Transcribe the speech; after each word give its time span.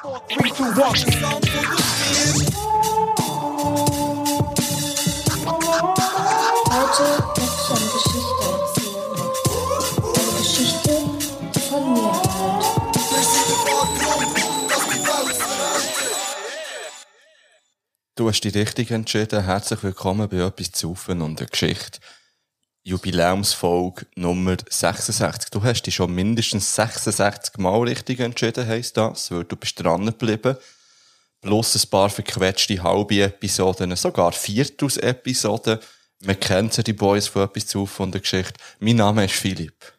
Three, 0.00 0.50
two, 0.50 0.62
one. 0.62 0.94
Heute 6.70 7.02
möchte 7.36 7.42
ich 7.42 7.70
eine 7.74 7.88
Geschichte 7.90 8.44
erzählen. 8.62 9.02
Eine 10.14 10.32
Geschichte 10.38 10.94
von 11.68 11.82
mir. 11.94 12.12
Du 18.14 18.28
hast 18.28 18.40
dich 18.42 18.54
richtig 18.54 18.92
entschieden. 18.92 19.42
Herzlich 19.42 19.82
willkommen 19.82 20.28
bei 20.28 20.36
etwas 20.36 20.70
zu 20.70 20.94
und 21.08 21.40
der 21.40 21.48
Geschichte. 21.48 21.98
Jubiläumsfolge 22.84 24.06
Nummer 24.16 24.56
66. 24.68 25.50
Du 25.50 25.62
hast 25.62 25.82
dich 25.82 25.94
schon 25.94 26.14
mindestens 26.14 26.74
66 26.74 27.58
Mal 27.58 27.80
richtig 27.82 28.20
entschieden, 28.20 28.66
heisst 28.66 28.96
das, 28.96 29.30
weil 29.30 29.44
du 29.44 29.56
bist 29.56 29.82
dran 29.82 30.06
geblieben. 30.06 30.56
Plus 31.40 31.74
ein 31.76 31.90
paar 31.90 32.10
verquetschte 32.10 32.82
halbe 32.82 33.22
Episoden, 33.22 33.94
sogar 33.94 34.32
Viertels-Episoden. 34.32 35.78
Man 36.24 36.40
kennt 36.40 36.76
ja 36.76 36.82
die 36.82 36.92
Boys 36.92 37.28
von 37.28 37.44
etwas 37.44 37.66
zu 37.66 37.88
und 37.98 38.12
der 38.12 38.20
Geschichte. 38.20 38.54
Mein 38.80 38.96
Name 38.96 39.24
ist 39.24 39.34
Philipp. 39.34 39.92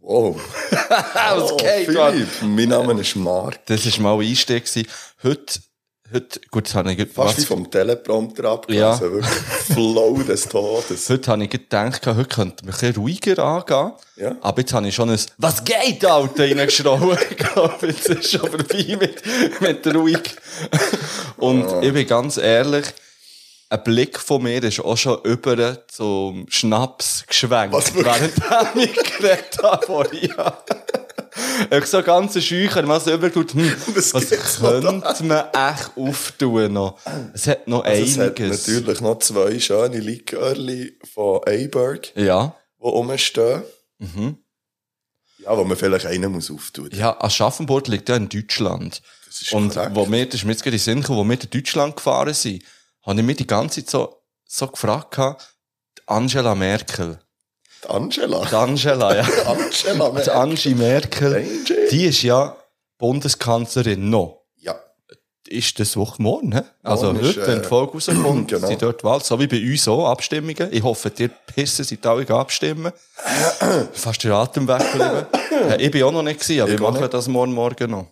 Wow. 0.00 0.38
Was 1.14 1.52
oh, 1.52 1.56
geht, 1.56 1.86
Philipp, 1.86 2.42
mein 2.42 2.68
Name 2.68 3.00
ist 3.00 3.16
Mark. 3.16 3.64
Das 3.66 3.86
war 3.86 4.16
mal 4.16 4.22
ein 4.22 4.28
Einstieg. 4.28 4.64
Heute, 5.22 5.60
heute, 6.12 6.40
gut, 6.50 6.66
das 6.66 6.74
habe 6.74 6.92
ich 6.92 6.98
Fast 7.12 7.36
wie 7.36 7.40
was- 7.42 7.44
vom 7.48 7.70
Teleprompter 7.70 8.44
abgelesen. 8.50 8.84
Ja. 8.84 9.00
Wirklich 9.00 9.26
Flow 9.72 10.22
des 10.22 10.48
Todes. 10.48 11.08
Heute 11.10 11.30
habe 11.30 11.44
ich 11.44 11.50
gedacht, 11.50 12.06
heute 12.06 12.24
könnte 12.24 12.64
man 12.64 12.74
ein 12.74 12.80
bisschen 12.80 12.94
ruhiger 12.96 13.38
angehen. 13.42 13.92
Ja. 14.16 14.36
Aber 14.40 14.60
jetzt 14.60 14.72
habe 14.74 14.88
ich 14.88 14.94
schon 14.94 15.10
ein 15.10 15.18
«Was 15.38 15.64
geht, 15.64 16.04
Alter?» 16.04 16.44
reingeschrien. 16.44 17.18
ich 17.30 17.36
glaube, 17.36 17.86
jetzt 17.86 18.08
ist 18.08 18.30
schon 18.32 18.40
vorbei 18.40 18.96
mit, 19.00 19.22
mit 19.60 19.94
ruhig. 19.94 20.20
Und 21.38 21.64
Ah. 21.66 21.80
ich 21.82 21.92
bin 21.92 22.06
ganz 22.06 22.36
ehrlich, 22.36 22.86
ein 23.70 23.82
Blick 23.84 24.18
von 24.18 24.42
mir 24.42 24.62
ist 24.62 24.80
auch 24.80 24.96
schon 24.98 25.18
über 25.24 25.86
zum 25.88 26.44
Schnaps 26.50 27.24
geschwenkt. 27.26 27.74
Was 27.74 27.94
während 27.94 28.34
ich 28.76 28.94
geredet 29.18 29.58
habe 29.62 29.86
vorhin. 29.86 30.30
Ich 31.70 31.86
so 31.86 32.02
ganz 32.02 32.38
schücher, 32.42 32.86
was 32.88 33.06
über 33.06 33.32
tut, 33.32 33.54
hm, 33.54 33.72
Was 33.94 34.12
was 34.14 34.28
könnte 34.58 35.24
man 35.24 35.44
echt 35.52 35.90
auftun 35.96 36.72
noch? 36.72 36.98
Es 37.32 37.46
hat 37.46 37.66
noch 37.68 37.84
Also 37.84 38.02
es 38.02 38.18
hat 38.18 38.38
einiges. 38.40 38.66
natürlich 38.68 39.00
noch 39.00 39.18
zwei 39.20 39.58
schöne 39.58 39.98
Likörli 40.00 40.98
von 41.14 41.40
Eiberg, 41.46 42.12
Ja. 42.16 42.54
die 42.78 42.84
rumstehen. 42.86 43.62
Ja, 45.38 45.56
wo 45.56 45.64
man 45.64 45.76
vielleicht 45.76 46.06
einen 46.06 46.30
muss 46.32 46.50
auftun. 46.50 46.90
Ja, 46.92 47.20
Aschaffenburg 47.20 47.88
liegt 47.88 48.08
ja 48.08 48.16
in 48.16 48.28
Deutschland. 48.28 49.02
Das 49.26 49.42
ist 49.42 49.52
Und 49.52 49.74
korrekt. 49.74 49.94
wo 49.96 50.10
wir, 50.10 50.26
das 50.26 50.34
ist 50.36 50.44
mir 50.44 50.52
jetzt 50.52 50.62
gerade 50.62 50.76
in 50.76 50.82
Sinn 50.82 51.00
gekommen, 51.00 51.18
wo 51.18 51.24
wir 51.24 51.40
in 51.40 51.50
Deutschland 51.50 51.96
gefahren 51.96 52.34
sind, 52.34 52.62
habe 53.04 53.20
ich 53.20 53.26
mich 53.26 53.36
die 53.38 53.46
ganze 53.46 53.80
Zeit 53.80 53.90
so, 53.90 54.22
so 54.46 54.68
gefragt, 54.68 55.18
Angela 56.06 56.54
Merkel. 56.54 57.18
Die 57.84 57.88
Angela. 57.88 58.44
Die 58.48 58.54
Angela, 58.54 59.16
ja. 59.16 59.22
Angela. 59.46 60.10
Die 60.20 60.30
Angie 60.30 60.74
Merkel. 60.74 61.34
Angie. 61.36 61.74
Die 61.90 62.06
ist 62.06 62.22
ja 62.22 62.56
Bundeskanzlerin 62.98 64.08
noch. 64.08 64.42
Ja. 64.56 64.76
Ist 65.48 65.80
das 65.80 65.96
Woche 65.96 66.22
morgen, 66.22 66.52
hä? 66.52 66.62
Also 66.82 67.12
Morgen 67.12 67.20
ist, 67.20 67.36
heute, 67.36 67.46
wenn 67.48 67.58
äh, 67.58 67.62
die 67.62 67.68
Folge 67.68 67.92
rauskommt, 67.94 68.48
genau. 68.48 68.66
sind 68.66 68.82
dort 68.82 69.02
Wahl, 69.02 69.22
so 69.22 69.38
wie 69.40 69.46
bei 69.48 69.60
uns 69.60 69.88
auch 69.88 70.08
Abstimmungen. 70.08 70.68
Ich 70.70 70.82
hoffe, 70.82 71.10
dir 71.10 71.28
pissen 71.28 71.84
sind 71.84 72.06
alle 72.06 72.28
abstimmen. 72.30 72.92
Fast 73.92 74.22
der 74.22 74.34
Atem 74.34 74.68
weggeblieben. 74.68 75.26
ja, 75.68 75.76
ich 75.78 75.90
bin 75.90 76.02
auch 76.04 76.12
noch 76.12 76.22
nicht 76.22 76.40
gewesen, 76.40 76.62
aber 76.62 76.72
ich, 76.72 76.80
mache 76.80 77.00
nicht. 77.00 77.14
das 77.14 77.26
morgen 77.28 77.52
Morgen 77.52 77.90
noch. 77.90 78.06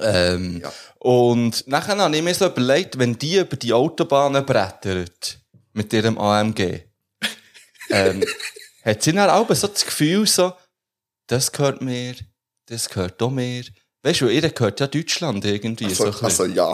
Ähm, 0.00 0.60
Ja. 0.62 0.72
Und 0.98 1.66
nachher 1.66 1.96
habe 1.96 2.14
ich 2.14 2.22
mir 2.22 2.34
so 2.34 2.46
überlegt, 2.46 2.98
wenn 2.98 3.18
die 3.18 3.38
über 3.38 3.56
die 3.56 3.72
Autobahnen 3.72 4.44
brettert, 4.44 5.38
mit 5.72 5.92
ihrem 5.92 6.18
AMG, 6.18 6.82
ähm, 7.90 8.22
hat 8.84 9.02
sie 9.02 9.12
dann 9.12 9.30
auch 9.30 9.48
so 9.54 9.66
das 9.66 9.84
Gefühl 9.84 10.26
so, 10.26 10.52
das 11.26 11.52
gehört 11.52 11.80
mir, 11.82 12.14
das 12.66 12.88
gehört 12.88 13.22
auch 13.22 13.30
mir. 13.30 13.64
Weißt 14.02 14.22
du, 14.22 14.28
ihr 14.28 14.48
gehört 14.50 14.80
ja 14.80 14.86
Deutschland 14.86 15.44
irgendwie. 15.44 15.92
so 15.94 16.04
Also, 16.06 16.18
ein 16.20 16.24
also 16.24 16.44
ja. 16.46 16.72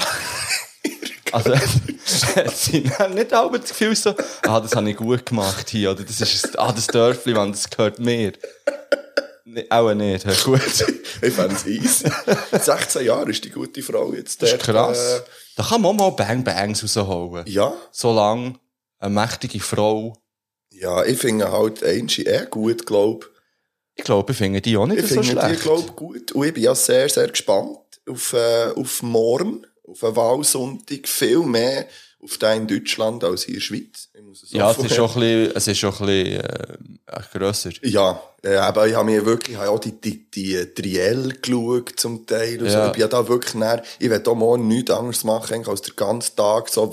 Also, 1.32 1.54
hat 2.36 2.56
sie 2.56 2.84
dann 2.84 3.14
nicht 3.14 3.34
auch 3.34 3.50
das 3.52 3.68
Gefühl 3.70 3.96
so, 3.96 4.14
ah, 4.46 4.60
das 4.60 4.74
habe 4.76 4.88
ich 4.90 4.96
gut 4.96 5.26
gemacht 5.26 5.68
hier, 5.70 5.90
oder 5.90 6.04
das 6.04 6.20
ist, 6.20 6.56
ein- 6.56 6.58
ah, 6.68 6.72
das 6.72 6.86
Dörfli, 6.86 7.34
Mann, 7.34 7.50
das 7.52 7.68
gehört 7.68 7.98
mir. 7.98 8.32
Nee, 9.44 9.66
auch 9.70 9.92
nicht, 9.92 10.24
ja, 10.24 10.32
gut. 10.44 10.60
Ich 11.22 11.32
fände 11.34 11.54
es 11.54 11.66
easy. 11.66 12.10
16 12.52 13.06
Jahre 13.06 13.30
ist 13.30 13.44
die 13.44 13.50
gute 13.50 13.82
Frau 13.82 14.12
jetzt 14.12 14.40
Das 14.42 14.52
ist 14.52 14.66
dort, 14.66 14.76
krass. 14.76 14.98
äh, 14.98 15.20
Da 15.56 15.64
kann 15.64 15.82
man 15.82 15.96
mal 15.96 16.10
Bang 16.10 16.44
Bangs 16.44 16.82
rausholen. 16.82 17.44
ja. 17.46 17.72
Solange 17.90 18.54
eine 18.98 19.10
mächtige 19.14 19.60
Frau, 19.60 20.16
Ja, 20.80 21.04
ich 21.04 21.18
finde 21.18 21.50
halt 21.50 21.82
Angie 21.82 22.24
eh 22.26 22.46
gut, 22.46 22.86
glaube 22.86 23.26
ich 23.98 24.04
glaube, 24.04 24.32
ich 24.32 24.38
finde 24.38 24.60
die 24.60 24.76
auch 24.76 24.86
nicht 24.86 24.98
Ich 25.02 25.08
so 25.08 25.22
finde 25.22 25.40
die, 25.40 25.40
schlecht. 25.40 25.62
glaube 25.62 25.92
gut. 25.92 26.32
Und 26.32 26.46
ich 26.46 26.52
bin 26.52 26.62
ja 26.62 26.74
sehr, 26.74 27.08
sehr 27.08 27.28
gespannt 27.28 27.78
auf, 28.08 28.34
äh, 28.34 28.70
auf 28.76 29.02
morgen, 29.02 29.66
auf 29.88 30.04
einen 30.04 30.16
Wahlsonntag. 30.16 31.08
Viel 31.08 31.40
mehr 31.40 31.86
auf 32.22 32.36
den 32.36 32.62
in 32.62 32.66
Deutschland 32.68 33.24
als 33.24 33.44
hier 33.44 33.54
in 33.54 33.60
der 33.60 33.64
Schweiz. 33.64 34.08
Ich 34.12 34.22
muss 34.22 34.44
ja, 34.50 34.70
es 34.70 34.78
ist 34.78 34.94
schon 34.94 35.08
ein 35.08 35.14
bisschen, 35.14 35.56
es 35.56 35.68
ist 35.68 35.78
schon 35.78 35.94
ein 35.94 36.06
bisschen, 36.06 36.40
äh, 36.40 37.20
grösser. 37.32 37.70
Ja, 37.82 38.22
äh, 38.42 38.56
aber 38.56 38.86
ich 38.86 38.94
habe 38.94 39.10
mir 39.10 39.24
wirklich, 39.24 39.54
ich 39.54 39.60
habe 39.60 39.70
auch 39.70 39.80
die, 39.80 39.98
die, 39.98 40.30
die 40.30 40.74
Triell 40.74 41.30
geschaut 41.40 41.92
zum 41.96 42.26
Teil. 42.26 42.60
Und 42.60 42.68
so. 42.68 42.76
Ja. 42.76 42.86
Ich 42.88 42.92
bin 42.92 43.00
ja 43.00 43.08
da 43.08 43.26
wirklich 43.28 43.54
näher, 43.54 43.82
ich 43.98 44.10
will 44.10 44.20
da 44.20 44.34
morgen 44.34 44.68
nichts 44.68 44.90
anderes 44.90 45.24
machen, 45.24 45.66
als 45.66 45.80
den 45.82 45.96
ganzen 45.96 46.36
Tag 46.36 46.68
so 46.68 46.92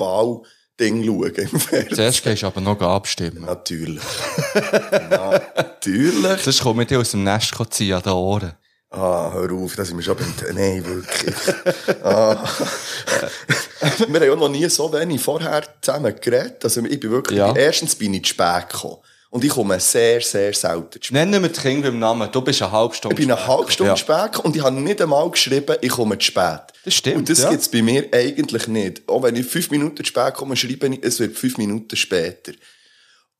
Wahlding 0.79 1.03
schauen 1.06 1.35
im 1.35 1.59
Fernsehen. 1.59 1.95
Zuerst 1.95 2.23
gehst 2.23 2.44
du 2.44 2.47
aber 2.47 2.61
noch 2.61 2.79
abstimmen. 2.81 3.45
Natürlich. 3.45 4.03
Natürlich. 5.56 6.41
Sonst 6.41 6.61
komme 6.61 6.84
ich 6.84 6.89
dir 6.89 7.00
aus 7.00 7.11
dem 7.11 7.23
Nest 7.23 7.53
ziehen 7.69 7.94
an 7.94 8.01
den 8.01 8.11
Ohren. 8.13 8.53
Ah, 8.89 9.31
hör 9.34 9.51
auf, 9.53 9.75
das 9.75 9.88
sind 9.88 9.97
wir 9.97 10.03
schon 10.03 10.16
beim... 10.16 10.34
Nein, 10.53 10.85
wirklich. 10.85 11.35
ah. 12.03 12.47
wir 14.07 14.19
haben 14.19 14.23
ja 14.23 14.35
noch 14.35 14.50
nie 14.50 14.69
so 14.69 14.94
wenig 14.94 15.19
vorher 15.19 15.63
zusammen 15.81 16.13
geredet. 16.22 16.63
Also 16.63 16.84
ich 16.85 17.00
bin 17.00 17.09
wirklich... 17.09 17.40
Ja. 17.40 17.55
Erstens 17.55 17.95
bin 17.95 18.13
ich 18.13 18.23
zu 18.23 18.29
spät 18.29 18.69
gekommen. 18.69 18.97
Und 19.34 19.44
ich 19.44 19.50
komme 19.50 19.80
sehr, 19.80 20.22
sehr 20.22 20.54
selten 20.54 20.92
zu 20.92 21.08
spät. 21.08 21.12
Nennen 21.14 21.42
wir 21.42 21.50
das 21.50 21.60
Kind 21.60 21.82
beim 21.82 21.98
Namen. 21.98 22.32
Du 22.32 22.40
bist 22.42 22.62
eine 22.62 22.72
halbe 22.72 22.94
Stunde 22.94 23.16
Ich 23.16 23.20
bin 23.20 23.32
eine 23.32 23.42
spät 23.42 23.48
halbe 23.50 23.72
Stunde 23.72 23.90
ja. 23.94 23.98
spät 23.98 24.38
und 24.46 24.56
ich 24.56 24.62
habe 24.62 24.80
nicht 24.80 25.02
einmal 25.02 25.28
geschrieben, 25.32 25.76
ich 25.82 25.90
komme 25.90 26.20
zu 26.20 26.26
spät. 26.28 26.62
Das 26.86 26.94
stimmt, 26.94 27.18
Und 27.18 27.30
das 27.30 27.40
ja. 27.40 27.50
gibt's 27.50 27.68
bei 27.68 27.82
mir 27.82 28.06
eigentlich 28.12 28.68
nicht. 28.68 29.02
Auch 29.10 29.24
wenn 29.24 29.36
ich 29.36 29.48
fünf 29.48 29.72
Minuten 29.72 29.98
zu 29.98 30.06
spät 30.06 30.36
komme, 30.36 30.56
schreibe 30.56 30.86
ich, 30.86 31.04
es 31.04 31.20
wird 31.20 31.36
fünf 31.36 31.58
Minuten 31.58 31.96
später. 31.96 32.52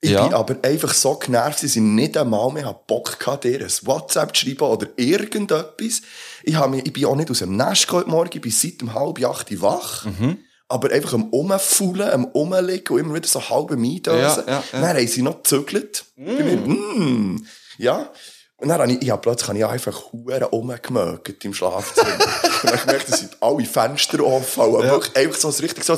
Ich 0.02 0.10
Ja. 0.10 0.24
bin 0.24 0.34
aber 0.34 0.58
einfach 0.64 0.96
so 0.96 1.14
genervt, 1.14 1.62
dass 1.62 1.76
ich 1.76 1.82
nicht 1.82 2.18
einmal 2.18 2.52
mehr 2.52 2.74
Bock 2.88 3.20
gehabt, 3.20 3.44
dir 3.44 3.62
ein 3.62 3.72
WhatsApp 3.84 4.36
zu 4.36 4.46
schreiben 4.48 4.64
oder 4.64 4.88
irgendetwas. 4.98 6.02
Ich, 6.42 6.56
hab 6.56 6.72
mich, 6.72 6.88
ich 6.88 6.92
bin 6.94 7.06
auch 7.06 7.16
nicht 7.16 7.30
aus 7.30 7.40
dem 7.40 7.56
Nest 7.56 7.84
gekommen 7.88 8.06
heute 8.06 8.10
Morgen, 8.10 8.30
ich 8.34 8.42
bin 8.42 8.52
seit 8.52 8.82
um 8.82 8.96
halb 8.96 9.24
acht 9.24 9.62
wach. 9.62 10.06
Mhm. 10.06 10.40
Aber 10.74 10.92
einfach 10.92 11.14
am 11.14 11.30
Umfaulen, 11.30 12.10
am 12.10 12.26
Umliegen 12.26 12.96
und 12.96 13.00
immer 13.00 13.14
wieder 13.14 13.28
so 13.28 13.48
halb 13.48 13.72
am 13.72 13.84
Eindösen. 13.84 14.08
Ja, 14.08 14.44
ja, 14.48 14.54
ja. 14.54 14.64
Dann 14.72 14.98
haben 14.98 15.08
sie 15.08 15.22
noch 15.22 15.44
gezügelt. 15.44 16.04
Bei 16.18 16.44
mir, 16.44 16.58
mm, 16.58 17.46
ja. 17.78 18.10
Und 18.58 18.70
dann 18.70 18.82
habe 18.82 18.92
ich, 18.92 19.12
hab 19.12 19.22
plötzlich 19.22 19.50
habe 19.50 19.60
ich 19.60 19.66
einfach 19.66 20.12
Huren 20.12 20.42
rumgemögt 20.42 21.46
im 21.46 21.54
Schlafzimmer. 21.54 22.08
und 22.14 22.64
dann 22.64 22.74
ich 22.74 22.82
gemerkt, 22.82 23.08
dass 23.12 23.20
sind 23.20 23.38
alle 23.40 23.66
Fenster 23.66 24.26
offen. 24.26 24.64
Und 24.64 24.84
wirklich 24.84 25.16
einfach 25.16 25.40
so 25.40 25.50
ein 25.50 25.54
richtig 25.54 25.84
so, 25.84 25.98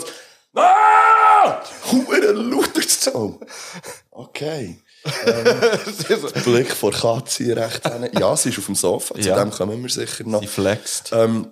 ah! 0.55 1.61
Huren 1.91 2.49
lauter 2.51 2.81
so. 2.85 3.39
Okay. 4.11 4.81
Ähm, 5.25 6.41
Blick 6.43 6.73
vor 6.73 6.91
Katze 6.91 7.55
recht 7.55 7.87
hin. 7.87 8.09
Ja, 8.19 8.35
sie 8.35 8.49
ist 8.49 8.57
auf 8.57 8.65
dem 8.65 8.75
Sofa, 8.75 9.13
zu 9.15 9.21
Ja. 9.21 9.35
dem 9.35 9.51
kommen 9.51 9.81
wir 9.81 9.89
sicher 9.89 10.25
noch. 10.25 10.41
Sie 10.41 10.47
flext. 10.47 11.11
Ähm, 11.13 11.47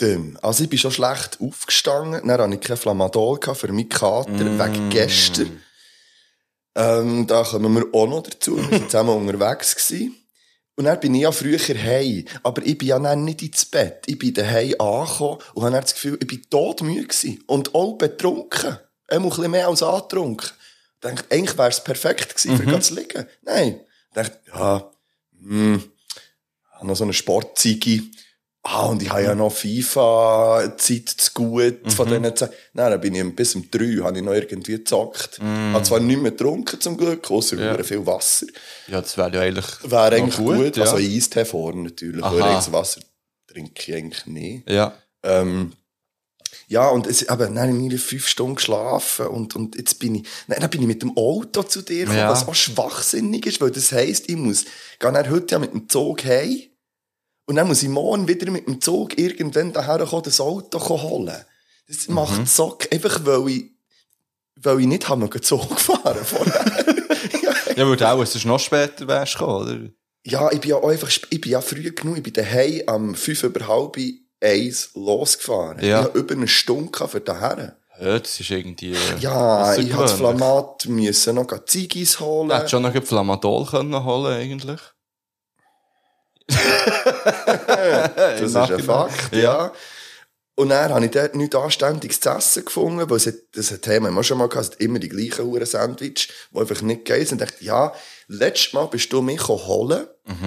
item. 0.00 0.38
Also 0.42 0.64
ich 0.64 0.70
bin 0.70 0.78
schon 0.78 0.90
schlecht 0.92 1.38
aufgestanden, 1.40 2.26
dann 2.28 2.40
hatte 2.40 2.54
ich 2.54 2.60
kein 2.60 2.76
Flamadol 2.76 3.38
für 3.54 3.72
meinen 3.72 3.88
Kater, 3.88 4.30
Mm. 4.30 4.58
wegen 4.58 4.90
gestern. 4.90 5.60
Ähm, 6.76 7.26
da 7.26 7.44
kommen 7.44 7.74
wir 7.74 7.86
auch 7.92 8.06
noch 8.08 8.22
dazu, 8.22 8.56
wir 8.56 8.70
waren 8.70 8.90
zusammen 8.90 9.16
unterwegs. 9.28 9.76
Gewesen. 9.76 10.16
Und 10.76 10.86
dann 10.86 10.98
bin 10.98 11.14
ich 11.14 11.22
ja 11.22 11.30
früher 11.30 11.58
heim, 11.58 12.24
aber 12.42 12.62
ich 12.66 12.76
bin 12.76 12.88
ja 12.88 12.98
dann 12.98 13.24
nicht 13.24 13.42
ins 13.42 13.64
Bett. 13.64 14.02
Ich 14.06 14.18
bin 14.18 14.34
daheim 14.34 14.74
angekommen 14.80 15.38
und 15.54 15.62
habe 15.62 15.72
dann 15.72 15.82
das 15.82 15.94
Gefühl, 15.94 16.18
ich 16.20 16.26
bin 16.26 16.42
todmüde 16.50 17.06
gewesen. 17.06 17.44
Und 17.46 17.74
auch 17.76 17.92
betrunken. 17.96 18.78
Einmal 19.06 19.30
ein 19.30 19.36
bisschen 19.36 19.50
mehr 19.52 19.68
als 19.68 19.84
angetrunken. 19.84 20.50
Ich 20.96 21.00
dachte, 21.00 21.24
eigentlich 21.30 21.56
wäre 21.56 21.68
es 21.68 21.84
perfekt 21.84 22.36
gewesen, 22.36 22.56
für 22.56 22.80
zu 22.80 22.94
liegen. 22.94 23.26
Nein. 23.42 23.80
Ich 24.08 24.14
dachte, 24.14 24.40
ja, 24.52 24.90
hm, 25.40 25.76
ich 25.84 26.72
habe 26.72 26.86
noch 26.88 26.96
so 26.96 27.04
eine 27.04 27.12
Sportziege. 27.12 28.02
Ah, 28.66 28.86
und 28.86 29.02
ich 29.02 29.10
habe 29.10 29.22
ja 29.22 29.34
noch 29.34 29.52
FIFA-Zeit 29.52 31.08
zu 31.08 31.32
gut 31.34 31.92
von 31.92 32.08
diesen 32.08 32.34
Zeiten. 32.34 32.54
Nein, 32.72 32.90
dann 32.92 33.00
bin 33.00 33.14
ich 33.14 33.36
bis 33.36 33.54
um 33.54 33.70
drei, 33.70 33.98
habe 34.02 34.16
ich 34.18 34.24
noch 34.24 34.32
irgendwie 34.32 34.72
gezockt. 34.78 35.38
Habe 35.40 35.82
zwar 35.84 36.00
nicht 36.00 36.20
mehr 36.20 36.30
getrunken, 36.30 36.80
zum 36.80 36.96
Glück, 36.96 37.30
außer 37.30 37.58
Ja. 37.58 37.82
viel 37.82 38.06
Wasser. 38.06 38.46
Ja, 38.88 39.02
das 39.02 39.16
wäre 39.18 39.34
ja 39.34 39.40
eigentlich 39.42 39.66
Wäre 39.82 40.14
eigentlich 40.16 40.36
gut. 40.36 40.76
ja. 40.78 40.84
Also 40.84 40.96
Eistee 40.96 41.44
vorne 41.44 41.82
natürlich. 41.82 42.22
Das 42.22 42.72
Wasser 42.72 43.00
trinke 43.46 43.82
ich 43.90 43.94
eigentlich 43.94 44.26
nicht. 44.26 44.70
Ja. 44.70 44.94
Ähm, 45.22 45.72
ja, 46.66 46.88
und 46.88 47.06
es, 47.06 47.28
aber 47.28 47.44
dann 47.46 47.58
habe 47.58 47.68
ich 47.72 47.74
meine 47.78 47.98
fünf 47.98 48.26
Stunden 48.26 48.54
geschlafen 48.56 49.26
und, 49.26 49.54
und 49.56 49.76
jetzt 49.76 49.98
bin 49.98 50.14
ich, 50.14 50.22
nein, 50.46 50.58
dann 50.60 50.70
bin 50.70 50.80
ich 50.80 50.86
mit 50.86 51.02
dem 51.02 51.14
Auto 51.16 51.62
zu 51.64 51.82
dir 51.82 52.00
gekommen, 52.00 52.18
Ja. 52.18 52.30
was 52.30 52.48
auch 52.48 52.54
schwachsinnig 52.54 53.44
ist, 53.44 53.60
weil 53.60 53.70
das 53.70 53.92
heisst, 53.92 54.28
ich 54.30 54.36
muss, 54.36 54.64
gehe 54.98 55.12
dann 55.12 55.28
heute 55.30 55.52
ja 55.54 55.58
mit 55.58 55.72
dem 55.72 55.88
Zug 55.88 56.24
heim 56.24 56.62
und 57.46 57.56
dann 57.56 57.66
muss 57.68 57.82
ich 57.82 57.88
morgen 57.88 58.26
wieder 58.28 58.50
mit 58.50 58.66
dem 58.66 58.80
Zug 58.80 59.18
irgendwann 59.18 59.72
daher 59.72 60.04
kommen, 60.06 60.22
das 60.22 60.40
Auto 60.40 60.78
holen. 60.78 61.32
Das 61.88 62.08
Mhm. 62.08 62.14
macht 62.14 62.48
so, 62.48 62.78
einfach 62.90 63.20
weil 63.24 63.48
ich, 63.48 63.64
weil 64.56 64.80
ich 64.80 64.86
nicht 64.86 65.08
habe 65.08 65.40
Zug 65.40 65.68
gefahren 65.76 66.24
vorher. 66.24 66.64
Ja, 67.76 67.88
weil 67.88 67.96
du 67.96 68.08
auch 68.10 68.24
sonst 68.24 68.44
noch 68.44 68.60
später 68.60 69.06
wärst 69.08 69.34
gekommen, 69.34 69.68
oder? 69.68 69.90
Ja, 70.26 70.50
ich 70.52 70.60
bin 70.60 70.70
ja 70.70 70.82
einfach, 70.82 71.10
ich 71.28 71.40
bin 71.40 71.50
ja 71.52 71.60
früh 71.60 71.90
genug, 71.92 72.16
ich 72.16 72.22
bin 72.22 72.32
daheim 72.32 72.82
am 72.86 73.14
fünf 73.14 73.42
über 73.42 73.66
halb 73.68 73.96
eins 74.40 74.90
losgefahren. 74.94 75.78
Ja. 75.84 76.00
Ich 76.00 76.06
habe 76.06 76.18
über 76.18 76.34
eine 76.34 76.48
Stunde 76.48 77.08
für 77.08 77.20
daher. 77.20 77.76
Ja, 78.00 78.18
das 78.18 78.40
ist 78.40 78.50
irgendwie... 78.50 78.92
Äh, 78.92 79.18
Ja, 79.20 79.74
ich 79.76 79.88
das 79.88 79.96
außergewöhnlich. 79.98 80.16
Flamat 80.16 80.86
müssen 80.86 81.34
noch 81.36 81.64
Ziggis 81.66 82.18
holen. 82.20 82.48
Du 82.48 82.54
hättest 82.54 82.70
schon 82.72 82.82
noch 82.82 82.94
ein 82.94 83.02
Flamadol 83.02 83.66
können 83.66 84.04
holen 84.04 84.32
eigentlich. 84.34 84.80
Das 86.46 88.40
ist 88.42 88.56
ein 88.56 88.80
Fakt, 88.80 89.32
ja. 89.34 89.40
Ja. 89.40 89.72
Und 90.56 90.68
dann 90.68 90.94
habe 90.94 91.04
ich 91.04 91.10
dort 91.10 91.34
nichts 91.34 91.56
Anständiges 91.56 92.20
zu 92.20 92.28
essen 92.30 92.64
gefunden, 92.64 93.10
weil 93.10 93.16
es 93.16 93.26
hat, 93.26 93.34
das 93.56 93.68
Thema 93.80 94.06
haben 94.06 94.14
wir 94.14 94.22
schon 94.22 94.38
mal 94.38 94.48
gehabt, 94.48 94.76
immer 94.80 95.00
die 95.00 95.08
gleichen 95.08 95.44
Huren 95.46 95.66
Sandwich, 95.66 96.28
die 96.52 96.58
einfach 96.60 96.80
nicht 96.82 97.04
geil 97.04 97.26
sind. 97.26 97.40
Und 97.42 97.48
ich 97.48 97.50
dachte, 97.54 97.64
ja, 97.64 97.92
letztes 98.28 98.72
Mal 98.72 98.86
bist 98.86 99.12
du 99.12 99.20
mich 99.20 99.48
holen, 99.48 100.06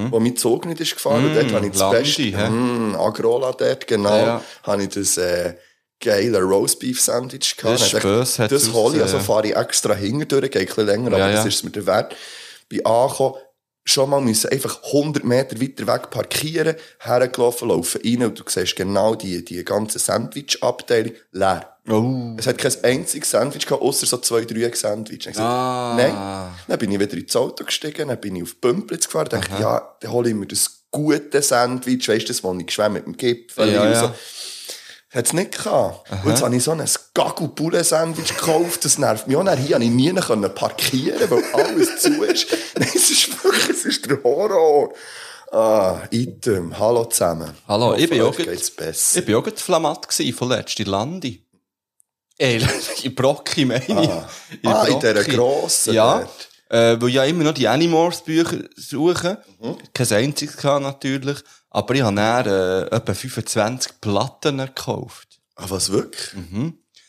wo 0.10 0.20
mein 0.22 0.38
Zug 0.38 0.66
nicht 0.66 0.80
ist 0.80 0.96
gefahren, 0.96 1.26
und 1.26 1.36
dort 1.36 1.52
habe 1.52 1.66
ich 1.66 1.74
das 1.74 1.82
Mhm. 1.82 1.92
Landi, 1.92 2.32
Beste, 2.32 2.38
hä? 2.38 2.50
mm, 2.50 2.96
Agrola 2.96 3.52
dort, 3.52 3.86
genau, 3.86 4.18
Ja. 4.18 4.42
habe 4.64 4.84
ich 4.84 4.90
das, 4.90 5.18
äh, 5.18 5.56
geile 6.00 6.42
Roastbeef 6.42 7.02
Sandwich 7.02 7.58
gehabt. 7.58 7.82
Das 7.82 7.92
ist 7.92 8.02
böse, 8.02 8.48
Das 8.48 8.72
hole 8.72 8.96
ich, 8.98 9.02
also 9.02 9.18
ausgesehen, 9.18 9.22
fahre 9.26 9.48
ich 9.48 9.56
extra 9.58 9.94
hinter 9.94 10.26
durch, 10.40 10.52
geht 10.52 10.62
ein 10.62 10.66
bisschen 10.68 10.86
länger, 10.86 11.08
aber 11.08 11.18
Ja, 11.20 11.32
das 11.32 11.42
ja. 11.44 11.48
ist 11.50 11.56
es 11.56 11.64
mir 11.64 11.72
der 11.72 11.86
Wert. 11.86 12.16
Bin 12.70 12.86
angekommen, 12.86 13.36
schon 13.90 14.10
mal 14.10 14.22
müssen 14.22 14.50
einfach 14.52 14.84
100 14.84 15.24
Meter 15.24 15.60
weiter 15.62 15.88
weg 15.88 16.10
parkieren, 16.10 16.76
hergelaufen, 17.00 17.70
laufen 17.70 18.02
rein 18.04 18.24
und 18.24 18.40
du 18.40 18.44
siehst 18.48 18.76
genau 18.76 19.16
die, 19.16 19.44
die 19.44 19.64
ganze 19.64 19.98
Sandwich-Abteilung 20.00 21.14
leer. 21.32 21.74
Oh. 21.90 22.36
Es 22.38 22.46
hat 22.48 22.58
kein 22.58 22.74
einziges 22.84 23.32
Sandwich 23.32 23.66
gehabt, 23.66 23.82
außer 23.82 24.06
so 24.06 24.18
zwei, 24.18 24.44
drei 24.44 24.70
Sandwich. 24.74 25.20
Ich 25.20 25.28
gesagt, 25.28 25.40
Ah. 25.40 25.94
Nein. 25.96 26.54
Dann 26.68 26.80
bin 26.80 26.92
ich 26.92 27.00
wieder 27.00 27.14
ins 27.18 27.36
Auto 27.36 27.64
gestiegen, 27.64 28.10
dann 28.10 28.20
bin 28.20 28.36
ich 28.36 28.44
auf 28.44 28.58
Bümplitz 28.58 29.06
gefahren, 29.06 29.30
dachte, 29.30 29.52
ja, 29.62 29.96
dann 30.02 30.12
hole 30.12 30.30
ich 30.30 30.36
mir 30.36 30.48
das 30.48 30.84
gute 30.92 31.42
Sandwich, 31.42 32.10
weißt 32.10 32.24
du, 32.24 32.28
das, 32.28 32.44
wo 32.44 32.54
ich 32.56 32.66
geschwemmt 32.66 32.96
mit 32.96 33.06
dem 33.06 33.16
Gipfel 33.16 33.72
Ja, 33.72 33.84
und 33.84 33.92
ja. 33.92 34.16
So. 35.12 35.18
Hat's 35.18 35.34
nicht 35.34 35.52
gehabt. 35.52 36.12
Und 36.12 36.30
jetzt 36.30 36.42
habe 36.44 36.56
ich 36.56 36.64
so 36.64 36.72
ein 36.72 36.84
Gagu-Bulle-Sandwich 37.14 38.36
gekauft, 38.36 38.86
das 38.86 38.98
nervt 38.98 39.28
mich 39.28 39.38
auch. 39.38 39.44
Dann 39.44 39.58
hier 39.58 39.78
konnte 39.78 39.86
ich 39.86 39.92
nie 39.92 40.14
können 40.14 40.54
parkieren, 40.54 41.30
weil 41.30 41.44
alles 41.54 42.02
zu 42.02 42.24
ist. 42.24 42.48
Nein, 42.78 42.90
es 42.94 43.10
ist 43.10 43.44
wirklich, 43.44 43.70
es 43.70 43.86
ist 43.86 44.10
der 44.10 44.24
Horror. 44.24 44.94
Ah, 45.52 46.02
Item. 46.12 46.78
Hallo 46.78 47.06
zusammen. 47.06 47.52
Hallo, 47.68 47.96
ich 47.96 48.10
bin 48.10 48.22
auch 48.22 48.36
geht's 48.36 48.70
besser. 48.70 49.20
Ich 49.20 49.26
bin 49.26 49.36
auch 49.36 49.48
Flamat 49.56 50.08
gewesen, 50.08 50.36
von 50.36 50.50
letzter 50.50 50.84
Landi. 50.84 51.42
Ey, 52.38 52.62
in 53.04 53.16
Brocki, 53.16 53.66
meine 53.66 53.84
ich. 53.86 53.90
Ah, 53.90 54.30
ah 54.66 54.86
in 54.86 55.00
dieser 55.00 55.24
grossen 55.24 55.94
Ja, 55.94 56.20
dort. 56.20 56.50
äh, 56.70 57.02
weil 57.02 57.10
ich 57.10 57.16
ja 57.16 57.24
immer 57.24 57.46
noch 57.46 57.54
die 57.54 57.68
Animorphs 57.68 58.22
Bücher 58.22 58.60
suche. 58.76 59.42
Mhm. 59.60 59.78
Kein 59.94 60.12
einziges 60.12 60.62
natürlich. 60.64 61.38
Aber 61.70 61.96
ich 61.96 62.02
habe 62.02 62.16
dann 62.16 62.46
äh, 62.48 62.96
etwa 62.96 63.14
25 63.14 64.00
Platten 64.02 64.58
gekauft. 64.58 65.40
Ah, 65.56 65.66
was 65.70 65.92
wirklich? 65.92 66.34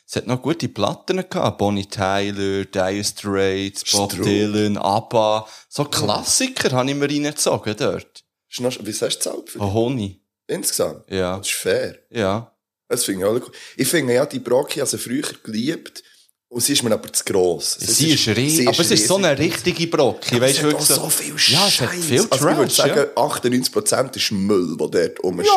Es 0.07 0.17
hat 0.17 0.27
noch 0.27 0.41
gute 0.41 0.69
Platten 0.69 1.25
gehabt. 1.29 1.59
Bonnie 1.59 1.87
Tyler, 1.87 2.65
Dire 2.65 3.05
Straits, 3.05 3.85
Bob 3.93 4.13
Stro- 4.13 4.23
Dylan, 4.25 4.79
ABBA. 4.79 5.47
So 5.69 5.85
Klassiker 5.85 6.73
habe 6.73 6.91
ich 6.91 6.97
mir 6.97 7.09
reingezogen 7.09 7.77
dort. 7.77 8.25
Ist 8.51 8.61
noch, 8.61 8.73
wie 8.81 8.91
hast 8.91 9.03
du 9.03 9.07
gezahlt 9.09 9.51
für 9.51 9.61
Oh, 9.61 9.73
Honig. 9.73 10.23
Insgesamt? 10.47 11.05
Ja. 11.11 11.37
Das 11.37 11.47
ist 11.47 11.55
fair. 11.57 11.99
Ja. 12.11 12.57
Das 12.89 13.05
finde 13.05 13.21
ich 13.21 13.27
auch 13.27 13.35
cool. 13.35 13.53
Ich 13.77 13.87
finde 13.89 14.15
ja, 14.15 14.25
die 14.25 14.39
Brocki 14.39 14.81
also 14.81 14.97
früher 14.97 15.27
geliebt. 15.43 16.03
Und 16.51 16.63
sie 16.63 16.73
ist 16.73 16.83
mir 16.83 16.93
aber 16.93 17.13
zu 17.13 17.23
gross. 17.25 17.77
Sie 17.79 18.13
ist 18.15 18.27
riesig. 18.29 18.67
Aber 18.69 18.79
es 18.81 18.91
ist 18.91 19.07
so 19.07 19.17
eine 19.17 19.39
richtige 19.39 19.87
Brocke. 19.87 20.41
Weißt 20.41 20.59
es 20.59 20.65
hat 20.65 20.71
wirklich 20.71 20.87
so 20.89 21.11
viel 21.11 21.35
Ja, 21.49 21.67
es 21.69 21.81
hat 21.81 21.91
Scheiß. 21.91 22.05
viel 22.07 22.27
also 22.31 22.35
ich 22.49 22.57
würde 22.57 22.63
Trash, 22.63 22.75
sagen, 22.77 23.07
ja. 23.17 23.23
98% 23.23 24.17
ist 24.17 24.33
Müll, 24.33 24.77
der 24.79 24.89
dort 24.89 25.23
rumsteht. 25.23 25.53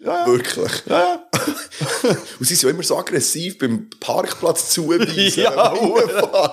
ja. 0.00 0.26
Wirklich. 0.26 0.72
Ja, 0.86 1.24
Und 2.02 2.46
sie 2.48 2.54
sind 2.56 2.62
ja 2.68 2.70
immer 2.74 2.82
so 2.82 2.98
aggressiv 2.98 3.58
beim 3.58 3.88
Parkplatz 4.00 4.70
zuweisen. 4.70 5.04
Ja, 5.44 5.72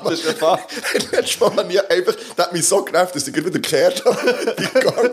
das 0.04 0.20
ist 0.20 0.28
ein 0.28 0.36
Fakt. 0.36 0.72
Letztes 1.12 1.40
Mal 1.40 1.56
habe 1.56 1.74
ich 1.74 1.92
einfach, 1.92 2.16
das 2.36 2.46
hat 2.46 2.54
mich 2.54 2.66
so 2.68 2.84
genervt, 2.84 3.16
dass 3.16 3.28
ich 3.28 3.36
wieder 3.36 3.50
gekehrt 3.50 4.06
habe. 4.06 5.12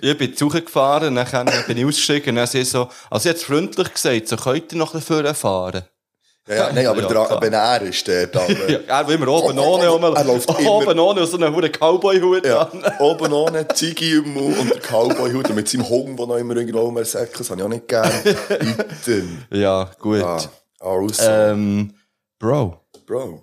Ich 0.00 0.16
bin 0.16 0.34
zu 0.34 0.48
gefahren, 0.48 1.14
dann 1.14 1.64
bin 1.66 1.76
ich 1.76 1.84
ausgestiegen, 1.84 2.30
und 2.30 2.36
dann 2.36 2.46
sie 2.46 2.64
so, 2.64 2.88
also 3.10 3.28
jetzt 3.28 3.44
freundlich 3.44 3.92
gesagt, 3.92 4.28
so 4.28 4.36
könnt 4.36 4.72
ihr 4.72 4.78
noch 4.78 4.92
dafür 4.92 5.34
fahren. 5.34 5.84
Ja, 6.48 6.54
ja, 6.54 6.72
nein, 6.72 6.86
aber 6.86 7.02
Ja. 7.02 7.36
Ben 7.38 7.52
er 7.52 7.82
ist 7.82 8.06
der 8.06 8.28
da. 8.28 8.46
Ja, 8.68 8.78
er 9.00 9.08
will 9.08 9.16
immer 9.16 9.26
oben 9.28 9.58
Oh, 9.58 9.62
oh, 9.66 9.74
ohne, 9.74 9.90
oh, 9.90 9.94
rum, 9.96 10.14
er 10.14 10.24
läuft 10.24 10.48
immer- 10.60 10.70
oben 10.70 10.98
ohne 11.00 11.20
und 11.22 11.26
so 11.26 11.36
einen 11.38 11.52
hohen 11.54 11.72
Cowboy-Hut 11.72 12.46
Ja, 12.46 12.70
oben 13.00 13.32
ohne 13.32 13.66
Ziggy 13.68 14.12
im 14.18 14.32
Mund 14.34 14.56
und 14.56 14.70
der 14.70 14.78
Cowboy-Hut 14.80 15.48
und 15.48 15.56
mit 15.56 15.68
seinem 15.68 15.88
Hund, 15.88 16.16
der 16.18 16.26
noch 16.26 16.36
immer 16.36 16.56
irgendwo 16.56 16.82
rumsäckt. 16.82 17.40
Das 17.40 17.50
habe 17.50 17.60
ich 17.60 17.64
auch 17.64 17.68
nicht 17.68 17.88
gern. 17.88 18.08
Bitte. 18.22 19.24
Ja, 19.50 19.90
gut. 19.98 20.22
Ah, 20.22 20.38
also, 20.78 21.22
Ähm, 21.28 21.92
Bro. 22.38 22.80
Bro. 23.06 23.42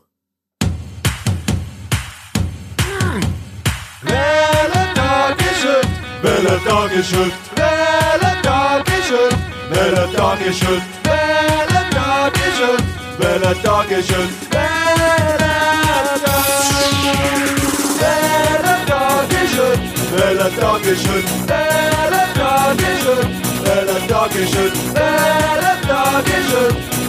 Welcher 4.02 4.94
Tag 4.94 5.38
ist 5.40 5.66
heute? 5.66 5.88
Welcher 6.22 6.64
Tag 6.64 6.94
ist 6.96 7.14
heute? 7.14 7.32
Welcher 7.56 8.42
Tag 8.42 8.88
ist 8.88 9.12
heute? 9.12 9.38
Welcher 9.70 10.12
Tag 10.14 10.40
ist 10.46 10.64
heute? 10.64 10.82
Welcher 11.04 11.90
Tag 11.90 12.34
ist 12.36 12.62
heute? 12.62 12.93
Welcher 13.24 13.56
Tag 13.64 13.90
ist 13.90 14.10
heute? 14.10 14.28
Welcher 20.12 20.52
Tag 20.60 20.86
ist 20.86 21.08
heute? 21.08 21.24
Welcher 23.64 24.08
Tag 24.08 24.36
ist 24.36 24.56
heute? 24.58 24.76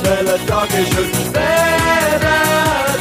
Welcher 0.04 0.46
Tag 0.46 0.70
ist 0.70 0.94
heute? 0.94 1.24
Welcher 1.34 2.93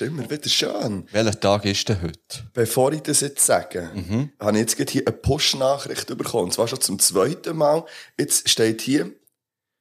ist 0.00 0.08
immer 0.08 0.28
wieder 0.28 0.48
schön. 0.48 1.06
Welcher 1.12 1.40
Tag 1.40 1.64
ist 1.64 1.88
denn 1.88 2.02
heute? 2.02 2.50
Bevor 2.52 2.92
ich 2.92 3.02
das 3.02 3.20
jetzt 3.20 3.44
sage, 3.44 3.90
habe 4.40 4.52
ich 4.52 4.58
jetzt 4.58 4.76
gerade 4.76 4.92
hier 4.92 5.06
eine 5.06 5.16
Push-Nachricht 5.16 6.06
bekommen. 6.16 6.44
Und 6.44 6.52
zwar 6.52 6.68
schon 6.68 6.80
zum 6.80 6.98
zweiten 6.98 7.56
Mal. 7.56 7.84
Jetzt 8.18 8.48
steht 8.48 8.82
hier, 8.82 9.10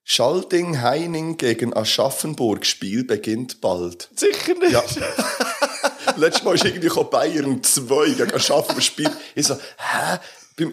Schalding-Heining 0.04 1.38
gegen 1.38 1.76
Aschaffenburg. 1.76 2.66
Spiel 2.66 3.04
beginnt 3.04 3.60
bald. 3.60 4.10
Sicher 4.16 4.54
nicht. 4.56 4.72
Ja. 4.72 4.84
Letztes 6.18 6.44
Mal 6.44 6.56
ist 6.56 6.66
irgendwie 6.66 7.04
Bayern 7.10 7.64
2 7.64 8.10
gegen 8.12 8.34
Aschaffenburg 8.34 8.84
Spiel. 8.84 9.10
Ich 9.34 9.48
so, 9.48 9.56
hä? 9.56 10.20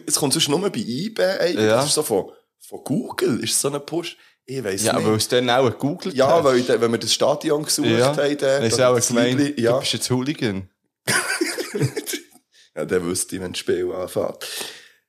Es 0.07 0.17
kommt 0.17 0.35
sonst 0.35 0.49
nur 0.49 0.61
bei 0.61 0.79
eBay. 0.79 1.55
Ja. 1.55 1.77
Das 1.77 1.87
ist 1.87 1.95
so 1.95 2.03
von, 2.03 2.31
von 2.61 2.85
Google. 2.85 3.43
Ist 3.43 3.61
so 3.61 3.73
ein 3.73 3.85
Push. 3.85 4.17
Ich 4.45 4.63
weiss 4.65 4.83
Ja, 4.83 4.95
nicht. 4.97 5.07
weil 5.07 5.15
es 5.17 5.29
dann 5.29 5.49
auch 5.51 5.71
gegoogelt 5.71 6.15
Ja, 6.15 6.29
hat. 6.39 6.45
weil, 6.45 6.67
wenn 6.81 6.91
wir 6.93 6.99
das 6.99 7.13
Stadion 7.15 7.63
gesucht 7.63 7.87
ja. 7.89 8.17
haben, 8.17 8.39
Dann 8.39 8.63
ist 8.65 8.81
auch 8.81 9.01
gemeint, 9.07 9.41
Liebli- 9.41 9.55
du 9.55 9.63
ja, 9.63 9.79
bist 9.79 9.93
jetzt 9.93 10.11
Hooligan. 10.11 10.69
ja, 12.75 12.85
der 12.85 13.05
wüsste 13.05 13.37
ich, 13.37 13.43
wenn 13.43 13.53
das 13.53 13.59
Spiel 13.59 13.91
anfängt. 13.93 14.47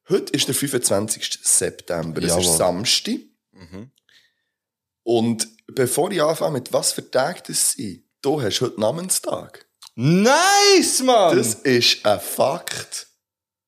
Heute 0.10 0.34
ist 0.34 0.48
der 0.48 0.56
25. 0.56 1.40
September, 1.44 2.20
es 2.22 2.26
ist 2.26 2.32
Jawohl. 2.32 2.44
Mhm. 2.54 2.58
Samstag. 2.58 3.20
Und 5.04 5.48
bevor 5.68 6.12
ich 6.12 6.22
anfange, 6.22 6.54
mit 6.54 6.72
was 6.74 6.92
für 6.94 7.10
Tage 7.10 7.42
das 7.48 7.72
sind, 7.74 8.04
du 8.22 8.42
hast 8.42 8.62
heute 8.62 8.80
Namenstag. 8.80 9.66
Nice, 9.96 11.04
Mann! 11.04 11.38
Das 11.38 11.54
ist 11.56 12.06
ein 12.06 12.20
Fakt. 12.20 13.08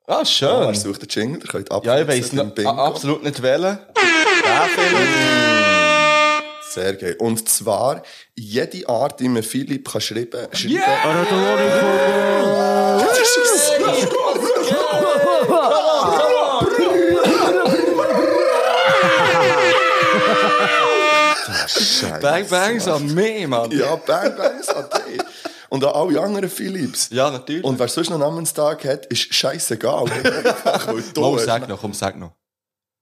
Ah, 0.07 0.19
Oh, 0.21 0.25
schön. 0.25 0.50
er 0.50 0.75
sucht 0.75 1.01
den 1.01 1.09
Jingle, 1.09 1.41
ihr 1.41 1.47
könnt 1.47 1.69
ja, 1.69 1.77
ich 1.77 1.89
abkürzen 2.01 2.51
weiss 2.55 2.65
a- 2.65 2.85
absolut 2.88 3.24
nicht 3.24 3.41
wählen. 3.41 3.79
Sehr 6.71 6.93
geil. 6.95 7.15
Und 7.19 7.47
zwar, 7.47 8.01
jede 8.35 8.88
Art, 8.89 9.21
wie 9.21 9.29
man 9.29 9.43
Philipp 9.43 9.89
kann 9.89 10.01
schreiben, 10.01 10.47
schreiben 10.53 10.88
Scheiße. 21.67 22.19
Bang 22.21 22.47
Bangs 22.47 22.88
an 22.88 23.13
mich, 23.13 23.47
Mann. 23.47 23.71
Ja, 23.71 23.95
Bang 23.95 24.35
Bangs 24.35 24.67
an 24.69 24.85
dich. 25.07 25.21
Und 25.75 25.84
an 25.84 25.94
alle 25.94 26.22
anderen 26.22 26.50
Philips. 26.50 27.10
Ja, 27.12 27.29
natürlich. 27.29 27.63
Und 27.65 27.77
wer 27.79 27.88
sonst 27.89 28.10
noch 28.10 28.15
einen 28.15 28.24
Namenstag 28.29 28.86
hat, 28.86 29.05
ist 29.08 29.34
scheißegal. 29.34 30.05
Hast- 30.63 31.46
sag 31.46 31.67
noch, 31.67 31.82
komm, 31.82 31.94
sag 31.94 32.17
noch. 32.17 32.32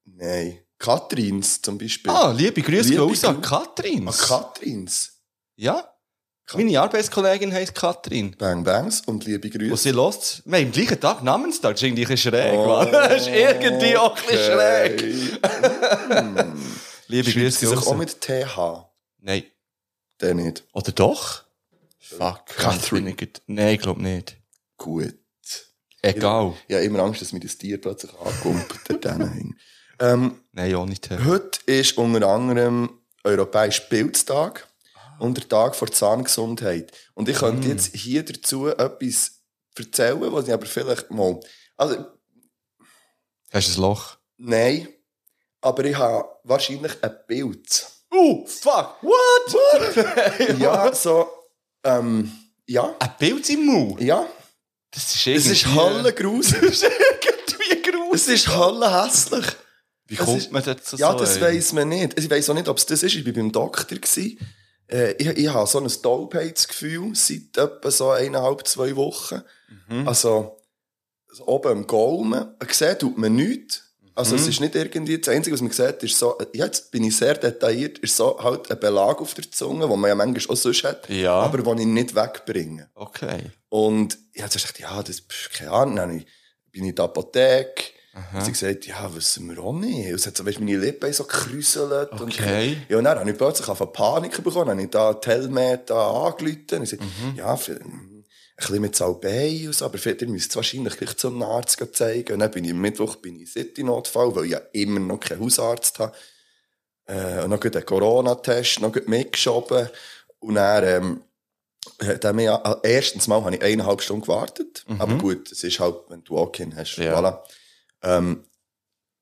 Nein. 0.05 0.57
Katrins 0.79 1.61
zum 1.61 1.77
Beispiel. 1.77 2.11
Ah, 2.11 2.31
liebe 2.31 2.61
Grüße 2.63 2.89
Liebe 2.89 3.03
raus 3.03 3.23
an 3.25 3.37
Grü- 3.41 3.47
Katrin. 3.47 4.07
Ah, 4.07 4.11
Katrins. 4.11 5.11
Ja. 5.55 5.87
Meine 6.55 6.81
Arbeitskollegin 6.81 7.53
heisst 7.53 7.75
Katrin. 7.75 8.35
Bang 8.37 8.63
Bangs 8.63 9.01
und 9.05 9.23
liebe 9.25 9.47
Und 9.47 9.53
Grüße. 9.53 9.77
sie 9.77 9.91
lässt, 9.91 10.41
wir 10.45 10.57
haben 10.57 10.65
am 10.65 10.71
gleichen 10.71 10.99
Tag 10.99 11.23
Namenstag, 11.23 11.73
das 11.75 11.83
ist 11.83 11.87
irgendwie 11.87 12.17
schräg, 12.17 12.57
Mann. 12.57 12.91
Das 12.91 13.21
ist 13.21 13.27
irgendwie 13.27 13.95
auch 13.95 14.15
bisschen 14.19 14.51
schräg. 14.51 15.01
Liebe 17.07 17.29
Schreibt 17.31 17.37
Grüße 17.37 17.59
sie 17.59 17.65
sich 17.67 17.77
raus. 17.77 17.87
auch 17.87 17.95
mit 17.95 18.19
TH? 18.19 18.89
Nein. 19.19 19.43
Der 20.19 20.33
nicht. 20.33 20.63
Oder 20.73 20.91
doch? 20.91 21.43
Fuck. 22.17 22.45
Catherine. 22.47 23.05
bin 23.05 23.07
ich 23.13 23.17
gut- 23.17 23.41
Nein, 23.47 23.75
ich 23.75 23.79
glaube 23.81 24.01
nicht. 24.01 24.37
Gut. 24.77 25.15
Egal. 26.01 26.53
Ich 26.67 26.75
habe 26.75 26.83
immer 26.85 26.99
Angst, 26.99 27.21
dass 27.21 27.31
mir 27.31 27.39
das 27.39 27.57
Tier 27.57 27.79
plötzlich 27.79 28.11
ankumpelt. 28.19 29.05
ähm, 29.99 30.39
Nein, 30.51 30.75
auch 30.75 30.85
nicht. 30.85 31.09
heute 31.09 31.59
ist 31.65 31.97
unter 31.97 32.27
anderem 32.27 32.99
Europäischer 33.23 33.83
Pilztag 33.85 34.67
und 35.19 35.37
der 35.37 35.47
Tag 35.47 35.75
vor 35.75 35.89
Zahngesundheit. 35.89 36.91
Und 37.13 37.29
ich 37.29 37.37
Mm. 37.37 37.39
könnte 37.39 37.67
jetzt 37.69 37.95
hier 37.95 38.23
dazu 38.25 38.67
etwas 38.67 39.39
erzählen, 39.77 40.19
was 40.33 40.47
ich 40.47 40.53
aber 40.53 40.65
vielleicht 40.65 41.09
mal... 41.11 41.39
Also, 41.77 42.05
Hast 43.51 43.69
du 43.77 43.79
ein 43.79 43.81
Loch? 43.81 44.17
nein, 44.37 44.87
aber 45.61 45.85
ich 45.85 45.95
habe 45.95 46.27
wahrscheinlich 46.43 47.01
einen 47.01 47.15
Pilz. 47.27 48.03
Uh, 48.11 48.45
fuck. 48.45 48.97
What? 49.01 50.59
Ja, 50.59 50.93
so... 50.93 51.27
Ähm, 51.83 52.31
ja, 52.67 52.95
Ein 52.99 53.17
Pilz 53.19 53.49
im 53.49 53.65
Mund? 53.65 54.01
ja. 54.01 54.25
Das 54.91 55.15
ist 55.15 55.25
Es 55.27 55.45
ist 55.47 55.65
höllengrusig. 55.65 56.61
Das 56.61 56.69
ist 56.71 56.83
irgendwie 56.83 57.91
gruselig. 57.91 58.13
Es 58.13 58.27
ist 58.45 58.55
höllenhässlich. 58.55 59.45
Wie 60.05 60.15
kommt 60.15 60.37
ist- 60.37 60.51
man 60.51 60.63
dazu 60.63 60.97
Ja, 60.97 61.11
so? 61.13 61.17
das 61.17 61.41
weiss 61.41 61.73
man 61.73 61.89
nicht. 61.89 62.19
Ich 62.19 62.29
weiss 62.29 62.47
auch 62.49 62.53
nicht, 62.53 62.67
ob 62.67 62.77
es 62.77 62.85
das 62.85 63.01
ist. 63.01 63.15
Ich 63.15 63.25
war 63.25 63.33
beim 63.33 63.51
Doktor. 63.51 63.97
Gewesen. 63.97 64.37
Äh, 64.87 65.13
ich, 65.13 65.27
ich 65.27 65.47
habe 65.47 65.65
so 65.67 65.79
ein 65.79 65.87
Taubheitsgefühl 65.89 67.15
seit 67.15 67.57
etwa 67.57 67.89
so 67.89 68.11
eineinhalb, 68.11 68.67
zwei 68.67 68.95
Wochen. 68.95 69.41
Mhm. 69.89 70.07
Also, 70.07 70.57
so 71.31 71.47
oben 71.47 71.71
am 71.71 71.87
Gaumen. 71.87 72.53
Sehen 72.69 72.99
tut 72.99 73.17
man 73.17 73.35
nichts. 73.35 73.82
Also, 74.15 74.35
Mhm. 74.35 74.41
es 74.41 74.47
ist 74.47 74.59
nicht 74.59 74.75
irgendwie, 74.75 75.17
das 75.19 75.33
Einzige, 75.33 75.55
was 75.55 75.61
man 75.61 75.71
sieht, 75.71 76.03
ist 76.03 76.17
so, 76.19 76.37
ja, 76.53 76.65
jetzt 76.65 76.91
bin 76.91 77.03
ich 77.03 77.17
sehr 77.17 77.33
detailliert, 77.33 77.97
ist 77.99 78.15
so 78.15 78.37
halt 78.43 78.69
ein 78.69 78.79
Belag 78.79 79.19
auf 79.21 79.33
der 79.33 79.49
Zunge, 79.51 79.87
den 79.87 79.99
man 79.99 80.07
ja 80.09 80.15
manchmal 80.15 80.53
auch 80.55 80.59
sonst 80.59 80.83
hat, 80.83 81.09
Ja. 81.09 81.33
aber 81.33 81.63
den 81.63 81.79
ich 81.79 81.87
nicht 81.87 82.15
wegbringe. 82.15 82.89
Okay. 82.93 83.39
Und 83.69 84.17
ich 84.33 84.41
habe 84.43 84.53
gesagt, 84.53 84.77
ja, 84.79 85.01
das, 85.01 85.19
pff, 85.21 85.49
keine 85.57 85.71
Ahnung, 85.71 85.95
dann 85.95 86.09
bin 86.71 86.83
ich 86.83 86.89
in 86.89 86.95
der 86.95 87.05
Apotheke. 87.05 87.83
Und 88.35 88.45
sie 88.45 88.51
gesagt, 88.51 88.85
ja, 88.85 89.15
wissen 89.15 89.49
wir 89.49 89.57
auch 89.63 89.73
nicht. 89.73 90.07
Und 90.09 90.13
es 90.13 90.27
hat 90.27 90.37
so, 90.37 90.45
weißt, 90.45 90.59
meine 90.59 90.77
Lippen 90.77 91.11
so 91.11 91.23
gekräuselt. 91.23 92.11
Und, 92.11 92.21
Okay. 92.21 92.77
ja, 92.87 92.99
und 92.99 93.05
dann 93.05 93.17
habe 93.17 93.31
ich 93.31 93.35
plötzlich 93.37 93.67
auf 93.67 93.91
Panik 93.91 94.33
bekommen. 94.43 94.67
Dann 94.67 94.77
habe 94.77 94.83
ich 94.83 94.89
da 94.91 95.13
Telmet 95.15 95.89
angerufen. 95.89 96.65
Und 96.73 96.83
ich 96.83 96.89
sagte, 96.91 97.05
Mhm. 97.05 97.35
ja, 97.35 97.57
für, 97.57 97.79
bisschen 98.55 98.81
mit 98.81 98.95
Salbei 98.95 99.63
und 99.65 99.73
so, 99.73 99.85
aber 99.85 99.97
ihr 100.05 100.27
müsst 100.27 100.51
es 100.51 100.55
wahrscheinlich 100.55 100.97
gleich 100.97 101.17
zum 101.17 101.41
Arzt 101.41 101.83
zeigen. 101.93 102.33
Und 102.33 102.39
dann 102.39 102.51
bin 102.51 102.65
ich 102.65 102.71
am 102.71 102.81
Mittwoch 102.81 103.15
bin 103.17 103.35
ich 103.35 103.41
in 103.41 103.47
City-Notfall, 103.47 104.35
weil 104.35 104.45
ich 104.45 104.51
ja 104.51 104.61
immer 104.73 104.99
noch 104.99 105.19
keinen 105.19 105.41
Hausarzt 105.41 105.99
habe. 105.99 106.13
Äh, 107.05 107.43
und 107.43 107.49
noch 107.49 107.61
einen 107.61 107.85
Corona-Test 107.85 108.81
noch 108.81 108.95
mitgeschoben. 109.07 109.89
Und 110.39 110.55
dann, 110.55 110.83
ähm, 110.83 111.23
er 111.99 112.33
mir, 112.33 112.61
äh, 112.83 112.93
erstens 112.93 113.27
mal 113.27 113.43
habe 113.43 113.55
ich 113.55 113.61
eineinhalb 113.61 114.01
Stunden 114.01 114.21
gewartet. 114.21 114.85
Aber 114.99 115.15
gut, 115.15 115.51
es 115.51 115.63
ist 115.63 115.79
halt, 115.79 115.95
wenn 116.09 116.23
du 116.23 116.35
Walk-in 116.35 116.75
hast. 116.75 116.95
Ja. 116.97 117.19
Voilà. 117.19 117.39
Ähm, 118.03 118.45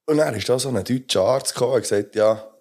und 0.06 0.18
dann 0.18 0.36
ist 0.36 0.50
da 0.50 0.60
so 0.60 0.70
ein 0.70 0.84
deutscher 0.84 1.22
Arzt 1.22 1.54
gekommen 1.54 1.76
und 1.76 1.82
gesagt, 1.82 2.16
ja, 2.16 2.52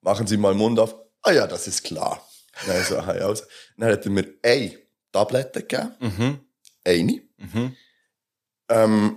machen 0.00 0.26
Sie 0.26 0.36
mal 0.36 0.52
den 0.54 0.58
Mund 0.58 0.78
auf. 0.78 0.96
Ah 1.22 1.32
ja, 1.32 1.46
das 1.46 1.68
ist 1.68 1.84
klar. 1.84 2.26
Dann, 2.66 2.84
so, 2.84 2.94
ja, 2.94 3.06
also. 3.06 3.44
dann 3.76 3.92
hat 3.92 4.04
er 4.04 4.10
mir 4.10 4.34
eine 4.42 4.81
Tablette 5.12 5.62
gegeben. 5.62 5.94
Mhm. 6.00 6.38
Eine. 6.84 7.22
Mhm. 7.36 7.76
Ähm, 8.68 9.16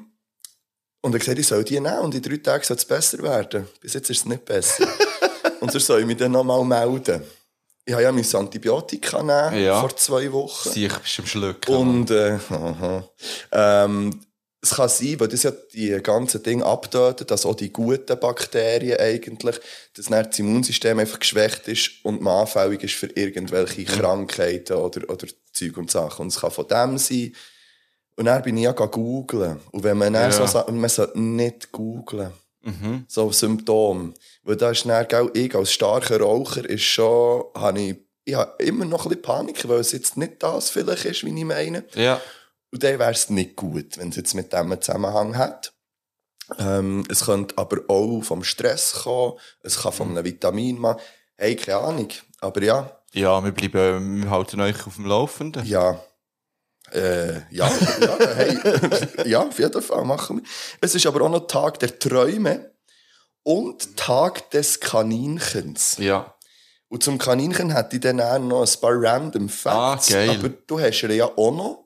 und 1.02 1.14
er 1.14 1.20
gesagt, 1.20 1.40
ich 1.40 1.48
soll 1.48 1.64
die 1.64 1.80
nehmen 1.80 2.00
und 2.00 2.16
in 2.16 2.22
drei 2.22 2.38
Tagen 2.38 2.64
soll 2.64 2.78
es 2.78 2.86
besser 2.86 3.22
werden. 3.22 3.68
Bis 3.80 3.94
jetzt 3.94 4.10
ist 4.10 4.18
es 4.20 4.26
nicht 4.26 4.44
besser. 4.46 4.88
und 5.62 5.72
sonst 5.72 5.86
soll 5.86 6.02
ich 6.02 6.06
mich 6.06 6.18
dann 6.18 6.32
nochmal 6.32 6.64
melden. 6.66 7.22
Ich 7.88 7.94
habe 7.94 8.02
ja 8.04 8.12
mein 8.12 8.26
Antibiotika 8.36 9.22
nehmen, 9.22 9.64
Ja. 9.64 9.80
vor 9.80 9.96
zwei 9.96 10.32
Wochen. 10.32 10.70
Ich 10.74 10.92
bist 10.92 11.20
am 11.20 11.26
Schlucken. 11.28 11.76
Und 11.76 12.10
äh, 12.12 12.40
aha. 12.50 13.08
ähm, 13.52 14.20
es 14.66 14.76
kann 14.76 14.90
sein, 14.90 15.20
weil 15.20 15.28
das 15.28 15.44
ja 15.44 15.52
die 15.74 15.90
ganzen 16.02 16.42
Dinge 16.44 16.66
abtötet, 16.66 17.30
dass 17.32 17.46
auch 17.46 17.56
die 17.56 17.72
guten 17.72 18.20
Bakterien 18.20 19.00
eigentlich, 19.00 19.60
dass 19.96 20.08
dann 20.08 20.24
das 20.26 20.40
Immunsystem 20.40 21.00
einfach 21.00 21.20
geschwächt 21.20 21.68
ist 21.68 21.92
und 22.04 22.22
man 22.22 22.42
anfällig 22.42 22.84
ist 22.84 22.96
für 22.96 23.08
irgendwelche 23.08 23.86
Krankheiten 23.86 24.74
oder, 24.74 25.10
oder 25.10 25.28
Zeug 25.54 25.78
und 25.78 25.92
Sachen. 25.92 26.24
Und 26.24 26.28
es 26.34 26.40
kann 26.42 26.52
von 26.52 26.68
dem 26.68 26.98
sein. 26.98 27.34
Und 28.18 28.26
dann 28.26 28.42
bin 28.44 28.58
ich 28.58 28.64
ja 28.64 28.72
googeln. 28.72 29.60
Und 29.72 29.84
wenn 29.84 29.98
man 29.98 30.14
dann 30.14 30.32
Ja. 30.32 30.32
so 30.32 30.46
sagt, 30.46 30.72
man 30.72 30.90
sollte 30.90 31.20
nicht 31.20 31.72
googeln. 31.72 32.32
Mhm. 32.64 33.06
So 33.08 33.32
Symptome. 33.32 34.14
Weil 34.44 34.56
da 34.56 34.72
ist 34.72 34.86
dann, 34.86 35.08
gell, 35.08 35.30
ich 35.34 35.54
als 35.54 35.72
starker 35.72 36.20
Raucher 36.20 36.68
ist 36.68 36.84
schon, 36.84 37.44
habe 37.54 37.80
ich, 37.80 37.96
ich 38.24 38.34
habe 38.34 38.64
immer 38.64 38.86
noch 38.86 39.06
ein 39.06 39.10
bisschen 39.10 39.22
Panik, 39.22 39.68
weil 39.68 39.80
es 39.80 39.92
jetzt 39.92 40.18
nicht 40.18 40.42
das 40.42 40.70
vielleicht 40.72 41.06
ist, 41.06 41.24
wie 41.24 41.38
ich 41.38 41.46
meine. 41.46 41.84
Ja. 41.94 42.20
Und 42.72 42.84
dann 42.84 43.00
wäre 43.00 43.12
es 43.12 43.30
nicht 43.30 43.56
gut, 43.56 43.98
wenn 43.98 44.10
es 44.10 44.16
jetzt 44.18 44.34
mit 44.34 44.52
dem 44.54 44.72
einen 44.72 44.82
Zusammenhang 44.82 45.38
hat. 45.38 45.74
Ähm, 46.60 47.04
es 47.10 47.26
könnte 47.26 47.58
aber 47.58 47.78
auch 47.88 48.22
vom 48.22 48.44
Stress 48.44 48.94
kommen, 49.04 49.34
es 49.64 49.82
kann 49.82 49.92
von 49.94 50.10
einem 50.12 50.24
Vitamin 50.26 50.78
machen. 50.80 51.00
Hey, 51.38 51.56
keine 51.56 51.80
Ahnung. 51.80 52.10
Aber 52.40 52.62
ja, 52.62 53.00
Ja, 53.14 53.44
wir 53.44 53.52
bleiben, 53.52 54.24
wir 54.24 54.30
halten 54.30 54.60
euch 54.62 54.86
auf 54.86 54.96
dem 54.96 55.06
Laufenden. 55.06 55.66
ja. 55.66 56.00
Äh, 56.92 57.38
ja, 57.50 57.68
ja, 58.00 58.18
hey, 58.36 58.60
ja, 59.26 59.42
auf 59.48 59.58
jeden 59.58 59.82
Fall 59.82 60.06
machen 60.06 60.38
wir. 60.38 60.44
Es 60.82 60.94
ist 60.94 61.08
aber 61.08 61.22
auch 61.26 61.30
noch 61.30 61.48
Tag 61.48 61.80
der 61.80 61.98
Träume 61.98 62.76
und 63.42 63.98
Tag 63.98 64.52
des 64.52 64.80
Kaninchens. 64.80 65.98
Ja. 65.98 66.36
Und 66.88 67.02
zum 67.02 67.18
Kaninchen 67.18 67.72
hätte 67.72 67.96
ich 67.96 68.02
dann 68.04 68.22
auch 68.22 68.38
noch 68.38 68.62
ein 68.62 68.80
paar 68.80 68.94
random 69.02 69.50
Facts. 69.50 70.10
Ah, 70.12 70.14
geil. 70.14 70.30
Aber 70.38 70.50
du 70.50 70.80
hast 70.80 71.02
ihn 71.02 71.12
ja 71.12 71.26
auch 71.26 71.52
noch. 71.52 71.85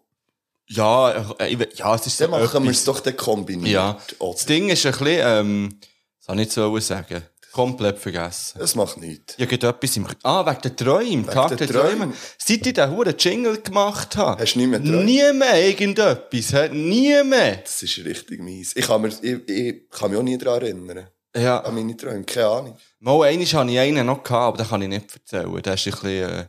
Ja, 0.69 1.33
äh, 1.39 1.57
ja, 1.75 1.95
es 1.95 2.05
ist 2.05 2.17
so 2.17 2.27
Dann 2.27 2.39
machen 2.41 2.63
wir 2.63 2.71
es 2.71 2.83
doch 2.83 2.99
dann 2.99 3.17
kombiniert. 3.17 3.73
Ja. 3.73 3.97
Oder? 4.19 4.33
Das 4.33 4.45
Ding 4.45 4.69
ist 4.69 4.85
ein 4.85 4.91
bisschen, 4.91 5.07
ähm, 5.07 5.79
das 5.81 6.25
soll 6.27 6.35
ich 6.35 6.39
nicht 6.39 6.51
so 6.51 6.79
sagen. 6.79 7.23
Komplett 7.51 7.97
vergessen. 7.97 8.59
Das 8.59 8.75
macht 8.75 8.97
nichts. 8.97 9.33
Ich 9.38 9.51
habe 9.51 9.67
etwas 9.67 9.97
im, 9.97 10.07
ah, 10.21 10.45
wegen 10.45 10.61
der 10.61 10.75
Träume, 10.75 11.25
Tag 11.25 11.47
der 11.47 11.57
der 11.57 11.67
Träume. 11.67 11.97
Träume. 11.97 12.13
Seit 12.38 12.67
ich 12.67 12.73
den 12.73 12.91
huren 12.91 13.15
Jingle 13.17 13.59
gemacht 13.61 14.15
habe. 14.17 14.39
Hast 14.39 14.53
du 14.53 14.59
nie 14.59 14.67
mehr 14.67 14.79
geträumt? 14.79 15.05
Nie 15.05 15.33
mehr 15.33 15.67
irgendetwas, 15.67 16.53
hä? 16.53 16.69
nie 16.69 17.23
mehr. 17.23 17.55
Das 17.63 17.81
ist 17.81 17.97
richtig 18.05 18.39
mies. 18.39 18.75
Ich 18.75 18.85
kann, 18.85 19.01
mir, 19.01 19.07
ich, 19.07 19.49
ich 19.49 19.89
kann 19.89 20.11
mich 20.11 20.19
auch 20.19 20.23
nie 20.23 20.38
daran 20.38 20.61
erinnern. 20.61 21.07
Ja. 21.35 21.61
An 21.61 21.73
meine 21.73 21.97
Träume. 21.97 22.23
Keine 22.23 22.47
Ahnung. 22.47 22.77
Mal 22.99 23.23
einmal 23.23 23.45
hatte 23.47 23.71
ich 23.71 23.79
einen 23.79 24.05
noch, 24.05 24.23
gehabt, 24.23 24.31
aber 24.31 24.57
den 24.57 24.67
kann 24.67 24.81
ich 24.83 24.88
nicht 24.89 25.13
erzählen. 25.15 25.61
Der 25.61 25.73
ist 25.73 25.88
ein 25.88 25.91
bisschen, 25.91 26.29
äh, 26.29 26.45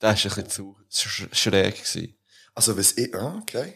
der 0.00 0.12
ist 0.12 0.24
ein 0.24 0.44
bisschen 0.44 0.48
zu 0.88 1.08
sch 1.08 1.26
schräg 1.32 1.74
gewesen. 1.74 2.13
Also, 2.54 2.76
was 2.78 2.92
ich. 2.92 3.14
Ah, 3.14 3.38
okay. 3.42 3.74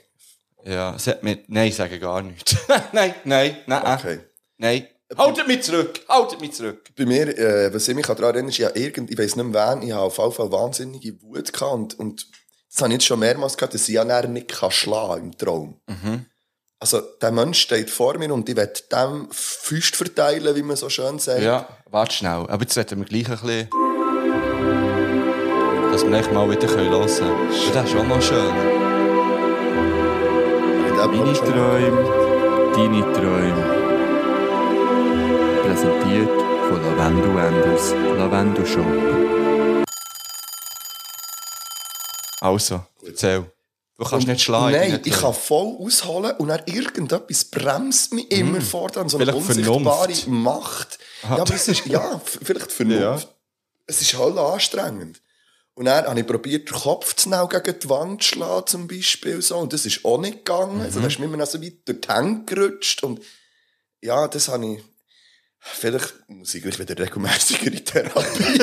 Ja, 0.65 0.95
es 0.95 1.07
hat 1.07 1.23
mir, 1.23 1.39
nein, 1.49 1.69
ich 1.69 1.77
sage 1.77 1.99
gar 1.99 2.23
nichts. 2.23 2.57
nein, 2.93 3.15
nein, 3.25 3.57
nein, 3.67 3.99
Okay. 3.99 4.21
nein. 4.57 4.87
Haltet 5.17 5.47
mich 5.49 5.63
zurück, 5.63 6.01
haltet 6.09 6.41
mich 6.43 6.53
zurück. 6.53 6.91
Bei 6.95 7.07
mir, 7.07 7.29
äh, 7.39 7.73
was 7.73 7.89
ich 7.89 7.95
mich 7.95 8.05
daran 8.05 8.25
erinnere, 8.25 8.51
ist 8.51 8.59
ja 8.59 8.71
irgend, 8.75 9.11
ich 9.11 9.17
weiss 9.19 9.37
nicht 9.37 9.47
mehr 9.47 9.73
wen, 9.77 9.83
ich 9.83 9.93
habe 9.93 10.03
auf 10.03 10.19
jeden 10.19 10.33
Fall 10.33 10.53
wahnsinnige 10.53 11.23
Wut 11.23 11.51
gehabt 11.51 11.73
und, 11.73 11.99
und 11.99 12.27
das 12.71 12.83
habe 12.83 12.89
ich 12.91 12.95
jetzt 12.97 13.07
schon 13.07 13.19
mehrmals 13.21 13.57
gehabt, 13.57 13.73
dass 13.73 13.89
ich 13.89 13.95
ja 13.95 14.05
nachher 14.05 14.29
nicht 14.29 14.49
kann 14.49 14.71
schlagen 14.71 15.27
im 15.33 15.39
Traum. 15.39 15.81
Mhm. 15.87 16.27
Also, 16.81 17.01
der 17.01 17.33
Mensch 17.33 17.59
steht 17.61 17.89
vor 17.91 18.19
mir 18.19 18.33
und 18.35 18.49
ich 18.51 18.55
will 18.57 18.71
dem 18.93 19.29
Füßt 19.33 19.97
verteilen, 19.97 20.55
wie 20.55 20.63
man 20.63 20.77
so 20.77 20.91
schön 20.91 21.19
sagt. 21.19 21.41
Ja, 21.43 21.67
warte 21.87 22.15
schnell. 22.15 22.47
Aber 22.47 22.61
jetzt 22.61 22.75
sollten 22.75 22.99
wir 22.99 23.07
gleich 23.07 23.29
ein 23.31 23.39
bisschen, 23.41 23.69
dass 25.99 26.07
wir 26.09 26.17
echt 26.19 26.33
mal 26.33 26.49
wieder 26.49 26.69
hören 26.69 26.91
können. 26.91 27.49
Das 27.75 27.85
ist 27.85 27.91
schon 27.91 28.07
noch 28.09 28.23
schön. 28.23 28.55
Meine 30.97 31.33
Träume, 31.33 32.73
deine 32.75 33.13
Träume. 33.13 33.65
Präsentiert 35.63 36.41
von 36.69 36.83
Lavendel 36.83 37.39
Enders 37.39 37.93
Lavendel 38.17 38.67
Shop. 38.67 38.87
Also, 42.41 42.83
erzähl. 43.05 43.51
Du 43.97 44.05
kannst 44.05 44.27
Und- 44.27 44.33
nicht 44.33 44.43
schlagen. 44.43 44.77
Nein, 44.77 45.01
ich 45.05 45.13
kann 45.13 45.35
voll 45.35 45.77
ausholen 45.85 46.33
und 46.39 46.47
dann 46.49 46.61
irgendetwas 46.67 47.45
bremst 47.47 48.13
mich 48.15 48.31
immer 48.31 48.61
vor 48.61 48.89
dann 48.91 49.09
so 49.09 49.19
eine 49.19 49.27
Vielleicht 49.33 49.49
unsichtbare 49.49 50.15
Vernunft. 50.15 50.29
Macht. 50.29 50.99
Ja, 51.25 51.31
aber 51.43 51.55
es 51.55 51.67
ist, 51.67 51.87
ja, 51.87 52.21
vielleicht 52.25 52.71
Vernunft. 52.73 53.29
es 53.87 54.01
ist 54.01 54.17
halt 54.17 54.39
anstrengend. 54.39 55.21
Und 55.79 55.85
dann 55.85 56.07
habe 56.07 56.19
ich 56.19 56.27
probiert, 56.27 56.69
den 56.69 56.77
Kopf 56.77 57.15
zu 57.15 57.31
gegen 57.31 57.79
die 57.79 57.89
Wand 57.89 58.21
zu 58.21 58.31
schlagen, 58.31 58.67
zum 58.67 58.89
Beispiel, 58.89 59.41
so. 59.41 59.59
Und 59.59 59.73
das 59.73 59.87
ist 59.87 60.05
auch 60.05 60.19
nicht 60.19 60.45
gegangen. 60.45 60.81
Also, 60.81 60.99
da 60.99 61.07
ist 61.07 61.21
mir 61.21 61.27
immer 61.27 61.37
noch 61.37 61.47
so 61.47 61.63
weit 61.63 61.87
durch 61.87 62.01
die 62.01 62.09
Hände 62.09 62.53
gerutscht. 62.53 63.05
Und, 63.05 63.21
ja, 64.01 64.27
das 64.27 64.49
habe 64.49 64.67
ich, 64.67 64.83
vielleicht 65.61 66.15
muss 66.27 66.53
ich 66.53 66.65
gleich 66.65 66.81
wieder 66.81 66.99
regelmäßiger 66.99 67.69
in 67.69 67.85
Therapie. 67.85 68.59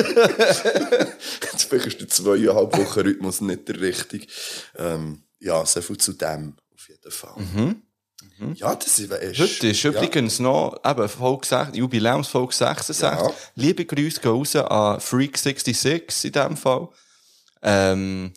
Jetzt 1.40 1.64
vielleicht 1.70 1.86
ist 1.86 2.00
der 2.02 2.08
zweieinhalb 2.08 2.76
Wochen 2.76 3.00
Rhythmus 3.00 3.40
nicht 3.40 3.66
der 3.66 3.80
richtige. 3.80 4.26
Ähm, 4.76 5.22
ja, 5.40 5.64
so 5.64 5.80
viel 5.80 5.96
zu 5.96 6.12
dem, 6.12 6.54
auf 6.74 6.86
jeden 6.86 7.10
Fall. 7.10 7.76
Ja, 8.56 8.74
das 8.74 8.98
ist, 8.98 9.10
ist 9.10 9.38
Heute 9.38 9.68
ist 9.68 9.82
ja. 9.82 9.90
übrigens 9.90 10.38
noch, 10.38 10.78
eben, 10.84 11.08
Folge 11.08 11.46
6, 11.46 11.78
Jubiläumsfolge 11.78 12.54
66. 12.54 13.00
Ja. 13.00 13.32
Liebe 13.54 13.86
Grüße 13.86 14.20
gehen 14.20 14.32
raus 14.32 14.54
an 14.54 14.98
Freak66 14.98 16.26
in 16.26 16.32
dem 16.32 16.56
Fall. 16.58 16.90
Ähm, 17.66 18.32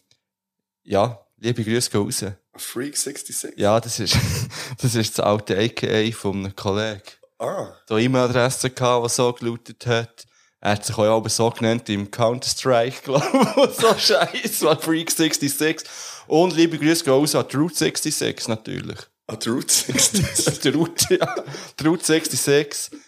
ja, 0.83 1.19
liebe 1.37 1.63
Grüße 1.63 1.91
gehen 1.91 2.01
raus. 2.01 2.25
Freak 2.57 2.97
66. 2.97 3.53
Ja, 3.57 3.79
das 3.79 3.99
ist, 3.99 4.17
das 4.81 4.95
ist 4.95 5.17
das 5.17 5.25
alte 5.25 5.55
AKA 5.57 6.11
von 6.11 6.37
einem 6.45 6.55
Kollegen. 6.55 7.01
Ah, 7.37 7.67
Da 7.87 7.97
E-Mail-Adresse 7.97 8.71
gehabt, 8.71 9.05
die 9.05 9.09
so 9.13 9.31
gelautet 9.31 9.85
hat. 9.85 10.25
Er 10.61 10.71
hat 10.71 10.85
sich 10.85 10.97
auch 10.97 11.03
aber 11.17 11.29
so 11.29 11.49
genannt 11.51 11.87
im 11.87 12.11
Counter-Strike, 12.11 13.01
glaube 13.03 13.25
ich. 13.69 13.75
so 13.75 13.97
scheiß, 13.97 14.61
war 14.63 14.77
Freak66. 14.77 15.85
Und 16.27 16.53
liebe 16.55 16.77
Grüße 16.77 17.05
gehen 17.05 17.13
raus 17.13 17.33
an 17.35 17.45
die 17.49 17.55
Route 17.55 17.75
66 17.75 18.47
natürlich. 18.49 18.97
ah, 19.27 19.35
die 19.37 19.49
Route 19.49 19.71
66. 19.71 20.59
Die 20.61 20.69
Route, 20.69 21.15
ja. 21.15 21.35
Die 21.79 21.87
Route 21.87 22.03
66. 22.05 22.99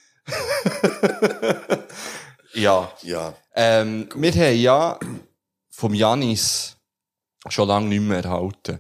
ja. 2.54 2.92
ja. 3.01 3.34
Ähm, 3.56 4.08
wir 4.16 4.32
haben 4.32 4.56
ja 4.58 5.00
vom 5.82 5.96
Janis 5.96 6.78
schon 7.50 7.68
lange 7.68 7.88
nicht 7.88 8.02
mehr 8.02 8.24
erhalten. 8.24 8.80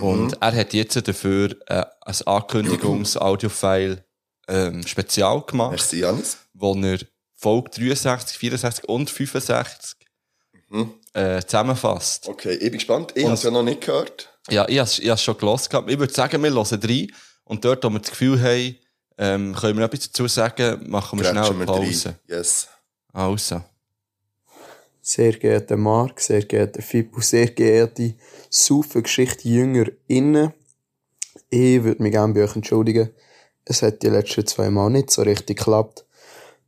Und 0.00 0.40
er 0.40 0.56
hat 0.56 0.72
jetzt 0.72 1.06
dafür 1.06 1.54
äh, 1.66 1.84
ein 2.00 2.16
Ankündigungs-Audio-File 2.24 4.02
ähm, 4.48 4.86
spezial 4.86 5.42
gemacht, 5.42 5.72
Merci, 5.72 6.00
Janis. 6.00 6.38
wo 6.54 6.74
er 6.74 6.98
Folge 7.36 7.70
63, 7.72 8.38
64 8.38 8.88
und 8.88 9.10
65 9.10 9.98
äh, 11.12 11.42
zusammenfasst. 11.42 12.28
Okay, 12.28 12.54
ich 12.54 12.70
bin 12.70 12.72
gespannt. 12.72 13.12
Ich 13.14 13.24
habe 13.24 13.34
es 13.34 13.42
ja 13.42 13.50
noch 13.50 13.62
nicht 13.62 13.82
gehört. 13.82 14.30
Ja, 14.48 14.66
ich 14.66 14.78
habe 14.78 14.88
es 14.88 15.22
schon 15.22 15.36
gehabt. 15.36 15.90
Ich 15.90 15.98
würde 15.98 16.14
sagen, 16.14 16.42
wir 16.42 16.50
hören 16.50 16.80
rein. 16.82 17.08
Und 17.44 17.62
dort, 17.62 17.84
wo 17.84 17.90
wir 17.90 17.98
das 17.98 18.10
Gefühl 18.10 18.40
haben, 18.40 18.78
ähm, 19.18 19.54
können 19.54 19.76
wir 19.76 19.84
noch 19.84 19.92
etwas 19.92 20.06
dazu 20.10 20.26
sagen, 20.26 20.88
machen 20.88 21.18
wir 21.18 21.26
schnell 21.26 21.42
Grätschen 21.42 21.56
eine. 21.56 21.66
Pause. 21.66 22.18
Yes. 22.26 22.68
Also. 23.12 23.62
Sehr 25.04 25.32
geehrter 25.32 25.76
Marc, 25.76 26.20
sehr 26.20 26.42
geehrter 26.42 26.80
Fippo, 26.80 27.20
sehr 27.20 27.48
geehrte 27.48 28.14
Saufen-Geschichte 28.48 29.48
JüngerInnen. 29.48 30.52
Ich 31.50 31.82
würde 31.82 32.00
mich 32.00 32.12
gerne 32.12 32.32
bei 32.32 32.44
euch 32.44 32.54
entschuldigen. 32.54 33.10
Es 33.64 33.82
hat 33.82 34.04
die 34.04 34.08
letzten 34.08 34.46
zwei 34.46 34.70
Mal 34.70 34.90
nicht 34.90 35.10
so 35.10 35.22
richtig 35.22 35.58
geklappt. 35.58 36.06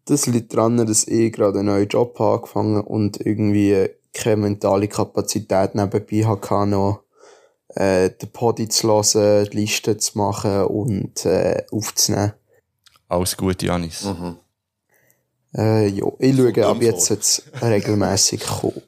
Das 0.06 0.26
liegt 0.26 0.52
daran, 0.52 0.84
dass 0.84 1.06
ich 1.06 1.32
gerade 1.32 1.60
einen 1.60 1.68
neuen 1.68 1.86
Job 1.86 2.18
habe 2.18 2.38
angefangen 2.38 2.82
und 2.82 3.24
irgendwie 3.24 3.88
keine 4.12 4.38
mentale 4.38 4.88
Kapazität 4.88 5.76
nebenbei 5.76 6.24
hatte, 6.24 6.66
noch 6.66 7.04
äh, 7.68 8.10
den 8.10 8.30
Podi 8.32 8.68
zu 8.68 8.88
hören, 8.88 9.48
die 9.52 9.58
Liste 9.58 9.96
zu 9.96 10.18
machen 10.18 10.64
und 10.64 11.24
äh, 11.24 11.62
aufzunehmen. 11.70 12.32
Alles 13.08 13.36
Gute, 13.36 13.66
Janis. 13.66 14.04
Äh, 15.56 15.88
ja, 15.88 16.06
ich 16.18 16.36
schaue 16.36 16.66
ab 16.66 16.82
jetzt 16.82 17.08
jetzt 17.10 17.44
regelmäßig 17.62 18.44
kommen. 18.60 18.82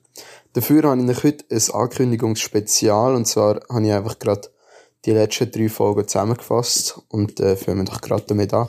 Dafür 0.53 0.83
habe 0.85 1.03
ich 1.03 1.09
euch 1.09 1.25
heute 1.25 1.45
ein 1.51 1.81
Ankündigungsspezial 1.81 3.15
und 3.15 3.27
zwar 3.27 3.61
habe 3.69 3.87
ich 3.87 3.93
einfach 3.93 4.19
gerade 4.19 4.49
die 5.05 5.13
letzten 5.13 5.51
drei 5.51 5.69
Folgen 5.69 6.09
zusammengefasst 6.09 7.01
und 7.09 7.39
äh, 7.41 7.57
fangen 7.57 7.79
wir 7.79 7.85
doch 7.85 8.01
gerade 8.01 8.25
damit 8.27 8.53
an. 8.53 8.69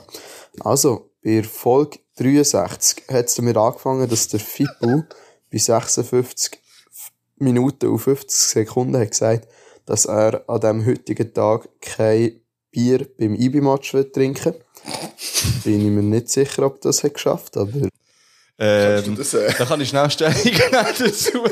Also, 0.60 1.10
bei 1.24 1.42
Folge 1.42 1.98
63 2.16 3.04
hat 3.08 3.26
es 3.26 3.34
damit 3.34 3.56
angefangen, 3.56 4.08
dass 4.08 4.28
der 4.28 4.40
Fippo 4.40 5.04
bei 5.50 5.58
56 5.58 6.58
Minuten 7.38 7.88
und 7.88 7.98
50 7.98 8.38
Sekunden 8.38 8.96
hat 8.96 9.10
gesagt, 9.10 9.48
dass 9.86 10.04
er 10.04 10.48
an 10.48 10.60
dem 10.60 10.86
heutigen 10.86 11.32
Tag 11.32 11.68
kein 11.80 12.40
Bier 12.70 13.06
beim 13.18 13.34
IBI-Match 13.34 13.96
trinken 14.12 14.54
will. 14.54 14.64
Bin 15.64 15.80
ich 15.80 15.92
mir 15.92 16.02
nicht 16.02 16.28
sicher, 16.28 16.64
ob 16.66 16.80
das 16.80 17.02
hat 17.02 17.14
geschafft, 17.14 17.56
aber 17.56 17.88
Ähm, 18.60 19.16
das, 19.16 19.34
äh? 19.34 19.52
Da 19.56 19.64
kann 19.64 19.80
ich 19.80 19.88
schnell 19.88 20.10
Stellung 20.10 20.34
nehmen 20.44 20.86
dazu. 20.98 21.44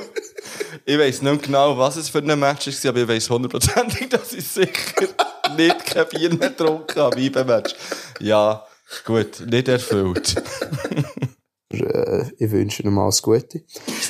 Ich 0.85 0.99
weiss 0.99 1.23
nicht 1.23 1.43
genau, 1.45 1.79
was 1.79 1.97
es 1.97 2.09
für 2.09 2.19
ein 2.19 2.39
Match 2.39 2.67
war, 2.67 2.91
aber 2.91 3.01
ich 3.01 3.09
weiss 3.09 3.31
hundertprozentig, 3.31 4.09
dass 4.11 4.33
ich 4.33 4.47
sicher 4.47 5.09
nicht 5.57 5.87
kein 5.87 6.09
Bier 6.09 6.35
mehr 6.35 6.51
getrunken 6.51 7.01
habe 7.01 7.17
wie 7.17 7.31
beim 7.31 7.47
Match. 7.47 7.75
Ja, 8.21 8.65
gut, 9.05 9.41
nicht 9.47 9.69
erfüllt. 9.69 10.35
äh, 11.73 12.25
ich 12.39 12.51
wünsche 12.51 12.83
ihm 12.83 12.99
alles 12.99 13.23
Gute. 13.23 13.63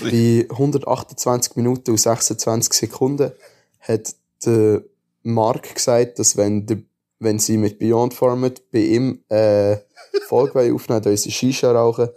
Bei 0.03 0.47
128 0.51 1.57
Minuten 1.57 1.91
und 1.91 1.99
26 1.99 2.73
Sekunden 2.73 3.33
hat 3.81 4.15
der 4.45 4.83
Mark 5.23 5.75
gesagt, 5.75 6.19
dass 6.19 6.37
wenn, 6.37 6.67
der, 6.67 6.79
wenn 7.19 7.39
sie 7.39 7.57
mit 7.57 7.79
Beyond 7.79 8.15
Format 8.15 8.71
bei 8.71 8.81
ihm 8.81 9.25
äh, 9.29 9.77
Folge 10.27 10.59
aufnehmen, 10.75 11.03
dann 11.03 11.17
sie 11.17 11.31
Shisha 11.31 11.73
rauchen. 11.73 12.09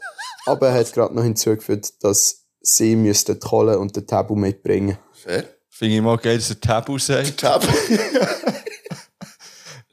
Aber 0.45 0.69
er 0.69 0.79
hat 0.79 0.93
gerade 0.93 1.15
noch 1.15 1.23
hinzugefügt, 1.23 2.03
dass 2.03 2.45
sie 2.61 2.95
müssten 2.95 3.33
die 3.33 3.39
Kohle 3.39 3.79
und 3.79 3.95
den 3.95 4.07
Tabu 4.07 4.35
mitbringen. 4.35 4.97
Fair. 5.13 5.45
Finde 5.69 5.95
ich 5.95 6.01
mal 6.01 6.17
geil, 6.17 6.37
dass 6.37 6.49
er 6.49 6.59
Tabu 6.59 6.97
sagt. 6.97 7.37
Tab. 7.37 7.65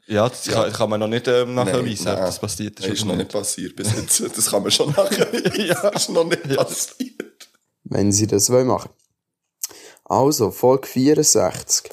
Ja, 0.09 0.29
das 0.29 0.45
kann, 0.45 0.73
kann 0.73 0.89
man 0.91 1.01
noch 1.01 1.09
nicht 1.09 1.27
ähm, 1.27 1.55
nachweisen, 1.55 2.05
Nein, 2.05 2.17
das 2.19 2.39
passiert 2.39 2.79
ist. 2.79 2.89
Das 2.89 2.99
ist 2.99 3.05
noch 3.05 3.17
nicht 3.17 3.33
passiert 3.33 3.75
bis 3.75 3.93
jetzt. 3.93 4.21
Das 4.21 4.51
kann 4.51 4.63
man 4.63 4.71
schon 4.71 4.91
nachher. 4.91 5.57
ja. 5.59 5.91
Das 5.91 6.03
ist 6.03 6.11
noch 6.11 6.25
nicht 6.25 6.57
passiert. 6.57 7.49
wenn 7.83 8.13
sie 8.13 8.29
das 8.29 8.49
wollen 8.51 8.69
machen. 8.69 8.91
Also, 10.05 10.53
Folge 10.53 10.87
64. 10.87 11.91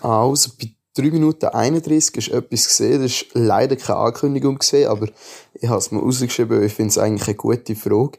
Also, 0.00 0.50
bei 0.58 0.74
3 0.98 1.10
Minuten 1.10 1.46
31 1.46 2.16
ist 2.16 2.28
etwas 2.28 2.66
gesehen. 2.66 3.02
Das 3.02 3.12
ist 3.12 3.26
leider 3.34 3.76
keine 3.76 3.98
Ankündigung 4.00 4.58
gesehen, 4.58 4.88
aber 4.88 5.08
ich 5.54 5.68
habe 5.68 5.78
es 5.78 5.92
mir 5.92 6.00
rausgeschrieben, 6.00 6.58
weil 6.58 6.66
ich 6.66 6.74
finde 6.74 6.90
es 6.90 6.98
eigentlich 6.98 7.28
eine 7.28 7.36
gute 7.36 7.76
Frage. 7.76 8.18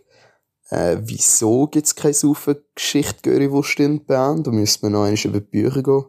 Äh, 0.70 0.98
wieso 1.02 1.68
gibt 1.68 1.88
es 1.88 1.96
keine 1.96 2.14
Saufen-Geschichte, 2.14 3.30
Currywurst 3.30 3.80
in 3.80 4.06
Bern? 4.06 4.44
Da 4.44 4.52
müsste 4.52 4.86
man 4.86 4.94
noch 4.94 5.04
einmal 5.04 5.20
über 5.26 5.40
die 5.40 5.46
Bücher 5.46 5.84
gehen, 5.84 6.06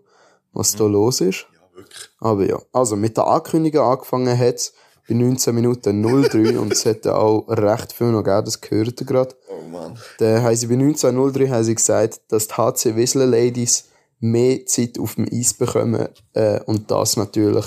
was 0.52 0.76
da 0.76 0.84
los 0.84 1.20
ist. 1.20 1.46
Ja, 1.54 1.76
wirklich. 1.76 2.08
Aber 2.20 2.46
ja, 2.46 2.58
also 2.72 2.94
mit 2.94 3.16
der 3.16 3.26
Ankündigung 3.26 3.84
angefangen 3.84 4.38
hat 4.38 4.56
es 4.56 4.72
bei 5.08 5.14
19 5.14 5.54
Minuten 5.54 6.02
03 6.02 6.58
und 6.58 6.72
es 6.72 6.84
hätte 6.84 7.16
auch 7.16 7.48
recht 7.48 7.92
viel 7.92 8.12
noch 8.12 8.22
gegeben, 8.22 8.44
das 8.44 8.60
gehört 8.60 9.06
gerade. 9.06 9.34
Oh 9.48 9.66
Mann. 9.68 9.98
Dann 10.18 10.42
haben 10.42 10.54
sie 10.54 10.66
bei 10.68 10.74
1903 10.74 11.48
haben 11.48 11.64
sie 11.64 11.74
gesagt, 11.74 12.20
dass 12.28 12.46
die 12.46 12.54
HC 12.54 12.96
Wiesler 12.96 13.26
Ladies 13.26 13.89
mehr 14.20 14.64
Zeit 14.66 14.98
auf 14.98 15.16
dem 15.16 15.26
Eis 15.30 15.54
bekommen 15.54 16.08
äh, 16.34 16.60
und 16.60 16.90
das 16.90 17.16
natürlich 17.16 17.66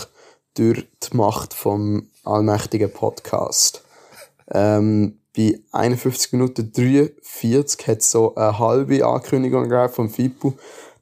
durch 0.55 0.85
die 1.03 1.17
Macht 1.17 1.53
vom 1.53 2.09
allmächtigen 2.23 2.91
Podcast. 2.91 3.83
Ähm, 4.51 5.19
bei 5.35 5.59
51 5.71 6.33
Minuten 6.33 6.71
43 6.71 7.87
hat 7.87 8.01
so 8.03 8.35
eine 8.35 8.59
halbe 8.59 9.05
Ankündigung 9.05 9.89
vom 9.89 10.09
Fippo, 10.09 10.53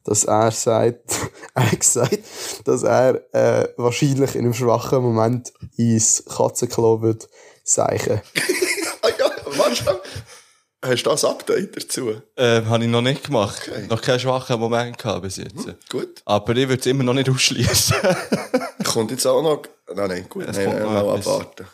dass 0.04 0.24
er 0.24 0.50
sagt, 0.50 1.16
er 1.54 1.76
gesagt, 1.76 2.18
dass 2.64 2.82
er 2.82 3.20
äh, 3.34 3.68
wahrscheinlich 3.76 4.34
in 4.34 4.42
einem 4.42 4.54
schwachen 4.54 5.02
Moment 5.02 5.52
ins 5.76 6.24
Katzenklo 6.24 7.02
wird 7.02 7.28
seichen. 7.62 8.20
Ah 9.04 9.08
ja, 9.18 9.28
warte. 9.58 10.00
Hast 10.84 11.04
du 11.04 11.10
das 11.10 11.24
Update 11.24 11.76
dazu? 11.76 12.14
Ähm, 12.36 12.68
habe 12.68 12.84
ich 12.84 12.90
noch 12.90 13.02
nicht 13.02 13.24
gemacht. 13.24 13.68
Okay. 13.70 13.86
Noch 13.88 14.02
keinen 14.02 14.18
schwachen 14.18 14.58
Moment 14.58 14.98
gehabt 14.98 15.22
bis 15.22 15.36
jetzt. 15.36 15.66
Gut. 15.88 16.22
Aber 16.24 16.56
ich 16.56 16.68
würde 16.68 16.80
es 16.80 16.86
immer 16.86 17.04
noch 17.04 17.14
nicht 17.14 17.30
ausschließen. 17.30 17.96
Kommt 18.84 19.12
jetzt 19.12 19.26
auch 19.26 19.42
noch. 19.42 19.62
Nein, 19.94 20.08
nein, 20.08 20.26
gut. 20.28 20.44
Es 20.48 20.56
Nein, 20.56 20.66
kommt 20.66 20.80
nein, 20.80 20.92
noch 20.92 21.14
abwarten. 21.14 21.66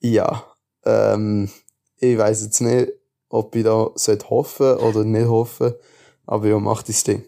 Ja, 0.00 0.44
ähm, 0.86 1.50
ich 1.98 2.16
weiß 2.16 2.42
jetzt 2.44 2.60
nicht, 2.60 2.92
ob 3.28 3.54
ich 3.54 3.64
da 3.64 3.90
sollte 3.94 4.30
hoffen 4.30 4.76
oder 4.76 5.04
nicht 5.04 5.28
hoffen, 5.28 5.74
aber 6.24 6.46
ja, 6.46 6.58
macht 6.58 6.88
das 6.88 7.04
Ding. 7.04 7.24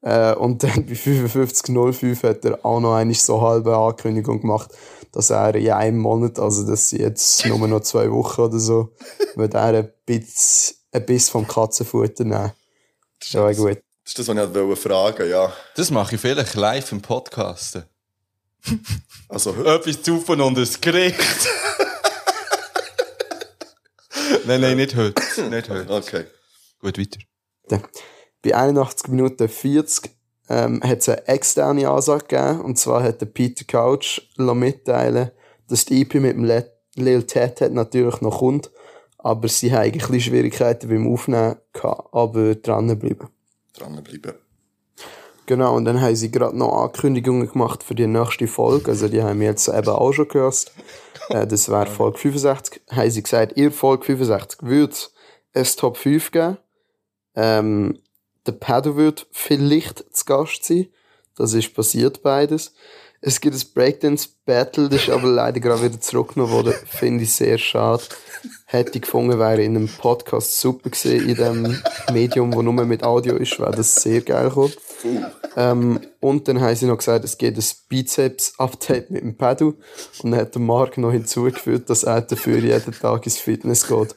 Äh, 0.00 0.34
und 0.34 0.62
dann 0.62 0.86
bei 0.86 0.92
55.05 0.94 2.22
hat 2.22 2.44
er 2.46 2.64
auch 2.64 2.80
noch 2.80 2.94
eine 2.94 3.12
so 3.12 3.42
halbe 3.42 3.76
Ankündigung 3.76 4.40
gemacht, 4.40 4.70
dass 5.16 5.30
er 5.30 5.54
in 5.54 5.70
einem 5.70 5.98
Monat, 5.98 6.38
also 6.38 6.66
das 6.66 6.90
sind 6.90 7.00
jetzt 7.00 7.46
nur 7.48 7.66
noch 7.66 7.80
zwei 7.80 8.10
Wochen 8.10 8.42
oder 8.42 8.58
so, 8.58 8.94
wird 9.34 9.54
er 9.54 9.62
ein 9.62 9.90
bisschen, 10.04 10.76
ein 10.92 11.06
Biss 11.06 11.30
vom 11.30 11.48
Katzenfutter 11.48 12.24
nehmen. 12.24 12.52
Das 13.18 13.28
ist 13.28 13.32
ja 13.32 13.50
gut. 13.52 13.78
Das 14.04 14.12
ist 14.12 14.18
das, 14.18 14.28
was 14.28 14.36
ich 14.36 14.54
wollte 14.54 14.76
fragen, 14.76 15.30
ja. 15.30 15.50
Das 15.74 15.90
mache 15.90 16.16
ich 16.16 16.20
vielleicht 16.20 16.54
live 16.54 16.92
im 16.92 17.00
Podcast. 17.00 17.82
Also. 19.28 19.54
Etwas 19.64 20.02
zu 20.02 20.22
und 20.24 20.40
ein 20.40 20.68
Gericht. 20.80 21.18
Nein, 24.44 24.60
nein, 24.60 24.76
nicht 24.76 24.94
heute. 24.94 25.20
Nicht 25.50 25.68
heute. 25.68 25.92
Okay. 25.92 26.26
Gut, 26.80 26.96
weiter. 26.96 27.18
Bei 28.42 28.54
81 28.54 29.08
Minuten 29.08 29.48
40 29.48 30.15
ähm, 30.48 30.80
hat 30.82 30.98
es 30.98 31.08
eine 31.08 31.26
externe 31.28 31.88
Ansage 31.88 32.24
gegeben. 32.26 32.60
Und 32.60 32.78
zwar 32.78 33.02
hat 33.02 33.20
der 33.20 33.26
Peter 33.26 33.64
Couch 33.64 34.20
mitteilen, 34.36 35.30
dass 35.68 35.84
die 35.84 36.02
EP 36.02 36.14
mit 36.14 36.36
dem 36.36 36.44
Le 36.44 36.70
Lil 36.94 37.24
Ted 37.24 37.60
hat 37.60 37.72
natürlich 37.72 38.20
noch 38.22 38.38
kommt. 38.38 38.70
Aber 39.18 39.48
sie 39.48 39.72
haben 39.72 39.82
ein 39.82 39.92
bisschen 39.92 40.20
Schwierigkeiten 40.20 40.88
beim 40.88 41.12
Aufnehmen 41.12 41.56
gehabt, 41.72 42.08
aber 42.12 42.54
dranbleiben. 42.54 43.28
Dranbleiben. 43.74 44.34
Genau, 45.46 45.76
und 45.76 45.84
dann 45.84 46.00
haben 46.00 46.16
sie 46.16 46.30
gerade 46.30 46.56
noch 46.56 46.82
Ankündigungen 46.82 47.48
gemacht 47.48 47.84
für 47.84 47.94
die 47.94 48.06
nächste 48.06 48.48
Folge. 48.48 48.90
Also 48.90 49.08
die 49.08 49.22
haben 49.22 49.38
wir 49.40 49.48
jetzt 49.48 49.68
eben 49.68 49.88
auch 49.88 50.12
schon 50.12 50.28
gehört. 50.28 50.72
Äh, 51.28 51.46
das 51.46 51.68
wäre 51.68 51.86
Folge 51.86 52.18
65. 52.18 52.82
Haben 52.90 53.10
sie 53.10 53.22
gesagt, 53.22 53.56
ihr 53.56 53.70
Folge 53.70 54.04
65 54.04 54.62
wird 54.62 55.10
es 55.52 55.76
Top 55.76 55.96
5 55.96 56.30
geben. 56.32 56.58
Ähm, 57.34 57.98
der 58.46 58.52
Pado 58.52 58.96
wird 58.96 59.26
vielleicht 59.30 60.04
zu 60.14 60.24
Gast 60.24 60.64
sein. 60.64 60.88
Das 61.36 61.52
ist 61.52 61.74
passiert 61.74 62.22
beides. 62.22 62.72
Es 63.20 63.40
gibt 63.40 63.56
ein 63.56 63.62
Breakdance 63.74 64.28
Battle, 64.44 64.88
das 64.88 65.02
ist 65.02 65.10
aber 65.10 65.28
leider 65.28 65.58
gerade 65.58 65.82
wieder 65.82 66.00
zurückgenommen 66.00 66.52
worden. 66.52 66.74
Finde 66.86 67.24
ich 67.24 67.32
sehr 67.32 67.58
schade. 67.58 68.02
Hätte 68.66 68.92
ich 68.96 69.02
gefunden, 69.02 69.38
wäre 69.38 69.62
in 69.62 69.74
einem 69.74 69.88
Podcast 69.88 70.60
super 70.60 70.90
gewesen, 70.90 71.28
in 71.28 71.34
dem 71.34 71.82
Medium, 72.12 72.54
wo 72.54 72.62
nur 72.62 72.72
mit 72.84 73.02
Audio 73.02 73.36
ist, 73.36 73.58
wäre 73.58 73.74
das 73.74 73.96
sehr 73.96 74.20
geil 74.20 74.48
gekommen. 74.48 74.72
Ähm, 75.56 76.00
und 76.20 76.46
dann 76.46 76.60
haben 76.60 76.76
sie 76.76 76.86
noch 76.86 76.98
gesagt, 76.98 77.24
es 77.24 77.38
gibt 77.38 77.58
ein 77.58 77.64
Bizeps-Update 77.88 79.10
mit 79.10 79.22
dem 79.22 79.36
Pedal. 79.36 79.74
Und 80.22 80.30
dann 80.30 80.36
hat 80.36 80.54
der 80.54 80.62
Marc 80.62 80.98
noch 80.98 81.12
hinzugefügt, 81.12 81.88
dass 81.88 82.04
er 82.04 82.20
dafür 82.20 82.58
jeden 82.58 82.92
Tag 82.92 83.24
ins 83.24 83.38
Fitness 83.38 83.88
geht. 83.88 84.14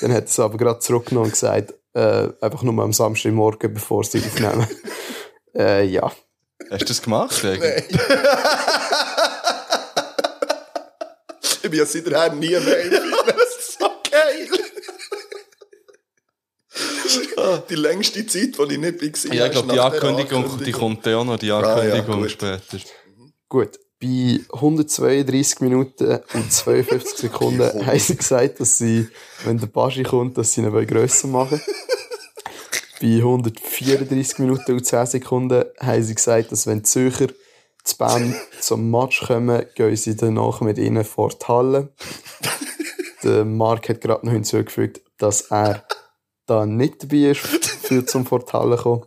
Dann 0.00 0.12
hat 0.12 0.24
er 0.24 0.28
es 0.28 0.38
aber 0.38 0.58
gerade 0.58 0.80
zurückgenommen 0.80 1.26
und 1.26 1.32
gesagt, 1.32 1.74
äh, 1.94 2.28
einfach 2.40 2.62
nur 2.62 2.82
am 2.82 2.92
Samstagmorgen, 2.92 3.74
bevor 3.74 4.04
sie 4.04 4.18
aufnehmen. 4.18 4.66
äh, 5.54 5.84
ja. 5.84 6.12
Hast 6.70 6.82
du 6.82 6.86
das 6.86 7.02
gemacht? 7.02 7.44
eigentlich? 7.44 7.84
Ich 11.62 11.70
bin 11.70 11.78
ja 11.78 11.86
seitdem 11.86 12.38
nie 12.38 12.50
mehr 12.50 12.60
Das 12.60 13.58
ist 13.58 13.78
so 13.78 13.90
geil. 14.10 14.48
die 17.68 17.74
längste 17.74 18.26
Zeit, 18.26 18.56
die 18.58 18.72
ich 18.74 18.78
nicht 18.78 19.28
war. 19.28 19.34
Ja, 19.34 19.46
ich 19.46 19.52
glaube, 19.52 19.68
die 19.68 19.74
der 19.74 19.84
Ankündigung, 19.84 20.64
die 20.64 20.72
kommt 20.72 21.06
ja 21.06 21.18
auch 21.18 21.24
noch, 21.24 21.38
die 21.38 21.46
ja, 21.46 21.58
Ankündigung 21.58 22.22
gut. 22.22 22.30
später. 22.30 22.60
Gut, 23.48 23.78
bei 24.02 24.40
132 24.52 25.60
Minuten 25.60 26.18
und 26.34 26.52
52 26.52 27.18
Sekunden 27.18 27.86
haben 27.86 27.98
sie 27.98 28.16
gesagt, 28.16 28.58
dass 28.58 28.76
sie, 28.76 29.08
wenn 29.44 29.58
der 29.58 29.68
Baschi 29.68 30.02
kommt, 30.02 30.36
dass 30.36 30.52
sie 30.52 30.62
ihn 30.62 30.72
wollen 30.72 30.86
grösser 30.86 31.28
machen 31.28 31.60
Bei 33.00 33.16
134 33.16 34.38
Minuten 34.40 34.72
und 34.72 34.84
10 34.84 35.06
Sekunden 35.06 35.64
haben 35.80 36.02
sie 36.02 36.14
gesagt, 36.14 36.50
dass 36.50 36.66
wenn 36.66 36.78
die 36.78 36.84
Zürcher 36.84 37.28
zu 37.84 37.96
Bern 37.96 38.34
zum 38.60 38.90
Match 38.90 39.26
kommen, 39.26 39.66
gehen 39.74 39.96
sie 39.96 40.16
danach 40.16 40.60
mit 40.60 40.78
ihnen 40.78 41.04
vor 41.04 41.30
die 41.30 41.46
Halle. 41.46 41.88
der 43.22 43.44
Mark 43.44 43.88
hat 43.88 44.00
gerade 44.00 44.26
noch 44.26 44.32
hinzugefügt, 44.32 45.00
dass 45.18 45.42
er 45.42 45.84
da 46.46 46.66
nicht 46.66 47.04
dabei 47.04 47.30
ist, 47.30 47.40
für 47.40 48.04
zum 48.04 48.26
vor 48.26 48.40
die 48.40 48.52
Halle 48.52 48.76
kommen. 48.76 49.04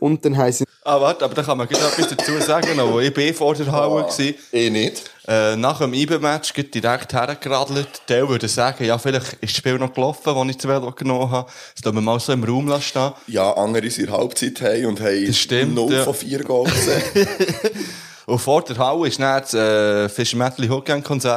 Und 0.00 0.24
dann 0.24 0.36
haben 0.36 0.52
sie 0.52 0.64
Ah, 0.82 1.00
warte, 1.00 1.24
aber 1.24 1.34
da 1.34 1.42
kann 1.42 1.56
man 1.56 1.66
gerade 1.66 1.86
etwas 1.86 2.08
dazu 2.08 2.38
sagen, 2.40 2.76
noch, 2.76 2.92
wo 2.92 3.00
ich 3.00 3.12
bin 3.12 3.32
vor 3.34 3.54
der 3.54 3.72
Halle 3.72 4.02
war. 4.02 4.18
Ich 4.18 4.70
nicht. 4.70 5.10
Äh, 5.26 5.56
nach 5.56 5.78
dem 5.78 5.94
IBE-Match 5.94 6.52
geht 6.52 6.74
direkt 6.74 7.14
hergeradelt. 7.14 8.02
Der 8.08 8.28
würde 8.28 8.48
sagen, 8.48 8.84
ja, 8.84 8.98
vielleicht 8.98 9.32
ist 9.34 9.40
das 9.42 9.50
Spiel 9.52 9.78
noch 9.78 9.94
gelaufen, 9.94 10.34
das 10.34 10.48
ich 10.48 10.58
zu 10.58 10.68
Velo 10.68 10.92
genommen 10.92 11.30
habe. 11.30 11.50
Das 11.74 11.84
lassen 11.84 11.96
wir 11.96 12.02
mal 12.02 12.20
so 12.20 12.32
im 12.32 12.44
Raum 12.44 12.68
lassen 12.68 12.82
stehen. 12.82 13.12
Ja, 13.28 13.52
andere 13.52 13.88
sind 13.88 14.04
in 14.04 14.10
der 14.10 14.18
Halbzeit 14.18 14.60
haben 14.60 14.86
und 14.86 15.00
haben 15.00 15.26
Das 15.26 15.38
stimmt, 15.38 15.74
0 15.74 15.92
ja. 15.92 16.04
von 16.04 16.14
4 16.14 16.44
Goal 16.44 16.70
gesehen. 16.70 17.28
Und 18.26 18.38
vor 18.38 18.62
der 18.62 18.78
Halle 18.78 19.00
war 19.00 19.08
dann 19.08 19.42
das 19.42 19.52
äh, 19.54 20.08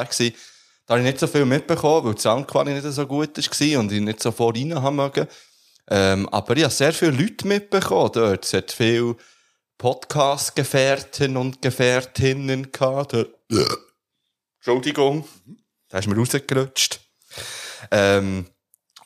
gewesen. 0.06 0.34
Da 0.86 0.93
habe 0.93 1.02
ich 1.02 1.06
nicht 1.06 1.20
so 1.20 1.28
viel 1.28 1.43
mitbekommen, 1.46 2.06
weil 2.06 2.13
die 2.13 2.22
Soundqualität 2.22 2.84
nicht 2.84 2.96
so 2.96 3.06
gut 3.06 3.38
war 3.38 3.80
und 3.80 3.91
ich 3.91 4.00
nicht 4.00 4.24
so 4.24 4.32
vor 4.32 4.56
rein 4.56 4.74
haben 4.74 4.96
mögen. 4.96 5.28
Ähm, 5.89 6.28
aber 6.30 6.58
ich 6.58 6.63
habe 6.63 6.73
sehr 6.73 6.93
viele 6.93 7.12
Leute 7.12 7.47
mitbekommen 7.47 8.12
dort. 8.13 8.45
Es 8.45 8.54
hat 8.54 8.71
viele 8.71 9.15
Podcast-Gefährten 9.78 11.38
und 11.38 11.62
Gefährtinnen 11.62 12.71
gehabt. 12.71 13.13
Dort. 13.13 13.30
Entschuldigung, 14.58 15.28
da 15.89 16.00
ist 16.00 16.08
mir 16.08 16.17
rausgerutscht. 16.17 17.00
Ähm, 17.91 18.47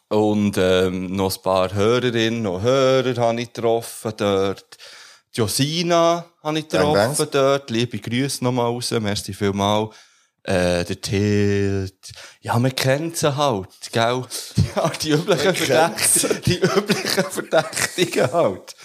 und 0.07 0.57
ähm, 0.57 1.15
noch 1.15 1.35
ein 1.35 1.41
paar 1.41 1.73
Hörerinnen 1.73 2.47
und 2.47 2.61
Hörer 2.63 3.15
habe 3.21 3.41
ich 3.41 3.53
getroffen 3.53 4.13
dort. 4.17 4.77
Josina 5.33 6.25
habe 6.43 6.59
ich 6.59 6.67
getroffen 6.67 7.27
dort. 7.31 7.69
Liebe 7.69 7.99
Grüße 7.99 8.43
nochmal 8.43 8.65
raus. 8.65 8.91
Merci 8.91 9.33
vielmal. 9.33 9.89
Äh, 10.43 10.85
der 10.85 10.99
Tilt. 11.01 12.11
Ja, 12.41 12.57
man 12.57 12.75
kennt 12.75 13.17
sie 13.17 13.35
halt, 13.35 13.69
gell? 13.91 14.25
Ja, 14.75 14.89
die 14.89 15.11
üblichen 15.11 15.55
Verdächtigen. 15.55 16.41
Die 16.45 16.59
üblichen 16.59 17.23
Verdächtigen 17.25 18.31
halt. 18.31 18.75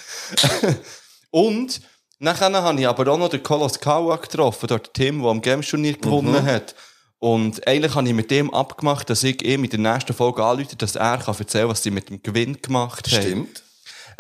Und, 1.31 1.81
nachher 2.19 2.53
habe 2.53 2.81
ich 2.81 2.87
aber 2.87 3.11
auch 3.11 3.19
noch 3.19 3.31
den 3.31 3.43
Kolos 3.43 3.81
Kawa 3.81 4.17
getroffen, 4.17 4.67
dort 4.67 4.93
Tim, 4.93 5.23
der 5.23 5.31
am 5.31 5.41
Games-Turnier 5.41 5.95
gewonnen 5.95 6.45
hat. 6.45 6.75
Und 7.19 7.67
eigentlich 7.67 7.95
habe 7.95 8.07
ich 8.07 8.15
mit 8.15 8.31
dem 8.31 8.53
abgemacht, 8.53 9.09
dass 9.09 9.25
ich 9.25 9.43
ihm 9.43 9.65
in 9.65 9.71
der 9.71 9.79
nächsten 9.79 10.13
Folge 10.13 10.45
anrufe, 10.45 10.77
dass 10.77 10.97
er 10.97 11.19
kann 11.19 11.35
erzählen 11.39 11.69
was 11.69 11.83
sie 11.83 11.91
mit 11.91 12.11
dem 12.11 12.23
Gewinn 12.23 12.61
gemacht 12.61 13.11
haben. 13.11 13.23
Stimmt. 13.23 13.63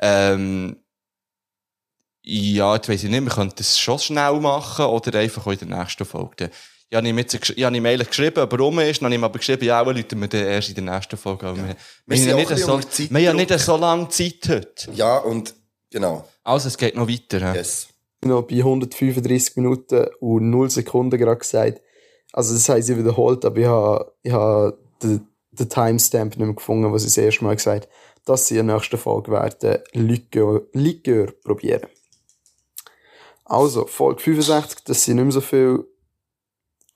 Ähm, 0.00 0.76
ja, 2.22 2.74
jetzt 2.74 2.88
weiss 2.88 3.04
ich 3.04 3.10
nicht, 3.10 3.22
wir 3.22 3.30
könnten 3.30 3.60
es 3.60 3.78
schon 3.78 3.98
schnell 3.98 4.40
machen 4.40 4.86
oder 4.86 5.18
einfach 5.18 5.46
in 5.46 5.58
der 5.58 5.78
nächsten 5.78 6.04
Folge. 6.04 6.50
Ich 6.88 6.96
habe 6.96 7.08
ihm, 7.08 7.18
jetzt, 7.18 7.34
ich 7.34 7.64
habe 7.64 7.76
ihm 7.76 7.82
Mail 7.82 8.04
geschrieben, 8.04 8.40
ob 8.40 8.52
er 8.52 8.58
rum 8.58 8.78
ist, 8.78 9.00
dann 9.00 9.06
habe 9.06 9.14
ich 9.14 9.20
ihm 9.20 9.24
aber 9.24 9.38
geschrieben, 9.38 9.64
ja, 9.64 9.82
auch 9.82 9.86
Leute 9.86 10.14
wir 10.16 10.28
dann 10.28 10.40
erst 10.46 10.68
in 10.68 10.74
der 10.76 10.94
nächsten 10.94 11.16
Folge. 11.16 11.46
Ja. 11.46 11.56
Wir, 11.56 11.64
wir, 11.64 11.76
Wir 12.06 12.16
haben 12.16 12.16
sind 12.16 12.28
ja 12.28 12.34
auch 12.34 12.78
nicht 12.78 12.98
so, 12.98 13.10
wir 13.10 13.18
haben 13.18 13.24
ja 13.24 13.32
nicht 13.34 13.58
so 13.58 13.76
lange 13.76 14.08
Zeit 14.08 14.48
heute. 14.48 14.92
Ja, 14.92 15.18
und 15.18 15.54
genau. 15.90 16.28
Also, 16.44 16.68
es 16.68 16.78
geht 16.78 16.94
noch 16.94 17.08
weiter. 17.08 17.52
hä? 17.52 17.56
Yes. 17.56 17.88
noch 18.24 18.42
bei 18.42 18.56
135 18.56 19.56
Minuten 19.56 20.06
und 20.20 20.50
0 20.50 20.70
Sekunden 20.70 21.18
gerade 21.18 21.38
gesagt. 21.38 21.80
Also 22.32 22.54
das 22.54 22.68
haben 22.68 22.82
sie 22.82 22.98
wiederholt, 22.98 23.44
aber 23.44 23.58
ich 23.58 23.66
habe, 23.66 24.12
ich 24.22 24.32
habe 24.32 24.78
den, 25.02 25.26
den 25.52 25.68
Timestamp 25.68 26.36
nicht 26.36 26.44
mehr 26.44 26.54
gefunden, 26.54 26.92
was 26.92 27.02
sie 27.02 27.08
das 27.08 27.16
erste 27.16 27.44
Mal 27.44 27.56
gesagt 27.56 27.88
dass 28.26 28.46
sie 28.46 28.58
in 28.58 28.66
der 28.66 28.76
nächsten 28.76 28.98
Folge 28.98 29.30
werden 29.30 29.78
Likör, 29.92 30.66
Likör 30.72 31.32
probieren. 31.44 31.88
Also, 33.44 33.86
Folge 33.86 34.20
65, 34.20 34.80
das 34.84 35.04
sind 35.04 35.16
nicht 35.16 35.24
mehr 35.24 35.32
so 35.32 35.40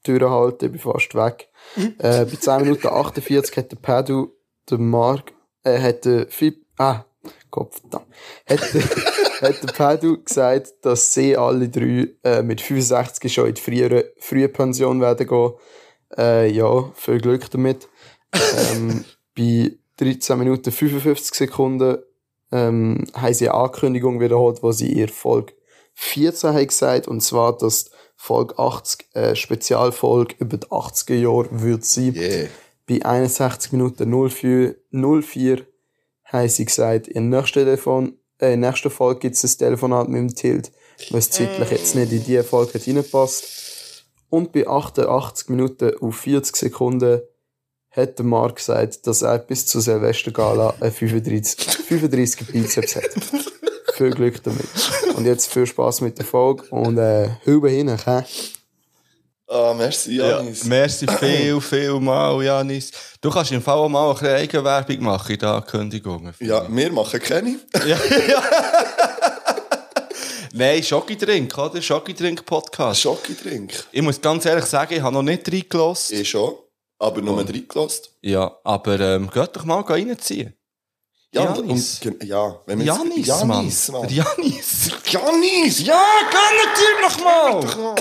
viel 0.04 0.18
durchhalten, 0.18 0.66
ich 0.66 0.72
bin 0.72 0.92
fast 0.92 1.14
weg. 1.14 1.48
äh, 1.76 2.24
bei 2.24 2.36
10 2.36 2.62
Minuten 2.62 2.88
48 2.88 3.56
hat 3.56 3.72
der 3.72 3.76
Padu, 3.76 4.32
der 4.70 4.78
Mark, 4.78 5.32
äh, 5.64 5.78
hat 5.80 6.04
der 6.04 6.26
Fib, 6.28 6.64
ah, 6.78 7.04
Kopf, 7.50 7.80
da. 7.90 8.02
Hat 8.48 8.60
hat 9.40 9.62
der 9.62 9.72
Padu 9.76 10.22
gesagt, 10.22 10.72
dass 10.82 11.14
sie 11.14 11.36
alle 11.36 11.68
drei 11.68 12.08
äh, 12.24 12.42
mit 12.42 12.60
65 12.60 13.32
schon 13.32 13.48
in 13.48 13.54
die 13.54 13.60
frühere, 13.60 14.12
frühe 14.18 14.48
Pension 14.48 15.00
werden 15.00 15.26
gehen. 15.26 15.52
Äh, 16.16 16.50
ja, 16.50 16.90
viel 16.94 17.20
Glück 17.20 17.50
damit. 17.50 17.88
ähm, 18.72 19.04
bei 19.36 19.72
13 19.98 20.38
Minuten 20.38 20.70
55 20.70 21.34
Sekunden 21.34 21.98
ähm, 22.52 23.04
haben 23.14 23.34
sie 23.34 23.48
eine 23.48 23.58
Ankündigung 23.58 24.20
wiederholt, 24.20 24.62
wo 24.62 24.72
sie 24.72 24.92
ihr 24.92 25.08
Folge 25.08 25.52
14 25.94 26.54
haben 26.54 26.66
gesagt, 26.66 27.08
und 27.08 27.20
zwar, 27.20 27.56
dass 27.56 27.90
Folge 28.22 28.58
80 28.58 29.06
äh, 29.14 29.34
Spezialfolge 29.34 30.34
über 30.40 30.58
die 30.58 30.66
80er 30.66 31.14
Jahre 31.14 31.48
wird 31.50 31.86
sein. 31.86 32.14
Yeah. 32.14 32.48
Bei 32.86 33.02
61 33.02 33.72
Minuten 33.72 34.10
04, 34.10 34.76
04 34.90 35.66
haben 36.24 36.48
sie 36.50 36.66
gesagt, 36.66 37.08
in 37.08 37.30
der 37.30 37.40
nächsten, 37.40 37.60
Telefon, 37.60 38.18
äh, 38.38 38.52
in 38.52 38.60
der 38.60 38.72
nächsten 38.72 38.90
Folge 38.90 39.20
gibt 39.20 39.36
es 39.36 39.44
ein 39.44 39.58
Telefonat 39.58 40.10
mit 40.10 40.18
dem 40.18 40.34
Tilt, 40.34 40.70
was 41.08 41.30
zeitlich 41.30 41.70
jetzt 41.70 41.94
nicht 41.94 42.12
in 42.12 42.22
diese 42.22 42.44
Folge 42.44 42.78
reinpasst. 42.86 44.04
Und 44.28 44.52
bei 44.52 44.68
88 44.68 45.48
Minuten 45.48 45.94
und 45.96 46.12
40 46.12 46.54
Sekunden 46.54 47.22
hat 47.88 48.18
der 48.18 48.26
Mark 48.26 48.56
gesagt, 48.56 49.06
dass 49.06 49.22
er 49.22 49.38
bis 49.38 49.64
zur 49.64 49.80
Silvestergala 49.80 50.74
eine 50.78 50.90
35, 50.90 51.58
35 51.86 52.46
Bizeps 52.48 52.96
hat. 52.96 53.04
viel 54.00 54.10
Glück 54.12 54.42
damit. 54.42 54.64
Und 55.14 55.26
jetzt 55.26 55.52
viel 55.52 55.66
Spaß 55.66 56.00
mit 56.00 56.16
der 56.18 56.24
Folge 56.24 56.64
und 56.70 56.96
äh, 56.96 57.28
Hübe 57.44 57.68
hin, 57.68 57.94
hä? 58.02 58.22
Ah, 59.46 59.74
merci, 59.76 60.16
Ja, 60.16 60.38
Janis. 60.38 60.64
merci 60.64 61.06
viel, 61.18 61.60
viel 61.60 62.00
mal, 62.00 62.42
Janis. 62.42 62.92
Du 63.20 63.30
kannst 63.30 63.52
im 63.52 63.60
Fall 63.60 63.88
mal 63.90 64.08
ein 64.08 64.14
bisschen 64.14 64.34
Eigenwerbung 64.36 65.02
machen 65.02 65.32
in 65.32 65.38
den 65.38 65.48
Ankündigungen. 65.48 66.34
Ja, 66.40 66.66
wir 66.66 66.92
machen 66.92 67.20
keine. 67.20 67.50
ja. 67.86 67.98
ja. 68.28 68.42
Nein, 70.52 70.82
Schokidrink, 70.82 71.56
oder? 71.58 71.82
Schokidrink-Podcast. 71.82 73.00
Schokidrink. 73.02 73.84
Ich 73.92 74.02
muss 74.02 74.20
ganz 74.20 74.46
ehrlich 74.46 74.64
sagen, 74.64 74.94
ich 74.94 75.02
habe 75.02 75.14
noch 75.14 75.22
nicht 75.22 75.46
reingelassen. 75.52 76.20
Ich 76.20 76.30
schon. 76.30 76.54
Aber 76.98 77.20
nur 77.20 77.38
reingelassen. 77.38 78.04
Ja, 78.22 78.56
aber 78.64 78.98
ähm, 79.00 79.28
geht 79.30 79.56
doch 79.56 79.64
mal 79.64 79.80
reinziehen. 79.80 80.54
Ja, 81.32 81.54
Janis. 81.54 82.00
Und, 82.04 82.24
ja, 82.24 82.58
wenn 82.66 82.78
wir 82.80 82.86
jetzt- 82.86 82.98
Janis, 82.98 83.26
Janis, 83.26 83.88
Mann. 83.92 84.00
Mann. 84.02 84.10
Janis. 84.12 84.90
Janis! 85.06 85.80
Ja, 85.86 86.02
gönnt 86.30 86.76
dir 86.76 87.08
noch 87.08 87.24
mal! 87.24 87.94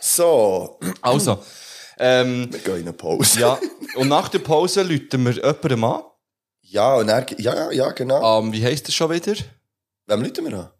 So, 0.00 0.78
Also, 1.00 1.38
ähm, 1.98 2.48
wir 2.52 2.58
gehen 2.60 2.74
in 2.76 2.82
eine 2.82 2.92
Pause. 2.92 3.40
ja, 3.40 3.58
und 3.96 4.08
nach 4.08 4.28
der 4.28 4.40
Pause 4.40 4.82
läuten 4.82 5.24
wir 5.24 5.32
jemandem 5.32 5.84
an. 5.84 6.02
Ja, 6.62 6.96
und 6.96 7.08
er, 7.08 7.24
ja, 7.40 7.70
ja, 7.70 7.90
genau. 7.92 8.40
Ähm, 8.40 8.52
wie 8.52 8.62
heisst 8.64 8.88
er 8.88 8.92
schon 8.92 9.10
wieder? 9.10 9.34
Wem 10.06 10.22
läuten 10.22 10.44
wir 10.50 10.58
an? 10.58 10.70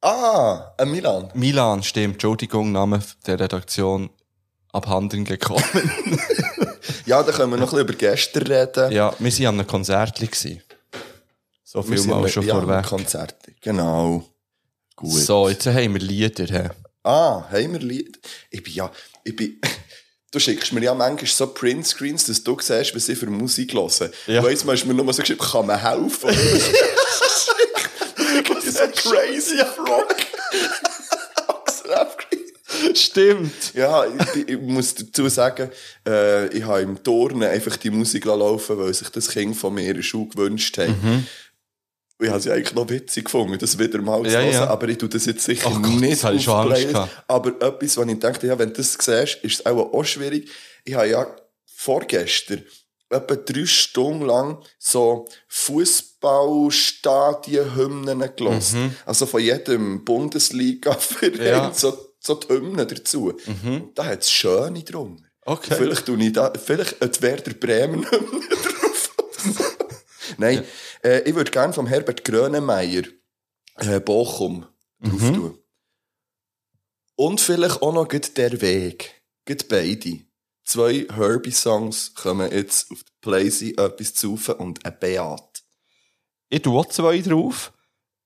Ah, 0.00 0.72
ein 0.78 0.90
Milan. 0.90 1.30
Milan, 1.34 1.82
stimmt. 1.82 2.14
Entschuldigung, 2.14 2.72
Name 2.72 3.00
der 3.26 3.38
Redaktion 3.40 4.10
abhanden 4.72 5.24
gekommen. 5.24 5.62
Ja, 7.04 7.22
da 7.22 7.32
können 7.32 7.50
wir 7.52 7.56
noch 7.56 7.72
ein 7.72 7.86
bisschen 7.86 7.88
über 7.88 7.94
gestern 7.94 8.42
reden. 8.46 8.92
ja, 8.92 9.14
wir 9.18 9.32
waren 9.32 9.46
an 9.46 9.54
einem 9.60 9.66
Konzert. 9.66 10.16
gewesen. 10.20 10.62
So 11.70 11.82
viel 11.82 11.98
sind 11.98 12.08
mal 12.08 12.26
schon 12.30 12.46
ja, 12.46 12.54
vorweg. 12.54 12.86
Konzerte. 12.86 13.52
Genau. 13.60 14.24
Gut. 14.96 15.12
So, 15.12 15.50
jetzt 15.50 15.66
haben 15.66 15.92
wir 15.92 16.00
Lieder. 16.00 16.46
He. 16.46 16.70
Ah, 17.02 17.46
haben 17.52 17.72
wir 17.74 17.80
Lied? 17.80 18.18
Ich 18.48 18.62
bin 18.62 18.72
ja, 18.72 18.90
ich 19.22 19.36
bin, 19.36 19.60
du 20.30 20.38
schickst 20.38 20.72
mir 20.72 20.82
ja 20.82 20.94
manchmal 20.94 21.30
so 21.30 21.46
Printscreens, 21.48 22.24
dass 22.24 22.42
du 22.42 22.56
siehst, 22.58 22.96
was 22.96 23.10
ich 23.10 23.18
für 23.18 23.26
Musik 23.26 23.74
höre. 23.74 24.10
Ja. 24.28 24.42
Weißt 24.42 24.62
du, 24.62 24.66
mal 24.66 24.76
hast 24.76 24.84
du 24.84 24.88
mir 24.88 24.94
nur 24.94 25.12
so 25.12 25.20
geschrieben, 25.20 25.40
kann 25.40 25.66
man 25.66 25.78
helfen? 25.78 26.30
das 28.48 28.64
ist 28.64 28.78
so 28.78 29.10
crazy 29.10 29.60
Rock. 29.86 30.16
Stimmt. 32.94 33.74
Ja, 33.74 34.04
ich, 34.06 34.48
ich 34.48 34.58
muss 34.58 34.94
dazu 34.94 35.28
sagen, 35.28 35.70
äh, 36.06 36.48
ich 36.48 36.64
habe 36.64 36.80
im 36.80 37.02
Turnen 37.02 37.42
einfach 37.42 37.76
die 37.76 37.90
Musik 37.90 38.24
laufen, 38.24 38.78
weil 38.78 38.94
sich 38.94 39.08
das 39.10 39.28
Kind 39.28 39.56
von 39.56 39.74
mir 39.74 39.88
in 39.88 39.96
der 39.96 40.02
Schule 40.02 40.28
gewünscht 40.28 40.78
hat. 40.78 40.88
Mhm. 40.88 41.26
Ich 42.20 42.28
habe 42.28 42.40
sie 42.40 42.50
eigentlich 42.50 42.74
noch 42.74 42.88
witzig 42.90 43.26
gefunden, 43.26 43.56
das 43.58 43.78
wieder 43.78 44.02
mal 44.02 44.20
zu 44.24 44.30
Ja, 44.30 44.40
hören, 44.40 44.52
ja. 44.52 44.66
aber 44.68 44.88
ich 44.88 44.98
tue 44.98 45.08
das 45.08 45.24
jetzt 45.26 45.44
sicher 45.44 45.70
Ach 45.72 45.80
Gott, 45.80 46.00
nicht 46.00 46.24
ich 46.24 46.42
schon 46.42 46.72
Angst. 46.72 46.88
Aber 47.28 47.50
etwas, 47.64 47.96
was 47.96 48.08
ich 48.08 48.18
dachte, 48.18 48.48
ja, 48.48 48.58
wenn 48.58 48.70
du 48.70 48.74
das 48.74 48.94
siehst, 48.94 49.36
ist 49.44 49.60
es 49.60 49.66
auch, 49.66 49.92
auch 49.94 50.04
schwierig. 50.04 50.50
Ich 50.84 50.94
habe 50.94 51.08
ja 51.08 51.26
vorgestern 51.66 52.64
etwa 53.10 53.36
drei 53.36 53.64
Stunden 53.66 54.26
lang 54.26 54.58
so 54.78 55.26
Fußballstadien-Hymnen 55.46 58.28
gelassen. 58.36 58.96
Also 59.06 59.24
von 59.26 59.40
jedem 59.40 60.04
Bundesliga-Verein 60.04 61.34
Mhm. 61.38 61.46
Ja. 61.46 61.68
Mhm. 61.68 61.74
so, 61.74 61.96
so 62.20 62.34
die 62.34 62.48
Hymnen 62.48 62.86
dazu. 62.88 63.32
Da 63.94 64.04
hat 64.06 64.22
es 64.22 64.30
schöne 64.30 64.82
drum. 64.82 65.24
Okay. 65.44 65.74
Vielleicht 65.78 66.04
tue 66.06 66.20
ich 66.22 66.32
da, 66.32 66.52
vielleicht 66.62 67.00
ein 67.00 67.10
Werder 67.22 67.54
Bremen 67.54 68.02
drauf. 68.10 69.14
Nein, 70.36 70.62
äh, 71.04 71.20
ich 71.28 71.34
würde 71.34 71.50
gerne 71.50 71.72
vom 71.72 71.86
Herbert 71.86 72.24
Grönemeyer 72.24 73.02
äh, 73.76 74.00
Bochum 74.00 74.66
drauf 75.00 75.20
Mhm. 75.20 75.34
tun. 75.34 75.58
Und 77.16 77.40
vielleicht 77.40 77.82
auch 77.82 77.92
noch 77.92 78.06
gleich 78.08 78.32
der 78.34 78.60
Weg. 78.60 79.22
Gleich 79.44 79.66
beide. 79.68 80.20
Zwei 80.64 81.06
Herbie-Songs 81.10 82.14
kommen 82.14 82.50
jetzt 82.52 82.90
auf 82.92 83.02
die 83.02 83.12
Playsee 83.20 83.72
etwas 83.72 84.14
zu 84.14 84.38
und 84.58 84.84
ein 84.84 84.96
Beat. 85.00 85.62
Ich 86.50 86.62
tue 86.62 86.78
auch 86.78 86.86
zwei 86.86 87.18
drauf. 87.20 87.72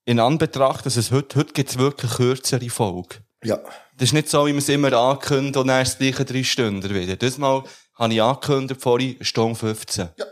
In 0.04 0.18
Anbetracht, 0.18 0.84
dass 0.84 0.96
es 0.96 1.12
heute, 1.12 1.38
heute 1.38 1.52
gibt 1.52 1.70
es 1.70 1.78
wirklich 1.78 2.10
kürzere 2.12 2.68
Folge. 2.68 3.16
Ja. 3.44 3.58
Das 3.96 4.08
ist 4.08 4.12
nicht 4.12 4.28
so, 4.28 4.46
wie 4.46 4.52
man 4.52 4.58
es 4.58 4.68
immer 4.68 4.92
ankündigt 4.92 5.56
und 5.56 5.68
es 5.68 5.96
gleiche 5.98 6.24
drei 6.24 6.42
Stunden 6.42 6.92
wieder. 6.92 7.16
Das 7.16 7.38
Mal 7.38 7.62
habe 7.94 8.12
ich 8.12 8.20
angekündigt, 8.22 8.80
vorhin 8.82 9.16
Stunde 9.24 9.54
15. 9.54 10.08
Ja. 10.16 10.26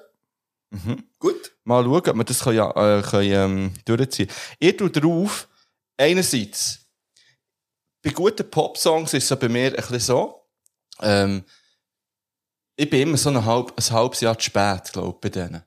Gut. 1.18 1.52
Mal 1.64 1.85
schauen, 1.85 2.09
ob 2.09 2.16
wir 2.16 2.24
das 2.24 2.40
können, 2.40 2.56
ja, 2.56 2.98
äh, 2.98 3.02
können, 3.02 3.33
ähm, 3.33 3.74
durchziehen 3.85 4.30
Ich 4.59 4.76
tue 4.76 4.90
drauf, 4.90 5.48
einerseits, 5.96 6.87
bei 8.02 8.11
guten 8.11 8.48
Pop-Songs 8.50 9.12
ist 9.14 9.30
es 9.30 9.38
bei 9.38 9.48
mir 9.48 9.66
ein 9.66 9.76
bisschen 9.76 10.00
so, 10.00 10.48
ähm, 11.00 11.44
ich 12.76 12.88
bin 12.88 13.02
immer 13.02 13.16
so 13.18 13.28
ein, 13.30 13.44
halb, 13.44 13.74
ein 13.76 13.90
halbes 13.94 14.20
Jahr 14.20 14.38
zu 14.38 14.44
spät, 14.44 14.92
glaube 14.92 15.11
ich, 15.11 15.20
bei 15.20 15.28
denen. 15.28 15.62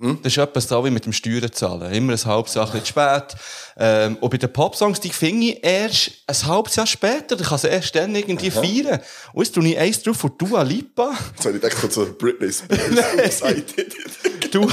Hm? 0.00 0.18
Das 0.22 0.32
ist 0.32 0.38
etwas 0.38 0.66
so 0.68 0.84
wie 0.84 0.90
mit 0.90 1.04
dem 1.04 1.12
Steuern 1.12 1.52
zahlen. 1.52 1.92
Immer 1.92 2.14
ein 2.14 2.24
halbes 2.24 2.54
Jahr 2.54 2.70
zu 2.70 2.84
spät. 2.84 3.36
Ähm, 3.76 4.16
und 4.20 4.28
bei 4.30 4.38
den 4.38 4.52
Popsongs, 4.52 4.98
die 4.98 5.10
finde 5.10 5.46
ich 5.46 5.64
erst 5.64 6.10
ein 6.26 6.46
halbes 6.46 6.74
Jahr 6.74 6.86
später. 6.86 7.38
Ich 7.38 7.46
kann 7.46 7.58
sie 7.58 7.68
erst 7.68 7.94
dann 7.94 8.14
irgendwie 8.14 8.50
feiern. 8.50 9.00
Und 9.32 9.44
jetzt 9.44 9.54
tue 9.54 9.68
ich 9.68 9.78
eins 9.78 10.02
drauf 10.02 10.16
von 10.16 10.32
Dua 10.36 10.62
Lipa. 10.62 11.12
Jetzt 11.36 11.46
habe 11.46 11.56
ich 11.56 11.62
gedacht, 11.62 11.92
so 11.92 12.06
Britney 12.18 12.52
Spears. 12.52 13.42
Du, 14.50 14.68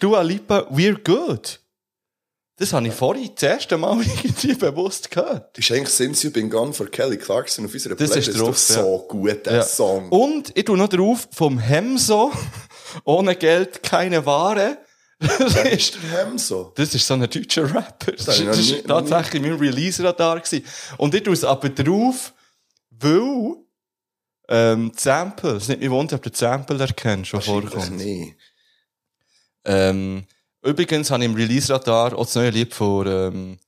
Dua 0.00 0.22
Lipa, 0.22 0.60
We're 0.70 0.96
Good. 1.02 1.60
Das 2.58 2.72
habe 2.72 2.88
ich 2.88 2.94
vorhin 2.94 3.30
das 3.34 3.42
erste 3.42 3.76
Mal 3.76 3.98
irgendwie 4.00 4.54
bewusst 4.54 5.10
gehört. 5.10 5.58
ist 5.58 5.70
eigentlich 5.70 5.90
Since 5.90 6.26
You 6.26 6.32
Been 6.32 6.48
Gone 6.48 6.72
von 6.72 6.90
Kelly 6.90 7.18
Clarkson 7.18 7.66
auf 7.66 7.74
unserer 7.74 7.96
Das 7.96 8.16
ist 8.16 8.28
drauf, 8.38 8.48
doch 8.48 8.56
so 8.56 9.04
gut, 9.06 9.44
der 9.44 9.56
Ja. 9.56 9.62
Song. 9.62 10.08
Und 10.08 10.52
ich 10.56 10.64
tue 10.64 10.78
noch 10.78 10.88
drauf 10.88 11.28
vom 11.32 11.58
Hemso, 11.58 12.32
ohne 13.04 13.36
Geld 13.36 13.82
keine 13.82 14.24
Ware. 14.26 14.78
Das 15.18 15.54
ist, 15.64 15.96
Hemso. 16.12 16.74
das 16.76 16.94
ist 16.94 17.06
so 17.06 17.14
ein 17.14 17.20
deutscher 17.22 17.62
Rapper. 17.74 18.12
Das, 18.12 18.38
ist 18.38 18.86
tatsächlich 18.86 19.40
mein 19.40 19.54
Release-Radar. 19.54 20.42
Und 20.98 21.14
ich 21.14 21.22
tue 21.22 21.32
es 21.32 21.42
aber 21.42 21.70
drauf, 21.70 22.34
weil, 22.90 23.54
ähm, 24.50 24.92
die 24.94 25.00
Sample, 25.00 25.52
es 25.52 25.68
nicht 25.68 25.80
mehr 25.80 25.90
wundern, 25.90 26.18
ob 26.18 26.22
du 26.22 26.28
die 26.28 26.36
Sample 26.36 26.78
erkennst, 26.78 27.30
schon 27.30 27.40
vorkommt. 27.40 27.92
nicht. 27.96 28.36
Ähm, 29.64 30.26
übrigens 30.62 31.10
habe 31.10 31.24
ich 31.24 31.30
im 31.30 31.34
Release-Radar 31.34 32.14
auch 32.16 32.26
das 32.26 32.34
neue 32.34 32.50
Lied 32.50 32.74
von, 32.74 33.06
ähm, 33.06 33.58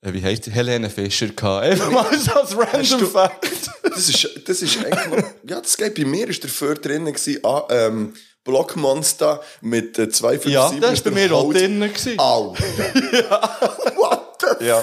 äh, 0.00 0.12
wie 0.14 0.20
die? 0.20 0.50
Helene 0.50 0.88
Fischer 0.88 1.28
gehabt. 1.28 1.64
Einfach 1.66 1.90
mal 1.90 2.18
so 2.18 2.32
als 2.32 2.56
random 2.56 3.00
du- 3.00 3.06
Fact. 3.06 3.70
Das 3.82 4.08
ist, 4.08 4.48
das 4.48 4.62
ist 4.62 4.78
eigentlich 4.84 5.24
ja, 5.48 5.60
das 5.60 5.76
geht 5.76 5.94
bei 5.94 6.04
mir, 6.04 6.28
ist 6.28 6.42
dafür 6.42 6.74
drinnen 6.74 7.12
gewesen, 7.12 7.44
ah, 7.44 7.66
ähm, 7.70 8.14
Blockmonster 8.46 9.42
mit 9.60 9.98
äh, 9.98 10.08
zwei 10.08 10.36
Ja, 10.44 10.70
das 10.80 11.04
war 11.04 11.12
bei 11.12 11.20
mir 11.20 11.32
auch 11.34 11.52
drin. 11.52 11.80
gewesen. 11.80 12.18
Alter. 12.18 12.64
What 13.96 14.44
the 14.58 14.64
Ja. 14.64 14.82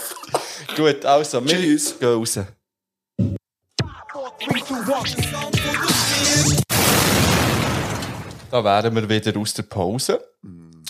Gut, 0.76 1.06
also, 1.06 1.44
wir 1.46 1.56
Tschüss. 1.58 1.98
gehen 2.00 2.10
raus. 2.10 2.40
Da 8.52 8.64
wären 8.64 8.96
wir 8.96 9.10
wieder 9.10 9.40
aus 9.40 9.54
der 9.54 9.64
Pause. 9.64 10.24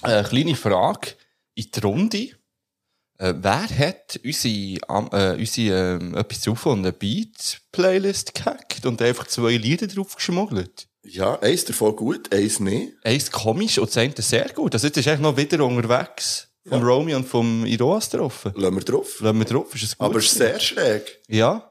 Eine 0.01 0.27
kleine 0.27 0.55
Frage 0.55 1.11
in 1.55 1.69
die 1.73 1.79
Runde. 1.79 2.17
Äh, 3.19 3.33
wer 3.37 3.69
hat 3.69 4.19
unsere, 4.23 4.79
äh, 4.89 5.39
unsere 5.39 5.95
ähm, 6.01 6.15
etwas 6.17 6.41
drauf 6.41 6.67
eine 6.67 6.91
Beat-Playlist 6.91 8.33
gehackt 8.33 8.85
und 8.85 9.01
einfach 9.01 9.27
zwei 9.27 9.55
Lieder 9.55 9.87
drauf 9.87 10.15
geschmuggelt? 10.15 10.87
Ja, 11.05 11.37
eins 11.41 11.65
davon 11.65 11.95
gut, 11.95 12.33
eins 12.33 12.59
nicht. 12.59 12.93
Eins 13.03 13.29
komisch 13.31 13.77
und 13.77 13.89
das 13.89 13.97
eine 13.97 14.13
sehr 14.17 14.49
gut. 14.49 14.73
Also 14.73 14.87
jetzt 14.87 14.97
ist 14.97 15.07
eigentlich 15.07 15.19
noch 15.19 15.35
wieder 15.37 15.63
unterwegs. 15.63 16.47
Vom 16.67 16.81
Romy 16.81 17.13
und 17.13 17.27
vom 17.27 17.65
Iroas 17.65 18.09
drauf. 18.09 18.45
Lassen 18.55 18.75
wir 18.75 18.83
drauf. 18.83 19.19
Lassen 19.19 19.37
wir 19.39 19.45
drauf, 19.45 19.75
ist 19.75 19.83
es 19.83 19.97
gut? 19.97 20.05
Aber 20.07 20.19
es 20.19 20.25
ist 20.27 20.35
sehr 20.35 20.57
schräg, 20.61 21.19
Ja, 21.27 21.69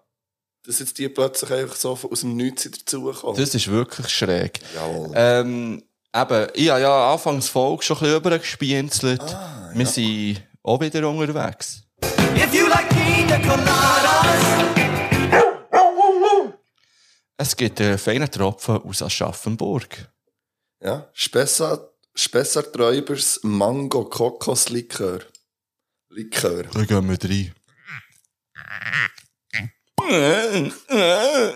dass 0.66 0.78
jetzt 0.80 0.98
die 0.98 1.08
plötzlich 1.08 1.50
einfach 1.50 1.76
so 1.76 1.98
aus 2.10 2.20
dem 2.20 2.36
Nichts 2.36 2.68
dazukommen. 2.70 3.36
das 3.40 3.54
ist 3.54 3.68
wirklich 3.68 4.08
schräg. 4.10 4.60
Jawohl. 4.74 5.10
Ähm, 5.14 5.82
eben, 6.14 6.46
ich 6.54 6.68
habe 6.68 6.80
ja 6.82 7.12
anfangs 7.12 7.48
Folge 7.48 7.82
schon 7.82 7.96
ein 7.96 8.00
bisschen 8.02 8.16
übergespienzelt. 8.18 9.22
Ah, 9.22 9.70
Wir 9.74 9.86
sind 9.86 10.42
auch 10.62 10.78
wieder 10.80 11.08
unterwegs. 11.08 11.84
If 12.36 12.52
you 12.54 12.66
like 12.68 12.88
pina 12.90 13.38
coladas, 13.38 14.44
Es 17.36 17.56
gibt 17.56 17.80
einen 17.80 17.98
feinen 17.98 18.30
Tropfen 18.30 18.76
aus 18.82 19.02
Aschaffenburg. 19.02 20.08
Ja, 20.80 21.08
Spessart, 21.12 21.92
Spessart 22.14 22.72
Träubers 22.72 23.40
Mango 23.42 24.04
Kokos 24.04 24.68
Likör. 24.68 25.20
Likör. 26.10 26.64
Da 26.64 26.84
gehen 26.84 27.08
wir 27.08 27.18
rein. 27.30 27.54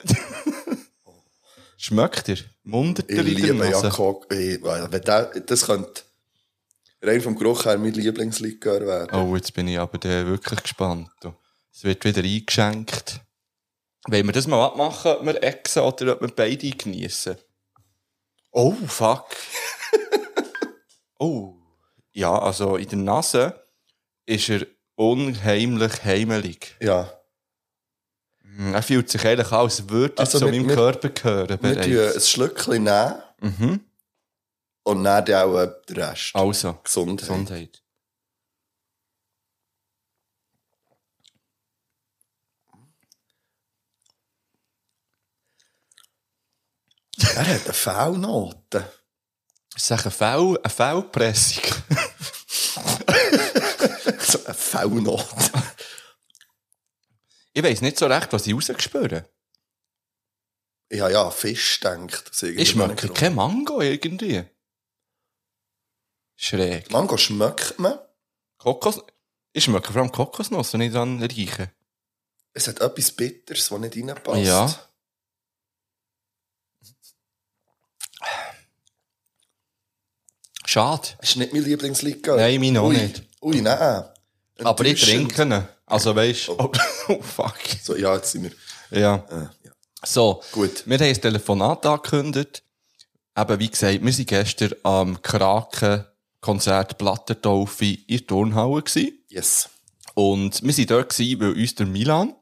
Schmeckt 1.76 2.28
ihr? 2.28 2.38
Mundert 2.62 3.10
Ich 3.10 3.16
ihr 3.16 3.26
in 3.26 3.26
der 3.26 3.34
liebe 3.34 3.64
ja 3.64 3.70
Nase? 3.70 3.90
Kok. 3.90 4.32
Ich, 4.32 4.62
wenn 4.62 5.02
der, 5.02 5.40
das 5.40 5.66
könnte 5.66 6.02
rein 7.02 7.20
vom 7.20 7.36
Geruch 7.36 7.64
her 7.64 7.78
mein 7.78 7.92
Lieblingslikör 7.92 8.86
werden. 8.86 9.14
Oh, 9.14 9.36
jetzt 9.36 9.52
bin 9.54 9.68
ich 9.68 9.78
aber 9.78 10.02
wirklich 10.02 10.62
gespannt. 10.62 11.10
Es 11.72 11.84
wird 11.84 12.04
wieder 12.04 12.22
eingeschenkt. 12.22 13.20
Wollen 14.08 14.26
wir 14.26 14.32
das 14.32 14.46
mal 14.46 14.64
abmachen, 14.64 15.12
ob 15.12 15.24
wir 15.26 15.42
exen 15.42 15.82
oder 15.82 16.12
ob 16.14 16.20
wir 16.20 16.28
beide 16.28 16.70
genießen? 16.70 17.36
Oh, 18.52 18.72
fuck. 18.86 19.26
oh. 21.18 21.54
Ja, 22.12 22.38
also 22.38 22.76
in 22.76 22.88
der 22.88 22.98
Nase 22.98 23.66
ist 24.24 24.48
er 24.48 24.66
unheimlich 24.94 26.02
heimelig. 26.04 26.76
Ja. 26.80 27.12
Hm, 28.42 28.74
Er 28.74 28.82
fühlt 28.82 29.10
sich 29.10 29.24
eigentlich 29.26 29.52
an, 29.52 29.60
als 29.60 29.88
würde 29.88 30.14
er 30.16 30.20
Also 30.20 30.38
zu 30.38 30.44
wir- 30.46 30.52
meinem 30.52 30.68
wir- 30.68 30.74
Körper 30.74 31.08
gehören. 31.10 31.48
Wir 31.50 31.56
bereits. 31.58 31.86
tun 31.86 32.14
ein 32.14 32.20
Schlückchen 32.20 32.84
nehmen 32.84 33.14
Mhm. 33.40 33.80
und 34.84 35.04
dann 35.04 35.24
dann 35.26 35.50
auch 35.56 35.66
den 35.88 35.96
Rest. 36.00 36.30
Also, 36.34 36.78
Gesundheit. 36.82 37.28
Gesundheit. 37.28 37.82
Er 47.34 47.46
hat 47.46 47.64
eine 47.64 47.72
V-Note. 47.72 48.92
Ist 49.74 49.90
das 49.90 50.02
eine 50.02 50.10
Fellpressung? 50.70 51.64
so 54.20 54.44
eine 54.44 54.54
V-Note. 54.54 55.50
ich 57.52 57.62
weiss 57.62 57.80
nicht 57.80 57.98
so 57.98 58.06
recht, 58.06 58.32
was 58.32 58.46
ich 58.46 58.54
habe 61.00 61.12
ja 61.12 61.24
an 61.24 61.32
Fisch 61.32 61.80
aus 61.84 62.42
Ich 62.42 62.70
schmecke 62.70 63.08
kein 63.08 63.34
Mango 63.34 63.80
irgendwie. 63.80 64.44
Schräg. 66.36 66.90
Mango 66.90 67.16
schmeckt 67.16 67.78
man. 67.78 67.98
Kokos... 68.58 69.02
Ich 69.52 69.64
schmecke 69.64 69.92
vor 69.92 70.02
allem 70.02 70.12
Kokosnuss, 70.12 70.74
wenn 70.74 70.82
ich 70.82 70.92
dann 70.92 71.22
rieche. 71.22 71.72
Es 72.52 72.68
hat 72.68 72.80
etwas 72.80 73.10
Bitteres, 73.10 73.68
das 73.68 73.78
nicht 73.78 73.96
reinpasst. 73.96 74.44
Ja. 74.44 74.88
Schade. 80.76 81.08
Das 81.20 81.30
ist 81.30 81.36
nicht 81.36 81.54
mein 81.54 81.64
Lieblingslied. 81.64 82.22
gell? 82.22 82.36
Nein, 82.36 82.60
meine 82.60 82.82
auch 82.82 82.88
Ui. 82.88 82.98
nicht. 82.98 83.22
Ui, 83.40 83.62
nein. 83.62 84.04
Aber 84.62 84.84
ich 84.84 85.02
trinke 85.02 85.42
ihn. 85.42 85.64
Also 85.86 86.14
weisst 86.14 86.50
Oh. 86.50 86.56
oh. 86.58 86.70
oh 87.08 87.22
fuck. 87.22 87.56
So, 87.82 87.96
ja, 87.96 88.14
jetzt 88.14 88.32
sind 88.32 88.42
wir. 88.42 89.00
Ja. 89.00 89.24
Äh, 89.30 89.48
ja. 89.64 89.70
So. 90.04 90.42
Gut. 90.52 90.82
Wir 90.84 90.98
haben 90.98 91.06
ein 91.06 91.18
Telefonat 91.18 91.86
angekündigt. 91.86 92.62
Eben, 93.38 93.58
wie 93.58 93.70
gesagt, 93.70 94.04
wir 94.04 94.12
waren 94.12 94.26
gestern 94.26 94.74
am 94.82 95.22
Kraken-Konzert 95.22 96.98
Plattentaufe 96.98 97.86
in 97.86 98.18
der 98.18 98.26
Turnhalle 98.26 98.82
gewesen. 98.82 99.18
Yes. 99.30 99.70
Und 100.12 100.62
wir 100.62 100.76
waren 100.76 100.86
dort, 100.88 101.08
gewesen, 101.08 101.40
weil 101.40 101.52
uns 101.52 101.74
der 101.74 101.86
Milan, 101.86 102.34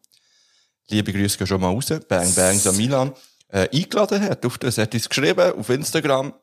liebe 0.88 1.12
Grüße 1.12 1.38
gehen 1.38 1.46
schon 1.46 1.60
mal 1.60 1.68
raus, 1.68 1.86
Bang 2.08 2.34
Bang 2.34 2.60
der 2.60 2.72
Milan, 2.72 3.12
äh, 3.46 3.68
eingeladen 3.72 4.20
hat. 4.22 4.44
Auf 4.44 4.58
das 4.58 4.76
hat 4.78 4.92
uns 4.92 5.08
geschrieben, 5.08 5.52
auf 5.52 5.68
Instagram, 5.68 6.34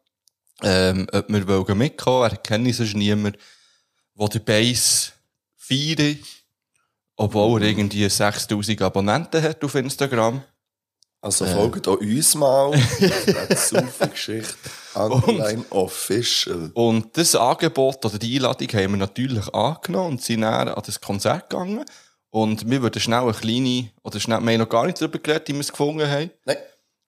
ähm, 0.63 1.07
ob 1.11 1.29
wir 1.29 1.47
wollen 1.47 1.77
mitkommen. 1.77 2.29
Er 2.29 2.37
kennt 2.37 2.67
uns 2.67 2.77
sonst 2.77 2.95
niemand, 2.95 3.37
der 4.15 4.27
den 4.27 4.43
Bass 4.43 5.13
feiert, 5.55 6.17
obwohl 7.15 7.63
er 7.63 7.69
irgendwie 7.69 8.07
6000 8.07 8.81
Abonnenten 8.81 9.41
hat 9.41 9.63
auf 9.63 9.75
Instagram. 9.75 10.43
Also 11.23 11.45
folgt 11.45 11.87
auch 11.87 11.99
uns 11.99 12.33
mal. 12.33 12.71
Das 12.71 13.49
ist 13.49 13.75
eine 13.75 13.87
super 13.87 14.07
Geschichte. 14.07 14.55
Online 14.95 15.63
Official. 15.69 16.71
Und 16.73 17.15
das 17.15 17.35
Angebot 17.35 18.03
oder 18.03 18.17
die 18.17 18.35
Einladung 18.35 18.67
haben 18.69 18.91
wir 18.91 18.97
natürlich 18.97 19.53
angenommen 19.53 20.13
und 20.13 20.23
sind 20.23 20.41
dann 20.41 20.69
an 20.69 20.83
das 20.83 20.99
Konzert 20.99 21.49
gegangen. 21.49 21.85
Und 22.31 22.67
wir 22.69 22.81
würden 22.81 22.99
schnell 22.99 23.21
eine 23.21 23.33
kleine, 23.33 23.91
oder 24.03 24.19
schnell, 24.19 24.41
wir 24.41 24.53
haben 24.53 24.59
noch 24.59 24.69
gar 24.69 24.85
nicht 24.85 24.99
darüber 24.99 25.19
geredet, 25.19 25.47
wie 25.49 25.53
wir 25.53 25.59
es 25.59 25.71
gefunden 25.71 26.09
haben. 26.09 26.31
Nein. 26.45 26.57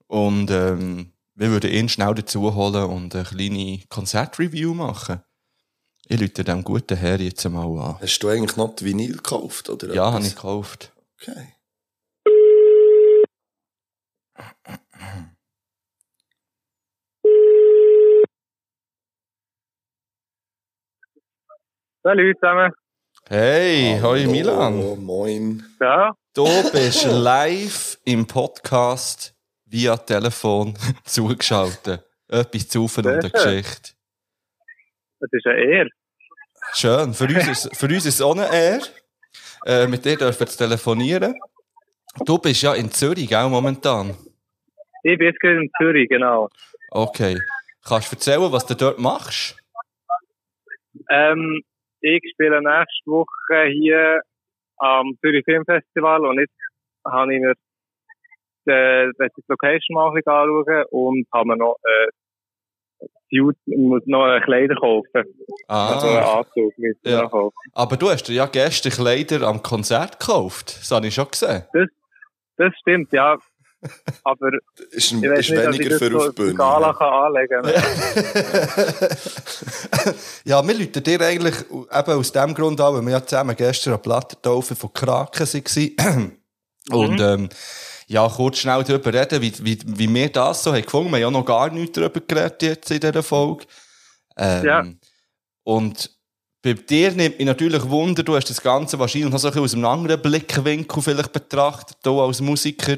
Und 0.07 0.51
ähm, 0.51 1.12
wir 1.35 1.49
würden 1.49 1.71
ihn 1.71 1.89
schnell 1.89 2.13
dazu 2.13 2.53
holen 2.53 2.85
und 2.89 3.15
eine 3.15 3.23
kleine 3.23 3.79
Konzertreview 3.89 4.73
machen. 4.73 5.21
Ich 6.07 6.19
lüte 6.19 6.43
dem 6.43 6.63
guten 6.63 6.97
Herr 6.97 7.19
jetzt 7.19 7.47
mal 7.49 7.65
an. 7.79 7.99
Hast 8.01 8.19
du 8.19 8.27
eigentlich 8.27 8.57
noch 8.57 8.75
die 8.75 8.85
Vinyl 8.85 9.13
gekauft? 9.13 9.69
Oder 9.69 9.93
Ja, 9.93 10.11
habe 10.11 10.25
ich 10.25 10.35
gekauft. 10.35 10.91
Okay. 11.21 11.53
Salut 22.03 22.35
zusammen. 22.39 22.71
Hey, 23.29 23.97
hoi 24.01 24.27
Milan. 24.27 24.77
Oh, 24.79 24.95
moin. 24.97 25.63
Ja, 25.79 26.11
Du 26.33 26.45
bist 26.71 27.05
live 27.05 27.97
im 28.05 28.25
Podcast 28.25 29.32
via 29.73 29.97
Telefon 29.97 30.75
zugeschaltet. 31.03 32.03
Etwas 32.29 32.69
zu 32.69 32.83
und 32.83 33.05
der. 33.05 33.19
Geschichte. 33.19 33.91
das 35.19 35.29
ist 35.31 35.45
eine 35.47 35.59
Ehre. 35.59 35.89
Schön. 36.73 37.13
Für 37.13 37.25
uns 37.25 37.47
ist, 37.47 37.75
für 37.75 37.87
uns 37.87 38.05
ist 38.05 38.15
es 38.15 38.21
auch 38.21 38.35
eine 38.35 38.47
Ehre. 38.53 38.87
Äh, 39.65 39.87
mit 39.87 40.05
dir 40.05 40.15
dürfen 40.15 40.39
wir 40.39 40.45
jetzt 40.45 40.57
telefonieren. 40.57 41.33
Du 42.25 42.37
bist 42.37 42.61
ja 42.61 42.73
in 42.73 42.91
Zürich, 42.91 43.35
auch 43.35 43.49
momentan. 43.49 44.15
Ich 45.03 45.17
bin 45.17 45.27
jetzt 45.27 45.39
gerade 45.39 45.61
in 45.61 45.69
Zürich, 45.77 46.07
genau. 46.07 46.49
Okay. 46.91 47.39
Kannst 47.83 48.11
du 48.11 48.15
erzählen, 48.15 48.51
was 48.51 48.65
du 48.65 48.75
dort 48.75 48.99
machst? 48.99 49.57
Ähm, 51.09 51.61
ich 52.01 52.21
spiele 52.31 52.61
nächste 52.61 53.05
Woche 53.05 53.65
hier 53.71 54.21
am 54.77 55.17
Zürich 55.21 55.43
Filmfestival 55.45 56.25
und 56.25 56.39
jetzt 56.39 56.53
habe 57.05 57.33
ich 57.33 57.41
mir 57.41 57.55
die, 58.67 59.11
die 59.19 59.43
Location 59.47 59.95
mal 59.95 60.07
ein 60.09 60.13
bisschen 60.15 60.31
anschauen 60.33 60.85
und 60.91 61.27
habe 61.33 61.47
mir 61.47 61.57
noch 61.57 61.75
äh, 61.83 62.09
ich 63.35 63.41
muss 63.65 64.01
noch 64.05 64.27
äh, 64.27 64.41
Kleider 64.41 64.75
kaufen. 64.75 65.09
Also 65.67 66.07
einen 66.07 66.17
Ah, 66.23 66.37
Anzug 66.39 66.77
müssen 66.77 66.99
wir 67.03 67.11
Ja. 67.11 67.27
kaufen. 67.27 67.55
aber 67.73 67.97
du 67.97 68.09
hast 68.11 68.23
dir 68.25 68.33
ja 68.33 68.45
gestern 68.45 68.91
Kleider 68.91 69.41
am 69.47 69.63
Konzert 69.63 70.19
gekauft. 70.19 70.77
Das 70.79 70.91
habe 70.91 71.07
ich 71.07 71.15
schon 71.15 71.27
gesehen. 71.31 71.63
Das 72.57 72.71
stimmt, 72.79 73.11
ja. 73.11 73.35
Aber 74.23 74.49
Ist, 74.91 75.11
ein, 75.11 75.23
ist 75.23 75.49
nicht, 75.49 75.51
weniger 75.51 75.89
das 75.89 75.97
für 75.99 76.11
so 76.11 76.17
auf 76.29 76.35
Bühne. 76.35 76.53
Gala 76.53 76.93
kann 76.93 77.11
anlegen 77.11 77.63
ja, 80.45 80.65
wir 80.65 80.73
läuten 80.73 81.03
dir 81.03 81.19
eigentlich 81.21 81.55
eben 81.71 81.89
aus 81.91 82.31
dem 82.31 82.53
Grund 82.53 82.79
an, 82.79 82.93
weil 82.95 83.01
wir 83.01 83.11
ja 83.11 83.25
zusammen 83.25 83.55
gestern 83.55 83.93
an 83.93 83.99
der 83.99 84.03
Plattentaufe 84.09 84.75
von 84.75 84.93
Kraken 84.93 85.47
waren. 85.47 86.37
Und 86.91 87.19
ähm, 87.21 87.49
ja, 88.13 88.27
kurz 88.29 88.59
schnell 88.59 88.83
darüber 88.83 89.13
reden, 89.13 89.41
wie, 89.41 89.53
wie, 89.65 89.79
wie 89.85 90.13
wir 90.13 90.29
das 90.29 90.63
so 90.63 90.71
haben 90.73 90.81
gefunden. 90.83 91.11
Wir 91.11 91.17
haben 91.25 91.33
ja 91.33 91.39
noch 91.39 91.45
gar 91.45 91.69
nichts 91.69 91.93
darüber 91.99 92.19
geredet 92.21 92.61
jetzt 92.61 92.91
in 92.91 92.99
dieser 92.99 93.23
Folge. 93.23 93.65
Ähm, 94.37 94.65
Ja. 94.65 94.83
Und 95.63 96.09
bei 96.61 96.73
dir 96.73 97.11
nimmt 97.11 97.37
mich 97.39 97.45
natürlich 97.45 97.83
Wunder, 97.89 98.23
du 98.23 98.35
hast 98.35 98.49
das 98.49 98.61
Ganze 98.61 98.97
wahrscheinlich 98.97 99.31
noch 99.31 99.39
so 99.39 99.49
ein 99.49 99.59
aus 99.59 99.73
einem 99.73 99.85
anderen 99.85 100.21
Blickwinkel 100.21 101.01
vielleicht 101.03 101.33
betrachtet, 101.33 101.97
du 102.03 102.21
als 102.21 102.39
Musiker, 102.39 102.95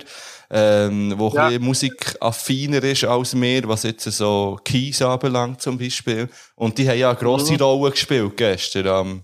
ähm, 0.51 1.13
wo 1.17 1.29
Ja. 1.33 1.47
ein 1.47 1.61
musikaffiner 1.61 2.83
ist 2.83 3.03
als 3.05 3.33
wir, 3.39 3.67
was 3.67 3.83
jetzt 3.83 4.03
so 4.11 4.59
Keys 4.63 5.01
anbelangt 5.01 5.61
zum 5.61 5.77
Beispiel. 5.77 6.29
Und 6.55 6.77
die 6.77 6.87
haben 6.87 6.99
ja 6.99 7.09
eine 7.09 7.17
grosse 7.17 7.57
Rolle 7.57 7.89
gespielt 7.91 8.37
gestern 8.37 8.87
am, 8.87 9.23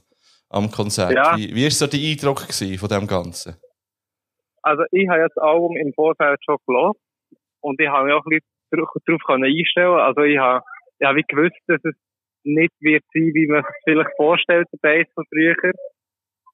am 0.50 0.72
Konzert. 0.72 1.12
Mhm. 1.12 1.16
Ja. 1.18 1.38
Wie, 1.38 1.54
wie 1.56 1.64
war 1.66 1.72
so 1.72 1.86
der 1.88 2.00
Eindruck 2.00 2.48
gewesen 2.48 2.80
von 2.80 2.90
dem 2.90 3.06
Ganzen? 3.06 3.56
Also 4.64 4.84
ich 4.92 5.08
habe 5.10 5.22
jetzt 5.22 5.36
das 5.36 5.44
Album 5.44 5.78
im 5.78 5.94
Vorfeld 5.94 6.40
schon 6.44 6.58
gehört 6.68 6.98
und 7.62 7.80
ich 7.80 7.88
habe 7.88 8.06
mich 8.06 8.14
auch 8.14 8.26
ein 8.26 8.40
bisschen 8.40 8.88
darauf 9.06 9.22
einstellen 9.30 10.00
Also 10.00 10.22
ich 10.22 10.38
habe, 10.38 10.64
ich 11.00 11.08
habe 11.08 11.18
wie 11.18 11.26
gewusst, 11.28 11.62
dass 11.68 11.84
es 11.84 11.96
nicht 12.44 12.74
wird 12.80 13.04
sein, 13.14 13.32
wie 13.34 13.48
man 13.48 13.64
sich 13.64 13.76
vielleicht 13.84 14.16
vorstellt, 14.18 14.68
der 14.74 14.80
Bass 14.82 15.14
von 15.14 15.26
früher. 15.30 15.56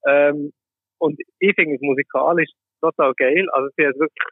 Ähm, 0.08 0.52
und 1.00 1.20
ich 1.40 1.56
finde 1.56 1.76
es 1.76 1.82
musikalisch 1.82 2.50
total 2.82 3.14
geil. 3.18 3.46
Also 3.52 3.70
sie 3.76 3.86
hat 3.86 3.94
es 3.94 4.00
wirklich 4.00 4.28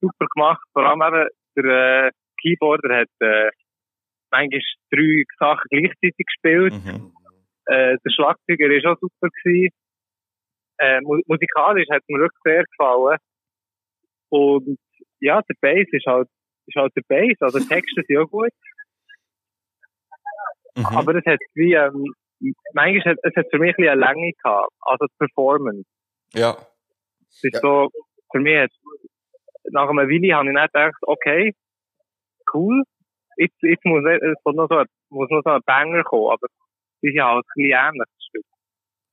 super 0.00 0.26
gemacht. 0.34 0.62
Vor 0.72 0.84
allem 0.84 1.02
eben 1.02 1.28
der 1.56 2.06
äh, 2.06 2.10
Keyboarder 2.42 3.00
hat 3.00 3.08
äh, 3.20 3.50
manchmal 4.30 4.60
drei 4.90 5.24
Sachen 5.38 5.66
gleichzeitig 5.70 6.26
gespielt. 6.26 6.74
Mhm. 6.74 7.12
Äh, 7.66 7.96
der 8.04 8.10
Schlagzeuger 8.10 8.68
war 8.68 8.92
auch 8.92 8.98
super. 9.00 9.28
Gewesen. 9.42 9.74
Äh, 10.80 11.00
mu 11.02 11.20
musikalisch 11.26 11.86
hat 11.90 12.02
mir 12.08 12.20
wirklich 12.20 12.40
sehr 12.44 12.64
gefallen. 12.64 13.18
Und 14.30 14.78
ja, 15.20 15.42
der 15.42 15.54
Bass 15.60 15.86
ist 15.92 16.06
halt, 16.06 16.28
ist 16.66 16.76
halt 16.76 16.92
der 16.96 17.02
Bass. 17.08 17.36
Also 17.40 17.58
die 17.58 17.66
Texte 17.68 18.02
sind 18.06 18.18
auch 18.18 18.30
gut. 18.30 18.50
Mhm. 20.76 20.86
Aber 20.86 21.14
es 21.16 21.24
hat 21.26 21.38
wie, 21.54 21.74
ähm, 21.74 22.14
manchmal 22.72 23.12
hat, 23.12 23.18
es 23.22 23.36
hat 23.36 23.46
für 23.50 23.58
mich 23.58 23.70
ein 23.70 23.76
bisschen 23.76 23.90
eine 23.92 24.00
Länge 24.00 24.32
gehabt. 24.42 24.72
Also 24.80 25.06
die 25.06 25.16
Performance. 25.18 25.84
Ja. 26.32 26.56
Es 27.28 27.44
ist 27.44 27.54
Ja. 27.54 27.60
so, 27.60 27.90
für 28.32 28.40
mich 28.40 28.56
hat, 28.56 28.70
nach 29.72 29.88
einem 29.88 30.08
Willi 30.08 30.28
habe 30.28 30.48
ich 30.48 30.54
nicht 30.54 30.72
gedacht, 30.72 30.96
okay, 31.02 31.52
cool. 32.54 32.82
Jetzt, 33.36 33.56
jetzt 33.62 33.84
muss, 33.84 34.02
es 34.04 34.42
kommt 34.44 34.56
noch 34.56 34.68
so 34.68 34.78
ein, 34.78 34.86
muss 35.10 35.28
noch 35.30 35.42
so 35.44 35.50
ein 35.50 35.60
Banger 35.66 36.02
kommen. 36.04 36.32
Aber 36.32 36.46
das 36.48 36.58
ist 37.02 37.14
ja 37.14 37.28
halt 37.34 37.44
ein 37.44 37.48
bisschen 37.54 37.78
ähnlich. 37.78 38.08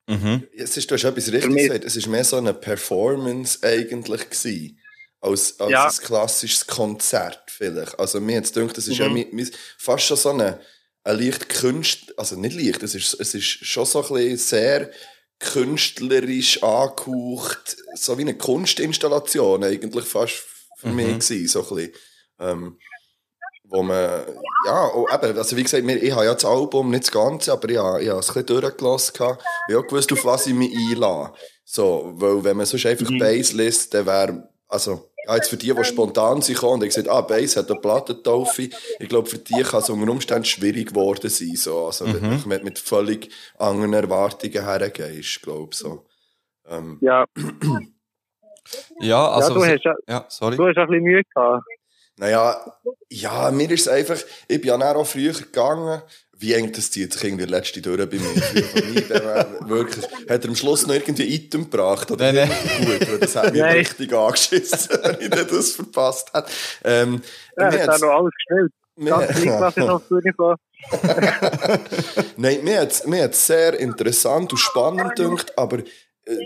Mhm. 0.08 0.48
Es 0.56 0.76
ist, 0.76 0.90
du 0.90 0.94
hast 0.94 1.04
etwas 1.04 1.30
richtig 1.30 1.54
gesagt. 1.54 1.84
Es 1.84 1.94
ist 1.96 2.06
mehr 2.06 2.24
so 2.24 2.36
eine 2.36 2.54
Performance 2.54 3.58
eigentlich 3.62 4.28
gewesen. 4.30 4.78
Als, 5.20 5.58
als 5.60 5.70
Ja. 5.70 5.86
ein 5.88 5.96
klassisches 5.96 6.66
Konzert 6.66 7.42
vielleicht. 7.48 7.98
Also 7.98 8.20
mir 8.20 8.36
jetzt 8.36 8.54
gedacht, 8.54 8.76
das 8.76 8.86
ist 8.88 8.98
ja 8.98 9.08
Mhm. 9.08 9.26
mi- 9.32 9.50
fast 9.76 10.04
schon 10.06 10.16
so 10.16 10.30
eine, 10.30 10.60
eine 11.04 11.20
leicht 11.22 11.48
Kunst, 11.48 12.16
also 12.18 12.36
nicht 12.36 12.54
leicht, 12.60 12.82
es 12.82 12.94
ist, 12.94 13.14
es 13.20 13.34
ist 13.34 13.44
schon 13.66 13.84
so 13.84 14.02
ein 14.02 14.14
bisschen 14.14 14.36
sehr 14.38 14.90
künstlerisch 15.40 16.62
angehaucht, 16.62 17.76
so 17.94 18.16
wie 18.16 18.22
eine 18.22 18.36
Kunstinstallation 18.36 19.64
eigentlich 19.64 20.04
fast 20.04 20.42
für 20.78 20.88
mich 20.88 21.18
gewesen, 21.18 21.48
so 21.48 21.68
ein 21.68 21.74
bisschen. 21.76 21.92
Ähm, 22.40 22.78
wo 23.70 23.82
man, 23.82 24.22
ja, 24.66 24.80
auch 24.84 25.06
eben, 25.12 25.36
also 25.38 25.56
wie 25.56 25.62
gesagt, 25.62 25.84
ich 25.86 26.12
habe 26.12 26.24
ja 26.24 26.34
das 26.34 26.44
Album, 26.44 26.90
nicht 26.90 27.04
das 27.04 27.12
Ganze, 27.12 27.52
aber 27.52 27.68
ich 27.68 27.76
habe, 27.78 28.02
ich 28.02 28.08
habe 28.08 28.20
es 28.20 28.28
ein 28.28 28.44
bisschen 28.44 28.60
durchgelassen. 28.62 29.12
Ich 29.14 29.20
habe 29.20 29.38
auch 29.78 29.86
gewusst, 29.86 30.12
auf 30.12 30.24
was 30.24 30.46
ich 30.46 30.54
mich 30.54 30.74
einlasse. 30.74 31.32
So, 31.64 32.12
weil 32.14 32.42
wenn 32.44 32.56
man 32.56 32.66
sonst 32.66 32.86
einfach 32.86 33.10
Bass 33.18 33.52
liest, 33.52 33.92
dann 33.92 34.06
wäre, 34.06 34.48
also, 34.68 35.10
ja, 35.26 35.34
jetzt 35.36 35.50
für 35.50 35.58
die, 35.58 35.74
die 35.74 35.84
spontan 35.84 36.40
sind 36.40 36.54
gekommen 36.54 36.74
und 36.74 36.80
haben 36.80 36.88
gesagt, 36.88 37.08
ah, 37.08 37.20
Bass 37.20 37.56
hat 37.58 37.70
eine 37.70 37.78
Plattentaufe. 37.80 38.70
Ich 38.98 39.08
glaube, 39.08 39.28
für 39.28 39.36
die 39.38 39.62
kann 39.62 39.80
es 39.80 39.90
unter 39.90 40.10
Umständen 40.10 40.46
schwierig 40.46 40.88
geworden 40.88 41.28
sein, 41.28 41.54
so. 41.54 41.86
Also, 41.86 42.06
wenn 42.06 42.40
du 42.40 42.48
mit, 42.48 42.78
völlig 42.78 43.30
anderen 43.58 43.92
Erwartungen 43.92 44.64
hergehst, 44.64 45.42
glaube 45.42 45.68
ich, 45.72 45.78
so. 45.78 46.06
Ähm, 46.66 46.96
Ja, 47.02 47.26
Ja, 49.00 49.28
also. 49.30 49.48
ja, 49.48 49.54
du, 49.54 49.60
was- 49.60 49.68
hast, 49.68 49.84
ja- 49.84 49.94
ja, 50.08 50.26
sorry. 50.28 50.56
du 50.56 50.66
hast 50.66 50.76
ein 50.78 50.86
bisschen 50.88 51.02
Mühe 51.04 51.22
gehabt. 51.34 51.64
Naja, 52.18 52.60
ja, 53.10 53.50
mir 53.50 53.70
ist 53.70 53.82
es 53.82 53.88
einfach, 53.88 54.16
ich 54.48 54.60
bin 54.60 54.68
ja 54.68 54.76
dann 54.76 54.96
auch 54.96 55.06
früher 55.06 55.32
gegangen, 55.32 56.02
wie 56.40 56.52
eng 56.54 56.70
das 56.72 56.90
zieht 56.90 57.12
sich 57.12 57.24
irgendwie 57.24 57.46
der 57.46 57.58
letzte 57.58 57.80
durch 57.82 57.98
bei 58.08 58.16
mir. 58.16 59.68
Wirklich, 59.68 60.04
hat 60.28 60.44
er 60.44 60.48
am 60.48 60.54
Schluss 60.56 60.86
noch 60.86 60.94
irgendwie 60.94 61.34
Item 61.34 61.64
gebracht, 61.70 62.10
oder? 62.10 62.32
Nein, 62.32 62.48
nein. 62.48 62.86
Gut, 62.98 63.08
weil 63.08 63.18
das 63.18 63.34
hat 63.36 63.52
mich 63.52 63.62
richtig 63.62 64.12
angeschissen, 64.12 64.88
wenn 65.02 65.20
ich 65.20 65.28
das 65.30 65.72
verpasst 65.72 66.28
hätte. 66.32 66.50
Ähm, 66.84 67.20
Ja, 67.56 67.72
hat 67.72 68.00
noch 68.00 68.08
alles 68.10 68.32
gespielt. 68.34 68.72
mir- 68.96 69.10
Ganz 69.10 69.26
gleich, 69.40 69.60
was 69.60 69.74
der 69.74 70.00
Bühne 70.08 70.32
so. 70.36 70.54
Nein, 72.36 72.58
mir 72.64 72.80
hat 72.80 73.32
es 73.34 73.46
sehr 73.46 73.78
interessant 73.78 74.52
und 74.52 74.58
spannend 74.58 75.16
gedacht, 75.16 75.56
aber 75.58 75.78
äh, 75.78 75.84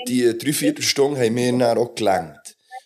die 0.08 0.36
dreiviertel 0.38 0.82
Stunde 0.84 1.20
haben 1.20 1.34
mir 1.34 1.52
dann 1.58 1.78
auch 1.78 1.94
gelangt. 1.94 2.38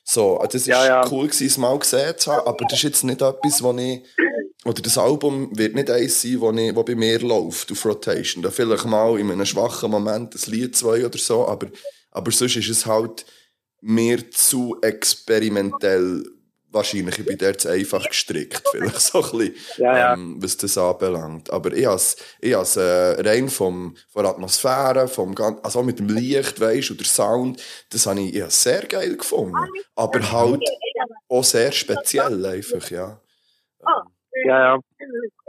So, 0.08 0.40
äh, 0.40 0.48
das 0.48 0.68
war 0.68 0.86
Ja, 0.86 0.86
ja. 0.86 1.10
cool, 1.10 1.26
gewesen, 1.26 1.46
es 1.46 1.58
mal 1.58 1.78
gesehen 1.78 2.14
zu 2.16 2.32
haben, 2.32 2.46
aber 2.46 2.64
das 2.68 2.78
ist 2.78 2.84
jetzt 2.84 3.04
nicht 3.04 3.20
etwas, 3.20 3.62
wo 3.62 3.76
ich. 3.76 4.02
Oder 4.64 4.82
das 4.82 4.98
Album 4.98 5.56
wird 5.56 5.74
nicht 5.74 5.90
eins 5.90 6.22
sein, 6.22 6.40
wo, 6.40 6.50
ich, 6.50 6.74
wo 6.74 6.82
bei 6.82 6.96
mir 6.96 7.20
läuft 7.20 7.70
auf 7.70 7.84
Rotation. 7.84 8.42
Da 8.42 8.50
vielleicht 8.50 8.84
mal 8.84 9.18
in 9.18 9.30
einem 9.30 9.46
schwachen 9.46 9.90
Moment 9.90 10.34
ein 10.34 10.50
Lied, 10.50 10.76
zwei 10.76 11.06
oder 11.06 11.18
so, 11.18 11.46
aber, 11.46 11.68
aber 12.10 12.32
sonst 12.32 12.56
ist 12.56 12.68
es 12.68 12.86
halt 12.86 13.24
mir 13.80 14.28
zu 14.30 14.76
experimentell. 14.82 16.24
Wahrscheinlich, 16.76 17.18
ich 17.18 17.24
bin 17.26 17.38
dort 17.38 17.60
zu 17.60 17.68
einfach 17.70 18.06
gestrickt, 18.06 18.62
vielleicht 18.70 19.00
so 19.00 19.22
ein 19.22 19.30
bisschen, 19.38 19.54
Ja, 19.78 19.96
ja. 19.98 20.12
Ähm, 20.12 20.36
was 20.40 20.56
das 20.56 20.76
anbelangt. 20.78 21.50
Aber 21.50 21.72
ich 21.72 21.86
has, 21.86 22.16
ich 22.40 22.54
has, 22.54 22.76
äh, 22.76 22.82
rein 23.20 23.48
vom, 23.48 23.96
von 24.10 24.22
der 24.22 24.32
Atmosphäre, 24.32 25.08
vom, 25.08 25.34
gan- 25.34 25.58
also 25.62 25.80
auch 25.80 25.84
mit 25.84 25.98
dem 25.98 26.08
Licht, 26.08 26.60
weisst, 26.60 26.90
und 26.90 27.00
der 27.00 27.06
Sound, 27.06 27.62
das 27.90 28.06
habe 28.06 28.20
ich, 28.20 28.34
ich 28.36 28.42
has 28.42 28.62
sehr 28.62 28.82
geil 28.86 29.16
gefunden. 29.16 29.56
Aber 29.94 30.20
halt 30.32 30.62
auch 31.28 31.42
sehr 31.44 31.72
speziell 31.72 32.44
einfach, 32.46 32.90
ja. 32.90 33.20
Ja, 34.44 34.74
ja. 34.74 34.78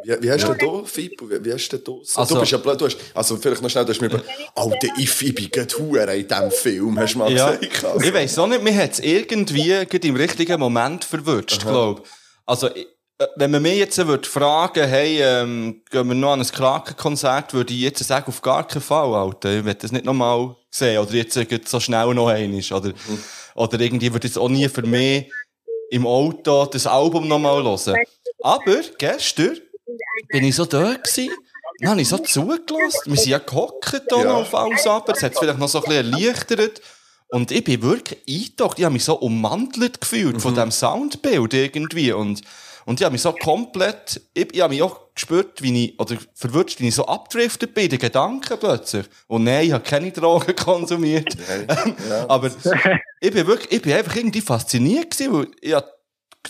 Wie, 0.04 0.16
wie 0.22 0.32
hast 0.32 0.48
du 0.48 0.54
du, 0.54 0.86
Fippo, 0.86 1.28
wie, 1.28 1.52
hast 1.54 1.70
du 1.70 1.78
so? 2.04 2.22
Also- 2.22 2.36
du 2.36 2.40
bist 2.42 2.52
ja 2.52 2.60
blöd, 2.60 2.80
du 2.80 2.86
hast, 2.86 2.98
also 3.16 3.36
vielleicht 3.38 3.64
noch 3.64 3.70
schnell, 3.70 3.84
du 3.84 3.92
hast 3.94 4.00
mir 4.02 4.08
über, 4.08 4.22
Alter, 4.56 4.88
ich 4.98 5.10
Fibi 5.10 5.48
geht 5.48 5.78
hure 5.80 6.16
in 6.16 6.28
diesem 6.28 6.52
Film, 6.52 7.00
hast 7.00 7.14
du 7.16 7.18
mal 7.20 7.32
Ja, 7.32 7.56
gesagt. 7.56 7.84
Also. 7.86 8.06
ich 8.08 8.14
weiss 8.14 8.38
auch 8.38 8.46
nicht, 8.48 8.62
mir 8.64 8.76
hat 8.76 8.94
es 8.94 9.00
irgendwie 9.00 9.70
gerade 9.90 10.08
im 10.08 10.16
richtigen 10.16 10.60
Moment 10.60 11.04
verwünscht, 11.04 11.62
glaube 11.64 12.04
Also, 12.46 12.70
ich- 12.76 12.86
äh, 13.18 13.26
wenn 13.38 13.50
man 13.50 13.64
mich 13.64 13.78
jetzt 13.80 13.98
würde 14.06 14.30
fragen, 14.30 14.88
hey, 14.88 15.20
ähm, 15.24 15.82
gehen 15.90 16.08
wir 16.08 16.14
noch 16.14 16.34
an 16.34 16.42
ein 16.42 16.48
Krakenkonzert, 16.48 17.56
würde 17.56 17.74
ich 17.74 17.80
jetzt 17.80 18.04
sagen, 18.04 18.28
auf 18.28 18.42
gar 18.44 18.68
keinen 18.68 18.84
Fall, 18.84 19.12
Alter. 19.16 19.52
Ich 19.58 19.66
will 19.66 19.74
das 19.74 19.92
nicht 19.92 20.06
nochmal 20.06 20.56
sehen. 20.70 21.00
Oder 21.00 21.14
jetzt 21.14 21.36
äh, 21.36 21.60
so 21.66 21.80
schnell 21.80 22.14
noch 22.14 22.28
einmal. 22.28 22.62
Oder, 22.72 22.94
oder 23.56 23.80
irgendwie 23.80 24.14
würde 24.14 24.28
ich 24.28 24.34
jetzt 24.36 24.38
auch 24.38 24.48
nie 24.50 24.70
für 24.70 24.84
mich 24.84 25.32
im 25.90 26.06
Auto 26.06 26.68
das 26.68 26.86
Album 26.86 27.28
nochmal 27.28 27.64
hören. 27.64 27.96
Aber 28.44 28.82
gestern 29.00 29.58
bin 30.30 30.44
ich 30.44 30.56
so 30.56 30.66
da 30.66 30.94
gewesen, 30.94 31.30
dann 31.80 31.92
habe 31.92 32.02
ich 32.02 32.08
so 32.10 32.18
zugelassen. 32.18 33.02
Wir 33.06 33.18
sind 33.18 33.30
ja 33.30 33.38
gehockt 33.40 33.90
hier 34.10 34.24
Ja. 34.24 34.34
auf 34.34 34.54
alles 34.56 34.86
ab. 34.88 35.06
Das 35.06 35.22
hat 35.22 35.34
es 35.34 35.40
vielleicht 35.40 35.60
noch 35.60 35.68
so 35.70 35.84
ein 35.84 35.90
bisschen 35.90 36.14
erleichtert. 36.14 36.82
Und 37.30 37.52
ich 37.52 37.64
bin 37.64 37.82
wirklich 37.82 38.20
eingetaucht. 38.28 38.80
Ich 38.80 38.86
habe 38.86 38.94
mich 38.94 39.04
so 39.04 39.16
ummantelt 39.16 40.00
gefühlt 40.02 40.42
von 40.42 40.54
diesem 40.56 40.72
Soundbild 40.72 41.54
irgendwie. 41.54 42.14
Und, 42.14 42.42
und 42.86 43.00
ich 43.00 43.04
habe 43.04 43.12
mich 43.14 43.22
so 43.22 43.32
komplett, 43.34 44.22
ich, 44.34 44.54
ich 44.56 44.62
habe 44.62 44.74
mich 44.74 44.82
auch 44.82 45.14
gespürt, 45.14 45.62
wie 45.62 45.86
ich, 45.86 46.00
oder 46.00 46.16
verwirrt, 46.34 46.80
wie 46.80 46.88
ich 46.88 46.96
so 46.96 47.06
abdriftet 47.06 47.74
bin, 47.74 47.84
in 47.86 47.90
den 47.92 48.00
Gedanken 48.00 48.58
plötzlich. 48.60 49.06
Und 49.28 49.44
nein, 49.44 49.66
ich 49.68 49.72
habe 49.74 49.84
keine 49.84 50.12
Drogen 50.12 50.56
konsumiert. 50.56 51.36
Aber 52.28 52.50
ich 53.20 53.32
bin 53.32 53.46
wirklich, 53.46 53.72
ich 53.72 53.82
bin 53.82 53.94
einfach 53.94 54.16
irgendwie 54.16 54.42
fasziniert 54.42 55.12
gewesen, 55.12 55.34
weil 55.34 55.48
ich 55.62 55.74
habe 55.74 55.88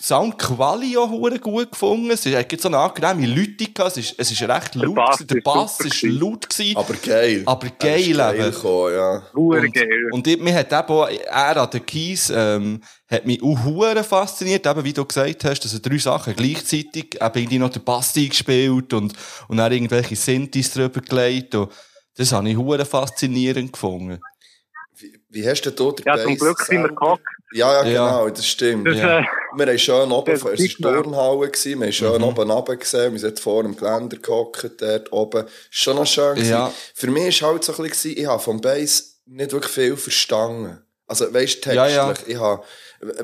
Soundquali 0.02 0.98
auch 0.98 1.10
hure 1.10 1.40
gut 1.40 1.72
gefunden. 1.72 2.12
Es 2.12 2.24
gibt 2.24 2.62
so 2.62 2.68
eine 2.70 2.78
angenehme 2.78 3.28
Leute 3.28 3.66
gehabt. 3.72 3.92
Es 3.92 3.98
ist, 3.98 4.16
es 4.18 4.32
ist 4.32 4.42
recht 4.44 4.76
laut. 4.76 4.96
Bass. 4.96 5.24
Der 5.28 5.42
Bass 5.42 5.78
gewesen. 5.78 6.20
laut 6.20 6.50
gewesen. 6.50 6.78
Aber 6.78 6.94
geil. 6.96 7.44
Aber 7.46 7.66
Er 7.68 7.72
ist 7.72 7.80
geil 7.80 8.14
geil 8.14 8.36
eben. 8.40 8.52
gekommen, 8.52 8.94
ja. 8.94 9.24
Hure 9.34 9.60
Und, 9.62 9.74
geil. 9.74 10.10
und 10.12 10.28
ich, 10.28 10.40
mir 10.40 10.54
hat 10.56 10.72
eben 10.72 10.88
auch, 10.94 11.08
er 11.10 11.58
an 11.58 11.70
den 11.70 11.86
Keys, 11.86 12.32
ähm, 12.36 12.82
hat 13.10 13.26
mich 13.26 13.42
auch 13.42 13.64
hure 13.64 14.04
fasziniert, 14.04 14.66
eben 14.66 14.84
wie 14.84 14.94
du 14.94 15.06
gesagt 15.06 15.44
hast, 15.46 15.60
dass 15.62 15.74
er 15.74 15.80
drei 15.80 15.98
Sachen 15.98 16.36
gleichzeitig, 16.36 17.16
eben 17.16 17.38
irgendwie 17.40 17.60
noch 17.60 17.70
den 17.70 17.84
Bass 17.84 18.16
eingespielt 18.18 18.94
und, 18.94 19.14
und 19.48 19.58
dann 19.58 19.72
irgendwelche 19.72 20.16
Synthes 20.16 20.72
drüber 20.74 21.02
gelegt 21.02 21.56
und 21.56 21.72
das 22.18 22.32
habe 22.32 22.50
ich 22.50 22.58
hure 22.58 22.84
faszinierend 22.86 23.72
gefunden. 23.72 24.20
Wie, 24.96 25.14
wie 25.30 25.48
hast 25.48 25.62
du 25.62 25.70
denn 25.70 25.78
dort 25.78 26.04
Ja, 26.06 26.18
zum 26.22 26.36
Glück 26.36 26.60
sind 26.62 26.82
wir 26.82 26.90
gehockt. 26.90 27.22
Ja, 27.54 27.84
ja, 27.84 27.90
Ja. 27.90 28.08
genau, 28.10 28.30
das 28.30 28.46
stimmt. 28.46 28.88
Das, 28.88 28.98
Ja. 28.98 29.20
äh, 29.20 29.24
Wir 29.56 29.66
haben 29.66 29.80
schön 29.80 30.12
oben, 30.12 30.32
es 30.34 30.44
war 30.44 30.52
eine. 30.52 30.68
Turnhalle, 30.68 31.40
wir 31.54 31.76
haben 31.86 31.92
schön 31.94 32.18
Mhm. 32.18 32.24
oben 32.24 32.52
runter 32.52 32.76
gesehen, 32.76 33.14
wir 33.14 33.20
sind 33.20 33.40
vor 33.40 33.64
dem 33.64 33.76
Geländer 33.76 34.18
gehockt, 34.18 34.70
dort 34.82 35.12
oben. 35.12 35.46
Ist 35.46 35.52
schon 35.72 35.96
noch 35.96 36.06
schön 36.06 36.36
gewesen. 36.36 36.52
Ja. 36.52 36.72
Für 36.94 37.08
mich 37.08 37.42
war 37.42 37.52
halt 37.54 37.64
so 37.64 37.74
ein 37.76 37.90
bisschen, 37.90 38.18
ich 38.18 38.26
habe 38.28 38.42
vom 38.44 38.60
Bass 38.62 39.20
nicht 39.26 39.52
wirklich 39.54 39.72
viel 39.72 39.96
verstanden. 39.98 40.80
Also, 41.08 41.34
weißt 41.34 41.66
du, 41.66 41.74
Ja, 41.74 41.86
textlich, 41.88 42.28
ja. 42.28 42.34
ich 42.34 42.40
habe, 42.40 42.64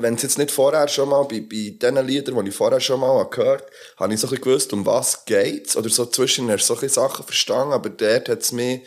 wenn 0.00 0.14
es 0.14 0.22
jetzt 0.22 0.38
nicht 0.38 0.50
vorher 0.50 0.88
schon 0.88 1.10
mal, 1.10 1.22
bei, 1.24 1.40
bei 1.40 1.76
den 1.78 1.96
Liedern, 2.06 2.42
die 2.42 2.48
ich 2.48 2.56
vorher 2.56 2.80
schon 2.80 3.00
mal 3.00 3.22
gehört 3.28 3.62
habe, 3.62 3.70
habe 3.98 4.14
ich 4.14 4.20
so 4.20 4.26
ein 4.26 4.30
bisschen 4.30 4.44
gewusst, 4.44 4.72
um 4.72 4.86
was 4.86 5.24
geht's, 5.26 5.76
oder 5.76 5.90
so 5.90 6.06
zwischen 6.06 6.46
so 6.46 6.52
ein 6.52 6.56
bisschen 6.56 6.88
Sachen 6.88 7.26
verstanden, 7.26 7.74
aber 7.74 7.90
dort 7.90 8.30
hat 8.30 8.40
es 8.40 8.52
mich, 8.52 8.80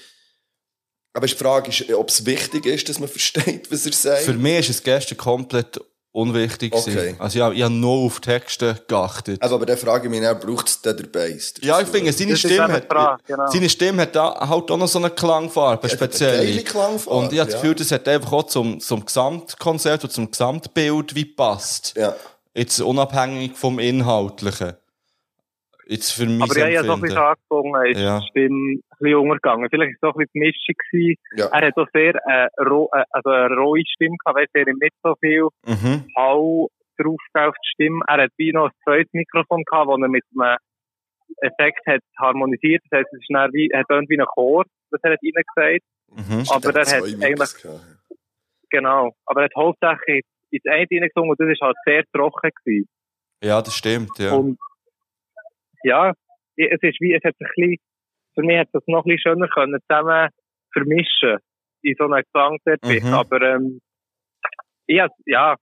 aber 1.18 1.26
die 1.26 1.34
Frage 1.34 1.70
ist, 1.70 1.92
ob 1.92 2.10
es 2.10 2.26
wichtig 2.28 2.66
ist, 2.68 2.88
dass 2.88 3.00
man 3.00 3.10
versteht, 3.18 3.72
was 3.72 3.86
er 3.88 3.94
sagt. 3.94 4.22
Für 4.22 4.34
mich 4.34 4.60
ist 4.60 4.70
es 4.70 4.84
gestern 4.84 5.18
komplett 5.18 5.80
unwichtig 6.12 6.74
Okay. 6.74 6.92
gewesen. 6.92 7.16
Also 7.20 7.38
ich 7.40 7.44
habe, 7.44 7.56
ich 7.56 7.62
habe 7.64 7.74
nur 7.74 8.06
auf 8.06 8.20
Texte 8.20 8.80
geachtet. 8.88 9.42
Also, 9.42 9.56
aber 9.56 9.66
dann 9.66 9.78
frage 9.78 10.06
ich 10.06 10.12
mich, 10.12 10.22
dann, 10.22 10.40
braucht 10.40 10.68
es 10.68 10.82
den 10.82 11.12
Bass? 11.12 11.56
ja, 11.62 11.82
ich 11.82 11.88
finde, 11.88 12.14
seine 12.14 12.38
Stimme 12.38 12.68
hat, 12.70 12.86
Frage, 12.88 13.24
genau. 13.26 13.52
seine 13.52 13.70
Stimme 13.70 14.02
hat 14.04 14.16
da 14.16 14.48
halt 14.48 14.70
auch 14.72 14.78
noch 14.78 14.88
so 14.88 15.00
eine 15.00 15.10
Klangfarbe, 15.10 15.90
speziell. 15.90 16.38
geile 16.46 16.64
Klangfarbe, 16.64 17.20
Und 17.26 17.34
ich 17.34 17.40
habe 17.40 17.52
das 17.52 17.56
ja. 17.56 17.62
Gefühl, 17.62 17.76
das 17.76 17.92
hat 17.92 18.08
einfach 18.08 18.32
auch 18.32 18.44
zum, 18.44 18.80
zum 18.80 19.06
Gesamtkonzert 19.06 20.04
und 20.04 20.12
zum 20.12 20.30
Gesamtbild 20.30 21.16
wie 21.16 21.26
passt. 21.26 21.94
Ja. 21.98 22.16
Jetzt 22.54 22.80
unabhängig 22.80 23.56
vom 23.56 23.80
Inhaltlichen. 23.80 24.74
Jetzt 25.90 26.12
für 26.12 26.26
mich 26.26 26.42
Aber 26.44 26.58
ja, 26.60 26.68
ich 26.68 26.78
habe 26.78 26.88
so 26.88 26.94
ein 26.94 27.02
bisschen 27.02 27.18
angefangen, 27.18 27.92
ist 27.92 28.00
Ja. 28.02 28.20
die 28.20 28.28
Stimme 28.28 28.74
ein 28.74 28.82
bisschen 29.00 29.16
untergegangen. 29.20 29.70
Vielleicht 29.70 30.02
war 30.02 30.12
es 30.12 30.16
so 30.16 30.20
ein 30.20 30.26
bisschen 30.26 30.32
die 30.34 30.40
Mischung 30.40 30.76
gewesen. 30.92 31.16
Ja. 31.38 31.46
Er 31.48 31.68
hat 31.68 31.78
auch 31.78 31.88
sehr, 31.94 32.16
äh, 32.16 32.48
roh, 32.64 32.90
äh, 32.94 33.04
also 33.12 33.30
eine 33.30 33.56
rohe 33.56 33.82
Stimme 33.88 34.16
gehabt, 34.24 34.38
weißt 34.40 34.50
er 34.54 34.62
hat 34.66 34.82
nicht 34.82 34.96
so 35.04 35.14
viel 35.22 35.48
Mhm. 35.66 36.06
Hall 36.16 36.68
drauf 36.98 37.22
auf 37.34 37.56
die 37.64 37.70
Stimme. 37.74 38.02
Er 38.08 38.24
hat 38.24 38.32
wie 38.38 38.52
noch 38.52 38.66
ein 38.66 38.72
zweites 38.84 39.14
Mikrofon 39.14 39.64
gehabt, 39.64 39.88
wo 39.88 39.96
er 39.96 40.08
mit 40.10 40.24
einem 40.38 40.58
Effekt 41.42 41.86
hat 41.88 42.02
harmonisiert. 42.20 42.82
Das 42.90 43.00
heisst, 43.00 43.14
es 43.14 43.20
ist 43.22 43.28
dann 43.30 43.54
wie, 43.54 43.70
er 43.72 43.80
hat 43.82 43.86
irgendwie 43.90 44.18
einen 44.20 44.28
Chor, 44.28 44.66
das 44.92 45.00
er 45.04 45.12
hat 45.14 45.20
reingesagt. 45.24 45.86
Mhm. 46.10 46.44
Aber 46.50 46.76
er 46.76 46.86
hat 46.86 47.04
eigentlich, 47.04 47.54
genau, 48.70 49.14
aber 49.26 49.42
er 49.42 49.46
hat 49.46 49.56
hauptsächlich 49.56 50.24
ins 50.52 50.66
eine 50.66 50.86
reingesungen 50.90 51.30
und 51.32 51.40
das 51.40 51.50
ist 51.50 51.62
halt 51.62 51.76
sehr 51.86 52.04
trocken 52.14 52.50
gewesen. 52.64 52.88
Ja, 53.44 53.62
das 53.62 53.76
stimmt, 53.76 54.18
ja. 54.18 54.34
Und 54.34 54.58
ja, 55.88 56.14
es 56.56 56.82
ist 56.82 57.00
wie, 57.02 57.14
es 57.14 57.24
hat 57.24 57.36
sich 57.38 57.48
ein 57.48 57.54
bisschen, 57.56 57.78
für 58.36 58.42
mich 58.44 58.58
hat 58.60 58.70
das 58.74 58.84
noch 58.88 59.06
ein 59.06 59.10
bisschen 59.16 59.34
schöner 59.34 59.48
können 59.50 59.80
zusammen 59.88 60.30
vermischen 60.74 61.38
in 61.84 61.96
so 61.98 62.06
einem 62.06 62.24
Gesangserbicht. 62.24 63.06
Mhm. 63.06 63.14
Aber 63.14 63.42
ähm, 63.42 63.80
ich 64.88 65.00
hab, 65.00 65.12
ja, 65.26 65.56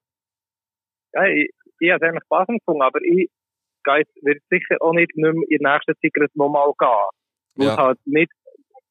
ja, 1.14 1.26
ich, 1.28 1.50
ich 1.80 1.92
habe 1.92 2.04
es 2.06 2.10
eigentlich 2.10 2.30
passend 2.30 2.60
gefunden, 2.60 2.82
aber 2.82 3.00
ich 3.02 3.30
gehe 3.84 3.98
jetzt, 3.98 4.16
wird 4.24 4.42
sicher 4.50 4.78
auch 4.82 4.94
nicht, 4.94 5.16
nicht 5.16 5.34
mehr 5.34 5.44
in 5.50 5.60
der 5.64 5.74
nächsten 5.74 5.94
Zeit 6.02 6.36
nochmal 6.36 6.72
gehen. 6.78 7.10
Muss 7.56 7.68
Ja. 7.68 7.78
halt 7.78 8.00
nicht, 8.06 8.32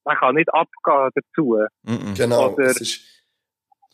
man 0.04 0.16
kann 0.16 0.34
nicht 0.36 0.48
abgehen 0.52 1.10
dazu. 1.14 1.58
Mhm. 1.82 2.14
Genau, 2.16 2.52
Oder- 2.52 2.64
es 2.66 2.80
ist, 2.80 3.10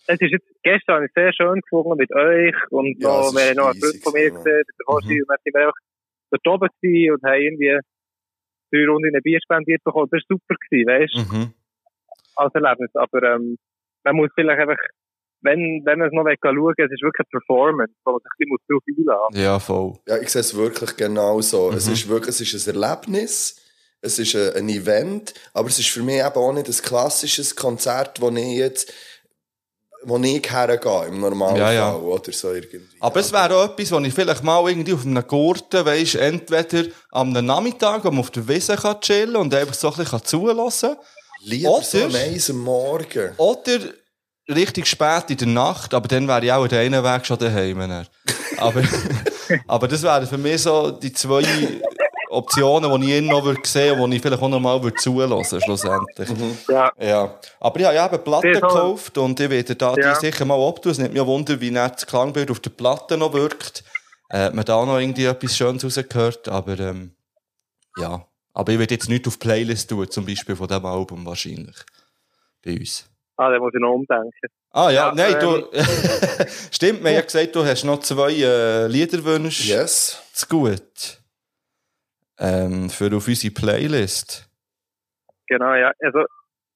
Es 0.07 0.20
ist 0.20 0.32
jetzt, 0.32 0.47
gestern 0.64 0.97
habe 0.97 1.07
ich 1.07 1.12
sehr 1.14 1.32
schön 1.32 1.61
gefunden 1.61 1.97
mit 1.97 2.12
euch 2.12 2.55
und 2.70 2.97
Ja, 3.01 3.20
es 3.20 3.32
wir 3.34 3.43
haben 3.51 3.57
noch 3.57 3.70
einen 3.70 3.80
Freund 3.80 4.03
von 4.03 4.12
mir 4.14 4.30
gesehen, 4.30 4.62
der 4.66 4.86
Hoshi, 4.88 5.14
Mhm. 5.14 5.24
und 5.28 5.38
wir 5.45 5.61
einfach 5.61 5.78
dort 6.31 6.47
oben 6.49 6.68
gewesen 6.81 7.14
und 7.14 7.22
haben 7.22 7.41
irgendwie 7.41 7.78
drei 8.72 8.87
Runden 8.87 9.09
in 9.09 9.16
ein 9.16 9.22
Bier 9.22 9.39
spendiert 9.43 9.83
bekommen. 9.85 10.09
Das 10.11 10.22
war 10.28 10.37
super 10.37 10.55
gewesen, 10.68 10.89
weißt 10.89 11.14
du? 11.14 11.37
Mhm. 11.37 11.55
als 12.37 12.55
Erlebnis. 12.55 12.91
Aber 12.95 13.22
ähm, 13.22 13.57
man 14.05 14.16
muss 14.16 14.31
vielleicht 14.35 14.61
einfach, 14.61 14.78
wenn, 15.43 15.83
wenn 15.85 15.99
man 15.99 16.09
es 16.09 16.14
noch 16.14 16.24
schauen 16.24 16.74
es 16.78 16.91
ist 16.93 17.03
wirklich 17.03 17.26
eine 17.26 17.41
Performance, 17.41 17.95
wo 18.05 18.12
man 18.12 18.20
sich 18.20 18.31
ein 18.33 18.49
bisschen 18.49 18.59
drauf 18.68 18.83
einlassen 18.87 19.35
muss. 19.35 19.43
Ja, 19.43 19.59
voll. 19.59 19.93
Ja, 20.07 20.16
ich 20.22 20.28
sehe 20.31 20.41
es 20.41 20.57
wirklich 20.57 20.97
genau 20.97 21.41
so. 21.41 21.70
Es 21.70 21.87
Mhm. 21.87 21.93
ist 21.95 22.09
wirklich, 22.09 22.28
es 22.28 22.41
ist 22.41 22.68
ein 22.68 22.74
Erlebnis, 22.81 23.57
es 24.03 24.18
ist 24.18 24.35
ein, 24.37 24.55
ein 24.57 24.68
Event, 24.68 25.35
aber 25.53 25.68
es 25.68 25.78
ist 25.78 25.89
für 25.91 26.03
mich 26.03 26.16
eben 26.16 26.26
auch 26.35 26.53
nicht 26.53 26.68
ein 26.68 26.83
klassisches 26.87 27.57
Konzert, 27.57 28.20
wo 28.20 28.31
ich 28.31 28.57
jetzt, 28.57 28.93
wo 30.05 30.16
ich 30.18 30.51
hergehe, 30.51 31.07
im 31.09 31.20
Normalfall, 31.20 31.59
Ja, 31.59 31.72
ja. 31.72 31.94
oder 31.94 32.32
so 32.32 32.53
irgendwie. 32.53 32.80
Aber 33.01 33.20
es 33.20 33.32
wäre 33.32 33.55
auch 33.55 33.64
etwas, 33.70 33.92
wo 33.92 33.98
ich 34.01 34.14
vielleicht 34.14 34.42
mal 34.42 34.68
irgendwie 34.68 34.94
auf 34.94 35.05
einem 35.05 35.26
Gurten, 35.26 35.84
weisst, 35.84 36.14
entweder 36.14 36.84
am 37.11 37.32
Nachmittag, 37.32 38.05
wo 38.05 38.11
man 38.11 38.20
auf 38.20 38.30
der 38.30 38.46
Wiese 38.48 38.76
kann 38.76 39.01
chillen 39.01 39.36
und 39.36 39.55
einfach 39.55 39.74
so 39.74 39.88
ein 39.90 39.96
bisschen 39.96 40.24
zulassen 40.24 40.90
kann. 40.94 40.98
Lieber 41.42 41.80
so 41.82 41.98
Oder- 41.98 42.18
am 42.51 42.57
Morgen. 42.59 43.32
Oder 43.36 43.78
richtig 44.48 44.86
spät 44.86 45.24
in 45.30 45.36
der 45.36 45.46
Nacht, 45.48 45.94
aber 45.94 46.09
dann 46.09 46.26
wäre 46.28 46.44
ich 46.44 46.53
auch 46.53 46.66
den 46.66 46.78
einen 46.78 47.05
Weg 47.05 47.26
schon 47.26 47.38
daheim. 47.38 47.80
Aber, 48.59 48.82
aber 49.66 49.88
das 49.88 50.03
wären 50.03 50.26
für 50.26 50.38
mich 50.38 50.62
so 50.62 50.90
die 50.90 51.12
zwei 51.12 51.42
Optionen, 52.31 53.01
die 53.03 53.14
ich 53.14 53.22
noch 53.22 53.45
würde 53.45 53.61
sehen 53.64 53.99
und 54.01 54.11
die 54.11 54.16
ich 54.16 54.22
vielleicht 54.22 54.41
auch 54.43 54.49
noch 54.49 54.61
mal 54.61 54.83
würde 54.83 54.97
zulassen 54.97 55.61
schlussendlich. 55.61 56.28
Ja, 56.68 56.91
Ja. 56.99 57.39
Aber 57.61 57.81
ich 57.81 57.87
habe 57.87 57.95
ja 57.97 58.07
eben 58.07 58.24
Platten 58.24 58.53
gekauft 58.53 59.18
und 59.18 59.39
ich 59.41 59.51
werde 59.51 59.74
da 59.76 59.95
Ja. 59.97 60.14
die 60.14 60.20
sicher 60.26 60.45
mal 60.45 60.61
abtun. 60.68 60.93
Es 60.93 60.99
nimmt 60.99 61.12
mich 61.14 61.24
Wunder, 61.26 61.61
wie 61.61 61.70
nicht 61.70 61.95
das 61.95 62.07
Klangbild 62.07 62.51
auf 62.51 62.61
der 62.61 62.70
Platte 62.70 63.16
noch 63.16 63.33
wirkt. 63.33 63.83
Äh, 64.31 64.45
hat 64.45 64.55
man 64.55 64.64
da 64.64 64.85
noch 64.87 64.99
irgendwie 64.99 65.24
etwas 65.24 65.57
Schönes 65.57 65.85
rausgehört, 65.85 66.49
aber 66.49 66.78
ähm, 66.78 67.12
ja. 67.99 68.24
Aber 68.55 68.72
ich 68.72 68.78
werde 68.78 68.95
jetzt 68.95 69.09
nicht 69.09 69.26
auf 69.26 69.37
die 69.37 69.47
Playlist 69.47 69.91
tun, 69.91 70.09
zum 70.11 70.24
Beispiel 70.26 70.55
von 70.57 70.68
diesem 70.68 70.87
Album 70.87 71.24
wahrscheinlich. 71.26 71.76
Bei 72.64 72.72
uns. 72.74 73.07
ah, 73.37 73.51
da 73.51 73.59
muss 73.59 73.72
ich 73.74 73.81
noch 73.81 73.93
umdenken. 73.95 74.31
Ah 74.72 74.91
ja, 74.91 75.09
Ja, 75.09 75.14
nein, 75.14 75.35
ähm, 75.41 75.41
du. 75.41 75.68
Stimmt, 76.70 77.03
mir 77.03 77.12
ja 77.12 77.20
gesagt, 77.22 77.57
du 77.57 77.64
hast 77.64 77.85
noch 77.85 78.01
zwei 78.01 78.33
äh, 78.35 78.87
Liederwünsche 78.87 79.64
Yes. 79.64 80.18
zu 80.33 80.47
gut. 80.47 81.18
Ähm, 82.41 82.88
für 82.91 83.14
auf 83.14 83.28
unsere 83.28 83.53
Playlist. 83.55 84.49
Genau, 85.47 85.74
ja. 85.74 85.93
Also, 86.01 86.24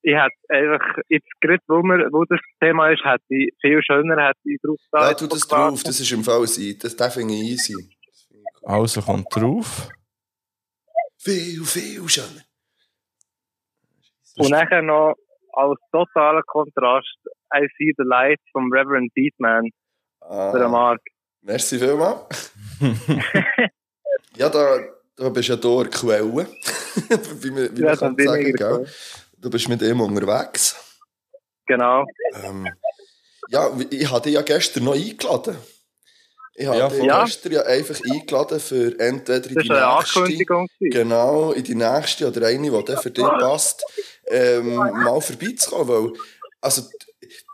ich 0.02 0.14
hätte 0.14 0.34
einfach, 0.48 0.98
jetzt 1.08 1.28
gerade, 1.40 1.62
wo, 1.68 1.82
wir, 1.82 2.08
wo 2.12 2.24
das 2.24 2.40
Thema 2.60 2.90
ist, 2.90 3.02
hätte 3.04 3.24
ich 3.28 3.50
viel 3.60 3.82
schöner, 3.82 4.28
hätte 4.28 4.38
ich 4.44 4.60
drauf 4.62 4.78
da. 4.92 5.08
Ja, 5.08 5.14
tu 5.14 5.26
das 5.26 5.48
drauf, 5.48 5.82
das 5.82 5.98
ist 6.00 6.12
im 6.12 6.22
Fall 6.22 6.46
sein. 6.46 6.76
Das, 6.82 6.94
das 6.94 7.14
finde 7.14 7.32
ich 7.34 7.40
easy. 7.52 7.74
Also 8.62 9.00
kommt 9.00 9.26
drauf. 9.34 9.88
Viel, 11.18 11.64
viel 11.64 12.06
schöner. 12.08 12.42
Und 14.36 14.50
nachher 14.50 14.82
noch 14.82 15.14
als 15.52 15.78
totaler 15.92 16.42
Kontrast 16.42 17.16
I 17.56 17.66
See 17.78 17.92
the 17.96 18.02
Light 18.04 18.40
vom 18.52 18.70
Reverend 18.72 19.12
Beatman 19.14 19.70
für 20.20 20.58
den 20.58 20.62
Ah, 20.62 20.68
Mark. 20.68 21.00
merci 21.42 21.78
vielmals. 21.78 22.52
ja, 24.36 24.48
da, 24.48 24.78
da 25.16 25.28
bist 25.28 25.48
ja 25.48 25.56
du 25.56 25.80
eine 25.80 25.90
Quelle. 25.90 26.24
wie 27.40 27.50
man, 27.50 27.76
wie 27.76 27.82
Ja, 27.82 27.88
man 27.88 27.98
kann 27.98 28.16
sagen, 28.26 28.46
eine 28.62 28.86
Du 29.38 29.50
bist 29.50 29.68
mit 29.68 29.82
ihm 29.82 30.00
unterwegs. 30.00 30.74
Genau. 31.66 32.04
Ähm, 32.42 32.68
ja, 33.48 33.70
ich 33.90 34.10
hatte 34.10 34.24
dich 34.28 34.34
ja 34.34 34.42
gestern 34.42 34.84
noch 34.84 34.94
eingeladen. 34.94 35.56
Ich 36.56 36.66
habe 36.66 36.78
Ja, 36.78 36.88
dich. 36.88 37.02
Ja. 37.02 37.24
gestern 37.24 37.52
ja 37.52 37.62
einfach 37.62 38.00
eingeladen 38.10 38.60
für 38.60 38.98
entweder 38.98 39.48
in 39.48 39.54
Das 39.54 39.64
die 39.64 40.28
nächste, 40.46 40.88
genau, 40.90 41.52
in 41.52 41.64
die 41.64 41.74
nächste 41.74 42.28
oder 42.28 42.46
eine, 42.46 42.70
die 42.70 42.84
dann 42.84 42.96
für 43.02 43.10
dich 43.10 43.24
passt, 43.24 43.84
ähm, 44.28 44.76
mal 44.76 45.20
vorbeizukommen, 45.20 45.88
weil, 45.88 46.12
also, 46.60 46.82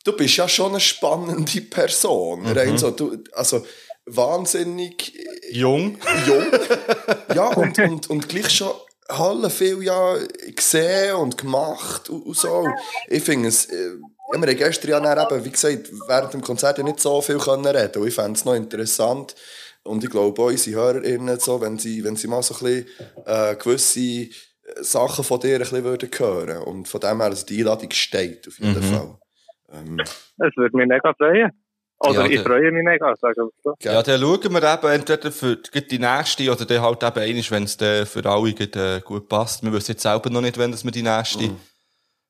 du 0.04 0.12
bist 0.16 0.36
ja 0.36 0.48
schon 0.48 0.70
eine 0.72 0.80
spannende 0.80 1.60
Person. 1.62 2.46
Rein 2.46 2.78
so, 2.78 2.90
du, 2.90 3.24
also, 3.32 3.64
wahnsinnig 4.06 5.14
Jung. 5.50 5.98
jung. 6.26 6.46
ja, 7.34 7.48
und, 7.48 7.78
und, 7.78 8.10
und 8.10 8.28
gleich 8.28 8.50
schon 8.50 8.72
Halle 9.08 9.50
viel 9.50 9.82
ja 9.82 10.16
gesehen 10.54 11.16
und 11.16 11.36
gemacht 11.36 12.08
und, 12.10 12.22
und 12.22 12.36
so. 12.36 12.66
Ich 13.08 13.24
finde 13.24 13.48
es, 13.48 13.66
äh, 13.66 13.94
ja, 14.32 14.40
wir 14.40 14.48
haben 14.48 14.56
gestern 14.56 15.04
ja 15.04 15.22
eben, 15.26 15.44
wie 15.44 15.50
gesagt, 15.50 15.90
während 16.06 16.32
dem 16.32 16.42
Konzert 16.42 16.78
ja 16.78 16.84
nicht 16.84 17.00
so 17.00 17.20
viel 17.20 17.38
können 17.38 17.66
reden 17.66 18.00
und 18.02 18.06
ich 18.08 18.14
fände 18.14 18.38
es 18.38 18.44
noch 18.44 18.54
interessant 18.54 19.34
und 19.82 20.04
ich 20.04 20.10
glaube 20.10 20.40
auch 20.40 20.46
unsere 20.46 20.76
HörerInnen 20.76 21.40
so, 21.40 21.60
wenn 21.60 21.78
sie, 21.78 22.04
wenn 22.04 22.14
sie 22.14 22.28
mal 22.28 22.42
so 22.42 22.54
ein 22.54 22.84
bisschen 22.84 22.86
äh, 23.26 23.56
gewisse 23.56 24.00
äh, 24.00 24.28
Sachen 24.80 25.24
von 25.24 25.40
dir 25.40 25.54
ein 25.54 25.60
bisschen 25.60 25.82
würden 25.82 26.10
hören 26.16 26.62
und 26.62 26.86
von 26.86 27.00
dem 27.00 27.16
her, 27.16 27.26
also 27.26 27.44
die 27.46 27.58
Einladung 27.58 27.90
steht 27.90 28.46
auf 28.46 28.58
jeden 28.60 28.78
Mhm. 28.78 28.94
Fall. 28.94 29.18
Ähm, 29.72 29.96
Das 29.96 30.56
würde 30.56 30.76
mich 30.76 30.86
mega 30.86 31.12
freuen. 31.14 31.50
Oder 32.00 32.26
Ja, 32.26 32.30
ich 32.30 32.40
freue 32.40 32.72
mich 32.72 32.82
mega, 32.82 33.14
sagen 33.16 33.34
wir 33.36 33.50
so. 33.62 33.74
Ja, 33.82 34.02
dann 34.02 34.20
schauen 34.20 34.52
wir 34.52 34.74
eben 34.74 34.86
entweder 34.92 35.30
für 35.30 35.56
die 35.56 35.86
die 35.86 35.98
nächste 35.98 36.50
oder 36.50 36.64
dann 36.64 36.80
halt 36.82 37.02
eben 37.02 37.18
einmal, 37.18 37.44
wenn 37.50 37.64
es 37.64 37.74
für 38.10 38.24
alle 38.26 38.54
gut, 38.54 38.74
äh, 38.76 39.00
gut 39.04 39.28
passt. 39.28 39.62
Wir 39.62 39.72
wissen 39.72 39.92
jetzt 39.92 40.02
selber 40.02 40.30
noch 40.30 40.40
nicht, 40.40 40.56
wenn 40.58 40.72
wir 40.72 40.90
die 40.90 41.02
nächste 41.02 41.44
Mhm. 41.44 41.56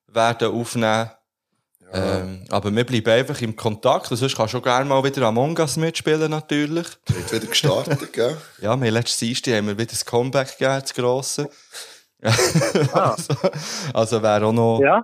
werden 0.07 0.51
aufnehmen. 0.51 1.11
Ähm, 1.93 2.45
aber 2.49 2.73
wir 2.73 2.85
bleiben 2.85 3.09
einfach 3.09 3.41
im 3.41 3.53
Kontakt. 3.55 4.11
Und 4.11 4.17
sonst 4.17 4.37
kannst 4.37 4.53
du 4.53 4.59
auch 4.59 4.63
gerne 4.63 4.85
mal 4.85 5.03
wieder 5.03 5.23
Among 5.27 5.57
Us 5.59 5.75
mitspielen, 5.77 6.31
natürlich. 6.31 6.87
Wird 7.07 7.31
wieder 7.33 7.47
gestartet, 7.47 8.13
gell? 8.13 8.37
Ja, 8.61 8.79
wir 8.81 8.91
letztes 8.91 9.17
Dienstag 9.19 9.55
haben 9.55 9.67
wir 9.67 9.77
wieder 9.77 9.87
das 9.91 10.05
Comeback 10.05 10.57
gegeben, 10.57 10.79
das 10.81 10.93
Grosse. 10.93 11.49
Ah. 12.93 13.15
also, 13.17 13.33
also 13.93 14.21
wäre 14.23 14.45
auch 14.45 14.51
noch... 14.53 14.79
Ja, 14.81 15.03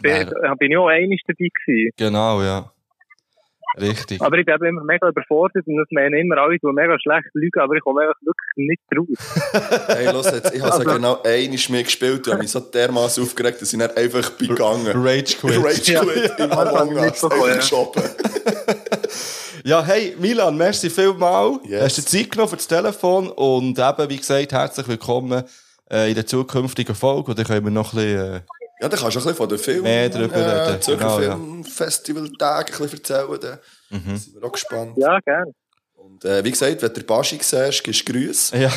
bin, 0.00 0.10
Wäre- 0.12 0.56
bin 0.58 0.72
ich 0.72 0.76
auch 0.76 0.88
einig 0.88 1.22
dabei 1.26 1.48
gewesen. 1.64 1.90
Genau, 1.96 2.42
ja. 2.42 2.72
Richtig. 3.80 4.20
Aber 4.22 4.36
ich 4.38 4.46
bin 4.46 4.54
immer 4.64 4.84
mega 4.84 5.08
überfordert 5.08 5.66
und 5.66 5.76
das 5.76 5.86
meinen 5.90 6.14
immer 6.14 6.38
alle, 6.38 6.58
die 6.58 6.66
mega 6.66 6.98
schlecht 6.98 7.28
lügen, 7.34 7.60
aber 7.60 7.74
ich 7.74 7.82
komme 7.82 8.00
einfach 8.02 8.16
wirklich 8.22 8.56
nicht 8.56 8.82
raus. 8.96 9.86
Hey, 9.88 10.12
los 10.12 10.26
jetzt, 10.30 10.54
ich 10.54 10.60
habe 10.62 10.72
Also- 10.72 10.84
so 10.88 10.94
genau 10.94 11.22
einmal 11.22 11.58
mehr 11.68 11.82
gespielt 11.82 12.26
und 12.26 12.32
habe 12.32 12.42
mich 12.42 12.50
so 12.50 12.60
dermaßen 12.60 13.22
aufgeregt, 13.22 13.60
dass 13.62 13.72
ich 13.72 13.78
dann 13.78 13.90
einfach 13.96 14.30
bin 14.30 14.48
gegangen. 14.48 14.86
Rage 14.94 15.36
Quit. 15.40 15.56
Rage 15.64 15.92
Ja. 15.92 16.00
Quit 16.00 16.32
im 16.38 16.50
habe 16.50 16.70
ich 16.70 16.76
Among 16.78 16.94
Us, 16.96 17.02
mitbekommen, 17.22 17.50
einfach 17.52 17.70
ja. 17.96 18.02
Ja, 19.64 19.84
hey, 19.84 20.14
Milan, 20.18 20.56
merci 20.56 20.88
vielmal. 20.88 21.58
Yes. 21.64 21.82
Hast 21.82 21.98
du 21.98 22.02
dir 22.02 22.08
Zeit 22.24 22.30
genommen 22.30 22.48
für 22.50 22.56
das 22.56 22.68
Telefon 22.68 23.28
und 23.28 23.78
eben, 23.78 24.08
wie 24.10 24.16
gesagt, 24.16 24.52
herzlich 24.52 24.88
willkommen 24.88 25.42
äh, 25.90 26.08
in 26.08 26.14
der 26.14 26.26
zukünftigen 26.26 26.94
Folge. 26.94 27.30
Und 27.32 27.38
dann 27.38 27.44
können 27.46 27.64
wir 27.66 27.70
noch 27.72 27.92
ein 27.92 27.96
bisschen, 27.96 28.34
äh, 28.36 28.40
Ja, 28.80 28.88
dann 28.88 28.98
kannst 29.00 29.02
du 29.02 29.06
ein 29.20 29.22
bisschen 29.24 29.34
von 29.34 29.48
den 29.48 29.58
Film, 29.58 29.82
Mehr 29.82 30.08
drüber 30.08 30.36
äh, 30.36 30.68
reden, 30.70 30.82
Zürcher 30.82 30.98
genau, 30.98 31.20
ja. 31.20 31.34
Filmfestival-Tage 31.36 32.72
ein 32.72 32.78
bisschen 32.78 32.98
erzählen. 32.98 33.40
Dann 33.40 33.58
Mhm. 33.90 34.16
sind 34.16 34.34
wir 34.34 34.44
auch 34.44 34.52
gespannt. 34.52 34.92
Ja, 34.96 35.18
gerne. 35.20 35.52
Und 35.94 36.24
äh, 36.24 36.44
wie 36.44 36.50
gesagt, 36.50 36.80
wenn 36.80 36.92
du 36.94 37.02
Baschi 37.02 37.38
siehst, 37.42 37.82
gibst 37.84 38.08
du 38.08 38.12
Grüße. 38.12 38.56
ja. 38.56 38.72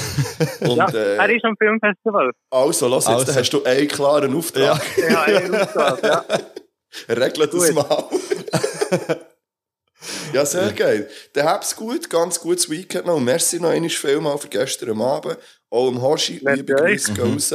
Und 0.61 0.77
Ja, 0.77 0.89
er 0.89 1.29
äh, 1.29 1.35
ist 1.35 1.45
am 1.45 1.55
Filmfestival. 1.57 2.31
also, 2.49 2.87
los 2.87 3.05
jetzt, 3.05 3.13
Also. 3.13 3.25
dann 3.25 3.35
hast 3.35 3.49
du 3.51 3.63
einen 3.63 3.87
klaren 3.87 4.35
Auftrag. 4.35 4.81
Ja, 4.97 5.23
er 5.25 5.43
ist 5.43 5.75
ja. 6.03 6.25
Regle 7.09 7.47
das 7.47 7.71
mal. 7.71 8.03
ja, 10.33 10.45
sehr 10.45 10.71
geil. 10.73 11.09
Dann 11.33 11.45
hab's 11.47 11.75
gut, 11.75 12.09
ganz 12.09 12.39
gutes 12.39 12.69
Weekend 12.69 13.05
noch. 13.05 13.15
Und 13.15 13.23
merci 13.25 13.59
noch 13.59 13.69
einmal 13.69 13.89
vielmal 13.89 14.37
für 14.37 14.47
gestern 14.47 14.99
Abend. 15.01 15.37
Auch 15.69 15.87
am 15.87 16.01
Hoshi, 16.01 16.39
Merci 16.43 16.57
liebe. 16.61 16.73
Grüße 16.75 17.13
gehen 17.13 17.33
raus. 17.33 17.53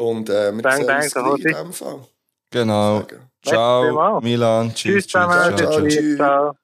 Und 0.00 0.30
äh, 0.30 0.50
wir 0.50 0.62
Bang, 0.62 0.78
sehen 0.78 0.86
bang, 0.86 1.30
uns 1.30 1.44
in 1.44 1.72
Fall. 1.74 2.06
Genau. 2.50 3.06
Ciao. 3.44 4.20
Milan. 4.22 4.74
Tschüss, 4.74 5.06
Tschüss. 5.06 5.56
Tschüss. 5.56 5.94
Tschüss. 5.94 6.16
Ciao. 6.16 6.56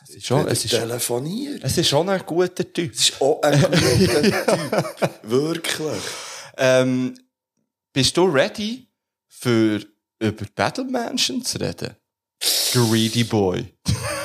Es 0.00 0.14
ist 0.14 0.26
schon, 0.26 0.46
es 0.46 0.64
ist, 0.64 0.70
telefoniert. 0.70 1.64
es 1.64 1.76
ist 1.76 1.88
schon 1.88 2.08
ein 2.08 2.22
guter 2.24 2.72
Typ. 2.72 2.92
Das 2.92 3.00
ist 3.00 3.20
auch 3.20 3.42
ein 3.42 3.60
guter 3.60 4.22
Typ. 5.02 5.10
Wirklich. 5.22 6.02
Ähm, 6.56 7.18
bist 7.92 8.16
du 8.16 8.24
ready 8.26 8.88
für 9.26 9.84
über 10.20 10.46
Battle 10.54 10.84
Mansion 10.84 11.44
zu 11.44 11.58
reden? 11.58 11.96
Greedy 12.72 13.24
Boy. 13.24 13.74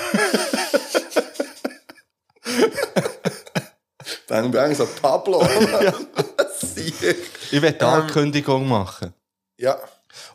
Bang, 4.28 4.52
bang, 4.52 4.74
so 4.74 4.88
Pablo. 5.02 5.42
Sieh. 6.60 6.94
Ich 7.52 7.60
die 7.60 7.66
Ähm. 7.66 7.76
Ankündigung 7.82 8.68
machen. 8.68 9.14
ja. 9.58 9.78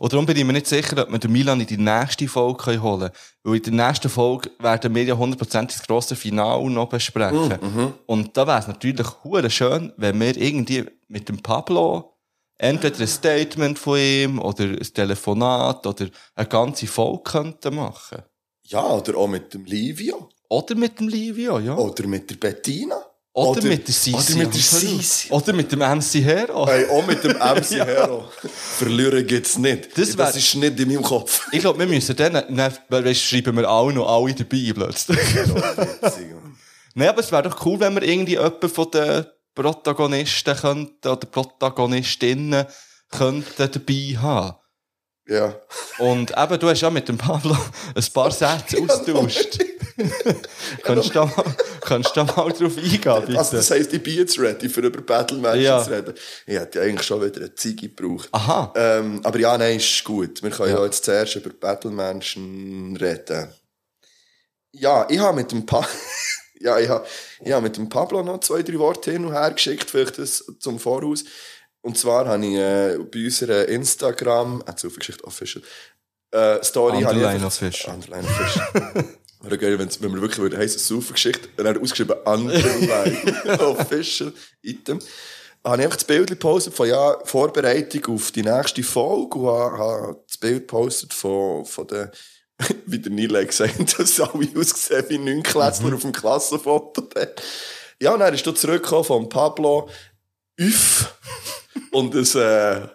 Und 0.00 0.12
darum 0.12 0.26
bin 0.26 0.36
ich 0.36 0.44
mir 0.44 0.52
nicht 0.54 0.66
sicher, 0.66 1.00
ob 1.00 1.12
wir 1.12 1.18
den 1.20 1.30
Milan 1.30 1.60
in 1.60 1.66
die 1.68 1.76
nächste 1.76 2.26
Folge 2.26 2.82
holen 2.82 2.98
können. 3.00 3.10
Weil 3.44 3.56
in 3.58 3.76
der 3.76 3.86
nächsten 3.86 4.08
Folge 4.08 4.50
werden 4.58 4.92
wir 4.92 5.04
ja 5.04 5.16
hundertprozentig 5.16 5.78
das 5.78 5.86
grosse 5.86 6.16
Finale 6.16 6.68
noch 6.68 6.88
besprechen. 6.88 7.58
Mhm. 7.60 7.94
Und 8.06 8.36
da 8.36 8.44
wäre 8.48 8.58
es 8.58 8.66
natürlich 8.66 9.06
hure 9.22 9.48
schön, 9.50 9.92
wenn 9.96 10.18
wir 10.20 10.36
irgendwie 10.36 10.84
mit 11.06 11.28
dem 11.28 11.40
Pablo 11.40 12.12
entweder 12.58 12.98
ein 12.98 13.06
Statement 13.06 13.78
von 13.78 13.98
ihm 13.98 14.40
oder 14.40 14.64
ein 14.64 14.82
Telefonat 14.82 15.86
oder 15.86 16.08
eine 16.34 16.48
ganze 16.48 16.88
Folge 16.88 17.22
könnten 17.22 17.76
machen. 17.76 18.22
Ja, 18.64 18.84
oder 18.84 19.16
auch 19.16 19.28
mit 19.28 19.54
dem 19.54 19.64
Livio. 19.64 20.28
Oder 20.48 20.74
mit 20.74 20.98
dem 20.98 21.08
Livio, 21.08 21.60
ja. 21.60 21.76
Oder 21.76 22.06
mit 22.08 22.28
der 22.30 22.36
Bettina. 22.36 22.96
Oder, 23.34 23.50
Oder- 23.60 23.68
mit 23.68 23.86
der 23.86 23.94
Sisi. 23.94 24.14
oder 24.34 24.44
mit 24.44 24.54
der. 24.54 24.60
Sisi. 24.60 25.30
Oder 25.30 25.52
mit 25.52 25.70
dem 25.70 25.78
MC 25.80 26.14
Hero. 26.24 26.66
Hey, 26.66 26.86
auch 26.88 27.06
mit 27.06 27.22
dem 27.22 27.32
MC 27.38 27.70
Hero. 27.86 28.28
Verlieren 28.78 29.24
gibt's 29.26 29.56
nicht. 29.58 29.96
Das 29.96 30.08
Das, 30.08 30.18
wär- 30.18 30.34
ist 30.34 30.54
nicht 30.56 30.80
in 30.80 30.88
meinem 30.88 31.02
Kopf. 31.02 31.46
Ich 31.52 31.60
glaube, 31.60 31.78
wir 31.78 31.86
müssen 31.86 32.16
dann, 32.16 32.32
dann 32.32 32.72
weißt, 32.88 33.20
schreiben 33.22 33.56
wir 33.56 33.68
alle 33.68 33.92
noch 33.92 34.08
alle 34.08 34.34
dabei 34.34 34.72
plötzlich. 34.74 35.18
Nein, 36.94 37.08
aber 37.08 37.20
es 37.20 37.30
wäre 37.30 37.42
doch 37.44 37.64
cool, 37.64 37.78
wenn 37.80 37.94
wir 37.94 38.02
irgendwie 38.02 38.32
jemanden 38.32 38.68
von 38.68 38.90
den 38.90 39.26
Protagonisten 39.54 40.56
könnten, 40.56 41.08
oder 41.08 41.26
Protagonistinnen 41.26 42.66
könnten 43.10 43.70
dabei 43.70 44.16
haben. 44.20 44.56
ja. 45.28 45.54
Und 45.98 46.32
eben, 46.36 46.58
du 46.58 46.68
hast 46.68 46.80
ja 46.80 46.90
mit 46.90 47.08
dem 47.08 47.18
Pablo 47.18 47.56
ein 47.94 48.04
paar 48.12 48.30
Sätze 48.30 48.78
austauscht. 48.82 49.58
kannst, 50.82 51.08
du 51.10 51.12
da 51.14 51.24
mal, 51.26 51.44
kannst 51.80 52.10
du 52.10 52.14
da 52.14 52.24
mal 52.24 52.52
drauf 52.52 52.76
eingehen, 52.76 53.00
bitte? 53.26 53.38
Also, 53.38 53.56
das 53.56 53.70
heisst, 53.70 53.92
ich 53.92 54.02
bin 54.02 54.14
jetzt 54.16 54.38
ready, 54.38 54.68
für 54.68 54.80
über 54.80 55.00
Battle-Matches 55.00 55.62
Ja. 55.64 55.82
zu 55.82 55.90
reden. 55.90 56.14
Ich 56.46 56.54
hätte 56.56 56.78
ja 56.78 56.84
eigentlich 56.84 57.06
schon 57.06 57.22
wieder 57.22 57.36
eine 57.40 57.54
Ziege 57.54 57.88
gebraucht. 57.88 58.28
Aha. 58.32 58.72
Ähm, 58.76 59.20
aber 59.24 59.38
ja, 59.38 59.56
nein, 59.58 59.76
ist 59.78 60.04
gut. 60.04 60.42
Wir 60.42 60.50
können 60.50 60.70
ja, 60.70 60.78
Ja. 60.78 60.84
jetzt 60.84 61.04
zuerst 61.04 61.36
über 61.36 61.50
Battle-Menschen 61.50 62.96
reden. 62.96 63.48
Ja, 64.72 65.06
ich 65.08 65.18
habe 65.18 65.36
mit 65.36 65.50
dem 65.50 65.64
pa 65.66 65.86
ja, 66.60 66.78
ich 66.78 66.88
habe, 66.88 67.06
ich 67.44 67.52
habe 67.52 67.62
mit 67.62 67.76
dem 67.76 67.88
Pablo 67.88 68.22
noch 68.22 68.40
zwei, 68.40 68.62
drei 68.62 68.78
Worte 68.78 69.10
hin 69.12 69.24
und 69.24 69.32
her 69.32 69.50
geschickt, 69.50 69.90
vielleicht 69.90 70.18
das 70.18 70.44
zum 70.60 70.78
Voraus. 70.78 71.24
Und 71.80 71.96
zwar 71.96 72.26
habe 72.26 72.44
ich 72.44 72.54
äh, 72.54 72.98
bei 72.98 73.24
unserer 73.24 73.66
Instagram, 73.68 74.62
äh, 74.66 74.74
Zufallgeschichte 74.74 75.24
Official, 75.24 75.62
äh, 76.32 76.62
Story 76.62 76.98
Underline 76.98 77.46
Official. 77.46 77.94
Underline 77.94 78.24
Official. 78.28 79.04
Wäre 79.40 79.58
geil, 79.58 79.78
wenn 79.78 79.88
wir 79.88 80.20
wirklich 80.20 80.38
würde 80.38 80.58
heißen 80.58 80.80
Saufengeschichte, 80.80 81.48
dann 81.56 81.68
hat 81.68 81.78
ausgeschrieben 81.78 82.16
Underline 82.24 83.60
Official 83.60 84.32
Item. 84.62 84.98
Habe 85.64 85.76
ich 85.76 85.84
einfach 85.84 85.96
das 85.96 86.04
Bild 86.04 86.28
gepostet 86.28 86.74
von 86.74 86.88
ja, 86.88 87.18
Vorbereitung 87.24 88.16
auf 88.16 88.32
die 88.32 88.42
nächste 88.42 88.82
Folge 88.82 89.38
und 89.38 89.78
habe, 89.78 90.22
das 90.26 90.38
Bild 90.38 90.60
gepostet 90.60 91.14
von, 91.14 91.64
von 91.64 91.86
der, 91.86 92.10
wie 92.86 92.98
der 92.98 93.12
Nile 93.12 93.46
gesagt 93.46 93.78
hat, 93.78 93.98
dass 93.98 94.20
alle 94.20 94.48
ausgesehen 94.56 95.04
wie 95.08 95.18
Neunklässler 95.18 95.94
auf 95.94 96.02
dem 96.02 96.12
Klassenfoto. 96.12 97.08
Ja, 98.00 98.14
und 98.14 98.20
dann 98.20 98.34
ist 98.34 98.46
du 98.46 98.52
zurückgekommen 98.52 99.04
von 99.04 99.28
Pablo 99.28 99.88
Üff 100.58 101.14
und 101.92 102.14
ein 102.14 102.88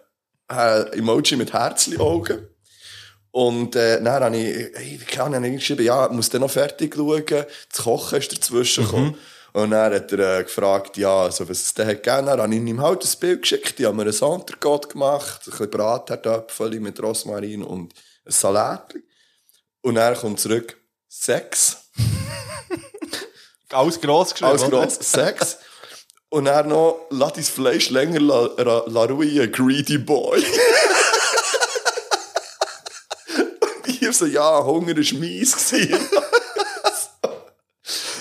äh, 0.49 0.97
Emoji 0.97 1.37
mit 1.37 1.53
Herzli-Augen. 1.53 2.52
Und 3.33 3.75
äh, 3.75 3.99
dann 3.99 4.23
habe 4.23 4.37
ich, 4.37 4.69
hey, 4.75 4.99
wie 5.01 5.05
kann 5.05 5.31
ich 5.31 5.37
habe 5.37 5.47
ich 5.47 5.55
geschrieben, 5.55 5.83
ja, 5.83 6.07
muss 6.09 6.29
dann 6.29 6.41
noch 6.41 6.51
fertig 6.51 6.93
schauen, 6.95 7.25
das 7.25 7.83
Kochen 7.83 8.19
ist 8.19 8.31
dazwischen 8.31 8.83
gekommen. 8.83 9.17
Und 9.53 9.71
dann 9.71 9.91
hat 9.91 10.11
er 10.11 10.39
äh, 10.39 10.43
gefragt, 10.43 10.97
ja, 10.97 11.23
also, 11.23 11.49
was 11.49 11.61
es 11.61 11.73
denn 11.73 11.87
hat 11.87 12.03
gegeben. 12.03 12.27
Dann 12.27 12.39
habe 12.39 12.53
ich 12.53 12.61
ihm 12.61 12.79
halt 12.79 13.03
ein 13.03 13.19
Bild 13.19 13.41
geschickt, 13.41 13.79
die 13.79 13.87
haben 13.87 13.97
mir 13.97 14.03
ein 14.03 14.11
Sondergott 14.11 14.89
gemacht, 14.89 15.41
ein 15.47 15.49
bisschen 15.49 15.69
Bratherdöpfel 15.71 16.79
mit 16.79 17.01
Rosmarin 17.01 17.63
und 17.63 17.91
ein 18.23 18.31
Salat. 18.31 18.93
Und 19.81 19.97
er 19.97 20.13
kommt 20.13 20.39
zurück, 20.39 20.77
Sex. 21.07 21.89
Alles 23.71 23.99
gross 23.99 24.33
geschrieben. 24.33 24.51
Alles 24.51 24.69
gross, 24.69 24.95
Sex. 25.11 25.57
Und 26.29 26.45
dann 26.45 26.69
noch, 26.69 27.07
lass 27.09 27.33
dein 27.33 27.43
Fleisch 27.43 27.89
länger 27.89 28.19
la, 28.19 28.49
la, 28.57 28.83
la 28.85 29.03
ruhen, 29.05 29.51
greedy 29.51 29.97
boy. 29.97 30.43
Ich 34.13 34.19
so, 34.19 34.27
ja, 34.27 34.63
Hunger 34.63 34.95
war 34.95 35.19
mies. 35.19 35.55
gewesen. 35.55 35.97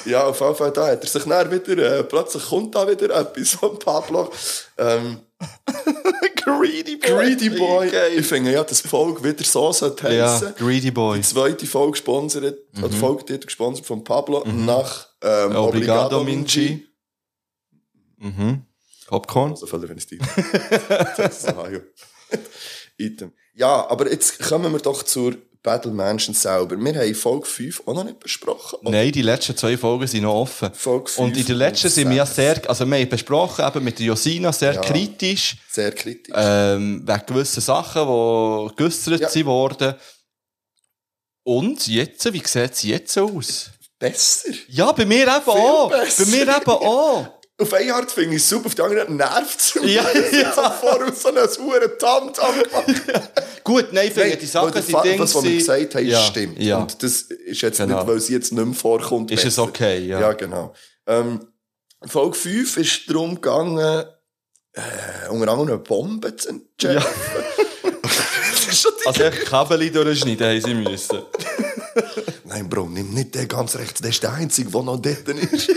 ja, 0.06 0.24
auf 0.24 0.40
jeden 0.40 0.54
Fall, 0.54 0.70
da 0.70 0.86
hat 0.86 1.02
er 1.02 1.06
sich 1.06 1.24
dann 1.24 1.50
wieder, 1.50 1.98
äh, 1.98 2.02
plötzlich 2.02 2.46
kommt 2.46 2.74
da 2.74 2.88
wieder 2.88 3.14
etwas 3.14 3.50
von 3.50 3.78
Pablo. 3.78 4.32
Ähm, 4.78 5.18
Greedy 6.36 6.96
Boy. 6.96 7.10
greedy 7.10 7.50
boy. 7.50 7.90
Geil. 7.90 8.18
Ich 8.18 8.26
finde 8.26 8.52
ja, 8.52 8.64
dass 8.64 8.80
die 8.80 8.88
Folge 8.88 9.22
wieder 9.22 9.44
so 9.44 9.70
sollte 9.70 10.14
Ja, 10.14 10.32
heissen. 10.32 10.54
Greedy 10.56 10.90
Boy. 10.90 11.18
Die 11.18 11.24
zweite 11.24 11.66
Folge 11.66 11.92
gesponsert, 11.92 12.56
mhm. 12.72 12.90
die 12.90 12.96
Folge 12.96 13.24
die 13.24 13.40
gesponsert 13.40 13.84
von 13.84 14.02
Pablo 14.02 14.42
nach 14.46 15.08
ähm, 15.20 15.54
Obrigado, 15.54 16.24
Minci. 16.24 16.86
Mhm. 18.16 18.64
Popcorn. 19.08 19.56
So 19.56 19.66
viel, 19.66 19.86
wenn 19.86 19.98
ich 19.98 20.06
Das 21.18 21.42
ja. 21.42 21.64
Item. 22.96 23.32
Ja, 23.54 23.86
aber 23.90 24.10
jetzt 24.10 24.38
kommen 24.38 24.72
wir 24.72 24.80
doch 24.80 25.02
zur 25.02 25.36
Battle 25.62 25.92
Mansion 25.92 26.34
selber. 26.34 26.76
Wir 26.76 26.94
haben 27.00 27.14
Folge 27.14 27.46
5 27.46 27.82
auch 27.86 27.94
noch 27.94 28.04
nicht 28.04 28.18
besprochen. 28.18 28.80
oder? 28.80 28.90
Nein, 28.90 29.12
die 29.12 29.22
letzten 29.22 29.56
zwei 29.56 29.76
Folgen 29.76 30.06
sind 30.08 30.22
noch 30.24 30.34
offen. 30.34 30.74
Folge 30.74 31.08
fünf 31.08 31.18
und 31.24 31.36
in 31.36 31.46
der 31.46 31.54
letzten 31.54 31.88
sind 31.88 32.08
wir 32.10 32.16
ja 32.16 32.26
sehr, 32.26 32.60
also 32.68 32.84
wir 32.84 32.98
haben 32.98 33.08
besprochen, 33.08 33.64
eben 33.64 33.84
mit 33.84 33.98
der 33.98 34.06
Josina, 34.06 34.52
sehr 34.52 34.74
Ja. 34.74 34.80
kritisch, 34.80 35.56
Sehr 35.70 35.92
kritisch. 35.92 36.34
ähm, 36.36 37.02
wegen 37.06 37.26
gewissen 37.26 37.60
Sachen, 37.60 38.02
die 38.02 38.74
geäussert 38.76 39.20
Ja. 39.20 39.28
sind 39.28 39.46
worden. 39.46 39.94
Und 41.44 41.86
jetzt, 41.86 42.32
wie 42.32 42.38
sieht 42.44 42.72
es 42.72 42.82
jetzt 42.82 43.18
aus? 43.18 43.70
Besser. 43.98 44.50
Ja, 44.68 44.90
bei 44.92 45.04
mir 45.06 45.22
eben 45.22 45.30
auch. 45.46 45.90
besser. 45.90 46.24
Bei 46.24 46.30
mir 46.30 46.42
eben 46.42 46.70
auch. 46.70 47.28
Auf 47.62 47.72
eine 47.74 47.94
Art 47.94 48.10
finde 48.10 48.36
ich 48.36 48.42
es 48.42 48.48
super, 48.48 48.66
auf 48.66 48.74
die 48.74 48.82
andere 48.82 49.10
nervt 49.12 49.60
es 49.60 49.74
mich. 49.76 49.94
Ja, 49.94 50.04
Es 50.14 50.32
ja. 50.32 50.52
so 50.52 50.62
voraus 50.62 51.22
so 51.22 51.28
einen 51.28 51.48
sauren 51.48 51.90
Tam-Tam. 51.98 52.54
Gut, 53.64 53.92
nein, 53.92 54.08
ich 54.08 54.12
finde, 54.14 54.30
Nein, 54.30 54.38
die 54.40 54.46
Sachen 54.46 54.82
Fa- 54.82 55.02
Dinge. 55.02 55.18
Das, 55.18 55.34
was 55.34 55.44
wir 55.44 55.56
gesagt 55.56 55.94
haben, 55.94 56.06
ja, 56.06 56.20
stimmt. 56.22 56.58
Ja. 56.58 56.78
Und 56.78 57.02
das 57.02 57.22
ist 57.22 57.60
jetzt 57.62 57.78
Genau. 57.78 57.96
nicht, 57.98 58.06
weil 58.08 58.20
sie 58.20 58.32
jetzt 58.34 58.52
nicht 58.52 58.64
mehr 58.64 58.74
vorkommt. 58.74 59.30
Ist 59.30 59.38
es 59.40 59.44
besser. 59.44 59.62
okay, 59.62 60.06
ja. 60.06 60.20
Ja, 60.20 60.32
genau. 60.32 60.74
Ähm, 61.06 61.46
Folge 62.04 62.36
5 62.36 62.76
ist 62.78 63.02
darum 63.08 63.36
gegangen, 63.36 63.78
äh, 63.78 65.28
unter 65.30 65.48
anderem 65.52 65.68
eine 65.68 65.78
Bombe 65.78 66.34
zu 66.36 66.48
entschärfen. 66.48 67.10
die 69.02 69.06
Also 69.06 69.22
echt 69.22 69.44
Kabel 69.46 69.90
durchschneiden 69.90 70.46
haben 70.46 70.60
sie 70.60 70.74
müssen. 70.74 71.22
Nein, 72.44 72.68
Bro, 72.68 72.88
nimm 72.88 73.12
nicht 73.14 73.34
den 73.34 73.48
ganz 73.48 73.76
rechts. 73.76 74.00
Der 74.00 74.10
ist 74.10 74.22
der 74.22 74.32
Einzige, 74.32 74.70
der 74.70 74.82
noch 74.82 75.00
dort 75.00 75.28
ist. 75.28 75.70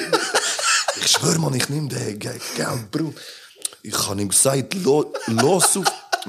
Ich 1.06 1.12
schwöre 1.12 1.40
mal, 1.40 1.56
ich 1.56 1.70
nehme 1.70 1.88
den. 1.88 2.20
Gell, 2.20 2.40
Bro. 2.92 3.14
Ich 3.84 4.08
habe 4.08 4.22
ihm 4.22 4.30
gesagt, 4.30 4.74
lo, 4.84 5.14
los 5.28 5.78
auf. 5.78 5.86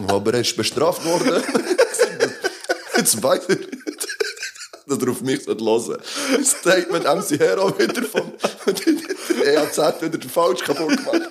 Aber 0.08 0.34
er 0.34 0.40
ist 0.40 0.56
bestraft 0.56 1.04
worden. 1.04 1.42
Jetzt 2.96 3.22
weiß 3.22 3.44
er, 3.48 3.56
dass 4.86 4.98
er 4.98 5.10
auf 5.10 5.22
mich 5.22 5.46
hören 5.46 5.58
sollte. 5.58 6.02
Statement 6.44 7.04
MC 7.04 7.40
Hero 7.40 7.78
wieder 7.78 8.02
vom 8.02 8.32
EAZ 9.44 9.78
wieder 10.02 10.18
den 10.18 10.30
falsch 10.30 10.62
kaputt 10.62 10.96
gemacht. 10.96 11.30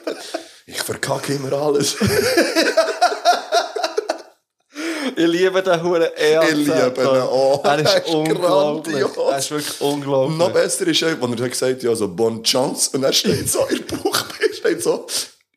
Ich 0.65 0.81
verkacke 0.81 1.33
immer 1.33 1.53
alles. 1.53 1.95
Ich 5.17 5.27
liebe 5.27 5.61
den 5.63 5.81
Huren 5.83 6.03
EAZ. 6.15 6.49
Ich 6.49 6.55
liebe 6.57 6.93
ihn 6.97 7.07
auch. 7.07 7.63
Er 7.63 7.79
ist, 7.79 7.85
Er 7.93 8.05
ist 8.05 8.13
unglaublich. 8.13 8.95
grandios. 8.99 9.31
Er 9.31 9.37
ist 9.37 9.51
wirklich 9.51 9.81
unglaublich. 9.81 10.37
Noch 10.37 10.51
besser 10.51 10.87
ist, 10.87 11.01
er, 11.01 11.21
wenn 11.21 11.37
er 11.37 11.49
gesagt 11.49 11.71
hat, 11.73 11.83
ja, 11.83 11.95
so, 11.95 12.07
bon 12.07 12.43
chance. 12.43 12.89
Und 12.93 13.03
er 13.03 13.13
steht 13.13 13.49
so, 13.49 13.65
in 13.67 13.85
der 13.87 13.95
Buch 13.97 14.25
steht 14.53 14.83
so, 14.83 15.07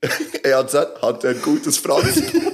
EAZ 0.45 0.75
hat 1.03 1.25
ein 1.25 1.43
gutes 1.43 1.79
Franzbuch. 1.79 2.53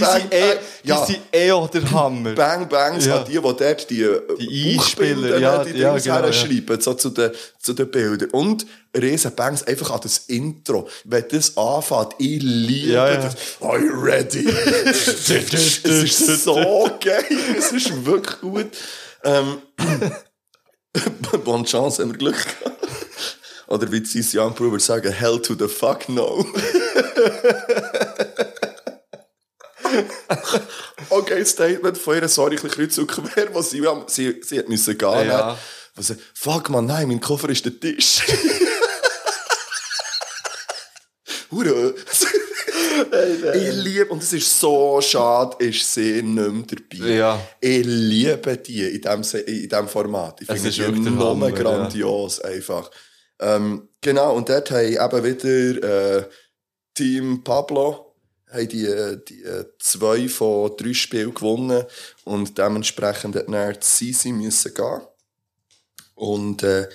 Die 0.00 0.20
sind 0.20 0.32
eh, 0.32 0.56
die 0.82 0.88
ja, 0.88 1.06
sind 1.06 1.20
eh 1.32 1.52
auch 1.52 1.68
der 1.70 1.90
Hammer. 1.90 2.32
Bang 2.34 2.68
Bangs 2.68 3.06
Ja. 3.06 3.18
an 3.18 3.24
die, 3.24 3.32
die 3.32 3.40
dort 3.40 3.90
die, 3.90 3.96
Die 4.38 4.76
Buchbilder, 4.76 5.34
Einspieler, 5.34 5.38
ja, 5.38 5.64
die 5.64 5.78
ja, 5.78 5.90
Dings 5.92 6.04
genau, 6.04 6.22
herschreiben, 6.22 6.80
so 6.80 6.94
zu 6.94 7.10
den, 7.10 7.30
zu 7.58 7.72
den 7.72 7.90
Bildern. 7.90 8.30
Und 8.30 8.66
riesen 8.96 9.34
Bangs 9.34 9.62
einfach 9.64 9.90
an 9.90 10.00
das 10.02 10.18
Intro. 10.28 10.88
Wenn 11.04 11.24
das 11.30 11.56
anfängt, 11.56 12.14
ich 12.18 12.42
liebe 12.42 12.92
Ja, 12.92 13.08
ja. 13.08 13.16
das. 13.16 13.36
Are 13.60 13.78
you 13.78 13.92
ready? 14.00 14.46
es 14.84 15.30
ist 15.78 16.44
so 16.44 16.54
geil. 17.00 17.24
Es 17.56 17.72
ist 17.72 18.04
wirklich 18.04 18.40
gut. 18.40 18.66
Ähm, 19.24 19.58
Bonne 21.44 21.64
Chance, 21.64 22.02
haben 22.02 22.10
wir 22.12 22.18
Glück 22.18 22.34
gehabt. 22.34 22.78
Oder 23.68 23.92
wie 23.92 24.02
Cis 24.04 24.34
Young 24.34 24.52
Brewer 24.54 24.80
sagen, 24.80 25.12
hell 25.12 25.40
to 25.40 25.54
the 25.54 25.68
fuck 25.68 26.08
no. 26.08 26.44
okay, 31.10 31.44
Statement 31.44 31.98
von 31.98 32.16
ihr, 32.16 32.28
sorry, 32.28 32.56
ein 32.56 32.62
bisschen 32.62 32.70
kreuz 32.70 32.98
und 32.98 33.06
quer, 33.06 33.54
was 33.54 33.70
sie, 33.70 33.82
sie, 34.06 34.40
sie 34.42 34.58
hat 34.58 34.68
müssen 34.68 34.96
gehen. 34.96 35.26
Ja. 35.28 35.58
Was 35.94 36.08
sie, 36.08 36.16
fuck 36.34 36.68
man, 36.70 36.86
nein, 36.86 37.08
mein 37.08 37.20
Koffer 37.20 37.48
ist 37.48 37.64
der 37.64 37.78
Tisch. 37.78 38.22
Hure. 41.50 41.94
ich 43.54 43.74
liebe, 43.74 44.10
und 44.10 44.22
es 44.22 44.32
ist 44.32 44.60
so 44.60 45.00
schade, 45.00 45.56
ist 45.64 45.92
sie 45.92 46.22
nicht 46.22 46.24
mehr 46.24 46.64
dabei. 46.66 47.10
Ja. 47.10 47.40
Ich 47.60 47.84
liebe 47.84 48.56
die 48.56 48.84
in 48.84 49.00
diesem, 49.00 49.46
in 49.46 49.88
Format. 49.88 50.40
Ich 50.42 50.48
Es 50.48 50.62
finde 50.62 50.76
wirklich 50.78 51.18
Hammer, 51.18 51.50
grandios, 51.50 52.40
einfach. 52.40 52.90
Ähm, 53.40 53.88
genau, 54.00 54.34
und 54.34 54.48
dort 54.48 54.70
haben 54.70 54.86
eben 54.86 55.24
wieder 55.24 56.18
äh, 56.18 56.28
Team 56.94 57.42
Pablo 57.42 58.09
haben 58.52 58.68
die, 58.68 58.84
äh, 58.86 59.18
die 59.28 59.42
äh, 59.42 59.64
zwei 59.78 60.28
von 60.28 60.76
drei 60.76 60.92
Spielen 60.92 61.34
gewonnen 61.34 61.84
und 62.24 62.56
dementsprechend 62.58 63.36
hat 63.36 63.48
dann 63.48 63.72
die 63.74 63.78
Sisi 63.80 64.32
müssen 64.32 64.74
gehen. 64.74 65.00
Und 66.14 66.62
äh, 66.62 66.88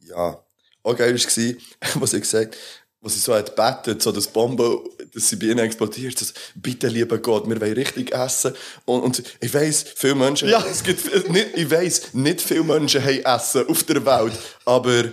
ja, 0.00 0.42
auch 0.82 0.96
geil 0.96 1.14
war, 1.14 1.54
was 2.00 2.10
sie 2.10 2.20
gesagt 2.20 2.56
was 3.00 3.14
sie 3.14 3.20
so 3.20 3.34
hat 3.34 3.54
bettet, 3.54 4.02
so 4.02 4.10
das 4.10 4.26
Bombe, 4.26 4.82
dass 5.14 5.28
sie 5.28 5.36
bei 5.36 5.46
ihnen 5.46 5.60
explodiert, 5.60 6.18
so, 6.18 6.26
bitte, 6.56 6.88
lieber 6.88 7.18
Gott, 7.18 7.48
wir 7.48 7.60
wollen 7.60 7.74
richtig 7.74 8.12
essen. 8.12 8.54
Und, 8.84 9.02
und 9.02 9.22
ich 9.40 9.54
weiss, 9.54 9.84
viele 9.94 10.16
Menschen, 10.16 10.48
Ja. 10.48 10.64
es 10.68 10.82
gibt, 10.82 11.30
nicht, 11.30 11.48
ich 11.54 11.70
weiss, 11.70 12.12
nicht 12.12 12.40
viele 12.40 12.64
Menschen 12.64 13.02
haben 13.04 13.20
Essen 13.24 13.68
auf 13.68 13.84
der 13.84 14.04
Welt, 14.04 14.32
aber 14.64 15.04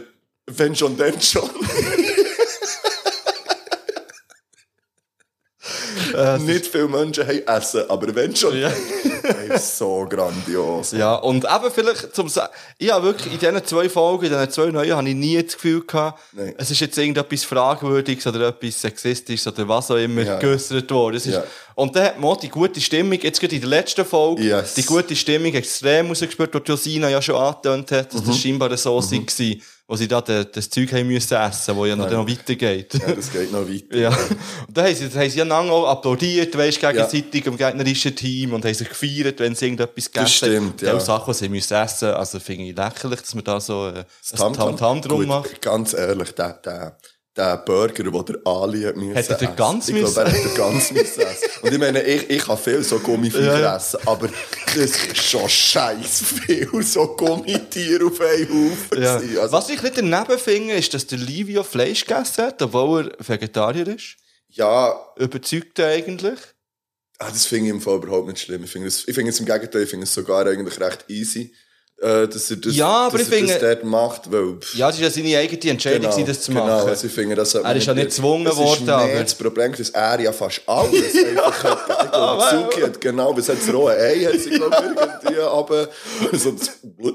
wenn 0.47 0.76
schon, 0.76 0.97
dann 0.97 1.21
schon. 1.21 1.49
nicht 6.39 6.68
viele 6.68 6.88
Menschen 6.88 7.26
haben 7.28 7.47
Essen, 7.47 7.84
aber 7.89 8.13
wenn 8.16 8.36
schon, 8.36 8.57
Ja. 8.57 8.72
So 9.59 10.05
grandios. 10.09 10.91
Ja, 10.91 11.16
und 11.16 11.45
eben 11.45 11.72
vielleicht 11.74 12.16
zum 12.16 12.30
Sa 12.30 12.49
ich 12.78 12.91
habe 12.91 13.05
wirklich 13.05 13.34
in 13.34 13.39
diesen 13.39 13.66
zwei 13.66 13.89
Folgen, 13.89 14.26
in 14.26 14.32
diesen 14.32 14.49
zwei 14.51 14.66
neuen, 14.72 14.95
habe 14.95 15.07
ich 15.09 15.16
nie 15.16 15.41
das 15.41 15.53
Gefühl 15.55 15.82
gehabt, 15.86 16.20
Nein. 16.34 16.53
es 16.57 16.72
ist 16.72 16.80
jetzt 16.82 16.97
irgendetwas 16.97 17.43
Fragwürdiges 17.43 18.28
oder 18.28 18.49
etwas 18.49 18.82
Sexistisches 18.82 19.47
oder 19.47 19.68
was 19.68 19.89
auch 19.91 19.95
immer 19.97 20.22
Ja. 20.22 20.39
geäussert 20.39 20.89
worden. 20.91 21.22
Ja. 21.26 21.43
Und 21.76 21.95
dann 21.95 22.05
hat 22.05 22.20
man 22.20 22.38
die 22.39 22.49
gute 22.49 22.80
Stimmung, 22.80 23.20
jetzt 23.22 23.39
gerade 23.39 23.55
in 23.55 23.61
der 23.61 23.70
letzten 23.70 24.05
Folge, 24.05 24.43
Yes. 24.43 24.76
die 24.76 24.84
gute 24.86 25.16
Stimmung 25.16 25.53
extrem 25.53 26.07
rausgespürt, 26.07 26.53
die 26.53 26.59
Josina 26.72 27.09
ja 27.09 27.22
schon 27.22 27.36
angetönt 27.36 27.91
hat, 27.91 28.13
dass 28.13 28.22
Mhm. 28.22 28.28
das 28.28 28.38
scheinbar 28.39 28.78
so 28.78 28.99
mhm. 28.99 29.11
war, 29.11 29.55
wo 29.88 29.95
sie 29.95 30.07
da 30.07 30.19
de, 30.19 30.45
das 30.51 30.69
Zeug 30.69 30.91
haben 30.93 31.07
müssen 31.07 31.36
essen, 31.38 31.75
wo 31.75 31.86
ja 31.86 31.95
noch, 31.95 32.09
noch 32.09 32.27
weitergeht. 32.27 32.93
Ja, 32.95 33.13
das 33.13 33.31
geht 33.31 33.51
noch 33.51 33.67
weiter. 33.67 33.95
Ja. 33.97 34.09
Und 34.67 34.75
dann 34.75 34.86
haben 34.86 34.95
sie, 34.95 35.07
dann 35.09 35.21
haben 35.21 35.29
sie 35.29 35.38
ja 35.38 35.45
lange 35.45 35.71
auch 35.71 35.88
applaudiert, 35.88 36.57
weisst, 36.57 36.79
gegenseitig 36.79 37.45
Ja. 37.45 37.51
im 37.51 37.57
gegnerischen 37.57 38.15
Team 38.15 38.53
und 38.53 38.65
haben 38.65 38.73
sich 38.73 38.89
gefeiert, 38.89 39.39
wenn 39.39 39.53
sie 39.53 39.65
irgendetwas 39.65 40.11
gegessen 40.11 40.31
stimmt, 40.33 40.81
haben. 40.81 40.88
ja. 40.88 40.93
Die 40.97 41.05
Sachen, 41.05 41.33
die 41.33 41.38
sie 41.38 41.49
müssen 41.49 41.73
essen 41.75 42.09
Also 42.09 42.39
finde 42.39 42.63
ich 42.65 42.75
lächerlich, 42.75 43.21
dass 43.21 43.36
man 43.36 43.43
da 43.43 43.59
so 43.59 43.88
äh, 43.88 43.99
ein 43.99 44.05
Tamtam. 44.38 44.69
Tamtam 44.77 45.01
drum 45.01 45.19
Gut, 45.19 45.27
macht. 45.27 45.61
Ganz 45.61 45.93
ehrlich, 45.93 46.31
der, 46.31 46.53
der, 46.53 46.97
der 47.38 47.57
Burger, 47.57 48.03
den 48.03 48.25
der 48.25 48.38
Ali 48.45 48.83
hat 48.83 48.95
müssen 48.95 49.13
Hätte 49.13 49.36
der 49.36 49.41
essen. 49.49 49.55
ganz 49.57 49.89
Ich 49.89 49.95
glaube, 49.95 50.21
er 50.21 50.29
hätte 50.31 50.47
den 50.47 50.55
ganz 50.55 50.91
müssen 50.91 51.21
essen. 51.21 51.49
Und 51.61 51.73
ich 51.73 51.79
meine, 51.79 52.01
ich, 52.03 52.29
ich 52.29 52.43
kann 52.45 52.57
viel 52.57 52.83
so 52.83 52.99
Gummifleisch 52.99 53.45
Ja, 53.61 53.75
essen, 53.75 53.99
aber 54.05 54.29
das 54.67 54.75
ist 54.77 55.17
schon 55.17 55.49
scheiß 55.49 56.23
viel 56.45 56.83
so 56.83 57.07
Gummitiere 57.15 58.05
auf 58.05 58.21
einen 58.21 58.71
Haufen. 58.71 59.01
Ja. 59.03 59.15
Also, 59.15 59.51
Was 59.51 59.69
ich 59.69 59.81
nicht 59.81 59.97
daneben 59.97 60.38
finde, 60.39 60.73
ist, 60.75 60.93
dass 60.93 61.07
der 61.07 61.17
Livio 61.17 61.63
Fleisch 61.63 62.05
gegessen 62.05 62.45
hat, 62.45 62.61
obwohl 62.61 63.11
er 63.17 63.27
Vegetarier 63.27 63.88
ist. 63.88 64.15
ja, 64.49 64.95
Überzeugt 65.17 65.79
er 65.79 65.89
eigentlich. 65.89 66.39
ah, 67.19 67.29
das 67.29 67.45
finde 67.45 67.65
ich 67.65 67.71
im 67.71 67.81
Fall 67.81 67.97
überhaupt 67.97 68.27
nicht 68.27 68.39
schlimm. 68.39 68.63
Ich 68.63 68.71
finde 68.71 68.88
es, 68.88 69.05
es 69.05 69.39
im 69.39 69.45
Gegenteil, 69.45 69.83
ich 69.83 69.89
finde 69.89 70.05
es 70.05 70.13
sogar 70.13 70.45
eigentlich 70.45 70.79
recht 70.79 71.05
easy, 71.09 71.53
äh, 72.02 72.28
dass 72.28 72.52
er 72.52 72.58
das, 72.58 72.76
Ja, 72.76 72.88
aber 73.08 73.18
dass 73.18 73.28
er 73.30 73.34
finde- 73.38 73.54
das 73.54 73.62
dort 73.62 73.84
macht, 73.86 74.32
weil... 74.32 74.56
pff, 74.60 74.76
Ja, 74.76 74.89
es 74.89 74.98
war 74.98 75.04
ja 75.06 75.10
seine 75.10 75.38
eigene 75.38 75.72
Entscheidung, 75.72 76.10
gewesen, 76.12 76.26
das 76.28 76.41
zu 76.41 76.52
machen. 76.52 76.68
Genau, 76.68 76.86
also 76.86 77.08
ich 77.08 77.14
finde, 77.14 77.36
das 77.36 77.56
Er 77.56 77.76
ist 77.76 77.86
ja 77.88 77.93
nicht 77.93 78.06
gezwungen 78.08 78.46
worden. 78.56 78.86
Das 78.86 79.06
ist 79.12 79.22
das 79.24 79.36
Problem, 79.36 79.72
dass 79.76 79.89
er 79.91 80.20
ja 80.20 80.32
fast 80.34 80.62
alles 80.66 81.16
einfach 81.26 81.64
hat. 81.64 82.06
Ich 82.06 82.12
glaube, 82.12 82.43
Zuki 82.50 82.82
hat 82.82 83.02
genau, 83.02 83.36
hat 83.36 83.48
das 83.48 83.74
rohe 83.74 83.93
Ei, 83.98 84.26
hat 84.26 84.39
sie, 84.39 84.50
glaube 84.50 84.76
ich, 84.76 85.02
irgendwie 85.32 85.41
aber 85.41 85.88
so 86.34 86.52
das 86.52 86.72
wo 86.98 87.12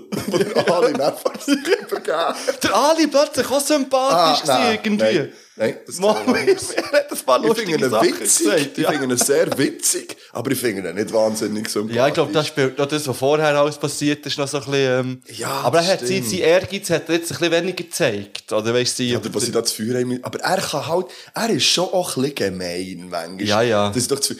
alle 0.72 0.92
nachher 0.92 1.32
übergeben. 1.46 2.34
Der 2.62 2.74
Ali 2.74 3.06
plötzlich 3.06 3.50
auch 3.50 3.60
sympathisch 3.60 4.42
gewesen, 4.42 4.70
irgendwie. 4.72 5.04
Ah, 5.04 5.12
Nein, 5.12 5.32
nein, 5.60 5.76
das 5.86 5.98
Mal, 6.00 6.14
hat 6.14 6.26
ein 6.26 7.18
paar 7.24 7.40
Ich 7.40 7.46
lustige 7.46 7.70
finde 7.72 7.86
ihn 7.86 7.90
Sachen 7.90 8.08
witzig, 8.08 8.44
gesagt. 8.44 8.60
ich 8.78 8.78
Ja. 8.78 8.90
finde 8.90 9.14
ihn 9.14 9.18
sehr 9.18 9.58
witzig, 9.58 10.16
aber 10.32 10.50
ich 10.50 10.58
finde 10.58 10.88
ihn 10.90 10.94
nicht 10.96 11.12
wahnsinnig 11.12 11.68
sympathisch. 11.68 11.96
Ja, 11.96 12.08
ich 12.08 12.14
glaube, 12.14 12.32
das 12.32 12.46
spielt 12.48 12.78
noch 12.78 12.86
das, 12.86 13.06
was 13.06 13.16
vorher 13.16 13.56
alles 13.58 13.76
passiert 13.78 14.24
ist, 14.26 14.38
noch 14.38 14.48
so 14.48 14.58
ein 14.58 14.64
bisschen, 14.64 15.00
ähm, 15.00 15.22
Ja, 15.36 15.50
aber 15.62 15.78
er 15.78 15.84
das 15.84 15.92
hat 15.92 15.98
sein, 16.00 16.08
stimmt. 16.08 16.30
sein 16.30 16.38
Ehrgeiz 16.40 16.90
hat 16.90 17.08
er 17.08 17.14
jetzt 17.14 17.30
ein 17.32 17.38
bisschen 17.38 17.52
weniger 17.52 17.84
gezeigt. 17.84 18.52
Oder 18.52 18.74
weißt 18.74 18.98
du, 18.98 19.02
sie, 19.04 19.16
Oder 19.16 19.34
was 19.34 19.44
ich 19.44 19.52
da 19.52 19.62
zu 19.62 19.74
Feuer 19.76 20.00
haben. 20.00 20.18
Aber 20.24 20.40
er 20.40 20.56
kann 20.60 20.86
halt, 20.88 21.06
er 21.34 21.50
ist 21.50 21.64
schon 21.64 21.84
auch 21.84 22.16
ein 22.16 22.22
bisschen 22.22 22.34
gemein, 22.58 23.08
manchmal. 23.10 23.42
Ja, 23.44 23.62
ja. 23.62 23.88
Das 23.88 23.96
ist 23.98 24.10
doch 24.10 24.18
zu 24.20 24.34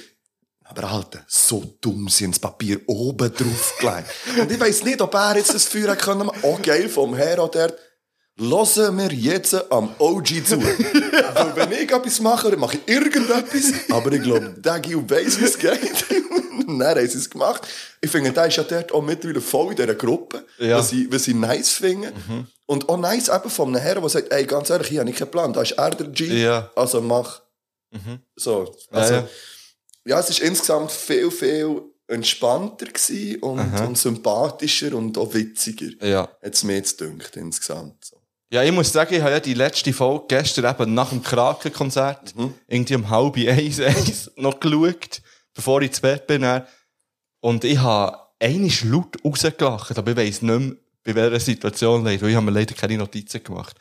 aber 0.72 0.84
Alter, 0.88 1.24
so 1.26 1.64
dumm 1.80 2.08
sind 2.08 2.36
das 2.36 2.38
Papier 2.38 2.78
oben 2.86 3.32
drauf 3.34 3.74
gelegt. 3.80 4.04
Und 4.40 4.52
ich 4.52 4.60
weiss 4.60 4.84
nicht, 4.84 5.00
ob 5.00 5.12
er 5.14 5.36
jetzt 5.36 5.52
das 5.52 5.64
Feuer 5.64 5.90
hätte 5.90 6.04
können 6.04 6.26
machen. 6.26 6.44
Auch 6.44 6.62
geil 6.62 6.88
vom 6.88 7.12
Herr 7.16 7.34
dort. 7.38 7.74
Hören 8.40 8.96
wir 8.98 9.12
jetzt 9.12 9.70
am 9.70 9.94
OG 9.98 10.26
zu. 10.46 10.62
Weil 10.62 11.56
wenn 11.56 11.72
ich 11.72 11.92
etwas 11.92 12.20
mache, 12.20 12.50
dann 12.50 12.58
mache 12.58 12.78
ich 12.78 12.92
irgendetwas. 12.94 13.72
Aber 13.90 14.10
ich 14.12 14.22
glaube, 14.22 14.54
der 14.56 14.80
Gil 14.80 15.08
weiss, 15.08 15.38
wie 15.40 15.44
es 15.44 15.58
geht. 15.58 15.78
Dann 16.66 16.82
haben 16.82 17.08
sie 17.08 17.18
es 17.18 17.28
gemacht. 17.28 17.66
Ich 18.00 18.10
finde, 18.10 18.32
der 18.32 18.46
ist 18.46 18.56
ja 18.56 18.62
dort 18.62 18.92
auch 18.92 19.02
mittlerweile 19.02 19.40
voll 19.40 19.70
in 19.72 19.76
dieser 19.76 19.94
Gruppe. 19.94 20.46
Ja. 20.58 20.78
Was, 20.78 20.92
ich, 20.92 21.12
was 21.12 21.28
ich 21.28 21.34
nice 21.34 21.70
finde. 21.72 22.12
Und 22.66 22.88
auch 22.88 22.96
nice 22.96 23.28
eben 23.28 23.50
von 23.50 23.68
einem 23.68 23.82
Herrn, 23.82 24.00
der 24.00 24.08
sagt, 24.08 24.32
ey, 24.32 24.44
ganz 24.46 24.70
ehrlich, 24.70 24.88
hier 24.88 25.00
habe 25.00 25.10
ich 25.10 25.16
keinen 25.16 25.30
Plan. 25.30 25.52
Da 25.52 25.62
ist 25.62 25.72
er 25.72 25.90
der 25.90 26.06
G. 26.06 26.42
Ja. 26.42 26.70
Also 26.76 27.00
mach. 27.00 27.42
So. 28.36 28.74
Also, 28.90 29.14
Ja, 29.14 29.28
ja, 30.06 30.20
es 30.20 30.30
ist 30.30 30.40
insgesamt 30.40 30.92
viel, 30.92 31.30
viel 31.30 31.82
entspannter 32.06 32.86
und, 33.40 33.80
und 33.80 33.98
sympathischer 33.98 34.94
und 34.94 35.16
auch 35.18 35.32
witziger. 35.34 36.06
ja. 36.06 36.22
Hat 36.42 36.54
es 36.54 36.62
mir 36.64 36.76
jetzt 36.76 36.98
gedacht, 36.98 37.36
insgesamt. 37.36 38.04
So. 38.04 38.19
Ja, 38.52 38.64
ich 38.64 38.72
muss 38.72 38.92
sagen, 38.92 39.14
ich 39.14 39.20
habe 39.20 39.30
ja 39.30 39.40
die 39.40 39.54
letzte 39.54 39.92
Folge 39.92 40.24
gestern 40.28 40.64
eben 40.68 40.92
nach 40.92 41.10
dem 41.10 41.22
Krakenkonzert 41.22 42.34
irgendwie 42.66 42.96
um 42.96 43.08
halb 43.08 43.36
eins, 43.36 43.78
eins 43.80 44.30
noch 44.36 44.58
geschaut, 44.58 45.22
bevor 45.54 45.80
ich 45.82 45.88
ins 45.88 46.00
Bett 46.00 46.26
bin. 46.26 46.42
dann. 46.42 46.66
Und 47.40 47.62
ich 47.64 47.78
habe 47.78 48.18
einiges 48.40 48.82
laut 48.84 49.16
rausgelacht, 49.24 49.96
aber 49.96 50.10
ich 50.10 50.16
weiss 50.16 50.42
nicht 50.42 50.58
mehr, 50.58 50.76
bei 51.04 51.14
welcher 51.14 51.40
Situation 51.40 52.04
leider, 52.04 52.22
weil 52.22 52.30
ich 52.30 52.36
habe 52.36 52.46
mir 52.46 52.52
leider 52.52 52.74
keine 52.74 52.98
Notizen 52.98 53.42
gemacht. 53.42 53.76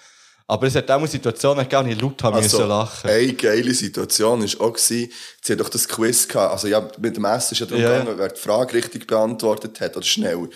Aber 0.47 0.65
es 0.65 0.75
hat 0.75 0.89
auch 0.89 0.97
eine 0.97 1.07
Situation 1.07 1.57
gegeben, 1.57 1.85
wo 1.87 1.91
ich 1.91 2.01
laut 2.01 2.23
habe 2.23 2.41
müssen 2.41 2.67
lachen. 2.67 3.09
eine 3.09 3.33
geile 3.33 3.73
Situation 3.73 4.41
war 4.41 4.67
auch, 4.67 4.77
sie 4.77 5.11
hat 5.47 5.59
doch 5.59 5.69
das 5.69 5.87
Quiz 5.87 6.27
gehabt. 6.27 6.53
Also, 6.53 6.67
ja, 6.67 6.87
mit 6.99 7.17
dem 7.17 7.25
Essen 7.25 7.53
ist 7.53 7.59
ja 7.59 7.65
darum 7.65 7.83
Ja. 7.83 7.99
gegangen, 7.99 8.17
wer 8.17 8.29
die 8.29 8.39
Frage 8.39 8.73
richtig 8.73 9.05
beantwortet 9.05 9.79
hat, 9.79 9.95
oder 9.95 10.05
schnell. 10.05 10.49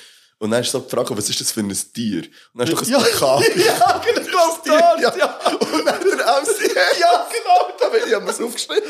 Und 0.43 0.51
dann 0.51 0.61
ist 0.61 0.71
so 0.73 0.79
die 0.79 0.89
Frage, 0.89 1.17
was 1.17 1.29
ist 1.29 1.39
das 1.39 1.53
für 1.53 1.61
ein 1.61 1.73
Tier? 1.93 2.23
Und 2.23 2.27
dann 2.55 2.67
ist 2.67 2.73
doch 2.73 2.81
ein 2.81 2.89
Ja. 2.89 2.99
Plakat. 2.99 3.55
Ja, 3.55 4.01
genau, 4.03 4.57
Tier, 4.61 4.77
dort, 5.01 5.17
ja. 5.17 5.39
Und 5.71 5.85
dann 5.85 6.01
der 6.01 6.41
MC. 6.41 6.75
Ja, 6.99 7.27
genau, 7.31 7.71
da 7.79 7.87
bin 7.87 8.01
ich 8.05 8.19
mir 8.19 8.33
so 8.33 8.47
aufgeschrieben. 8.47 8.83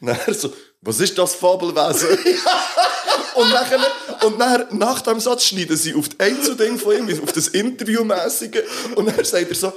Dann 0.00 0.16
er 0.24 0.34
so, 0.34 0.52
was 0.82 1.00
ist 1.00 1.18
das 1.18 1.34
Fabelwesen? 1.34 2.16
und, 3.34 3.50
nachher, 3.50 3.80
und 4.24 4.38
nachher, 4.38 4.68
nach 4.70 5.00
dem 5.00 5.18
Satz 5.18 5.46
schneiden 5.46 5.76
sie 5.76 5.96
auf 5.96 6.08
das 6.08 6.20
Einzelding 6.24 6.78
von 6.78 6.96
ihm, 6.96 7.20
auf 7.20 7.32
das 7.32 7.48
Interviewmäßige. 7.48 8.62
Und 8.94 9.06
dann 9.06 9.24
sagt 9.24 9.48
er 9.48 9.56
so, 9.56 9.72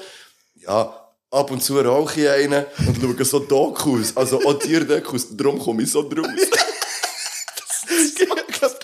ja, 0.53 1.11
ab 1.31 1.49
und 1.49 1.63
zu 1.63 1.79
rauche 1.79 2.21
ich 2.21 2.29
einen 2.29 2.63
und 2.85 3.01
schaue 3.01 3.25
so 3.25 3.39
Dokus, 3.39 4.15
also 4.15 4.39
auch 4.45 4.53
Tierdokus, 4.59 5.35
darum 5.35 5.57
komme 5.57 5.81
ich 5.81 5.89
so 5.89 6.07
draus. 6.07 6.27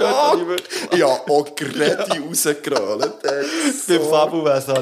Dort 0.04 0.16
habe 0.42 0.56
ich 0.92 0.98
ja, 1.00 1.06
auch 1.08 1.56
Greti 1.56 2.20
rausgerollt. 2.20 3.14
Beim 3.24 4.02
Fabelwesen. 4.10 4.76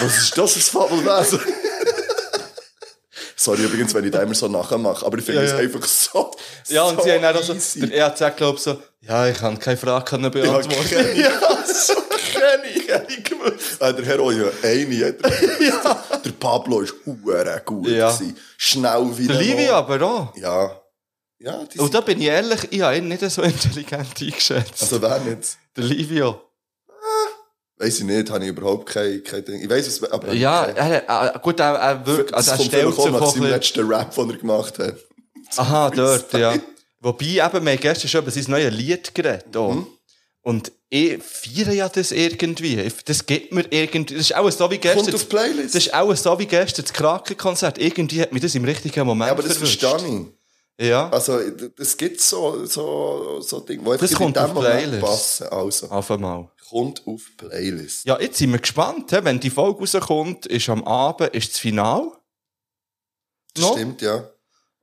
Was 0.00 0.18
ist 0.18 0.38
das 0.38 0.52
für 0.52 0.58
ein 0.58 0.88
Fabelwesen? 0.88 1.40
Sorry 3.36 3.62
übrigens, 3.64 3.94
wenn 3.94 4.04
ich 4.04 4.10
das 4.10 4.22
immer 4.22 4.34
so 4.34 4.48
nachmache, 4.48 5.04
aber 5.06 5.16
ich 5.16 5.24
finde 5.24 5.40
Ja, 5.40 5.46
es 5.46 5.52
ja. 5.52 5.58
einfach 5.58 5.84
so. 5.86 6.30
Ja, 6.68 6.82
und 6.84 6.96
so 6.98 7.04
sie 7.04 7.12
haben 7.12 7.24
auch 7.24 7.42
so, 7.42 7.54
der 7.80 7.92
EAZ 7.92 8.36
glaubt 8.36 8.60
so, 8.60 8.76
ja, 9.00 9.26
ich 9.28 9.38
kann 9.38 9.58
keine 9.58 9.78
Frage 9.78 10.04
können 10.04 10.24
Ja, 10.24 10.28
beantworten. 10.28 10.88
kenne 10.88 11.10
ich. 11.12 11.18
Ja, 11.24 11.30
so 11.66 11.94
kenne 11.94 12.62
ich. 12.74 12.86
Kenne 12.86 13.06
ich 13.08 13.24
gewusst. 13.24 13.80
Äh, 13.80 13.94
der 13.94 14.04
Herr 14.04 14.20
auch 14.20 14.30
ja 14.30 14.44
eine. 14.62 14.94
ja. 15.60 16.04
Der 16.22 16.30
Pablo 16.38 16.80
ist 16.82 16.92
huere 17.06 17.62
gut. 17.64 17.88
Ja. 17.88 18.10
gewesen. 18.10 18.36
Schnell 18.58 19.06
wie 19.16 19.26
Der 19.26 19.36
Mann. 19.70 19.74
aber 19.74 20.02
auch. 20.06 20.36
Ja. 20.36 20.79
Ja, 21.42 21.64
die 21.64 21.78
Und 21.78 21.94
da 21.94 22.02
bin 22.02 22.20
ich 22.20 22.26
ehrlich, 22.26 22.68
ich 22.70 22.80
habe 22.82 22.98
ihn 22.98 23.08
nicht 23.08 23.28
so 23.30 23.42
intelligent 23.42 24.08
eingeschätzt. 24.20 24.82
also 24.82 25.00
wer 25.00 25.18
nicht? 25.20 25.56
der 25.76 25.84
Livio. 25.84 26.40
Weiß 27.78 27.98
ich 28.00 28.04
nicht, 28.04 28.28
habe 28.28 28.44
ich 28.44 28.50
überhaupt 28.50 28.90
kein, 28.90 29.24
kein 29.24 29.42
Ding. 29.42 29.62
Ich 29.62 29.70
weiß 29.70 29.86
es, 29.86 30.02
aber. 30.02 30.34
Ja, 30.34 30.64
er, 30.64 31.08
er, 31.08 31.38
gut, 31.38 31.58
er, 31.60 31.76
er 31.76 32.06
wirkt, 32.06 32.34
also 32.34 32.50
er 32.50 32.58
stellt 32.58 32.94
sich 32.94 32.98
auch 32.98 33.10
nach 33.10 33.26
seinem 33.30 33.44
letzten 33.46 33.90
Rap, 33.90 34.14
den 34.14 34.30
er 34.30 34.36
gemacht 34.36 34.78
hat. 34.78 34.96
aha, 35.56 35.90
dort, 35.90 36.30
ja. 36.34 36.58
Wobei, 37.00 37.24
eben, 37.24 37.38
wir 37.40 37.44
haben 37.44 37.80
gestern 37.80 38.08
schon 38.08 38.20
über 38.22 38.30
sein 38.30 38.44
neues 38.48 38.74
Lied 38.74 39.14
geredet, 39.14 39.56
auch. 39.56 39.72
Mhm. 39.72 39.86
Und 40.42 40.72
ich 40.90 41.22
feiere 41.22 41.72
ja 41.72 41.88
das 41.88 42.12
irgendwie. 42.12 42.86
Das 43.06 43.24
gibt 43.24 43.52
mir 43.52 43.64
irgendwie, 43.70 44.14
das 44.14 44.26
ist 44.26 44.36
auch 44.36 44.50
so 44.50 44.70
wie 44.70 44.76
gestern. 44.76 45.04
Kommt 45.04 45.14
auf 45.14 45.28
Playlist. 45.30 45.74
Das 45.74 45.86
ist 45.86 45.94
auch 45.94 46.14
so 46.14 46.38
wie 46.38 46.46
gestern 46.46 46.84
das 46.84 46.92
Krakenkonzert. 46.92 47.78
Irgendwie 47.78 48.20
hat 48.20 48.32
mich 48.32 48.42
das 48.42 48.54
im 48.54 48.64
richtigen 48.64 49.06
Moment 49.06 49.28
Ja, 49.28 49.32
aber 49.32 49.42
das 49.42 49.56
verwischt. 49.56 49.80
verstehe 49.80 50.06
ich. 50.20 50.39
Ja. 50.80 51.10
Also, 51.10 51.38
es 51.78 51.94
gibt 51.96 52.20
so, 52.22 52.64
so, 52.64 53.40
so 53.42 53.60
Dinge, 53.60 53.82
die 53.84 53.98
Das 53.98 54.12
in 54.12 54.32
dem 54.32 54.36
auf 54.42 54.54
Moment 54.54 54.72
Playlist. 54.78 55.00
passen. 55.04 55.46
Also, 55.48 55.88
Auf 55.90 56.10
einmal. 56.10 56.48
kommt 56.70 57.06
auf 57.06 57.20
Playlist. 57.36 58.06
Ja, 58.06 58.18
jetzt 58.18 58.38
sind 58.38 58.50
wir 58.52 58.58
gespannt. 58.60 59.12
Wenn 59.12 59.38
die 59.38 59.50
Folge 59.50 59.80
rauskommt, 59.80 60.46
ist 60.46 60.68
am 60.70 60.82
Abend 60.84 61.34
ist 61.34 61.50
das 61.52 61.58
Finale. 61.58 62.10
Das 63.54 63.64
noch. 63.64 63.72
stimmt, 63.76 64.00
ja. 64.00 64.28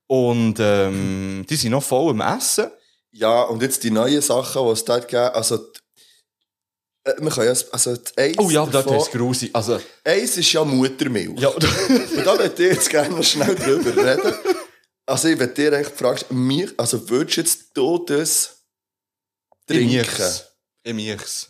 Und 0.05 0.55
ähm, 0.59 1.45
die 1.49 1.55
sind 1.55 1.71
noch 1.71 1.81
voll 1.83 2.11
im 2.11 2.21
Essen. 2.21 2.69
Ja, 3.11 3.43
und 3.43 3.61
jetzt 3.63 3.83
die 3.83 3.89
neuen 3.91 4.21
Sachen, 4.21 4.65
die 4.65 4.71
es 4.71 4.85
dort 4.85 5.07
gibt, 5.07 5.19
also, 5.19 5.55
Äh, 7.05 7.13
man 7.21 7.29
kann 7.33 7.45
ja, 7.45 7.53
also 7.71 7.95
Eis 8.17 8.35
Oh 8.37 8.49
ja, 8.51 8.61
aber 8.61 8.71
das 8.71 8.83
davon- 8.85 8.99
ist 9.01 9.11
grusig. 9.11 9.49
Also, 9.53 9.79
Eis 10.03 10.37
ist 10.37 10.51
ja 10.53 10.63
Muttermilch. 10.63 11.39
ja, 11.39 11.47
Und 11.49 11.63
da 11.63 12.37
würde 12.37 12.53
ich 12.53 12.59
jetzt 12.75 12.89
gerne 12.89 13.15
noch 13.15 13.23
schnell 13.23 13.55
drüber 13.55 13.95
reden. 13.95 14.33
Also 15.07 15.29
ich 15.29 15.39
würde 15.39 15.53
dir 15.53 15.73
eigentlich 15.73 15.95
fragst, 15.95 16.29
mir, 16.31 16.71
also 16.77 17.09
würdest 17.09 17.37
jetzt 17.37 17.67
du 17.77 17.97
das 18.05 18.61
trinken? 19.65 20.05
Ich 20.83 20.93
miech's. 20.93 21.49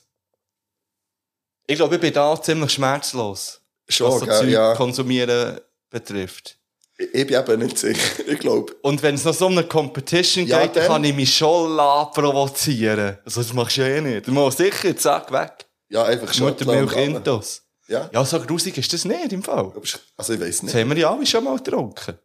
Ich 1.66 1.76
glaube, 1.76 1.96
ich 1.96 2.02
bin 2.02 2.14
da 2.14 2.40
ziemlich 2.42 2.72
schmerzlos. 2.72 3.60
Schon, 3.90 4.12
was 4.12 4.20
so 4.20 4.26
gell, 4.26 4.40
Zeug 4.40 4.50
ja. 4.50 4.76
konsumieren 4.76 5.60
betrifft. 5.90 6.58
Ich 7.00 7.14
ich 7.14 7.28
bin 7.28 7.36
eben 7.40 7.60
nicht 7.64 7.78
sicher. 7.78 8.24
Ich 8.28 8.40
glaube, 8.40 8.74
Und 8.84 9.02
wenn 9.04 9.16
es 9.16 9.24
noch 9.26 9.34
so 9.34 9.48
um 9.48 9.54
eine 9.54 9.68
Competition 9.68 10.46
Ja, 10.48 10.62
geht, 10.62 10.76
dann 10.76 10.88
kann 10.88 11.04
ich 11.04 11.16
mich 11.16 11.36
schon 11.36 11.76
la 11.76 12.06
provozieren. 12.06 13.18
Also, 13.26 13.42
das 13.42 13.54
machst 13.54 13.78
du 13.78 13.82
ja 13.82 13.88
eh 13.98 14.02
nicht. 14.02 14.28
Du 14.28 14.32
machst 14.32 14.58
sicher, 14.60 14.96
zack, 14.96 15.32
weg. 15.32 15.66
ja, 15.90 16.04
einfach 16.06 16.34
schon. 16.34 16.48
Muttermilch 16.50 16.94
Intos. 16.96 17.64
Ja. 17.88 18.10
Ja, 18.14 18.24
so 18.26 18.40
grusig 18.42 18.78
ist 18.78 18.92
das 18.94 19.06
nicht 19.06 19.32
im 19.34 19.42
Fall. 19.44 19.60
Aber 19.60 19.82
ich- 19.84 19.98
Also 20.16 20.34
ich 20.34 20.40
weiß 20.40 20.56
Das 20.58 20.64
nicht. 20.64 20.76
haben 20.76 20.90
wir 20.90 20.98
ja 20.98 21.12
alle 21.14 21.26
schon 21.26 21.44
mal 21.44 21.58
getrunken. 21.58 22.18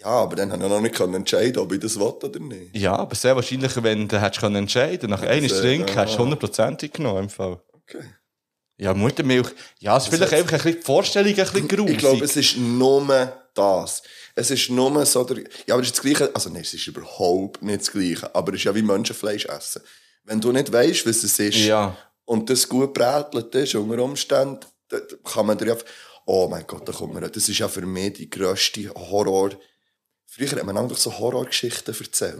Ja, 0.00 0.06
aber 0.06 0.36
dann 0.36 0.50
habe 0.52 0.62
ich 0.64 0.68
noch 0.70 0.80
nicht 0.80 0.94
können 0.94 1.14
entscheiden, 1.14 1.58
ob 1.58 1.72
ich 1.72 1.80
das 1.80 1.96
will 1.98 2.06
oder 2.06 2.40
nicht. 2.40 2.74
Ja, 2.76 2.96
aber 2.96 3.14
sehr 3.14 3.36
wahrscheinlich, 3.36 3.72
wenn 3.82 4.08
du 4.08 4.20
hättest 4.20 4.40
können 4.40 4.56
entscheiden 4.56 5.10
nach 5.10 5.22
einem 5.22 5.48
sehr- 5.48 5.60
Trinken, 5.60 5.88
ja. 5.94 6.00
hättest 6.02 6.18
du 6.18 6.22
hundertprozentig 6.22 6.92
genommen 6.92 7.24
im 7.24 7.28
Fall. 7.30 7.60
Okay. 7.72 8.04
Ja, 8.78 8.94
Muttermilch. 8.94 9.48
Ja, 9.78 9.98
es 9.98 10.04
ist 10.04 10.14
vielleicht 10.14 10.32
einfach 10.32 10.52
ein 10.52 10.58
bisschen 10.58 10.76
die 10.80 10.82
Vorstellung 10.86 11.30
ein 11.30 11.36
bisschen 11.36 11.68
grusig. 11.68 11.92
Ich 11.92 11.98
glaube, 11.98 12.24
es 12.24 12.34
ist 12.36 12.56
nur 12.56 13.32
das. 13.54 14.02
Es 14.34 14.50
ist 14.50 14.70
nur 14.70 15.04
so 15.04 15.22
der, 15.24 15.44
ja, 15.66 15.74
aber 15.74 15.82
es 15.82 15.88
ist 15.88 15.96
das 15.98 16.02
Gleiche, 16.02 16.30
also 16.34 16.48
nein, 16.48 16.62
es 16.62 16.72
ist 16.72 16.86
überhaupt 16.86 17.62
nicht 17.62 17.80
das 17.80 17.92
Gleiche, 17.92 18.34
aber 18.34 18.52
es 18.54 18.60
ist 18.60 18.64
ja 18.64 18.74
wie 18.74 18.80
Menschenfleisch 18.82 19.44
essen. 19.46 19.82
Wenn 20.24 20.40
du 20.40 20.50
nicht 20.52 20.72
weißt, 20.72 21.06
was 21.06 21.22
es 21.24 21.38
ist, 21.38 21.56
Ja. 21.58 21.94
und 22.24 22.48
das 22.48 22.66
gut 22.68 22.94
brätelt 22.94 23.54
ist, 23.54 23.74
unter 23.74 24.02
Umständen, 24.02 24.60
dann 24.88 25.02
kann 25.24 25.44
man 25.46 25.58
dir 25.58 25.66
ja, 25.68 25.76
oh 26.24 26.48
mein 26.48 26.66
Gott, 26.66 26.88
da 26.88 26.92
kommt 26.92 27.12
mir, 27.12 27.20
das 27.28 27.48
ist 27.50 27.58
ja 27.58 27.68
für 27.68 27.84
mich 27.84 28.14
die 28.14 28.30
grösste 28.30 28.88
Horror. 28.94 29.50
Früher 30.32 30.48
hat 30.52 30.64
man 30.64 30.76
auch 30.78 30.96
so 30.96 31.18
Horrorgeschichten 31.18 31.92
erzählt. 31.92 32.38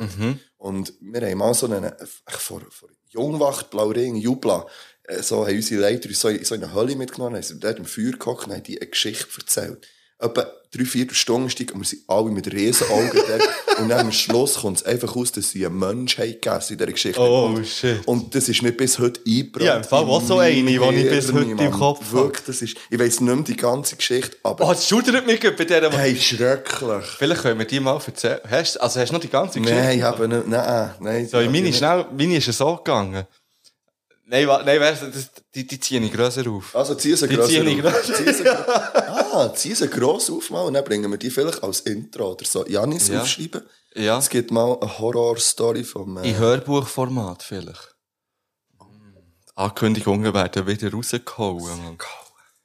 Und 0.58 0.92
wir 1.00 1.20
haben 1.22 1.38
mal 1.38 1.52
so 1.54 1.66
einen, 1.66 1.92
vor, 2.28 2.62
vor 2.70 2.88
Jungwacht, 3.08 3.70
Blauring, 3.70 4.14
Jubla, 4.14 4.64
äh, 5.04 5.20
so 5.22 5.44
haben 5.44 5.56
unsere 5.56 5.80
Leiter 5.82 6.08
uns 6.08 6.20
so, 6.20 6.28
in- 6.28 6.44
so 6.44 6.54
in 6.54 6.62
eine 6.62 6.72
Hölle 6.72 6.94
mitgenommen, 6.94 7.34
haben 7.34 7.42
sie 7.42 7.58
dort 7.58 7.78
im 7.80 7.84
Feuer 7.84 8.12
gehockt 8.12 8.46
und 8.46 8.52
haben 8.52 8.62
die 8.62 8.80
eine 8.80 8.88
Geschichte 8.90 9.26
erzählt. 9.38 9.88
Etwa 10.20 10.46
drei, 10.72 10.84
vier 10.84 11.06
Stunden 11.12 11.50
stieg 11.50 11.72
und 11.74 11.80
wir 11.80 11.86
sind 11.86 12.02
alle 12.06 12.30
mit 12.30 12.52
Riesenaugen 12.52 13.10
dort. 13.12 13.78
Und 13.80 13.88
dann 13.88 14.00
am 14.06 14.12
Schluss 14.12 14.54
kommt 14.60 14.76
es 14.76 14.82
einfach 14.84 15.16
aus, 15.16 15.32
dass 15.32 15.50
sie 15.50 15.66
einen 15.66 15.78
Mensch 15.78 16.16
haben 16.18 16.30
gegessen 16.30 16.74
in 16.74 16.78
dieser 16.78 16.92
Geschichte. 16.92 17.20
Oh, 17.20 17.46
Und- 17.46 17.66
shit. 17.66 18.06
Und 18.06 18.32
das 18.34 18.48
ist 18.48 18.62
mir 18.62 18.70
bis 18.70 18.98
heute 19.00 19.20
eingebrannt. 19.26 19.66
Ja, 19.66 19.76
im 19.78 19.84
Fall 19.84 20.04
auch 20.04 20.22
so 20.22 20.38
eine, 20.38 20.54
die 20.54 20.74
ich 20.76 21.08
bis 21.10 21.32
heute 21.32 21.50
im. 21.50 21.70
Kopf 21.72 22.00
habe. 22.00 22.12
Wirklich, 22.12 22.44
das 22.46 22.62
ist, 22.62 22.76
ich 22.90 22.98
weiss 23.00 23.20
nicht 23.20 23.34
mehr 23.34 23.44
die 23.44 23.56
ganze 23.56 23.96
Geschichte, 23.96 24.36
aber 24.44 24.64
Oh, 24.66 24.68
das 24.72 24.86
schudert 24.86 25.26
mich 25.26 25.40
bei 25.40 25.64
dieser. 25.64 25.90
hey, 25.90 26.14
schrecklich. 26.16 27.04
Vielleicht 27.18 27.42
können 27.42 27.58
wir 27.58 27.66
die 27.66 27.80
mal 27.80 28.00
erzählen. 28.06 28.40
Hast, 28.48 28.76
also 28.80 29.00
hast 29.00 29.08
du 29.08 29.14
noch 29.14 29.20
die 29.20 29.28
ganze 29.28 29.60
Geschichte? 29.60 29.82
Nein, 29.82 29.98
ich 29.98 30.04
habe 30.04 30.28
nicht, 30.28 30.46
nein, 30.46 30.90
nein. 31.00 31.26
So, 31.28 31.38
meine, 31.38 31.72
schnell, 31.72 32.06
meine 32.16 32.36
ist 32.36 32.52
so 32.52 32.76
gegangen. 32.76 33.24
Nein, 34.32 34.46
nein, 34.64 34.80
weißt 34.80 35.02
du, 35.02 35.06
die, 35.56 35.66
die 35.66 35.80
ziehe 35.80 36.00
ich 36.00 36.12
grösser 36.12 36.48
auf. 36.48 36.74
Also 36.76 36.94
zieh 36.94 37.16
sie 37.16 37.26
ziehen 37.28 37.66
ich 37.66 37.84
auf. 37.84 37.92
gross. 37.92 38.16
Zieh 38.16 38.32
sie 38.32 38.48
Ah, 38.48 39.52
zieh 39.54 39.74
sie 39.74 39.88
gross 39.88 40.30
auf 40.30 40.50
mal 40.50 40.62
und 40.62 40.74
dann 40.74 40.84
bringen 40.84 41.10
wir 41.10 41.18
die 41.18 41.30
vielleicht 41.30 41.62
als 41.64 41.80
Intro 41.80 42.30
oder 42.32 42.44
so. 42.44 42.64
Janis 42.66 43.08
Ja. 43.08 43.22
aufschreiben. 43.22 43.62
Ja. 43.94 44.18
Es 44.18 44.28
gibt 44.28 44.52
mal 44.52 44.78
eine 44.80 44.98
Horror-Story 45.00 45.82
vom... 45.82 46.16
Äh, 46.18 46.28
In 46.30 46.38
Hörbuchformat 46.38 47.42
vielleicht. 47.42 47.96
Die 48.80 49.56
Ankündigungen 49.56 50.32
werden 50.32 50.64
wieder 50.66 50.92
rausgehauen. 50.92 51.82
Mann. 51.82 51.98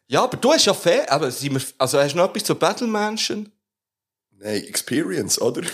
Ja, 0.08 0.24
aber 0.24 0.38
du 0.38 0.52
hast 0.54 0.66
ja 0.66 0.74
fair, 0.76 1.12
aber 1.12 1.32
sind 1.32 1.54
wir, 1.56 1.62
also 1.80 1.98
hast 1.98 2.14
du 2.14 2.18
noch 2.18 2.30
etwas 2.30 2.44
zu 2.44 2.54
Battle 2.54 2.86
Mansion? 2.88 3.52
Nein, 4.38 4.64
Experience, 4.66 5.42
oder? 5.42 5.64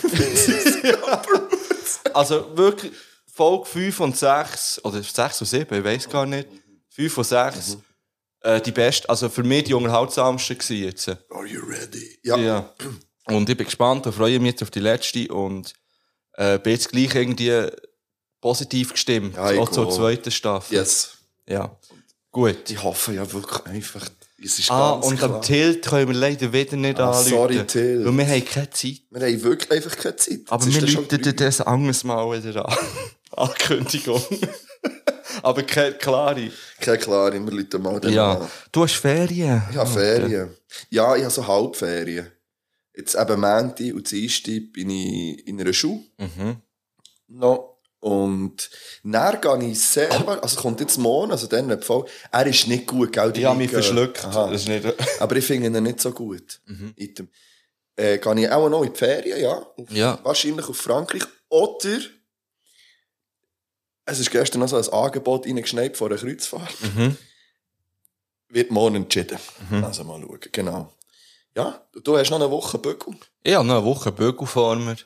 Also 2.14 2.56
wirklich, 2.56 2.92
Folge 3.34 3.64
5 3.64 4.00
und 4.00 4.16
6, 4.16 4.84
oder 4.84 5.02
6 5.02 5.40
und 5.40 5.46
7, 5.46 5.78
ich 5.78 5.84
weiß 5.84 6.08
gar 6.10 6.26
nicht. 6.26 6.48
5 6.90 7.16
und 7.18 7.24
6, 7.24 7.78
äh, 8.40 8.60
die 8.60 8.72
beste, 8.72 9.08
also 9.08 9.28
für 9.30 9.42
mich 9.42 9.64
die 9.64 9.72
unterhaltsamste 9.74 10.54
gewesen 10.54 10.84
jetzt. 10.84 11.08
Are 11.08 11.46
you 11.46 11.62
ready? 11.64 12.18
Ja. 12.22 12.36
Ja. 12.36 12.72
Und 13.26 13.48
ich 13.48 13.56
bin 13.56 13.64
gespannt 13.64 14.06
und 14.06 14.12
freue 14.12 14.38
mich 14.38 14.52
jetzt 14.52 14.62
auf 14.62 14.70
die 14.70 14.80
letzte 14.80 15.28
und 15.32 15.72
äh, 16.34 16.58
bin 16.58 16.72
jetzt 16.74 16.90
gleich 16.90 17.14
irgendwie 17.14 17.68
positiv 18.40 18.92
gestimmt. 18.92 19.36
Ja, 19.36 19.50
ich 19.50 19.58
auch 19.58 19.70
zur 19.70 19.88
zweiten 19.90 20.30
Staffel. 20.30 20.74
Yes. 20.76 21.12
Ja. 21.48 21.74
Gut. 22.30 22.68
Die 22.68 22.78
hoffen 22.78 23.14
ja 23.14 23.32
wirklich 23.32 23.64
einfach... 23.66 24.06
Es 24.44 24.58
ist 24.58 24.70
Ah, 24.72 24.94
ganz 24.94 25.06
und 25.06 25.18
klar. 25.18 25.36
am 25.36 25.42
Tilt 25.42 25.86
können 25.86 26.08
wir 26.08 26.16
leider 26.16 26.52
wieder 26.52 26.76
nicht 26.76 26.98
Ah, 26.98 27.10
anrufen. 27.12 27.30
sorry, 27.30 27.64
Till. 27.64 28.04
Weil 28.04 28.12
wir 28.18 28.26
haben 28.26 28.44
keine 28.44 28.70
Zeit. 28.70 29.00
Wir 29.10 29.20
haben 29.26 29.42
wirklich 29.44 29.70
einfach 29.70 29.96
keine 29.96 30.16
Zeit. 30.16 30.40
Aber 30.48 30.66
wir 30.66 30.80
läuten 30.82 31.36
das 31.36 31.60
anderes 31.60 32.02
Mal 32.02 32.42
wieder 32.44 32.68
an. 32.68 32.76
Ankündigung. 33.36 34.22
Aber 35.42 35.62
keine 35.62 35.94
klare. 35.94 36.50
Keine 36.80 36.98
klare, 36.98 37.32
wir 37.44 37.52
läuten 37.52 37.82
mal 37.82 38.00
den 38.00 38.12
Ja. 38.12 38.34
an. 38.34 38.48
Du 38.70 38.82
hast 38.84 38.94
Ferien. 38.96 39.62
Ich 39.70 39.76
habe 39.76 39.90
Ferien. 39.90 40.50
Ja, 40.90 41.16
ich 41.16 41.22
habe 41.22 41.32
so 41.32 41.46
Halbferien. 41.46 42.30
Jetzt 42.94 43.14
eben 43.14 43.40
Montag 43.40 43.94
und 43.94 44.10
Dienstag 44.10 44.72
bin 44.72 44.90
ich 44.90 45.46
in 45.46 45.60
einer 45.60 45.72
Schule. 45.72 46.00
Mhm. 46.18 46.56
No. 47.28 47.68
Und 48.00 48.68
dann 49.04 49.40
gehe 49.40 49.70
ich 49.70 49.80
sehr, 49.80 50.10
also 50.42 50.60
kommt 50.60 50.80
jetzt 50.80 50.98
morgen, 50.98 51.30
also 51.30 51.46
dann 51.46 51.68
nicht 51.68 51.84
voll. 51.84 52.04
Er 52.32 52.46
ist 52.46 52.66
nicht 52.66 52.86
gut, 52.88 53.12
gell? 53.12 53.32
Ich 53.36 53.44
habe 53.44 53.56
mich 53.56 53.70
verschluckt. 53.70 54.24
Aha. 54.24 54.50
Das 54.50 54.62
ist 54.62 54.68
nicht... 54.68 54.84
Aber 55.20 55.36
ich 55.36 55.44
finde 55.46 55.68
ihn 55.68 55.82
nicht 55.84 56.00
so 56.00 56.10
gut. 56.10 56.60
Mhm. 56.66 56.92
Item. 56.96 57.28
Äh, 57.94 58.18
gehe 58.18 58.40
ich 58.40 58.50
auch 58.50 58.68
noch 58.68 58.82
in 58.82 58.92
die 58.92 58.98
Ferien, 58.98 59.40
ja. 59.40 59.52
Auf, 59.52 59.90
Ja. 59.90 60.18
Wahrscheinlich 60.24 60.68
auf 60.68 60.76
Frankreich. 60.76 61.22
Oder 61.48 62.00
es 64.04 64.18
ist 64.18 64.30
gestern 64.30 64.60
noch 64.60 64.68
so 64.68 64.76
ein 64.76 64.88
Angebot 64.88 65.46
reingeschneit 65.46 65.96
vor 65.96 66.08
einer 66.08 66.18
Kreuzfahrt. 66.18 66.74
Mhm. 66.80 67.16
Wird 68.48 68.70
morgen 68.70 68.96
entschieden. 68.96 69.38
Also 69.82 70.04
mal 70.04 70.20
schauen, 70.20 70.40
genau. 70.52 70.92
Ja, 71.54 71.86
du, 72.02 72.16
hast 72.16 72.30
noch 72.30 72.40
eine 72.40 72.50
Woche 72.50 72.78
Böckel. 72.78 73.14
Ich 73.42 73.54
habe 73.54 73.66
noch 73.66 73.76
eine 73.76 73.84
Woche 73.84 74.12
Bögel 74.12 74.46
vor 74.46 74.76
mir. 74.76 74.96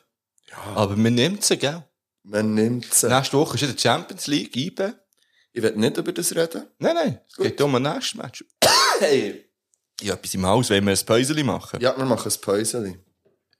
Aber 0.74 0.96
man 0.96 1.14
nimmt 1.14 1.44
sie, 1.44 1.56
gell? 1.56 1.84
Man 2.22 2.54
nimmt 2.54 2.92
sie. 2.92 3.08
Nächste 3.08 3.36
Woche 3.36 3.54
ist 3.56 3.60
ja 3.62 3.68
die 3.68 3.78
Champions 3.78 4.26
League, 4.26 4.56
IBE. 4.56 4.94
Ich 5.52 5.62
will 5.62 5.72
nicht 5.76 5.96
über 5.96 6.12
das 6.12 6.34
reden. 6.34 6.66
Nein, 6.78 6.94
nein, 6.94 7.20
es 7.28 7.36
geht 7.36 7.60
um 7.60 7.74
ein 7.74 7.82
nächstes 7.82 8.14
Match. 8.14 8.44
hey. 9.00 9.44
Ich 10.00 10.10
habe 10.10 10.18
etwas 10.18 10.34
im 10.34 10.44
Haus, 10.44 10.70
wollen 10.70 10.84
wir 10.84 10.92
ein 10.92 11.06
Päuschen 11.06 11.46
machen? 11.46 11.80
Ja, 11.80 11.96
wir 11.96 12.04
machen 12.04 12.30
ein 12.30 12.40
Päuschen. 12.40 13.02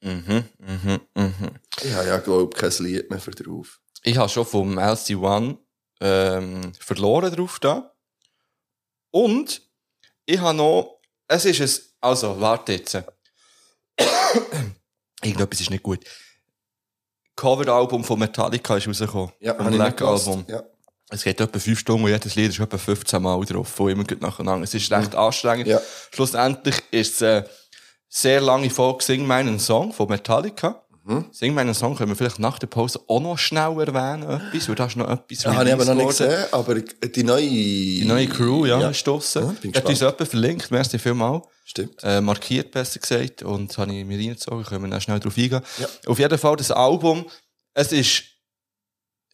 Mhm, 0.03 0.45
mhm, 0.59 1.01
mhm. 1.15 1.51
Ich 1.83 1.93
habe 1.95 2.07
ja, 2.07 2.19
glaube 2.19 2.51
ich, 2.53 2.61
kein 2.61 2.85
Lied 2.85 3.11
mehr 3.11 3.19
für 3.19 3.31
drauf. 3.31 3.81
Ich 4.03 4.17
habe 4.17 4.29
schon 4.29 4.47
vom 4.47 4.79
LC1 4.79 5.57
ähm, 6.01 6.73
verloren 6.79 7.35
drauf 7.35 7.59
da. 7.59 7.93
Und 9.11 9.63
ich 10.27 10.39
habe 10.39 10.57
noch, 10.57 11.01
es 11.29 11.45
ist 11.45 11.61
es, 11.61 11.97
also, 12.01 12.41
warte 12.41 12.73
jetzt. 12.73 12.95
Irgendetwas 15.23 15.61
ist 15.61 15.71
nicht 15.71 15.83
gut. 15.83 16.05
Cover-Album 17.35 18.05
von 18.05 18.19
Metallica 18.19 18.77
ist 18.77 18.89
rausgekommen. 18.89 19.33
Ja, 19.41 19.55
Vom 19.55 19.67
habe 19.67 19.75
ich 19.75 19.81
Black 19.81 19.89
nicht 19.91 19.99
gehört. 19.99 20.27
Album. 20.27 20.45
Ja. 20.49 20.63
Es 21.09 21.23
geht 21.23 21.41
etwa 21.41 21.59
5 21.59 21.79
Stunden 21.79 22.05
und 22.05 22.11
jedes 22.11 22.35
Lied 22.35 22.51
ist 22.51 22.59
etwa 22.59 22.79
15 22.79 23.23
Mal 23.23 23.45
drauf, 23.45 23.69
von 23.69 23.91
immer 23.91 24.05
nacheinander. 24.19 24.65
Es 24.65 24.75
ist 24.75 24.91
recht 24.91 25.15
anstrengend. 25.15 25.69
Ja. 25.69 25.81
Schlussendlich 26.13 26.83
ist 26.91 27.15
es 27.17 27.23
eine 27.23 27.49
sehr 28.09 28.41
lange 28.41 28.71
Folge 28.71 29.05
Sing 29.05 29.27
meinen 29.27 29.61
Song 29.61 29.93
von 29.93 30.09
Metallica. 30.09 30.86
Mhm. 31.09 31.27
Sing 31.31 31.55
meinen 31.55 31.73
Song 31.73 31.95
können 31.95 32.11
wir 32.11 32.17
vielleicht 32.17 32.41
nach 32.41 32.59
der 32.59 32.67
Pause 32.67 33.01
auch 33.07 33.21
noch 33.21 33.39
schnell 33.39 33.79
erwähnen, 33.79 34.29
etwas, 34.29 34.69
weil 34.69 34.75
da 34.75 34.87
ist 34.87 34.97
noch 34.97 35.09
etwas 35.09 35.45
Ja, 35.45 35.55
habe 35.55 35.69
ich 35.69 35.73
aber 35.73 35.85
noch 35.85 35.95
nicht 35.95 36.09
gesehen, 36.09 36.45
aber 36.51 36.75
die 36.81 37.23
neue... 37.23 37.41
Die 37.49 38.05
neue 38.05 38.27
Crew, 38.27 38.67
ja, 38.67 38.81
Ja. 38.81 38.91
ist 38.91 39.07
draussen. 39.07 39.45
Ja, 39.45 39.55
bin 39.61 39.73
Hat 39.73 39.85
uns 39.87 40.01
jemand 40.01 40.29
verlinkt, 40.29 40.71
merci 40.73 40.99
vielmal. 40.99 41.43
Stimmt. 41.65 42.03
Äh, 42.03 42.21
markiert, 42.21 42.73
besser 42.73 42.99
gesagt, 42.99 43.45
und 43.45 43.79
habe 43.79 43.95
ich 43.95 44.05
mir 44.05 44.19
reingezogen, 44.19 44.65
können 44.65 44.83
wir 44.83 44.91
dann 44.91 45.01
schnell 45.01 45.21
drauf 45.21 45.37
eingehen. 45.39 45.61
Ja. 45.79 45.87
Auf 46.07 46.19
jeden 46.19 46.39
Fall, 46.39 46.57
das 46.57 46.73
Album, 46.73 47.27
es 47.75 47.93
ist, 47.93 48.25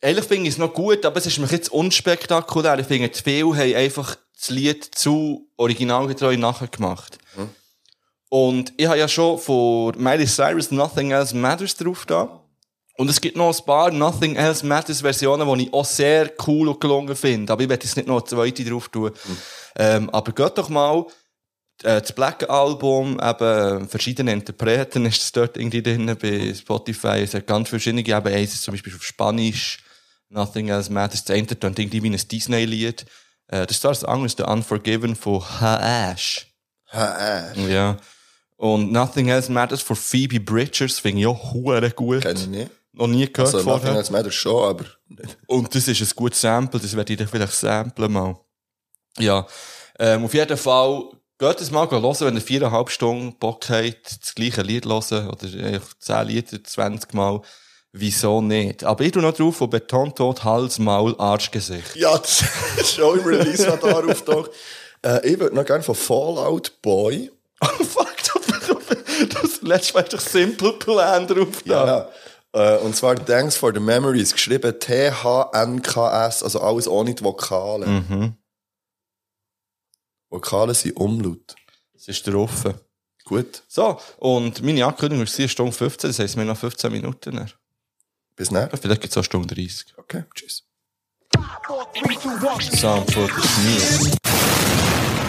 eigentlich 0.03 0.27
finde 0.27 0.49
ich 0.49 0.55
es 0.55 0.59
noch 0.59 0.75
gut, 0.75 1.07
aber 1.07 1.17
es 1.17 1.27
ist 1.27 1.39
mir 1.39 1.47
jetzt 1.47 1.71
unspektakulär. 1.71 2.79
Ich 2.81 2.87
finde, 2.87 3.11
zu 3.13 3.23
viele 3.23 3.57
haben 3.57 3.75
einfach 3.75 4.17
das 4.39 4.51
Lied 4.51 4.85
zu 4.95 5.49
originalgetreu 5.57 6.37
nachher 6.37 6.69
gemacht. 6.69 7.17
Mhm. 7.37 7.49
Und 8.33 8.73
ich 8.79 8.87
habe 8.87 8.99
ja 8.99 9.09
schon 9.09 9.39
von 9.39 9.93
Miley 9.99 10.27
Cyrus 10.27 10.71
Nothing 10.71 11.11
Else 11.11 11.37
Matters 11.37 11.77
drauf 11.77 12.07
da. 12.07 12.43
Und 12.97 13.11
es 13.11 13.21
gibt 13.21 13.37
noch 13.37 13.55
ein 13.55 13.65
paar 13.67 13.91
Nothing 13.91 14.37
Else 14.37 14.65
Matters 14.65 15.03
Versionen, 15.03 15.47
die 15.59 15.67
ich 15.67 15.75
auch 15.75 15.85
sehr 15.85 16.33
cool 16.47 16.69
und 16.69 16.81
gelungen 16.81 17.15
finde. 17.15 17.53
Aber 17.53 17.63
ich 17.63 17.69
werde 17.69 17.85
jetzt 17.85 17.95
nicht 17.95 18.09
noch 18.09 18.21
eine 18.21 18.25
zweite 18.25 18.65
drauf 18.65 18.89
tun. 18.89 19.11
Ähm, 19.77 20.09
aber 20.09 20.33
geht 20.33 20.57
doch 20.57 20.71
mal, 20.71 21.05
äh, 21.83 22.01
das 22.01 22.15
Black 22.15 22.49
Album, 22.49 23.21
eben, 23.23 23.87
verschiedene 23.87 24.33
Interpreten 24.33 25.05
ist 25.05 25.21
es 25.21 25.33
dort 25.33 25.59
irgendwie 25.59 25.83
drin 25.83 26.17
bei 26.19 26.55
Spotify. 26.55 27.19
Es 27.19 27.35
hat 27.35 27.47
ganz 27.47 27.69
verschiedene, 27.69 28.01
eben 28.01 28.35
eins 28.35 28.55
ist 28.55 28.63
zum 28.63 28.73
Beispiel 28.73 28.95
auf 28.95 29.05
Spanisch, 29.05 29.85
Nothing 30.31 30.69
Else 30.69 30.91
Matters. 30.91 31.25
Das 31.25 31.37
eine 31.37 31.47
tönt 31.49 31.79
irgendwie 31.79 32.03
wie 32.03 32.09
ein 32.09 32.17
Disney-Lied. 32.17 33.05
Äh, 33.49 33.67
das 33.67 33.77
ist 33.77 33.85
das 33.85 34.05
anderes, 34.05 34.37
The 34.39 34.45
Unforgiven 34.45 35.17
von 35.17 35.43
H-Ash. 35.43 36.47
Ha, 36.95 37.53
äh, 37.53 37.71
Ja. 37.71 37.99
Und 38.57 38.93
Nothing 38.93 39.29
Else 39.29 39.51
Matters 39.51 39.83
von 39.83 39.97
Phoebe 39.97 40.39
Bridgers 40.41 40.99
finde 40.99 41.21
ich 41.23 41.27
auch 41.27 41.53
hure 41.53 41.91
gut. 41.91 42.23
kenn 42.23 42.37
ich 42.37 42.47
nicht. 42.47 42.71
Noch 42.93 43.07
nie 43.07 43.27
gehört 43.27 43.55
Also, 43.55 43.61
vorher. 43.61 43.81
Nothing 43.91 43.97
Else 43.97 44.13
Matters 44.13 44.35
schon, 44.35 44.65
aber. 44.65 44.85
Und 45.47 45.75
das 45.75 45.89
ist 45.89 46.01
ein 46.01 46.09
gutes 46.17 46.41
Sample, 46.41 46.79
das 46.81 46.95
werde 46.97 47.13
ich 47.13 47.19
dir 47.19 47.27
vielleicht 47.29 47.53
samplen 47.55 48.13
mal. 48.13 48.37
Ja, 49.19 49.47
ähm, 49.99 50.25
auf 50.25 50.33
jeden 50.35 50.57
Fall, 50.57 51.05
geht 51.39 51.61
es 51.61 51.71
mal 51.71 51.91
hören, 51.91 52.17
wenn 52.21 52.35
ihr 52.37 52.41
viereinhalb 52.41 52.89
Stunden 52.91 53.37
Bock 53.39 53.69
habt, 53.69 54.23
das 54.23 54.35
gleiche 54.35 54.63
Lied 54.63 54.87
hören, 54.87 55.29
oder 55.29 55.81
zehn 55.99 56.27
Lieder, 56.29 56.63
20 56.65 57.13
Mal, 57.15 57.41
wieso 57.93 58.41
nicht? 58.41 58.85
Aber 58.85 59.05
ich 59.05 59.13
tu 59.13 59.21
noch 59.21 59.35
drauf, 59.35 59.57
von 59.57 59.69
Betontod, 59.71 60.45
Hals, 60.45 60.79
Maul, 60.79 61.15
Arschgesicht. 61.19 61.97
Ja, 61.97 62.17
das 62.17 62.43
ist 62.79 62.95
schon 62.95 63.19
im 63.19 63.25
Release-Radar 63.25 64.09
auftaucht. 64.09 64.51
Äh, 65.05 65.29
ich 65.33 65.39
würde 65.39 65.55
noch 65.57 65.65
gerne 65.65 65.83
von 65.83 65.95
Fallout 65.95 66.81
Boy. 66.81 67.31
Oh 67.61 67.85
fuck, 67.85 68.15
das 69.43 69.63
letzte 69.63 69.95
Mal 69.95 70.03
doch 70.05 70.21
Simple 70.21 70.73
Plan 70.75 71.27
drauf 71.27 71.63
da. 71.65 72.09
Ja. 72.55 72.77
Äh, 72.77 72.79
und 72.81 72.95
zwar 72.95 73.17
Thanks 73.25 73.57
for 73.57 73.73
the 73.73 73.81
Memories, 73.81 74.33
geschrieben 74.33 74.79
T-H-N-K-S, 74.79 76.43
also 76.43 76.61
alles 76.61 76.87
ohne 76.89 77.15
die 77.15 77.25
Vokale. 77.25 77.87
Mhm. 77.87 78.37
Vokale 80.29 80.75
sind 80.75 80.97
Umlaut. 80.97 81.55
Das 81.95 82.09
ist 82.09 82.27
drauf. 82.27 82.65
Gut, 83.25 83.63
So, 83.69 83.99
und 84.19 84.63
meine 84.63 84.85
Ankündigung 84.85 85.25
ist 85.25 85.37
4 85.37 85.49
Stunden 85.49 85.73
15, 85.73 86.11
das 86.11 86.19
heisst, 86.19 86.35
wir 86.35 86.41
haben 86.41 86.49
noch 86.49 86.57
15 86.59 86.91
Minuten. 86.91 87.37
dann. 87.37 87.51
bis 88.35 88.51
näher. 88.51 88.69
Vielleicht 88.81 89.01
gibt 89.01 89.13
es 89.13 89.17
auch 89.17 89.23
Stunde 89.25 89.55
30. 89.55 89.95
Okay, 89.97 90.25
tschüss. 90.35 90.65
Sound 92.77 93.11
for 93.13 93.27
the 93.29 93.49
Schmier. 93.49 94.13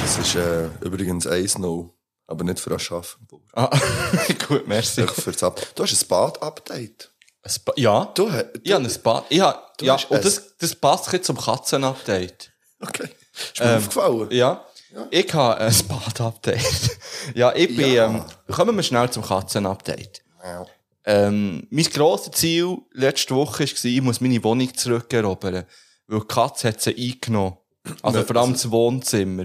Das 0.01 0.17
ist 0.17 0.35
äh, 0.35 0.67
übrigens 0.81 1.25
Ice 1.27 1.59
No, 1.61 1.93
aber 2.33 2.43
nicht 2.43 2.59
für 2.59 2.73
Aschaffenburg. 2.75 3.41
Ah, 3.53 3.69
gut, 4.47 4.67
merci. 4.67 5.01
Einfach 5.01 5.15
für 5.15 5.31
das 5.31 5.43
Ab 5.43 5.61
du 5.75 5.83
hast 5.83 6.03
ein 6.03 6.07
Bad-Update. 6.07 7.09
Spa- 7.45 7.73
ja, 7.75 8.05
Du, 8.15 8.29
du, 8.29 8.43
ich 8.63 8.71
habe 8.71 8.85
ein 8.85 8.91
Bad. 9.03 9.25
Ich 9.29 9.39
hab, 9.41 9.77
Du 9.77 9.85
ja, 9.85 9.97
und 10.09 10.23
das, 10.25 10.55
das 10.57 10.75
passt 10.75 11.11
jetzt 11.11 11.25
zum 11.27 11.37
Katzen-Update. 11.37 12.51
Okay. 12.79 13.09
Ist 13.53 13.59
mir 13.59 13.77
aufgefallen? 13.77 14.27
Ja. 14.31 14.65
Ich 15.09 15.33
habe 15.33 15.57
ein 15.57 15.73
Bad-Update. 15.87 16.97
ja, 17.35 17.53
ich 17.55 17.75
bin, 17.75 17.93
Ja. 17.93 18.05
ähm, 18.05 18.23
kommen 18.51 18.75
wir 18.75 18.83
schnell 18.83 19.09
zum 19.09 19.23
Katzen-Update. 19.23 20.23
Ja. 20.43 20.65
Ähm, 21.05 21.67
mein 21.69 21.85
grosses 21.85 22.31
Ziel 22.31 22.77
letzte 22.93 23.35
Woche 23.35 23.63
war, 23.65 23.85
ich 23.85 24.01
muss 24.01 24.21
meine 24.21 24.41
Wohnung 24.43 24.73
zurückerobern. 24.73 25.65
Weil 26.07 26.19
die 26.19 26.27
Katze 26.27 26.69
hat 26.69 26.81
sie 26.81 26.95
eingenommen. 26.95 27.57
Also 28.01 28.19
Ja, 28.19 28.25
vor 28.25 28.35
allem 28.37 28.53
das 28.53 28.69
Wohnzimmer. 28.71 29.43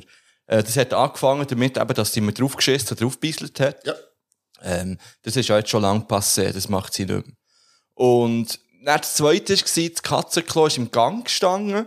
Äh, 0.48 0.62
das 0.64 0.76
hat 0.76 0.92
angefangen 0.92 1.46
damit, 1.46 1.76
eben, 1.76 1.94
dass 1.94 2.12
sie 2.12 2.20
mir 2.20 2.32
draufgeschissen 2.32 2.90
und 2.90 3.00
draufgebisselt 3.00 3.60
hat. 3.60 3.86
Ja. 3.86 3.94
Ähm, 4.62 4.98
das 5.22 5.36
ist 5.36 5.48
ja 5.48 5.56
jetzt 5.58 5.70
schon 5.70 5.82
lange 5.82 6.00
passiert, 6.00 6.56
das 6.56 6.68
macht 6.68 6.92
sie 6.92 7.04
nicht 7.04 7.26
mehr. 7.26 7.36
Und 7.94 8.58
dann 8.84 9.00
das 9.00 9.14
Zweite 9.14 9.54
war, 9.56 9.88
das 9.88 10.02
Katzenklo 10.02 10.66
ist 10.66 10.78
im 10.78 10.90
Gang 10.90 11.24
gestanden 11.24 11.86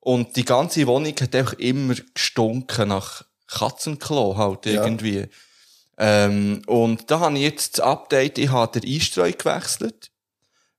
und 0.00 0.36
die 0.36 0.44
ganze 0.44 0.86
Wohnung 0.86 1.14
hat 1.18 1.34
einfach 1.34 1.54
immer 1.54 1.94
gestunken 1.94 2.88
nach 2.88 3.24
Katzenklo 3.46 4.36
halt 4.36 4.66
Ja. 4.66 4.84
irgendwie. 4.84 5.28
Ähm, 5.98 6.62
und 6.66 7.10
da 7.10 7.20
habe 7.20 7.36
ich 7.36 7.42
jetzt 7.42 7.78
das 7.78 7.84
Update, 7.86 8.38
ich 8.38 8.50
habe 8.50 8.80
den 8.80 8.90
Einstreu 8.90 9.32
gewechselt. 9.32 10.10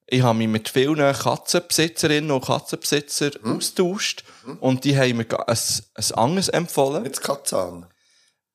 Ich 0.07 0.23
habe 0.23 0.38
mich 0.38 0.47
mit 0.47 0.67
vielen 0.69 1.13
Katzenbesitzerinnen 1.13 2.32
und 2.32 2.43
Katzenbesitzern 2.45 3.32
Hm? 3.41 3.57
austauscht 3.57 4.23
und 4.59 4.83
die 4.83 4.97
haben 4.97 5.17
mir 5.17 5.25
ein, 5.47 5.57
ein 5.95 6.11
anderes 6.15 6.49
empfohlen. 6.49 7.03
Das 7.03 7.21
Katzahn. 7.21 7.85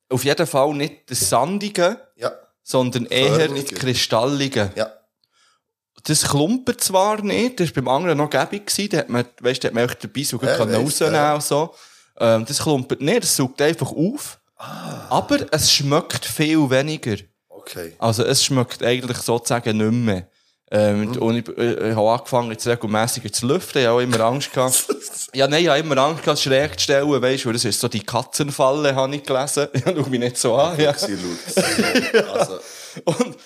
Auf 0.09 0.25
jeden 0.25 0.47
Fall 0.47 0.75
nicht 0.75 1.11
das 1.11 1.29
Sandige, 1.29 2.01
Ja. 2.17 2.33
sondern 2.63 3.07
eher 3.07 3.49
das. 3.49 3.67
Kristallige. 3.67 4.73
Ja. 4.77 4.93
Das 6.05 6.23
klumpert 6.29 6.81
zwar 6.83 7.21
nicht, 7.23 7.59
das 7.59 7.75
war 7.75 7.83
beim 7.83 7.89
anderen 7.89 8.19
noch 8.19 8.31
gäbig 8.31 8.71
da 8.91 8.99
hat 8.99 9.09
man, 9.09 9.25
weißt, 9.41 9.65
da 9.65 9.69
hat 9.69 9.75
man 9.75 9.89
auch 9.91 9.95
den 9.95 10.11
Biss 10.11 10.31
Ja, 10.31 10.41
weiss, 10.43 10.61
rausnehmen 10.61 11.15
ja. 11.15 11.35
und 11.35 11.43
so. 11.43 11.75
Ähm, 12.19 12.45
das 12.47 12.63
klumpert 12.63 13.01
nicht, 13.01 13.23
das 13.25 13.35
saugt 13.35 13.61
einfach 13.61 13.91
auf. 13.91 14.39
Ah. 14.57 15.07
Aber 15.11 15.53
es 15.53 15.73
schmeckt 15.73 16.25
viel 16.25 16.71
weniger. 16.71 17.17
Okay. 17.49 17.95
Also 17.99 18.25
es 18.25 18.45
schmeckt 18.45 18.83
eigentlich 18.83 19.19
sozusagen 19.19 19.77
nicht 19.77 19.93
mehr. 19.93 20.29
Ähm, 20.71 21.11
Mhm. 21.11 21.19
Und 21.19 21.37
ich, 21.37 21.59
äh, 21.59 21.91
ich 21.91 21.97
habe 21.97 22.11
angefangen, 22.11 22.51
jetzt 22.51 22.67
regelmäßiger 22.67 23.33
zu 23.33 23.47
lüften. 23.47 23.79
Ich 23.79 23.87
habe 23.87 23.99
auch 23.99 24.01
immer 24.01 24.21
Angst 24.21 24.53
gehabt. 24.53 24.87
ja, 25.35 25.47
nein, 25.47 25.63
ich 25.63 25.69
habe 25.69 25.79
immer 25.79 25.97
Angst 25.99 26.25
gehabt, 26.25 26.41
schräg 26.41 26.79
zu 26.79 26.85
stellen, 26.85 27.23
weißt 27.23 27.45
du, 27.45 27.53
das 27.53 27.65
ist 27.65 27.79
so 27.79 27.89
die 27.89 28.01
Katzenfalle, 28.01 28.95
habe 28.95 29.15
ich 29.15 29.23
gelesen. 29.23 29.69
Ja, 29.75 29.93
schau 29.95 30.09
mich 30.09 30.21
nicht 30.21 30.37
so 30.37 30.57
an. 30.57 30.79
Ja. 30.81 30.93
Also, 32.33 32.59
Und, 33.05 33.37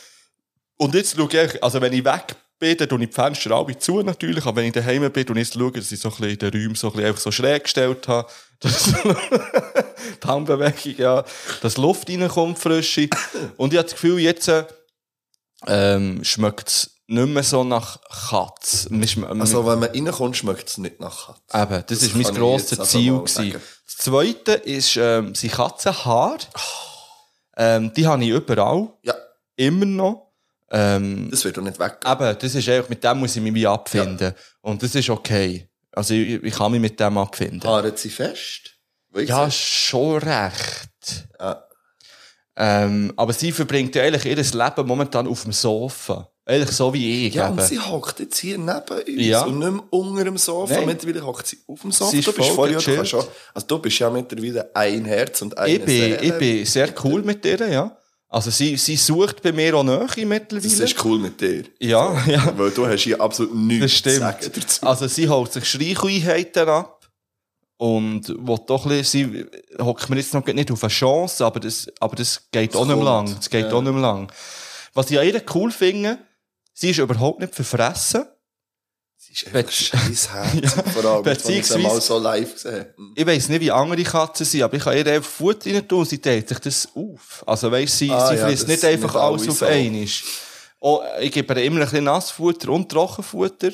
und 0.78 0.94
jetzt 0.94 1.16
schaue 1.16 1.28
ich, 1.28 1.62
also 1.62 1.80
wenn 1.80 1.92
ich 1.92 2.04
weg 2.04 2.36
bin, 2.58 2.76
dann 2.76 2.88
tue 2.88 3.02
ich 3.02 3.08
die 3.10 3.14
Fenster 3.14 3.50
alle 3.50 3.78
zu 3.78 4.02
natürlich, 4.02 4.44
aber 4.46 4.56
wenn 4.56 4.66
ich 4.66 4.72
daheim 4.72 5.10
bin, 5.10 5.26
ich 5.28 5.36
jetzt 5.36 5.54
schauen, 5.54 5.72
dass 5.72 5.92
ich 5.92 6.00
so 6.00 6.08
ein 6.08 6.16
bisschen 6.16 6.38
den 6.38 6.50
Räumen 6.52 6.74
so 6.74 6.86
ein 6.88 6.92
bisschen 6.92 7.08
einfach 7.08 7.20
so 7.20 7.30
schräg 7.30 7.64
gestellt 7.64 8.08
habe, 8.08 8.28
dass 8.60 8.84
die 8.84 10.26
Handbewegung, 10.26 10.94
ja, 10.96 11.24
dass 11.62 11.76
Luft 11.76 12.08
reinkommt, 12.08 12.58
frische. 12.58 13.08
Und 13.56 13.72
ich 13.72 13.78
habe 13.78 13.88
das 13.88 13.92
Gefühl, 13.92 14.20
jetzt 14.20 14.50
ähm, 15.66 16.22
schmeckt 16.22 16.68
es 16.68 16.99
nicht 17.10 17.28
mehr 17.28 17.42
so 17.42 17.64
nach 17.64 17.98
Katz. 18.30 18.88
Also 19.40 19.66
wenn 19.66 19.80
man 19.80 19.90
reinkommt, 19.90 20.36
schmeckt 20.36 20.68
es 20.68 20.78
nicht 20.78 21.00
nach 21.00 21.26
Katze. 21.26 21.62
Eben, 21.62 21.84
das, 21.86 21.98
Das 21.98 22.02
ist 22.02 22.14
mein 22.14 22.34
grosses 22.34 22.78
Ziel. 22.88 23.18
gewesen. 23.18 23.60
Das 23.84 23.96
zweite 23.96 24.52
ist, 24.52 24.96
ähm, 24.96 25.34
sind 25.34 25.52
Katzenhaare. 25.52 26.38
Ähm, 27.56 27.92
die 27.94 28.06
habe 28.06 28.22
ich 28.22 28.30
überall. 28.30 28.88
Ja, 29.02 29.14
Immer 29.56 29.86
noch. 29.86 30.32
Ähm, 30.70 31.28
das 31.30 31.44
wird 31.44 31.56
doch 31.56 31.62
nicht 31.62 31.78
weg. 31.80 31.98
eben, 32.06 32.38
das 32.38 32.54
ist 32.54 32.68
einfach, 32.68 32.88
mit 32.88 33.02
dem 33.02 33.18
muss 33.18 33.34
ich 33.34 33.42
mich 33.42 33.66
abfinden. 33.66 34.32
Und 34.60 34.82
das 34.82 34.94
ist 34.94 35.10
okay. 35.10 35.68
Also, 35.92 36.14
ich, 36.14 36.42
ich 36.44 36.54
kann 36.54 36.70
mich 36.70 36.80
mit 36.80 36.98
dem 37.00 37.18
abfinden. 37.18 37.68
Haaren 37.68 37.96
sie 37.96 38.08
fest? 38.10 38.76
Ja, 39.14 39.46
du? 39.46 39.50
schon 39.50 40.18
recht. 40.18 41.28
Ja. 41.40 41.64
Ähm, 42.62 43.12
aber 43.16 43.32
sie 43.32 43.52
verbringt 43.52 43.94
ja 43.94 44.02
eigentlich 44.02 44.26
ihr 44.26 44.36
Leben 44.36 44.86
momentan 44.86 45.26
auf 45.26 45.44
dem 45.44 45.52
Sofa. 45.52 46.30
Eigentlich 46.44 46.76
so 46.76 46.92
wie 46.92 47.28
ich. 47.28 47.34
Ja, 47.34 47.48
eben. 47.48 47.58
und 47.58 47.64
sie 47.64 47.78
hockt 47.78 48.20
jetzt 48.20 48.36
hier 48.36 48.58
neben 48.58 48.74
uns 48.76 49.04
Ja. 49.16 49.44
und 49.44 49.58
nicht 49.60 49.70
mehr 49.70 49.82
unter 49.88 50.24
dem 50.24 50.36
Sofa. 50.36 50.74
Nein. 50.74 50.86
Mittlerweile 50.86 51.24
hockt 51.24 51.46
sie 51.46 51.58
auf 51.66 51.80
dem 51.80 51.90
Sofa. 51.90 52.10
Sie 52.10 52.20
du 52.20 52.32
bist 52.32 52.48
voll 52.50 52.72
kannst 52.72 53.08
schon, 53.08 53.24
also 53.54 53.66
du 53.66 53.78
bist 53.78 53.98
ja 53.98 54.10
mittlerweile 54.10 54.70
ein 54.74 55.06
Herz 55.06 55.40
und 55.40 55.56
eine 55.56 55.72
ich, 55.72 55.78
bin, 55.78 55.88
Seele. 55.88 56.20
ich 56.20 56.34
bin 56.34 56.66
sehr 56.66 56.92
cool 57.02 57.22
mit 57.22 57.46
ihr, 57.46 57.66
ja. 57.66 57.96
Also, 58.28 58.50
sie, 58.50 58.76
sie 58.76 58.94
sucht 58.96 59.42
bei 59.42 59.50
mir 59.52 59.74
auch 59.74 59.82
Nähe 59.82 60.06
mittlerweile. 60.26 60.68
Das 60.68 60.80
ist 60.80 61.04
cool 61.04 61.18
mit 61.18 61.40
dir. 61.40 61.64
Ja, 61.80 62.22
ja. 62.26 62.52
Weil 62.56 62.70
du 62.72 62.86
hast 62.86 63.00
hier 63.02 63.20
absolut 63.20 63.54
nichts 63.54 64.02
zu 64.02 64.10
sagen 64.18 64.50
dazu. 64.54 64.86
Also 64.86 65.08
sie 65.08 65.28
holt 65.28 65.52
sich 65.52 65.64
Schreicheinheiten 65.64 66.68
ab 66.68 66.99
und 67.80 68.28
will 68.28 68.58
doch 68.66 68.84
ein 68.84 68.90
bisschen, 68.90 69.32
sie 69.32 69.82
hockt 69.82 70.10
mir 70.10 70.16
jetzt 70.16 70.34
noch 70.34 70.44
nicht 70.44 70.70
auf 70.70 70.82
eine 70.84 70.90
Chance, 70.92 71.42
aber 71.46 71.60
das, 71.60 71.90
aber 71.98 72.14
das 72.14 72.42
geht 72.52 72.76
auch 72.76 72.84
nicht 72.84 72.94
mehr 72.94 73.04
lang. 73.04 73.34
Das 73.34 73.48
geht 73.48 73.64
Ja. 73.66 73.72
auch 73.72 73.80
nicht 73.80 73.92
mehr 73.92 74.02
lang. 74.02 74.30
Was 74.92 75.10
ich 75.10 75.18
an 75.18 75.26
ihr 75.26 75.42
cool 75.54 75.70
finde, 75.72 76.18
sie 76.74 76.90
ist 76.90 76.98
überhaupt 76.98 77.40
nicht 77.40 77.54
verfressen. 77.54 78.26
Sie 79.16 79.32
ist 79.32 79.46
einfach 79.54 79.72
scheiß 79.72 80.28
Herz. 80.30 80.52
Ja, 80.62 80.68
Vor 80.92 81.04
allem, 81.06 81.22
beziehungsweise- 81.22 81.78
mal 81.78 81.98
so 82.02 82.18
live 82.18 82.52
gesehen 82.52 82.86
Ich 83.14 83.26
weiss 83.26 83.48
nicht, 83.48 83.60
wie 83.62 83.70
andere 83.70 84.02
Katzen 84.02 84.44
sind, 84.44 84.62
aber 84.62 84.76
ich 84.76 84.82
kann 84.84 84.98
ihr 84.98 85.06
einfach 85.06 85.30
Futter 85.30 85.70
rein 85.72 85.88
tun 85.88 86.00
und 86.00 86.08
sie 86.08 86.18
teilt 86.18 86.50
sich 86.50 86.58
das 86.58 86.86
auf. 86.94 87.42
Also 87.46 87.72
weißt 87.72 87.96
sie, 87.96 88.10
Ah, 88.10 88.28
sie 88.28 88.34
ja, 88.36 88.46
frisst 88.46 88.62
das 88.64 88.68
nicht 88.68 88.84
einfach 88.84 89.14
alles 89.14 89.48
auf 89.48 89.56
so. 89.56 89.64
einmal. 89.64 90.06
Oh, 90.80 91.00
ich 91.20 91.32
gebe 91.32 91.54
ihr 91.54 91.64
immer 91.64 91.80
ein 91.80 91.84
bisschen 91.86 92.04
Nassfutter 92.04 92.68
und 92.70 92.90
Trockenfutter. 92.90 93.70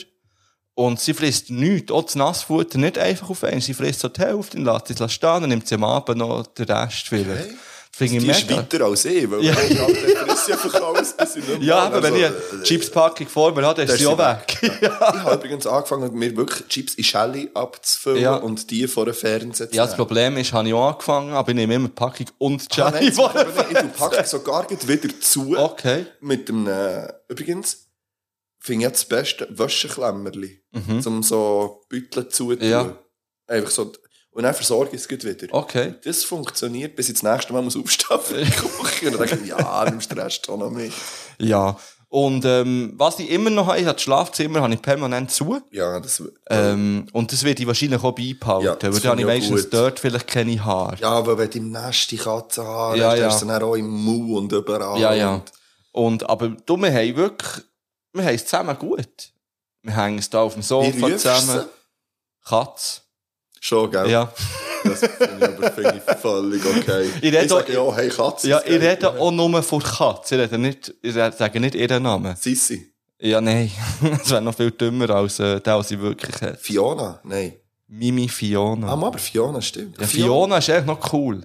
Und 0.78 1.00
sie 1.00 1.14
frisst 1.14 1.48
nichts. 1.50 1.90
Auch 1.90 2.04
das 2.04 2.16
Nassfutter 2.16 2.76
nicht 2.78 2.98
einfach 2.98 3.30
auf 3.30 3.42
einmal. 3.42 3.62
Sie 3.62 3.72
frisst 3.72 4.00
so 4.00 4.08
die 4.08 4.20
Hälfte, 4.20 4.58
lässt 4.58 4.90
es 4.90 5.12
stehen, 5.12 5.40
dann 5.40 5.48
nimmt 5.48 5.66
sie 5.66 5.74
am 5.76 5.84
Abend 5.84 6.18
noch 6.18 6.46
den 6.48 6.66
Rest 6.66 7.08
vielleicht. 7.08 7.46
Okay. 7.46 7.54
Das 7.98 8.10
finde 8.10 8.16
ich 8.26 8.28
ist 8.28 8.50
mega. 8.50 8.60
weiter 8.60 8.84
als 8.84 9.04
ich, 9.06 9.30
weil 9.30 9.42
Ja. 9.42 9.54
ja. 9.54 9.58
ich 9.62 9.78
frisst 9.78 10.50
einfach 10.52 10.82
alles, 10.82 11.16
bis 11.16 11.36
ich 11.36 11.48
nicht 11.48 11.62
Ja, 11.62 11.78
aber 11.78 12.02
wenn 12.02 12.12
Also, 12.12 12.26
ich 12.50 12.52
eine 12.52 12.62
Chipspackung 12.62 13.26
vor 13.26 13.54
mir 13.54 13.62
habe, 13.64 13.86
dann 13.86 13.94
ist 13.94 13.98
sie 14.00 14.06
auch 14.06 14.18
weg. 14.18 14.58
Ich 14.60 14.82
habe 14.90 15.34
übrigens 15.36 15.66
angefangen, 15.66 16.12
mir 16.12 16.36
wirklich 16.36 16.68
Chips 16.68 16.92
in 16.96 17.04
Schelle 17.04 17.48
abzufüllen 17.54 18.20
Ja. 18.20 18.36
und 18.36 18.70
die 18.70 18.86
vor 18.86 19.06
den 19.06 19.14
Fernseher 19.14 19.70
zu 19.70 19.74
Ja, 19.78 19.86
das. 19.86 19.96
Problem 19.96 20.36
ist, 20.36 20.52
habe 20.52 20.68
ich 20.68 20.74
auch 20.74 20.90
angefangen, 20.90 21.32
aber 21.32 21.48
ich 21.48 21.54
nehme 21.54 21.74
immer 21.74 21.88
Packung 21.88 22.26
und 22.36 22.76
die 22.76 22.82
Ah, 22.82 22.90
nein, 22.90 23.10
vor 23.14 23.32
ich 23.34 23.92
packe 23.98 24.26
sogar 24.26 24.66
wieder 24.70 25.20
zu. 25.20 25.56
Okay. 25.56 26.04
Mit 26.20 26.50
dem, 26.50 26.66
äh, 26.68 27.08
übrigens, 27.28 27.85
finde 28.66 28.84
ich 28.84 28.88
jetzt 28.90 29.02
das 29.02 29.08
beste 29.08 29.48
Wäscheklemmerli, 29.50 30.60
zum 31.00 31.22
so 31.22 31.82
Beuteln 31.88 32.30
zu 32.30 32.54
tun. 32.54 32.64
Mhm. 32.64 32.70
Ja. 32.70 32.98
Einfach 33.48 33.70
so, 33.70 33.92
und 34.32 34.42
dann 34.42 34.52
versorge 34.54 34.94
ich 34.96 35.02
es 35.02 35.08
wieder. 35.24 35.46
Okay. 35.54 35.94
Das 36.04 36.24
funktioniert, 36.24 36.94
bis 36.96 37.08
ich 37.08 37.14
das 37.14 37.22
nächste 37.22 37.52
Mal 37.52 37.62
muss 37.62 37.76
aufstehen 37.76 38.20
für 38.22 38.44
die 38.44 38.50
Küche. 38.50 39.06
Und 39.06 39.18
dann 39.18 39.28
denke 39.28 39.44
ich, 39.44 39.48
ja, 39.48 39.84
nimmst 39.88 40.10
du 40.10 40.14
den 40.14 40.24
Rest 40.24 40.48
auch 40.50 40.58
noch 40.58 40.70
mit. 40.70 40.92
Ja. 41.38 41.76
Und 42.08 42.44
ähm, 42.44 42.92
was 42.96 43.18
ich 43.18 43.30
immer 43.30 43.50
noch 43.50 43.66
habe, 43.66 43.78
ich 43.78 43.84
habe 43.86 43.94
das 43.94 44.02
Schlafzimmer 44.02 44.60
habe 44.60 44.74
ich 44.74 44.82
permanent 44.82 45.30
zu. 45.30 45.60
Ja, 45.70 45.98
das, 46.00 46.22
Ähm, 46.50 47.06
und 47.12 47.32
das 47.32 47.42
werde 47.44 47.62
ich 47.62 47.66
wahrscheinlich 47.66 48.02
auch 48.02 48.12
beibehalten. 48.14 48.64
Ja, 48.66 48.92
weil 48.92 49.00
dann 49.00 49.18
ich 49.18 49.24
meistens 49.24 49.62
gut. 49.64 49.74
dort 49.74 50.00
vielleicht 50.00 50.26
keine 50.26 50.62
Haare. 50.64 50.96
ja, 51.00 51.08
aber 51.10 51.38
wenn 51.38 51.50
du 51.50 51.58
im 51.58 51.70
Nest 51.70 52.10
die 52.10 52.16
Katze 52.18 52.66
hast, 52.66 52.98
Ja, 52.98 53.10
dann 53.12 53.20
ja. 53.20 53.26
hast 53.26 53.42
du 53.42 53.46
dann 53.46 53.62
auch 53.62 53.74
im 53.74 53.88
Mu 53.88 54.38
und 54.38 54.52
überall. 54.52 55.00
Ja, 55.00 55.14
ja. 55.14 55.42
Und, 55.92 56.28
aber 56.28 56.48
du, 56.50 56.76
wir 56.76 56.92
haben 56.92 57.16
wirklich, 57.16 57.64
wir 58.16 58.24
haben 58.24 58.34
es 58.34 58.44
zusammen 58.44 58.78
gut. 58.78 59.32
Wir 59.82 59.96
hängen 59.96 60.18
es 60.18 60.28
da 60.30 60.42
auf 60.42 60.54
dem 60.54 60.62
Sofa 60.62 61.08
zusammen. 61.16 61.60
sie? 61.60 61.68
Katz. 62.44 63.02
Schon, 63.60 63.90
gell? 63.90 64.10
Ja. 64.10 64.32
Das 64.84 65.00
finde 65.00 66.02
ich 66.06 66.16
völlig 66.18 66.64
okay. 66.64 67.10
Ich 67.20 67.32
ich 67.32 67.48
sage 67.48 67.72
ja, 67.72 67.94
hey 67.94 68.08
Katze. 68.08 68.48
Ja, 68.48 68.60
ich 68.64 68.80
rede 68.80 69.18
auch 69.18 69.30
nur 69.30 69.62
von 69.62 69.82
Katz. 69.82 70.32
Ich 70.32 70.38
rede 70.38 70.58
nicht, 70.58 70.94
ich 71.02 71.14
sage 71.14 71.60
nicht 71.60 71.74
ihren 71.74 72.02
Namen. 72.02 72.36
Sissi. 72.36 72.92
Ja, 73.18 73.40
nein. 73.40 73.70
Das 74.18 74.30
wäre 74.30 74.42
noch 74.42 74.54
viel 74.54 74.70
dümmer 74.70 75.10
als 75.10 75.38
äh, 75.40 75.60
der, 75.60 75.78
was 75.78 75.90
ich 75.90 75.98
wirklich 75.98 76.40
hätte. 76.40 76.58
Fiona? 76.58 77.20
Nein. 77.24 77.54
Mimi 77.88 78.28
Fiona. 78.28 78.88
Ah, 78.88 78.92
aber 78.92 79.18
Fiona 79.18 79.60
stimmt. 79.60 80.00
ja, 80.00 80.06
Fiona 80.06 80.58
ist 80.58 80.68
echt 80.68 80.86
noch 80.86 81.12
cool. 81.12 81.42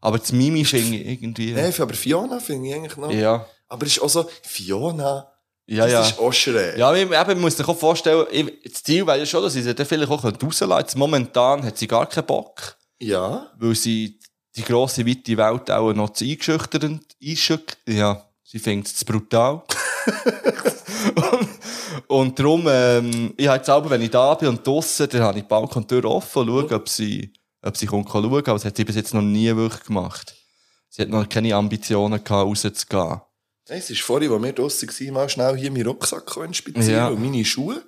Aber 0.00 0.18
das 0.18 0.32
Mimi 0.32 0.64
finde 0.64 0.96
ich 0.96 1.22
irgendwie. 1.22 1.52
Nein, 1.52 1.72
aber 1.78 1.94
Fiona 1.94 2.38
finde 2.40 2.68
ich 2.68 2.74
eigentlich 2.74 2.96
noch. 2.96 3.10
Ja. 3.10 3.46
Aber 3.68 3.86
es 3.86 3.92
ist 3.96 4.02
auch 4.02 4.08
so, 4.08 4.28
Fiona, 4.42 5.30
Ja, 5.70 5.84
das 5.84 5.92
ja. 5.92 6.00
ist 6.00 6.18
auch 6.18 6.32
schräg. 6.32 6.78
Ja, 6.78 6.94
ich, 6.94 7.02
eben, 7.02 7.30
ich 7.30 7.36
muss 7.36 7.56
dir 7.56 7.68
auch 7.68 7.76
vorstellen, 7.76 8.26
ich, 8.30 8.46
das 8.64 8.82
Ziel 8.82 9.06
wäre 9.06 9.18
ja 9.18 9.26
schon, 9.26 9.42
dass 9.42 9.52
sie 9.52 9.62
sie 9.62 9.74
dann 9.74 9.84
vielleicht 9.84 10.10
auch 10.10 10.24
rauslassen 10.24 10.68
können. 10.68 10.80
Jetzt 10.80 10.96
Momentan 10.96 11.62
hat 11.62 11.76
sie 11.76 11.86
gar 11.86 12.06
keinen 12.06 12.24
Bock, 12.26 12.76
Ja. 13.00 13.50
weil 13.58 13.74
sie 13.74 14.18
die 14.56 14.62
grosse, 14.62 15.06
weite 15.06 15.36
Welt 15.36 15.70
auch 15.70 15.92
noch 15.92 16.10
zu 16.10 16.24
eingeschüchternd 16.24 17.02
einschüchtert. 17.22 17.76
Ja, 17.86 18.24
sie 18.42 18.58
findet 18.58 18.86
es 18.86 18.96
zu 18.96 19.04
brutal. 19.04 19.62
und, 21.14 21.48
und 22.06 22.38
darum, 22.38 22.66
ähm, 22.66 23.34
ich 23.36 23.46
habe 23.46 23.58
jetzt 23.58 23.68
aber, 23.68 23.90
wenn 23.90 24.00
ich 24.00 24.10
da 24.10 24.34
bin 24.34 24.48
und 24.48 24.66
draussen, 24.66 25.06
dann 25.10 25.20
habe 25.20 25.38
ich 25.38 25.44
die 25.44 25.48
Balkontür 25.48 26.04
offen 26.06 26.48
und 26.48 26.68
schaue, 26.68 26.76
ob 26.76 26.88
sie, 26.88 27.30
ob 27.62 27.76
sie 27.76 27.86
kommt 27.86 28.08
schauen. 28.10 28.24
Aber 28.24 28.42
das 28.42 28.64
hat 28.64 28.74
sie 28.74 28.84
bis 28.84 28.96
jetzt 28.96 29.12
noch 29.12 29.20
nie 29.20 29.54
wirklich 29.54 29.84
gemacht. 29.84 30.34
Sie 30.88 31.02
hat 31.02 31.10
noch 31.10 31.28
keine 31.28 31.54
Ambitionen 31.54 32.24
gehabt, 32.24 32.46
rauszugehen. 32.48 33.20
Nein, 33.68 33.78
Es 33.78 33.90
ist 33.90 34.00
vorhin, 34.00 34.30
als 34.32 34.42
wir 34.42 34.52
draussen 34.52 34.88
waren, 34.88 35.12
mal 35.14 35.28
schnell 35.28 35.56
hier 35.56 35.70
meinen 35.70 35.86
Rucksack 35.86 36.36
inspizieren 36.38 36.90
Ja. 36.90 37.08
und 37.08 37.20
meine 37.22 37.44
Schuhe. 37.44 37.82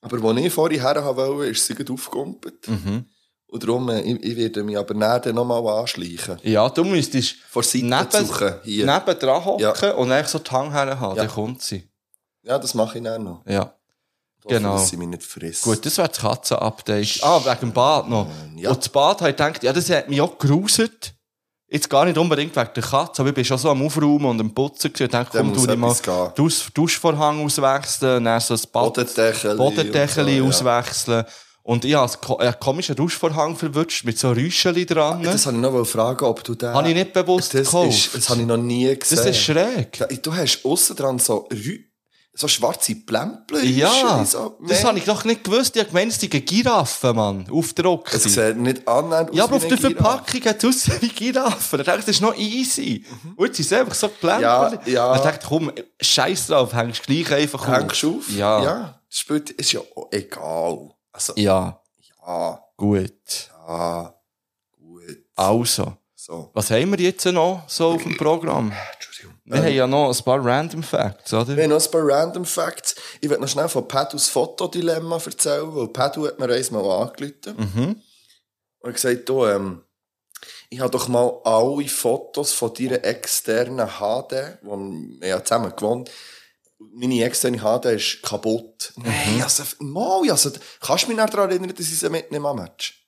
Aber 0.00 0.28
als 0.28 0.38
ich 0.40 0.52
vorhin 0.52 0.80
her 0.80 1.16
wollte, 1.16 1.50
ist 1.50 1.66
sie 1.66 1.74
aufgegumpelt. 1.90 2.68
Mhm. 2.68 3.06
Und 3.46 3.62
darum, 3.62 3.88
äh, 3.90 4.00
ich, 4.00 4.22
ich 4.22 4.36
werde 4.36 4.62
mich 4.64 4.78
aber 4.78 4.94
näher 4.94 5.32
nochmal 5.32 5.66
anschleichen. 5.80 6.38
Ja, 6.42 6.68
du 6.70 6.84
müsstest 6.84 7.36
Vor 7.50 7.62
neben, 7.62 8.10
suchen, 8.10 8.54
hier. 8.64 8.86
neben 8.86 9.18
dran 9.18 9.44
hocken 9.44 9.60
Ja. 9.62 9.90
und 9.92 10.10
eigentlich 10.10 10.28
so 10.28 10.38
die 10.38 10.50
her 10.72 10.98
haben, 10.98 11.16
Ja. 11.16 11.22
dann 11.24 11.28
kommt 11.32 11.60
sie. 11.62 11.86
Ja, 12.42 12.58
das 12.58 12.72
mache 12.74 12.98
ich 12.98 13.04
dann 13.04 13.22
noch. 13.24 13.44
Ja. 13.46 13.74
Dafür, 14.42 14.58
Genau. 14.58 14.72
Dass 14.74 14.88
sie 14.88 14.96
mich 14.96 15.06
nicht 15.08 15.22
frisst. 15.22 15.62
Gut, 15.62 15.84
das 15.86 15.98
wäre 15.98 16.08
das 16.08 16.18
Katzen-Update. 16.18 17.22
Ah, 17.22 17.44
wegen 17.44 17.60
dem 17.60 17.72
Bad 17.72 18.08
noch. 18.08 18.26
Ja. 18.56 18.70
Und 18.70 18.78
das 18.78 18.88
Bad 18.88 19.20
habe 19.20 19.30
ich 19.30 19.36
gedacht, 19.36 19.62
ja, 19.62 19.72
das 19.72 19.88
hat 19.90 20.08
mich 20.08 20.20
auch 20.20 20.36
geruset. 20.38 21.14
Jetzt 21.72 21.88
gar 21.88 22.04
nicht 22.04 22.18
unbedingt 22.18 22.54
wegen 22.54 22.68
der 22.74 22.82
Katze, 22.82 23.22
aber 23.22 23.30
ich 23.30 23.34
bin 23.34 23.44
schon 23.46 23.56
so 23.56 23.70
am 23.70 23.82
Aufräumen 23.84 24.26
und 24.26 24.40
am 24.40 24.52
Putzen 24.52 24.92
und 25.00 25.14
dachte, 25.14 25.38
Dann 25.38 25.54
komm, 25.54 25.70
ich 25.70 25.76
mal 25.76 25.94
gehen. 25.94 26.28
Dusch, 26.34 26.68
Duschvorhang 26.74 27.42
auswechseln, 27.44 28.24
dann 28.24 28.40
so 28.40 28.52
das 28.54 28.66
Bad, 28.66 28.94
Bodendeckel. 28.94 29.56
Bodendeckel 29.56 30.42
und 30.42 30.52
so, 30.52 30.64
ja. 30.66 30.78
auswechseln. 30.78 31.24
Und 31.64 31.84
ich 31.84 31.94
habe 31.94 32.40
einen 32.40 32.54
komischen 32.60 32.94
Duschvorhang 32.96 33.56
verwünscht 33.56 34.04
mit 34.04 34.18
so 34.18 34.32
Räuschchen 34.32 34.84
dran. 34.84 35.22
Das 35.22 35.46
wollte 35.46 35.58
ich 35.58 35.62
noch 35.62 35.84
fragen, 35.86 36.24
ob 36.26 36.42
du 36.44 36.54
den... 36.56 36.74
Habe 36.74 36.88
ich 36.88 36.94
nicht 36.94 37.12
bewusst 37.12 37.54
das 37.54 37.66
gekauft. 37.66 37.88
ist, 37.88 38.14
Das 38.16 38.28
habe 38.28 38.40
ich 38.42 38.46
noch 38.46 38.56
nie 38.56 38.94
gesehen. 38.98 39.16
das 39.16 39.26
ist 39.26 39.38
schräg. 39.38 40.22
Du 40.22 40.34
hast 40.34 40.64
aussen 40.64 40.96
dran 40.96 41.18
so, 41.20 41.48
Rü- 41.48 41.84
so 42.34 42.48
schwarze 42.48 42.94
Plämpler. 42.94 43.62
Ja, 43.62 44.24
so, 44.24 44.58
das 44.66 44.82
habe 44.84 44.98
ich 44.98 45.04
doch 45.04 45.24
nicht 45.24 45.44
gewusst. 45.44 45.76
Ich 45.76 45.86
gemeint, 45.86 46.12
es 46.12 46.20
sei 46.20 46.28
eine 46.32 46.40
Giraffe, 46.40 47.12
Mann. 47.12 47.46
Aufdruck. 47.50 48.12
Es 48.12 48.22
sieht 48.22 48.56
nicht 48.56 48.88
annähernd 48.88 49.30
aus 49.30 49.36
Ja, 49.36 49.44
aber 49.44 49.56
auf 49.56 49.66
der 49.68 49.76
Giraffe. 49.76 49.94
Verpackung 49.96 50.40
hat 50.46 50.56
es 50.56 50.64
ausgesehen 50.64 51.02
wie 51.02 51.08
Giraffe. 51.08 51.76
Da 51.76 51.82
dachte 51.84 51.98
ich, 52.00 52.04
das 52.06 52.14
ist 52.16 52.20
noch 52.22 52.34
easy. 52.36 53.04
Und 53.36 53.46
jetzt 53.46 53.60
ist 53.60 53.70
es 53.72 53.78
einfach 53.78 53.94
so 53.94 54.08
geplant. 54.08 54.42
Ja, 54.42 54.72
ja. 54.86 55.14
Da 55.16 55.22
dachte 55.24 55.40
ich, 55.42 55.48
komm, 55.48 55.72
scheiß 56.00 56.46
drauf, 56.46 56.72
hängst 56.72 57.02
gleich 57.02 57.30
einfach 57.32 57.68
Hängst 57.68 58.02
du 58.02 58.18
auf? 58.18 58.28
Ja. 58.30 58.62
Ja. 58.62 59.00
Das 59.10 59.18
spielt, 59.18 59.50
ist 59.50 59.72
ja 59.72 59.80
egal. 60.10 60.90
Also, 61.12 61.34
Ja, 61.36 61.78
ja, 62.26 62.58
gut. 62.78 63.12
ja, 63.68 64.14
gut. 64.80 65.18
Also, 65.36 65.96
So. 66.16 66.50
was 66.54 66.70
haben 66.70 66.90
wir 66.92 67.00
jetzt 67.00 67.26
noch 67.26 67.64
so 67.66 67.90
auf 67.90 68.02
dem 68.02 68.16
Programm? 68.16 68.72
Wir 69.44 69.58
haben 69.58 69.74
ja 69.74 69.86
noch 69.86 70.16
ein 70.16 70.24
paar 70.24 70.44
Random 70.44 70.82
Facts, 70.82 71.32
oder? 71.32 71.56
Wir 71.56 71.64
haben 71.64 71.70
noch 71.70 71.84
ein 71.84 71.90
paar 71.90 72.06
Random 72.06 72.44
Facts. 72.44 72.94
Ich 73.20 73.28
will 73.28 73.38
noch 73.38 73.48
schnell 73.48 73.68
von 73.68 73.88
Padus 73.88 74.28
Fotodilemma 74.28 75.16
erzählen, 75.16 75.74
weil 75.74 75.88
Padu 75.88 76.26
hat 76.26 76.38
mir 76.38 76.52
einmal 76.52 77.08
angerufen. 77.08 77.56
Mhm. 77.56 78.02
Und 78.80 78.92
gesagt, 78.92 79.28
du, 79.28 79.46
ähm, 79.46 79.82
ich 80.70 80.80
habe 80.80 80.90
doch 80.90 81.08
mal 81.08 81.40
alle 81.44 81.88
Fotos 81.88 82.52
von 82.52 82.72
deiner 82.74 83.04
externen 83.04 83.88
HD, 83.88 84.58
wo 84.62 84.76
wir 84.76 85.28
ja 85.28 85.44
zusammen 85.44 85.72
gewohnt 85.74 86.10
meine 86.92 87.24
externe 87.24 87.58
HD 87.58 87.86
ist 87.86 88.22
kaputt. 88.22 88.92
Mhm. 88.96 89.04
Nein, 89.04 89.42
also, 89.42 89.62
mal, 89.80 90.30
also, 90.30 90.50
kannst 90.80 91.04
du 91.04 91.08
mich 91.08 91.16
nicht 91.16 91.34
daran 91.34 91.50
erinnern, 91.50 91.74
dass 91.74 91.86
ich 91.86 91.98
sie 91.98 92.10
mitnehme 92.10 92.48
am 92.48 92.56
Match? 92.56 93.06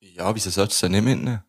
Ja, 0.00 0.34
wieso 0.34 0.50
solltest 0.50 0.82
du 0.82 0.86
sie 0.86 0.92
nicht 0.92 1.04
mitnehmen? 1.04 1.42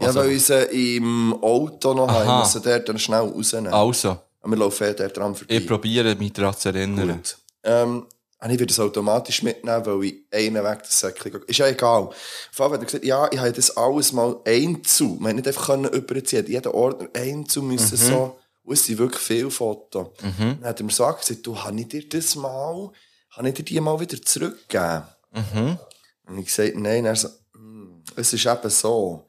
Ja, 0.00 0.06
Also- 0.08 0.20
weil 0.20 0.30
ich 0.32 0.44
sie 0.44 0.96
im 0.96 1.34
Auto 1.42 1.94
noch 1.94 2.08
Aha. 2.08 2.24
habe, 2.24 2.40
müssen 2.44 2.62
dort 2.62 2.88
dann 2.88 2.98
schnell 2.98 3.20
rausnehmen. 3.20 3.72
Also, 3.72 4.16
Und 4.42 4.50
wir 4.52 4.58
laufen 4.58 4.86
ja 4.86 4.92
dort 4.94 5.16
dran 5.16 5.34
vorbei. 5.34 5.54
ich 5.54 5.66
probiere 5.66 6.14
mich 6.16 6.32
daran 6.32 6.56
zu 6.56 6.68
erinnern. 6.70 7.08
Gut. 7.16 7.36
Ähm, 7.62 8.06
und 8.42 8.50
ich 8.50 8.58
würde 8.58 8.72
es 8.72 8.80
automatisch 8.80 9.42
mitnehmen, 9.42 9.84
weil 9.84 10.04
ich 10.04 10.14
einen 10.32 10.64
Weg 10.64 10.78
das 10.82 10.98
Säckchen 11.00 11.32
gehe. 11.32 11.40
Ist 11.46 11.58
ja 11.58 11.66
egal. 11.66 12.04
Jeden 12.04 12.14
Fall 12.52 12.70
hat 12.70 12.80
er 12.80 12.84
gesagt, 12.86 13.04
ja, 13.04 13.28
ich 13.30 13.38
habe 13.38 13.52
das 13.52 13.76
alles 13.76 14.12
mal 14.12 14.36
einzu. 14.46 15.18
Man 15.20 15.30
hat 15.30 15.36
nicht 15.36 15.48
einfach 15.48 15.66
können 15.66 15.84
überziehen. 15.92 16.46
Jeden 16.46 16.72
Ordner 16.72 17.08
einzu 17.14 17.60
müssen 17.62 17.98
so. 17.98 18.38
Und 18.62 18.72
es 18.74 18.86
sind 18.86 18.98
wirklich 18.98 19.20
viele 19.22 19.50
Fotos. 19.50 20.08
Dann 20.22 20.60
hat 20.64 20.80
er 20.80 20.84
mir 20.86 20.92
so 20.92 21.04
gesagt, 21.04 21.46
du, 21.46 21.58
habe 21.58 21.78
ich 21.80 21.88
dir 21.88 22.08
das 22.08 22.34
mal, 22.36 22.90
habe 23.30 23.48
ich 23.48 23.54
dir 23.54 23.62
die 23.62 23.80
mal 23.80 24.00
wieder 24.00 24.20
zurückgegeben? 24.22 25.02
Mhm. 25.32 25.78
Und 26.26 26.38
ich 26.38 26.46
gesagt, 26.46 26.76
nein. 26.76 27.04
Er 27.04 27.16
so, 27.16 27.28
«Hm, 27.54 28.02
es 28.16 28.32
ist 28.32 28.46
eben 28.46 28.70
so. 28.70 29.26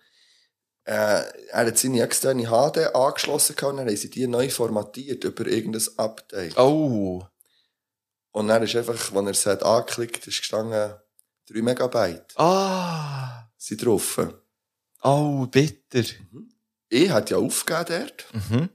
Äh, 0.84 1.24
er 1.50 1.66
hat 1.68 1.78
seine 1.78 2.02
externe 2.02 2.46
HD 2.46 2.96
angeschlossen 2.96 3.56
und 3.62 3.78
dann 3.78 3.88
haben 3.88 3.96
sie 3.96 4.10
die 4.10 4.28
neu 4.28 4.50
formatiert 4.50 5.24
über 5.24 5.46
irgendein 5.46 5.88
Update. 5.98 6.58
Oh. 6.58 7.24
Und 8.32 8.48
dann 8.48 8.64
ist 8.64 8.76
einfach, 8.76 9.14
wenn 9.14 9.28
er 9.28 9.32
es 9.32 9.46
hat 9.46 9.64
angeklickt, 9.64 10.26
ist 10.28 10.40
gestanden 10.40 10.96
3 11.50 11.62
Megabyte. 11.62 12.34
Ah. 12.38 13.50
Sind 13.58 13.86
drauf. 13.86 14.20
Oh, 15.04 15.46
bitter. 15.48 16.04
Ich 16.90 17.10
hat 17.10 17.30
ja 17.30 17.38
aufgegeben 17.38 17.86
dort. 18.08 18.26
Mhm. 18.50 18.70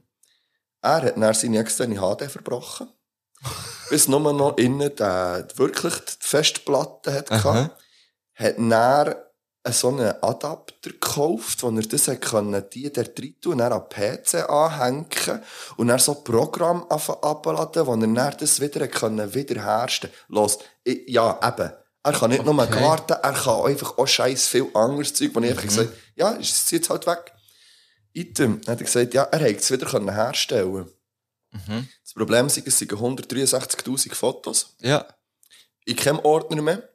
Er 0.81 1.01
hat 1.01 1.17
dann 1.17 1.33
seine 1.33 1.59
externe 1.59 1.95
HD 1.95 2.31
verbrochen. 2.31 2.87
bis 3.89 4.07
nur 4.07 4.33
noch 4.33 4.57
innen 4.57 4.95
der, 4.95 5.47
wirklich 5.55 5.93
die 5.93 6.13
Festplatte 6.19 7.13
hat 7.13 7.31
Aha. 7.31 7.53
gehabt. 7.53 7.83
Hat 8.35 8.57
dann 8.57 9.15
so 9.73 9.89
einen 9.89 10.13
Adapter 10.21 10.91
gekauft, 10.91 11.63
wo 11.63 11.69
er 11.69 11.81
das 11.81 12.09
können, 12.19 12.63
die 12.73 12.91
der 12.91 13.05
drin 13.05 13.35
tun 13.41 13.53
und 13.53 13.57
dann 13.59 13.73
an 13.73 13.87
PC 13.89 14.49
anhängen 14.49 15.05
und 15.77 15.87
dann 15.87 15.99
so 15.99 16.15
Programm 16.15 16.85
anfangen 16.89 17.23
abladen, 17.23 17.85
wo 17.87 17.93
er 17.93 17.97
dann 17.97 18.37
das 18.39 18.59
wieder 18.59 18.87
können 18.87 19.33
wiederherstellen 19.33 20.13
Los, 20.27 20.59
ich, 20.83 21.07
ja, 21.07 21.39
eben. 21.43 21.71
Er 22.03 22.13
kann 22.13 22.29
nicht 22.29 22.45
nur 22.45 22.57
Okay. 22.57 22.79
Karten, 22.79 23.13
er 23.13 23.33
kann 23.33 23.65
einfach 23.65 23.97
auch 23.97 24.07
scheiß 24.07 24.47
viel 24.47 24.67
anderes 24.73 25.13
Zeug, 25.13 25.31
wo 25.33 25.39
ich 25.41 25.49
einfach 25.49 25.63
gesagt 25.63 25.89
ja, 26.15 26.31
ist 26.31 26.71
jetzt 26.71 26.89
halt 26.89 27.05
weg. 27.05 27.33
Item, 28.13 28.61
dann 28.61 28.73
hat 28.73 28.81
er 28.81 28.85
gesagt, 28.85 29.13
ja, 29.13 29.23
er 29.23 29.39
hätte 29.39 29.59
es 29.59 29.71
wieder 29.71 29.85
können 29.85 30.13
herstellen 30.13 30.89
Mhm. 31.51 31.87
Das 32.03 32.13
Problem 32.13 32.47
ist, 32.47 32.57
es 32.65 32.77
sind 32.77 32.91
163.000 32.91 34.13
Fotos 34.13 34.75
Ja. 34.81 35.05
in 35.85 35.95
keinem 35.95 36.19
Ordner 36.19 36.61
mehr. 36.61 36.89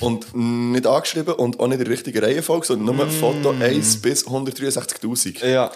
Und 0.00 0.34
nicht 0.34 0.86
angeschrieben 0.86 1.34
und 1.34 1.60
auch 1.60 1.66
nicht 1.66 1.78
in 1.78 1.84
der 1.84 1.92
richtigen 1.92 2.22
Reihenfolge, 2.24 2.66
sondern 2.66 2.96
nur 2.96 3.08
Foto 3.08 3.50
1 3.50 4.02
bis 4.02 4.26
163.000. 4.26 5.46
Ja. 5.46 5.70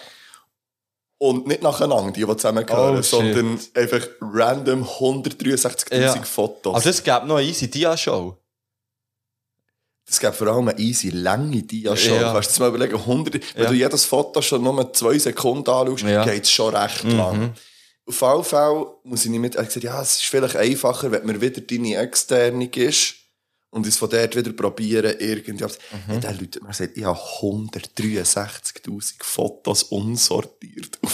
Und 1.20 1.46
nicht 1.48 1.62
nacheinander, 1.62 2.12
die, 2.12 2.24
die 2.24 2.36
zusammengehören, 2.36 2.98
Oh, 2.98 3.02
sondern 3.02 3.58
einfach 3.74 4.06
random 4.20 4.84
163.000 4.84 5.94
Ja. 6.00 6.22
Fotos. 6.22 6.74
Aber 6.76 6.84
das 6.84 7.02
gäbe 7.02 7.26
noch 7.26 7.36
eine 7.36 7.48
easy 7.48 7.68
Dia-Show. 7.68 8.36
Das 10.06 10.20
gibt 10.20 10.36
vor 10.36 10.46
allem 10.46 10.68
eine 10.68 10.78
easy 10.78 11.10
lange 11.10 11.62
Dia-Show. 11.62 12.14
Ja. 12.14 12.32
Kannst 12.32 12.52
du 12.52 12.54
dir 12.62 12.70
mal 12.70 12.76
überlegen, 12.76 12.96
100, 13.04 13.34
wenn 13.56 13.64
Ja. 13.64 13.68
du 13.68 13.74
jedes 13.74 14.04
Foto 14.04 14.40
schon 14.40 14.62
nur 14.62 14.92
zwei 14.92 15.18
Sekunden 15.18 15.68
anschaust, 15.68 16.02
Ja. 16.04 16.24
geht 16.24 16.44
es 16.44 16.50
schon 16.50 16.74
recht 16.74 17.02
lang. 17.04 17.52
Auf 18.06 18.20
jeden 18.22 18.44
Fall 18.44 18.86
muss 19.02 19.24
ich 19.24 19.30
nicht 19.30 19.40
mit, 19.40 19.56
er 19.56 19.64
gesagt, 19.64 19.84
ja, 19.84 20.00
es 20.00 20.14
ist 20.14 20.24
vielleicht 20.24 20.56
einfacher, 20.56 21.10
wenn 21.10 21.26
mir 21.26 21.40
wieder 21.40 21.60
deine 21.60 21.96
externe 21.96 22.66
ist 22.68 23.14
und 23.70 23.86
es 23.86 23.96
von 23.96 24.10
dort 24.10 24.34
wieder 24.34 24.52
probieren, 24.52 25.14
irgendwie. 25.18 25.64
Mhm. 25.64 25.68
Ja, 26.08 26.20
der 26.20 26.34
Leute, 26.34 26.60
man 26.62 26.72
sagt, 26.72 26.96
ich 26.96 27.04
habe 27.04 27.18
163.000 27.18 29.22
Fotos 29.22 29.84
unsortiert 29.84 30.98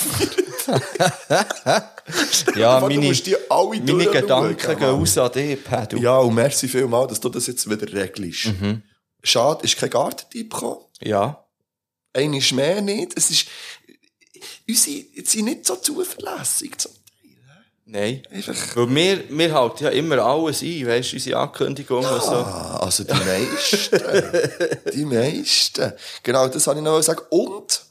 Ja, 2.57 2.81
du 2.81 2.87
meine, 2.87 3.07
musst 3.07 3.27
die 3.27 3.37
alle 3.51 3.81
meine 3.81 4.07
Gedanken 4.07 4.57
gehen 4.57 4.81
Mann. 4.81 5.01
aus 5.01 5.19
an 5.19 5.33
dich, 5.33 5.63
Pedro. 5.65 5.99
Ja, 5.99 6.19
und 6.19 6.35
merci 6.35 6.69
vielmal, 6.69 7.07
dass 7.07 7.21
du 7.21 7.29
das 7.29 7.47
jetzt 7.47 7.69
wieder 7.69 7.93
regelst. 7.93 8.47
Mhm. 8.47 8.83
Schade, 9.23 9.65
ist 9.65 9.77
kein 9.77 9.91
Gartentyp 9.91 10.53
gekommen. 10.53 10.85
Ja. 11.01 11.47
Eine 12.13 12.39
ist 12.39 12.53
mehr 12.53 12.81
nicht. 12.83 13.13
Es 13.17 13.31
ist, 13.31 13.47
unsere 14.69 15.05
sind 15.25 15.45
nicht 15.47 15.67
so 15.67 15.77
zuverlässig. 15.77 16.73
Nein. 17.87 18.23
Einfach. 18.31 18.77
Weil 18.77 18.95
wir, 18.95 19.25
wir 19.29 19.55
halten 19.55 19.85
ja 19.85 19.91
immer 19.91 20.19
alles 20.19 20.63
ein, 20.63 20.87
weißt 20.87 21.13
du, 21.13 21.17
unsere 21.17 21.39
Ankündigungen 21.39 22.11
und 22.11 22.23
so. 22.23 22.31
Ah, 22.31 22.79
also 22.83 23.05
die 23.05 23.13
meisten. 23.13 24.01
die 24.95 25.05
meisten. 25.05 25.93
Genau, 26.23 26.49
das 26.49 26.67
wollte 26.67 26.81
ich 26.81 26.85
noch 26.85 27.03
sagen. 27.03 27.21
Und 27.29 27.83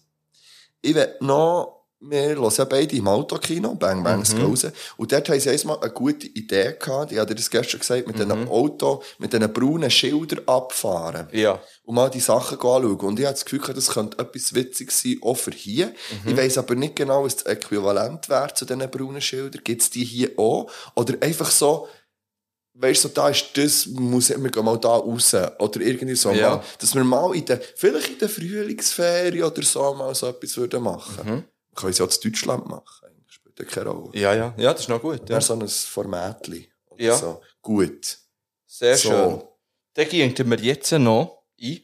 ich 0.82 0.95
will 0.95 1.15
noch, 1.20 1.83
wir 2.06 2.22
hören 2.22 2.52
ja 2.56 2.66
beide 2.66 2.96
im 2.96 3.08
Autokino, 3.08 3.76
Bang 3.76 4.04
Bangs 4.04 4.34
mhm. 4.34 4.46
raus. 4.46 4.68
Und 4.98 5.12
dort 5.12 5.30
haben 5.30 5.40
sie 5.40 5.50
einmal 5.50 5.80
eine 5.80 5.92
gute 5.92 6.28
Idee 6.28 6.76
gehabt, 6.80 7.12
ich 7.12 7.20
hatte 7.20 7.36
das 7.36 7.50
gestern 7.50 7.80
gesagt, 7.80 8.08
mit 8.08 8.18
diesem 8.18 8.48
Auto, 8.50 9.02
mit 9.20 9.34
diesen 9.34 9.52
braunen 9.52 9.90
Schildern 9.90 10.42
abfahren. 10.46 11.28
Ja. 11.32 11.60
und 11.84 11.96
mal 11.96 12.10
die 12.10 12.20
Sachen 12.20 12.58
anschauen. 12.58 13.00
Und 13.00 13.20
ich 13.20 13.26
habe 13.26 13.34
das 13.34 13.46
Gefühl, 13.46 13.74
das 13.74 13.90
könnte 13.90 14.20
etwas 14.20 14.54
Witziges 14.54 15.02
sein, 15.02 15.18
auch 15.22 15.38
für 15.38 15.52
hier. 15.52 15.94
Ich 16.26 16.38
weiss 16.38 16.58
aber 16.58 16.76
nicht 16.76 16.96
genau, 16.96 17.24
was 17.24 17.38
das 17.38 17.46
Äquivalent 17.46 18.30
wäre 18.30 18.54
zu 18.54 18.66
diesen 18.66 18.90
braunen 18.90 19.22
Schildern. 19.22 19.62
Gibt 19.64 19.82
es 19.82 19.90
die 19.90 20.04
hier 20.04 20.32
auch? 20.38 20.70
Oder 20.96 21.16
einfach 21.22 21.52
so, 21.52 21.88
weißt 22.76 23.04
du, 23.04 23.08
so, 23.08 23.14
da 23.14 23.30
ist 23.30 23.50
das, 23.56 23.86
muss, 23.88 24.30
wir 24.30 24.50
gehen 24.50 24.66
mal 24.66 24.78
da 24.78 24.96
raus. 24.96 25.34
Oder 25.34 25.82
irgendwie 25.82 26.16
so. 26.16 26.32
Ja. 26.32 26.58
Mal, 26.58 26.64
dass 26.80 26.96
wir 26.96 27.04
mal 27.04 27.36
in 27.36 27.46
der, 27.46 27.62
vielleicht 27.76 28.10
in 28.10 28.20
der 28.20 28.30
Frühlingsferien 28.30 29.44
oder 29.44 29.62
so 29.62 29.94
mal 29.94 30.16
so 30.16 30.28
etwas 30.28 30.58
würden 30.58 30.84
machen. 30.84 31.26
Wir 31.26 31.44
können 31.76 31.91
es 31.91 31.98
ja 31.98 32.06
in 32.06 32.12
Deutschland 32.24 32.68
machen. 32.68 33.06
Eigentlich 33.08 33.34
spielt 33.34 33.60
ja 33.60 33.66
keine 33.66 33.90
Rolle. 33.90 34.18
Ja, 34.20 34.34
ja. 34.34 34.54
Ja, 34.58 34.74
das 34.74 34.82
ist 34.84 34.90
noch 34.90 35.02
gut. 35.02 35.30
Ja. 35.30 35.41
So 35.41 35.54
ein 35.54 35.68
Formatli. 35.68 36.70
Oder 36.90 37.04
Ja. 37.04 37.16
So. 37.18 37.41
Gut. 37.62 38.18
Sehr 38.66 38.98
So. 38.98 39.10
schön. 39.10 39.44
Dann 39.95 40.10
gehen 40.10 40.50
wir 40.50 40.60
jetzt 40.60 40.91
noch 40.94 41.44
ein. 41.62 41.82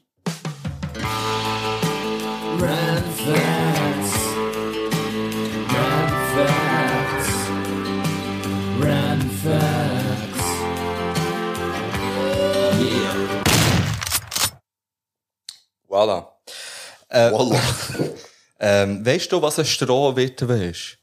Voilà. 15.88 16.38
Äh, 17.10 17.32
Voila. 17.32 17.60
ähm, 18.60 19.06
weißt 19.06 19.32
du, 19.32 19.42
was 19.42 19.60
ein 19.60 19.66
Strohwitwe 19.66 20.66
ist? 20.66 20.98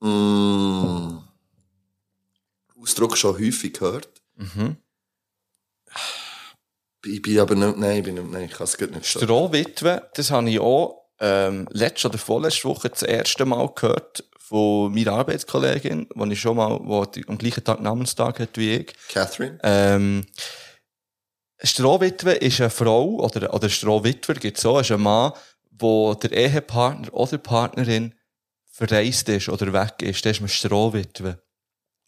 Mm. 0.00 1.18
Ausdruck 2.80 3.16
schon 3.16 3.38
häufig 3.38 3.72
gehört. 3.74 4.08
Mhm. 4.36 4.76
Ich 7.06 7.22
bin 7.22 7.38
aber 7.38 7.54
nicht, 7.54 7.76
nein, 7.76 7.98
ich 7.98 8.04
bin 8.04 8.14
nicht, 8.14 8.30
nein, 8.30 8.44
ich 8.44 8.50
kann 8.50 8.64
es 8.64 8.76
gerade 8.76 8.92
nicht 8.92 9.10
sagen. 9.10 9.24
Strohwitwe, 9.24 10.10
das 10.14 10.30
habe 10.30 10.50
ich 10.50 10.58
auch 10.58 11.04
ähm, 11.20 11.66
letzte 11.70 12.08
oder 12.08 12.18
vorletzte 12.18 12.64
Woche 12.64 12.90
das 12.90 13.02
erste 13.02 13.44
Mal 13.44 13.68
gehört 13.74 14.24
von 14.38 14.92
meiner 14.92 15.12
Arbeitskollegin, 15.12 16.08
wo 16.14 16.24
ich 16.26 16.40
schon 16.40 16.56
mal, 16.56 17.06
die 17.14 17.26
am 17.28 17.38
gleichen 17.38 17.64
Tag 17.64 17.80
Namenstag 17.80 18.40
hat 18.40 18.56
wie 18.58 18.76
ich. 18.76 18.94
Catherine? 19.08 19.58
Ähm, 19.62 20.26
Strohwitwe 21.62 22.32
ist 22.32 22.60
eine 22.60 22.70
Frau, 22.70 23.04
oder, 23.20 23.54
oder 23.54 23.68
Strohwitwer 23.68 24.34
gibt 24.34 24.58
es 24.58 24.62
so, 24.62 24.78
ist 24.78 24.90
ein 24.90 25.00
Mann, 25.00 25.32
wo 25.78 26.14
der 26.14 26.32
Ehepartner 26.32 27.12
oder 27.12 27.38
Partnerin 27.38 28.14
verreist 28.70 29.28
ist 29.28 29.48
oder 29.48 29.72
weg 29.72 30.02
ist. 30.02 30.24
Das 30.24 30.32
ist 30.32 30.40
man 30.40 30.48
Strohwitwe. 30.48 31.38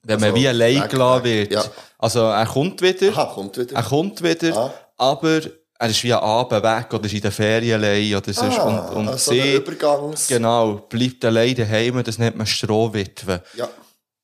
Wenn 0.03 0.21
man 0.21 0.31
Also, 0.31 0.41
wie 0.41 0.49
allein 0.49 0.89
gelassen 0.89 1.25
wird. 1.25 1.53
ja. 1.53 1.65
Also 1.99 2.21
er 2.21 2.47
kommt 2.47 2.81
wieder, 2.83 3.09
Aha, 3.13 3.25
kommt 3.27 3.59
wieder. 3.59 3.75
er 3.77 3.83
kommt 3.83 4.23
wieder, 4.23 4.57
Ah. 4.57 4.73
aber 4.97 5.41
er 5.79 5.89
ist 5.91 6.03
wie 6.05 6.13
am 6.13 6.23
Abend 6.23 6.63
weg 6.63 6.93
oder 6.95 7.05
ist 7.07 7.13
in 7.13 7.21
der 7.21 7.33
Ferien 7.33 7.83
allein 7.83 8.15
oder 8.15 8.33
sonst. 8.33 8.59
Ah, 8.59 8.89
und, 8.89 8.97
und 8.97 9.09
also 9.09 9.33
sie, 9.33 9.55
Übergangs... 9.57 10.29
genau, 10.29 10.75
bleibt 10.89 11.25
allein 11.25 11.55
daheim, 11.55 12.03
das 12.05 12.19
nennt 12.19 12.37
man 12.37 12.47
Strohwitwe. 12.47 13.43
Ja. 13.57 13.69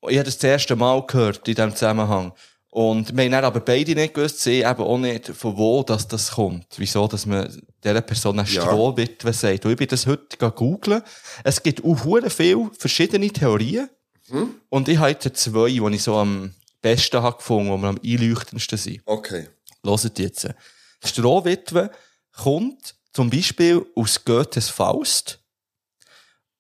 Ich 0.09 0.17
habe 0.17 0.25
das 0.25 0.39
das 0.39 0.51
erste 0.51 0.75
Mal 0.77 1.05
gehört 1.07 1.47
in 1.49 1.55
diesem 1.55 1.75
Zusammenhang. 1.75 2.33
Und 2.75 3.15
wir 3.15 3.25
haben 3.25 3.33
dann 3.33 3.45
aber 3.45 3.61
beide 3.61 3.95
nicht 3.95 4.15
gewusst, 4.15 4.41
sie 4.41 4.61
eben 4.63 4.81
auch 4.83 4.97
nicht, 4.97 5.29
von 5.29 5.59
wo 5.59 5.83
das, 5.83 6.09
das 6.09 6.31
kommt. 6.31 6.65
Wieso, 6.79 7.07
dass 7.07 7.27
man 7.27 7.47
dieser 7.85 8.01
Person 8.01 8.39
eine 8.39 8.49
Ja. 8.49 8.63
Strohwitwe 8.63 9.31
sagt. 9.35 9.67
Und 9.67 9.73
ich 9.73 9.77
bin 9.77 9.89
das 9.89 10.07
heute 10.07 10.39
googeln. 10.51 11.03
Es 11.45 11.63
gibt 11.63 11.85
auch 11.85 11.99
viele 12.31 12.71
verschiedene 12.79 13.29
Theorien. 13.29 13.91
Hm? 14.29 14.55
Und 14.71 14.89
ich 14.89 14.97
habe 14.97 15.11
jetzt 15.11 15.37
zwei, 15.37 15.69
die 15.69 15.95
ich 15.97 16.03
so 16.03 16.17
am 16.17 16.55
besten 16.81 17.23
habe 17.23 17.37
gefunden, 17.37 17.71
die 17.73 17.77
mir 17.79 17.89
am 17.89 18.01
einleuchtendsten 18.03 18.79
sind. 18.79 19.03
Okay. 19.05 19.51
Hört 19.85 20.19
jetzt. 20.19 20.49
Strohwitwe 21.05 21.91
kommt 22.35 22.95
zum 23.13 23.29
Beispiel 23.29 23.85
aus 23.95 24.25
Goethes 24.25 24.71
Faust. 24.71 25.41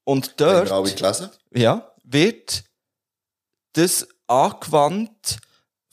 Und 0.04 0.26
Haben 0.26 0.34
dort 0.36 0.68
wir 0.68 0.72
alle 0.74 0.92
gelesen? 0.94 1.30
ja, 1.54 1.90
wird 2.04 2.64
das 3.72 4.06
angewandt 4.26 5.38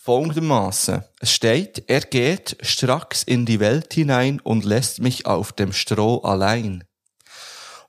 folgendermaßen. 0.09 1.03
Es 1.19 1.31
steht, 1.31 1.83
er 1.85 2.01
geht 2.01 2.57
stracks 2.61 3.21
in 3.21 3.45
die 3.45 3.59
Welt 3.59 3.93
hinein 3.93 4.39
und 4.39 4.65
lässt 4.65 5.01
mich 5.01 5.27
auf 5.27 5.51
dem 5.51 5.71
Stroh 5.71 6.17
allein. 6.23 6.83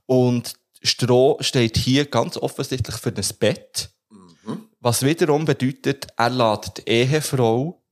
Und 0.05 0.53
Stroh 0.83 1.39
steht 1.41 1.79
hier 1.79 2.05
ganz 2.05 2.37
offensichtlich 2.37 2.97
für 2.97 3.11
das 3.11 3.33
Bett, 3.33 3.89
was 4.81 5.03
wiederum 5.03 5.47
bedeutet, 5.47 6.09
er 6.15 6.29
lädt 6.29 6.77
die 6.77 6.91
Ehefrau 6.91 7.83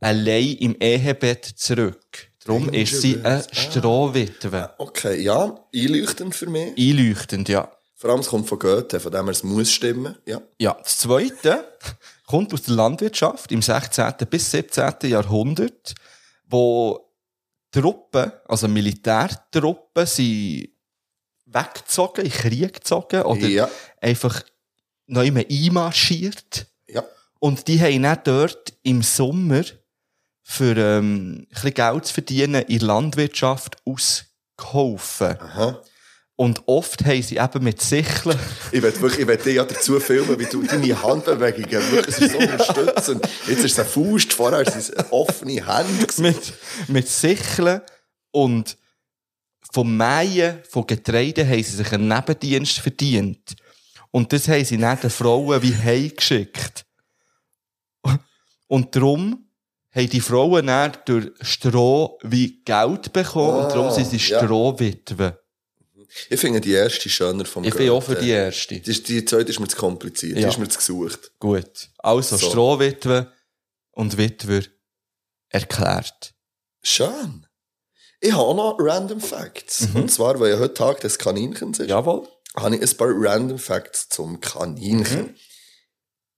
allein 0.00 0.56
im 0.60 0.76
Ehebett 0.80 1.44
zurück. 1.44 2.28
Darum 2.46 2.70
ist 2.70 3.02
sie 3.02 3.16
eine. 3.16 3.44
Ah. 3.44 3.54
Strohwitwe. 3.54 4.70
Okay, 4.78 5.20
ja, 5.20 5.54
einleuchtend 5.74 6.34
für 6.34 6.48
mich. 6.48 6.78
Einleuchtend, 6.78 7.50
ja. 7.50 7.70
Vor 7.94 8.10
allem, 8.10 8.20
es 8.20 8.28
kommt 8.28 8.48
von 8.48 8.58
Goethe, 8.58 8.98
von 8.98 9.12
dem 9.12 9.26
her, 9.26 9.32
es 9.32 9.44
muss 9.44 9.70
stimmen. 9.70 10.16
Ja. 10.26 10.40
Ja, 10.58 10.78
das 10.82 10.96
Zweite 10.96 11.64
kommt 12.32 12.54
aus 12.54 12.62
der 12.62 12.76
Landwirtschaft 12.76 13.52
im 13.52 13.60
16. 13.60 14.14
bis 14.30 14.50
17. 14.52 14.94
Jahrhundert, 15.02 15.94
wo 16.46 17.12
Truppen, 17.70 18.32
also 18.48 18.68
Militärtruppen, 18.68 20.06
sind 20.06 20.70
weggezogen, 21.44 22.24
in 22.24 22.30
Krieg 22.30 22.72
gezogen 22.72 23.20
oder 23.24 23.46
Ja. 23.46 23.68
einfach 24.00 24.42
neu 25.06 25.30
mehr 25.30 25.44
einmarschiert. 25.50 26.64
Ja. 26.88 27.04
Und 27.38 27.68
die 27.68 27.78
haben 27.78 28.02
dann 28.02 28.20
dort 28.24 28.72
im 28.82 29.02
Sommer 29.02 29.64
für 30.42 30.74
ähm, 30.74 31.40
ein 31.40 31.46
bisschen 31.50 31.74
Geld 31.74 32.06
zu 32.06 32.14
verdienen 32.14 32.62
in 32.62 32.80
Landwirtschaft 32.80 33.76
ausgeholfen. 33.84 35.38
Aha. 35.38 35.82
Und 36.42 36.60
oft 36.66 37.04
haben 37.04 37.22
sie 37.22 37.36
eben 37.36 37.62
mit 37.62 37.80
Sicheln 37.80 38.36
Ich 38.72 38.82
will 38.82 39.00
wirklich, 39.00 39.20
ich 39.20 39.26
will 39.28 39.36
dich 39.36 39.54
ja 39.54 39.64
dazu 39.64 40.00
filmen, 40.00 40.36
wie 40.40 40.46
du 40.46 40.64
deine 40.64 41.00
Handbewegungen 41.00 41.92
wirklich 41.92 42.16
so 42.16 42.36
unterstützen. 42.36 43.20
Jetzt 43.46 43.64
ist 43.64 43.78
es 43.78 43.78
eine 43.78 43.88
Faust, 43.88 44.32
vorher 44.32 44.62
ist 44.62 44.74
es 44.74 44.90
eine 44.92 45.12
offene 45.12 45.64
Hand. 45.64 46.18
mit, 46.18 46.52
mit 46.88 47.06
Sicheln 47.06 47.80
und 48.32 48.76
vom 49.72 49.96
Mähen 49.96 50.58
von 50.68 50.84
Getreide 50.84 51.46
haben 51.46 51.62
sie 51.62 51.76
sich 51.76 51.92
einen 51.92 52.08
Nebendienst 52.08 52.80
verdient. 52.80 53.54
Und 54.10 54.32
das 54.32 54.48
haben 54.48 54.64
sie 54.64 54.78
dann 54.78 54.98
den 54.98 55.10
Frauen 55.10 55.62
wie 55.62 55.76
heimgeschickt. 55.76 56.84
Und 58.66 58.96
darum 58.96 59.46
haben 59.94 60.10
die 60.10 60.20
Frauen 60.20 60.66
dann 60.66 60.90
durch 61.04 61.30
Stroh 61.42 62.18
wie 62.22 62.64
Geld 62.64 63.12
bekommen 63.12 63.62
und 63.62 63.72
darum 63.72 63.92
sind 63.92 64.10
sie 64.10 64.16
ja. 64.16 64.40
Ich 66.28 66.40
finde 66.40 66.60
die 66.60 66.72
erste 66.72 67.08
schöner 67.08 67.44
vom 67.44 67.64
Ich 67.64 67.74
bin 67.74 67.88
auch 67.90 68.02
für 68.02 68.16
die 68.16 68.30
erste. 68.30 68.78
Die, 68.80 69.02
die 69.02 69.24
zweite 69.24 69.50
ist 69.50 69.60
mir 69.60 69.68
zu 69.68 69.76
kompliziert, 69.76 70.36
die 70.36 70.42
Ja. 70.42 70.48
ist 70.48 70.58
mir 70.58 70.68
zu 70.68 70.78
gesucht. 70.78 71.32
Gut. 71.38 71.88
Also 71.98 72.36
So. 72.36 72.50
Strohwitwe 72.50 73.32
und 73.92 74.16
Witwer 74.18 74.62
erklärt. 75.48 76.34
Schön. 76.82 77.46
Ich 78.20 78.32
habe 78.32 78.42
auch 78.42 78.54
noch 78.54 78.76
Random 78.78 79.20
Facts. 79.20 79.88
Und 79.94 80.10
zwar, 80.12 80.38
weil 80.38 80.50
ja 80.52 80.58
heute 80.58 80.74
Tag 80.74 81.00
des 81.00 81.18
Kaninchens 81.18 81.78
ist, 81.80 81.88
Jawohl. 81.88 82.28
habe 82.56 82.76
ich 82.76 82.82
ein 82.82 82.96
paar 82.96 83.08
Random 83.10 83.58
Facts 83.58 84.08
zum 84.08 84.40
Kaninchen. 84.40 85.36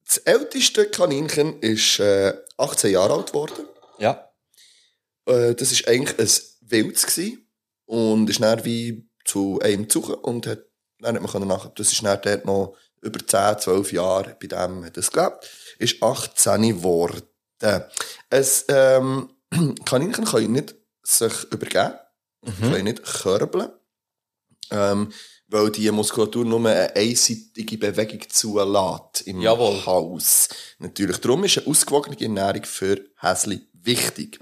Das 0.07 0.19
älteste 0.19 0.87
Kaninchen 0.87 1.61
ist 1.61 1.99
äh, 1.99 2.35
18 2.59 2.93
Jahre 2.93 3.15
alt 3.15 3.29
geworden. 3.29 3.67
Ja. 3.99 4.31
Äh, 5.27 5.55
das 5.55 5.73
war 5.73 5.93
eigentlich 5.93 6.19
ein 6.19 6.71
Wilds 6.71 7.07
gewesen 7.07 7.51
und 7.87 8.31
ist 8.31 8.41
dann 8.41 8.65
wie 8.65 9.09
zu 9.25 9.61
einem 9.63 9.89
Zuchen 9.89 10.15
und 10.15 10.47
hat, 10.47 10.61
dann 11.01 11.17
hat 11.17 11.23
man 11.23 11.31
können 11.31 11.49
nach, 11.49 11.67
das 11.75 11.93
ist 11.93 12.03
dann 12.05 12.21
dort 12.23 12.45
noch 12.45 12.77
über 13.03 13.25
10, 13.25 13.59
12 13.59 13.93
Jahre 13.93 14.37
bei 14.41 14.47
dem 14.47 14.85
hat 14.85 14.97
es 14.97 15.11
gelebt, 15.11 15.49
ist 15.79 16.03
18 16.03 16.63
geworden. 16.63 17.23
Ein 17.61 18.47
ähm, 18.69 19.31
Kaninchen 19.85 20.25
kann 20.25 20.53
nicht 20.53 20.75
sich 21.03 21.45
übergeben, 21.51 21.95
können 22.61 22.85
nicht 22.85 23.05
körbeln, 23.05 23.71
ähm, 24.71 25.13
weil 25.49 25.71
die 25.71 25.91
Muskulatur 25.91 26.45
nur 26.45 26.61
eine 26.61 26.95
einseitige 26.97 27.79
Bewegung 27.79 28.23
zulässt 28.29 29.27
im 29.27 29.41
Jawohl. 29.41 29.85
Hals. 29.87 30.49
Natürlich. 30.79 31.19
Darum 31.19 31.45
ist 31.45 31.59
eine 31.59 31.67
ausgewogene 31.67 32.21
Ernährung 32.21 32.65
für 32.65 33.01
Häsli 33.21 33.69
wichtig. 33.73 34.41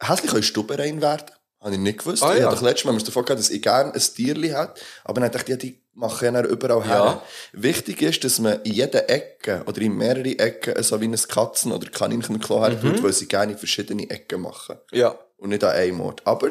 Häsli 0.00 0.28
können 0.28 0.42
stubenrein 0.42 1.00
werden. 1.00 1.30
Habe 1.64 1.76
ich 1.76 1.80
nicht 1.80 1.98
gewusst. 2.00 2.22
Ah, 2.22 2.34
ich 2.34 2.40
ja. 2.40 2.46
habe 2.46 2.56
doch 2.56 2.62
letztes 2.62 2.84
Mal 2.84 2.92
mir 2.92 3.02
davon 3.02 3.24
gehabt, 3.24 3.40
dass 3.40 3.48
ich 3.48 3.62
gerne 3.62 3.94
ein 3.94 4.00
Tierli 4.00 4.48
hätte. 4.50 4.74
Aber 5.02 5.22
dann 5.22 5.32
dachte 5.32 5.44
ich, 5.44 5.48
ja, 5.48 5.56
die 5.56 5.82
machen 5.94 6.34
ja 6.34 6.44
überall 6.44 6.84
her. 6.84 6.94
Ja. 6.94 7.22
Wichtig 7.54 8.02
ist, 8.02 8.22
dass 8.22 8.38
man 8.38 8.60
in 8.64 8.74
jeder 8.74 9.08
Ecke 9.08 9.62
oder 9.66 9.80
in 9.80 9.96
mehrere 9.96 10.38
Ecken 10.38 10.82
so 10.82 11.00
wie 11.00 11.06
ein 11.06 11.14
Katzen- 11.14 11.72
oder 11.72 11.90
Kaninchenklo 11.90 12.60
her 12.60 12.78
tut, 12.78 13.02
weil 13.02 13.14
sie 13.14 13.26
gerne 13.26 13.52
in 13.52 13.58
verschiedene 13.58 14.10
Ecken 14.10 14.42
machen. 14.42 14.76
Ja. 14.92 15.18
Und 15.38 15.48
nicht 15.48 15.64
an 15.64 15.70
einem 15.70 16.02
Ort. 16.02 16.20
Aber 16.26 16.50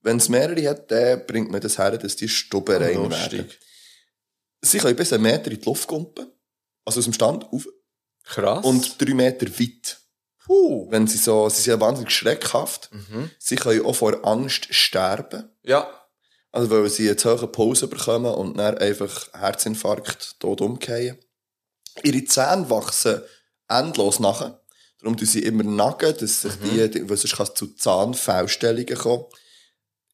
wenn 0.00 0.16
es 0.16 0.28
mehrere 0.28 0.68
hat, 0.68 0.90
dann 0.90 1.24
bringt 1.24 1.52
man 1.52 1.60
das 1.60 1.78
her, 1.78 1.96
dass 1.96 2.16
die 2.16 2.28
Stube 2.28 2.80
rein 2.80 3.10
werden. 3.10 3.48
Sie 4.60 4.78
können 4.78 4.96
bis 4.96 5.12
einen 5.12 5.22
Meter 5.22 5.52
in 5.52 5.60
die 5.60 5.64
Luft 5.64 5.86
kumpen. 5.86 6.26
Also 6.84 6.98
aus 6.98 7.04
dem 7.04 7.12
Stand 7.12 7.44
auf. 7.44 7.68
Krass. 8.24 8.64
Und 8.64 9.00
drei 9.00 9.14
Meter 9.14 9.46
weit. 9.46 10.01
Puh. 10.46 10.90
Wenn 10.90 11.06
sie 11.06 11.18
so, 11.18 11.48
sie 11.48 11.62
sind 11.62 11.74
ja 11.74 11.80
wahnsinnig 11.80 12.12
schreckhaft. 12.12 12.90
Mhm. 12.92 13.30
Sie 13.38 13.56
können 13.56 13.84
auch 13.84 13.94
vor 13.94 14.24
Angst 14.26 14.74
sterben. 14.74 15.50
Ja. 15.62 15.88
Also, 16.50 16.70
weil 16.70 16.88
sie 16.90 17.06
jetzt 17.06 17.24
hohe 17.24 17.46
Pause 17.46 17.88
bekommen 17.88 18.32
und 18.32 18.58
dann 18.58 18.76
einfach 18.78 19.32
Herzinfarkt 19.32 20.38
tot 20.40 20.60
umkehren. 20.60 21.18
Ihre 22.02 22.24
Zähne 22.24 22.68
wachsen 22.68 23.22
endlos 23.68 24.20
nachher. 24.20 24.60
Darum 24.98 25.16
tun 25.16 25.26
sie 25.26 25.40
immer 25.40 25.64
nagen, 25.64 26.14
dass 26.18 26.42
sich 26.42 26.52
die, 26.62 26.88
die, 26.90 27.08
weil 27.08 27.16
sonst 27.16 27.36
kann 27.36 27.46
es 27.46 27.54
zu 27.54 27.74
Zahnfehlstellungen 27.74 28.96
kommen. 28.96 29.24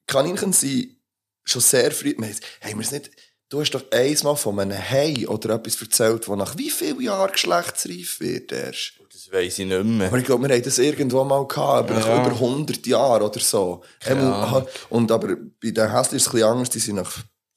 Kaninchen 0.07 0.53
sind 0.53 0.97
schon 1.45 1.61
sehr 1.61 1.91
früh, 1.91 2.15
haben 2.15 2.79
wir 2.79 2.81
es 2.81 2.91
nicht, 2.91 3.11
du 3.49 3.61
hast 3.61 3.73
doch 3.73 3.91
einmal 3.91 4.37
von 4.37 4.59
einem 4.59 4.79
Hai 4.79 5.27
oder 5.29 5.57
etwas 5.57 5.81
erzählt, 5.81 6.27
wo 6.29 6.37
nach 6.37 6.57
wie 6.57 6.71
vielen 6.71 7.01
Jahren 7.03 7.33
geschlechtsreif 7.33 8.21
wird 8.21 8.53
erst. 8.53 8.98
Das 9.19 9.33
weiss 9.33 9.59
ich 9.59 9.67
nicht 9.67 9.85
mehr. 9.85 10.07
Aber 10.07 10.19
ich 10.19 10.25
glaube, 10.25 10.47
wir 10.47 10.55
haben 10.55 10.63
das 10.63 10.79
irgendwo 10.79 11.25
mal 11.25 11.45
gehabt, 11.45 11.91
aber 11.91 11.99
Ja. 12.01 12.25
über 12.25 12.39
100 12.39 12.87
Jahre 12.87 13.25
oder 13.25 13.41
so. 13.41 13.83
Ahnung. 14.05 14.69
Und 14.91 15.11
aber 15.11 15.35
bei 15.61 15.73
den 15.73 15.91
Häschen 15.91 16.15
ist 16.17 16.23
es 16.23 16.29
ein 16.29 16.33
bisschen 16.35 16.49
anders, 16.49 16.71
die 16.71 16.79
sind 16.79 16.97
nach 16.97 17.13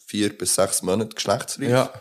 vier 0.07 0.35
bis 0.35 0.55
sechs 0.55 0.81
Monaten 0.81 1.13
geschlechtsreif. 1.13 1.69
Ja. 1.69 1.93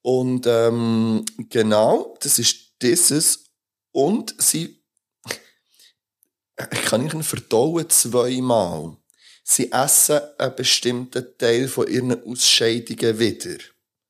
Und 0.00 0.46
ähm, 0.46 1.26
genau, 1.50 2.16
das 2.22 2.38
ist 2.38 2.80
dieses. 2.80 3.44
Und 3.92 4.34
sie 4.38 4.82
ich 6.72 6.82
kann 6.86 7.10
ihnen 7.10 7.22
verdauen 7.22 7.90
zweimal. 7.90 8.96
Sie 9.44 9.70
essen 9.70 10.18
einen 10.38 10.56
bestimmten 10.56 11.26
Teil 11.36 11.68
von 11.68 11.88
ihren 11.88 12.24
Ausscheidungen 12.24 13.18
wieder. 13.18 13.58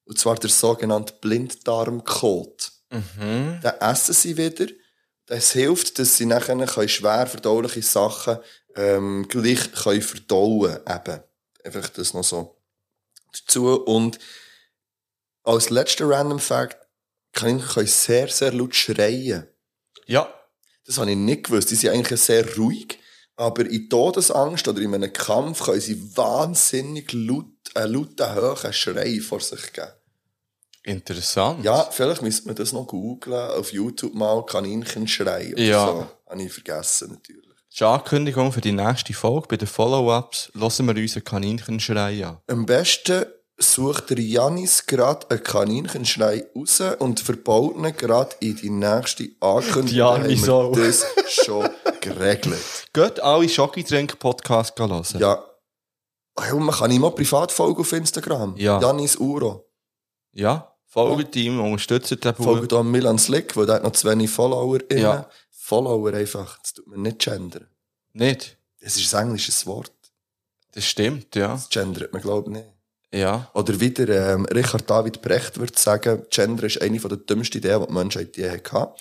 Und 0.05 0.21
zwar 0.21 0.37
der 0.37 0.51
sogenannte 0.51 1.15
Blinddarmkot. 1.21 2.80
Mhm. 2.91 3.61
Dann 3.63 3.81
essen 3.81 4.15
sie 4.15 4.37
wieder. 4.37 4.67
Das 5.27 5.53
hilft, 5.53 5.99
dass 5.99 6.17
sie 6.17 6.27
nachher 6.27 6.89
schwer 6.89 7.27
verdauliche 7.27 7.83
Sachen 7.83 8.39
ähm, 8.75 9.27
gleich 9.29 9.73
können 9.73 10.03
verdauen 10.03 10.79
können. 10.85 11.23
Einfach 11.65 11.89
das 11.91 12.15
noch 12.15 12.25
so 12.25 12.57
dazu. 13.33 13.85
Und 13.85 14.19
als 15.45 15.71
letzter 15.71 16.09
Random 16.09 16.41
Fact, 16.41 16.77
Kaninchen 17.33 17.69
können 17.69 17.87
sehr, 17.87 18.29
sehr 18.29 18.53
laut 18.53 18.75
schreien. 18.75 19.47
Ja. 20.07 20.35
Das 20.85 20.99
habe 20.99 21.13
ich 21.13 21.17
nicht 21.17 21.45
gewusst. 21.45 21.71
Die 21.71 21.77
sind 21.77 21.91
eigentlich 21.91 22.21
sehr 22.21 22.57
ruhig. 22.57 22.99
Aber 23.37 23.65
in 23.65 23.89
Todesangst 23.89 24.67
oder 24.69 24.81
in 24.81 24.95
einem 24.95 25.13
Kampf 25.13 25.65
können 25.65 25.81
sie 25.81 26.17
wahnsinnig 26.17 27.13
laut, 27.13 27.47
einen 27.75 27.95
lauten, 27.95 28.35
hohen 28.35 28.73
Schrei 28.73 29.21
vor 29.21 29.41
sich 29.41 29.73
geben. 29.73 29.93
Interessant. 30.83 31.63
Ja, 31.65 31.83
vielleicht 31.91 32.23
müsste 32.23 32.47
man 32.47 32.57
das 32.57 32.73
noch 32.73 32.87
googlen. 32.87 33.51
Auf 33.51 33.73
YouTube 33.73 34.15
mal 34.15 34.45
Kaninchenschrei 34.47 35.53
oder 35.53 35.63
Ja. 35.63 35.87
so. 35.87 36.07
Habe 36.31 36.43
ich 36.43 36.53
vergessen, 36.53 37.11
natürlich. 37.11 37.45
Das 37.51 37.77
ist 37.77 37.83
eine 37.83 37.91
Ankündigung 37.93 38.51
für 38.53 38.61
die 38.61 38.73
nächste 38.73 39.13
Folge. 39.13 39.47
Bei 39.49 39.57
den 39.57 39.69
Follow-ups 39.69 40.51
hören 40.55 40.87
wir 40.87 40.97
unseren 41.03 41.25
Kaninchenschrei 41.25 42.25
an. 42.27 42.39
Am 42.49 42.67
besten 42.67 43.27
sucht 43.59 44.09
der 44.11 44.19
Janis 44.21 44.87
gerade 44.87 45.31
einen 45.31 45.43
Kaninchenschrei 45.43 46.47
raus 46.57 46.81
und 46.99 47.21
verbaut 47.21 47.77
ihn 47.77 47.95
gerade 47.97 48.35
in 48.41 48.57
die 48.57 48.71
nächste 48.71 49.29
Ankündigung. 49.41 49.99
Ja, 49.99 50.25
wieso? 50.27 50.73
das 50.75 51.05
schon 51.29 51.69
geregelt. 52.01 52.59
Geht 52.95 53.21
alle 53.21 53.49
Schokitrink-Podcast 53.49 54.79
hören. 54.79 55.05
Ja. 55.19 55.45
Oh, 56.37 56.57
und 56.57 56.63
man 56.65 56.75
kann 56.75 56.91
ihm 56.91 57.05
auch 57.05 57.15
privat 57.15 57.53
folgen 57.53 57.81
auf 57.81 57.93
Instagram. 57.93 58.57
Ja. 58.57 58.81
Janis 58.81 59.17
Uro. 59.17 59.69
Ja. 60.33 60.70
Folgt 60.91 61.37
ihm, 61.37 61.61
unterstützt 61.61 62.11
den 62.11 62.19
Bub. 62.21 62.37
Folgt 62.45 62.73
auch 62.73 62.83
Milan 62.83 63.17
Slick, 63.17 63.57
weil 63.57 63.65
der 63.67 63.77
hat 63.77 63.85
noch 63.85 63.93
zu 63.93 64.09
wenig 64.11 64.29
Follower. 64.29 64.81
Ja. 64.93 65.31
Follower 65.51 66.13
einfach. 66.13 66.59
Das 66.59 66.75
tut 66.75 66.89
man 66.89 67.03
nicht 67.03 67.21
gendern. 67.21 67.69
Nicht? 68.13 68.57
Das 68.81 68.97
ist 68.97 69.15
ein 69.15 69.27
englisches 69.29 69.67
Wort. 69.67 69.93
Das 70.73 70.85
stimmt, 70.85 71.37
ja. 71.37 71.49
Das 71.53 71.69
gendert 71.69 72.13
man, 72.13 72.21
glaube 72.21 72.51
ich, 72.51 72.57
nicht. 72.57 72.69
Ja. 73.13 73.51
Oder 73.55 73.79
wieder, 73.79 74.35
ähm, 74.35 74.47
Richard 74.47 74.91
David 74.91 75.23
Brecht 75.23 75.59
würde 75.59 75.79
sagen, 75.79 76.25
Gender 76.31 76.65
ist 76.65 76.81
eine 76.83 76.99
der 76.99 77.17
dümmsten 77.19 77.59
Ideen, 77.59 77.81
die 77.83 77.87
die 77.87 77.93
Menschheit 77.93 78.37
je 78.37 78.51
hatte. 78.51 78.95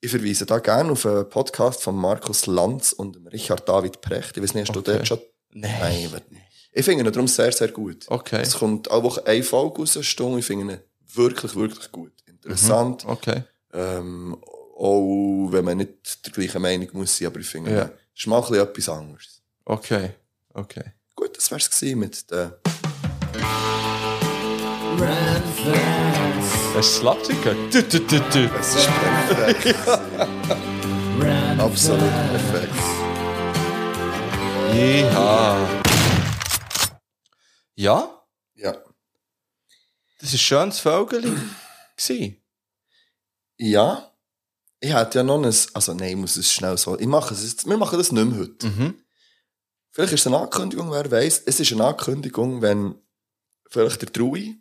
Ich 0.00 0.10
verweise 0.10 0.46
da 0.46 0.58
gerne 0.58 0.92
auf 0.92 1.04
einen 1.04 1.28
Podcast 1.28 1.82
von 1.82 1.96
Markus 1.96 2.46
Lanz 2.46 2.92
und 2.92 3.18
Richard 3.32 3.68
David 3.68 4.00
Brecht. 4.00 4.36
Ich 4.36 4.42
weiß 4.42 4.54
nicht, 4.54 4.68
hast 4.68 4.74
du 4.76 4.80
Okay. 4.80 4.92
dort 4.92 5.08
schon... 5.08 5.20
Nein. 5.52 5.76
Nein, 5.80 6.04
ich 6.04 6.30
nicht. 6.30 6.47
Ich 6.78 6.84
finde 6.84 7.04
ihn 7.04 7.12
darum 7.12 7.26
sehr, 7.26 7.50
sehr 7.50 7.68
gut. 7.72 8.04
Okay. 8.08 8.40
Es 8.40 8.54
kommt 8.56 8.88
alle 8.88 9.02
Woche 9.02 9.26
eine 9.26 9.42
Folge 9.42 9.78
raus, 9.78 9.96
eine 9.96 10.04
Stunde. 10.04 10.38
Ich 10.38 10.46
finde 10.46 10.74
ihn 10.74 10.80
wirklich, 11.12 11.56
wirklich 11.56 11.90
gut. 11.90 12.12
Interessant. 12.24 13.04
Okay. 13.04 13.42
Ähm, 13.72 14.36
auch 14.76 15.48
wenn 15.50 15.64
man 15.64 15.78
nicht 15.78 16.24
der 16.24 16.32
gleichen 16.32 16.62
Meinung 16.62 16.86
muss 16.92 17.18
sein, 17.18 17.26
aber 17.26 17.40
ich 17.40 17.48
finde, 17.48 17.72
Ja. 17.72 17.90
es 18.14 18.20
ist 18.20 18.26
mal 18.28 18.36
ein 18.36 18.42
bisschen 18.48 18.62
etwas 18.62 18.88
anderes. 18.90 19.42
Okay. 19.64 20.10
Okay. 20.54 20.84
Gut, 21.16 21.36
das 21.36 21.50
wär's 21.50 21.68
gewesen 21.68 21.98
mit 21.98 22.30
den... 22.30 22.52
Das 26.74 26.86
ist 26.86 27.00
Schlagzeuger. 27.00 27.54
Du, 27.72 27.82
du, 27.82 27.98
du, 27.98 28.20
du. 28.20 28.50
Es 28.60 28.76
ist 28.76 28.88
perfekt. 29.28 29.74
Absolut 31.58 32.00
perfekt. 32.30 32.72
Ja. 34.76 35.87
Ja, 37.78 38.26
Ja. 38.54 38.72
das 40.20 40.32
war 40.50 40.62
ein 40.64 40.72
schönes 40.72 40.82
gewesen. 41.96 42.42
Ja. 43.56 44.12
Ich 44.80 44.92
hätte 44.92 45.18
ja 45.18 45.24
noch 45.24 45.36
ein, 45.38 45.44
also 45.44 45.94
nein, 45.94 46.08
ich 46.10 46.16
muss 46.16 46.36
es 46.36 46.52
schnell 46.52 46.76
so, 46.76 46.98
ich 46.98 47.06
mache 47.06 47.34
es 47.34 47.42
jetzt, 47.42 47.68
wir 47.68 47.76
machen 47.76 47.98
das 47.98 48.10
nicht 48.10 48.24
mehr 48.28 48.38
heute. 48.40 48.66
Mhm. 48.66 49.04
Vielleicht 49.90 50.12
ist 50.12 50.20
es 50.20 50.26
eine 50.26 50.38
Ankündigung, 50.38 50.90
wer 50.90 51.08
weiß. 51.10 51.42
Es 51.46 51.60
ist 51.60 51.72
eine 51.72 51.84
Ankündigung, 51.86 52.62
wenn 52.62 53.00
vielleicht 53.70 54.02
der 54.02 54.12
Trui 54.12 54.60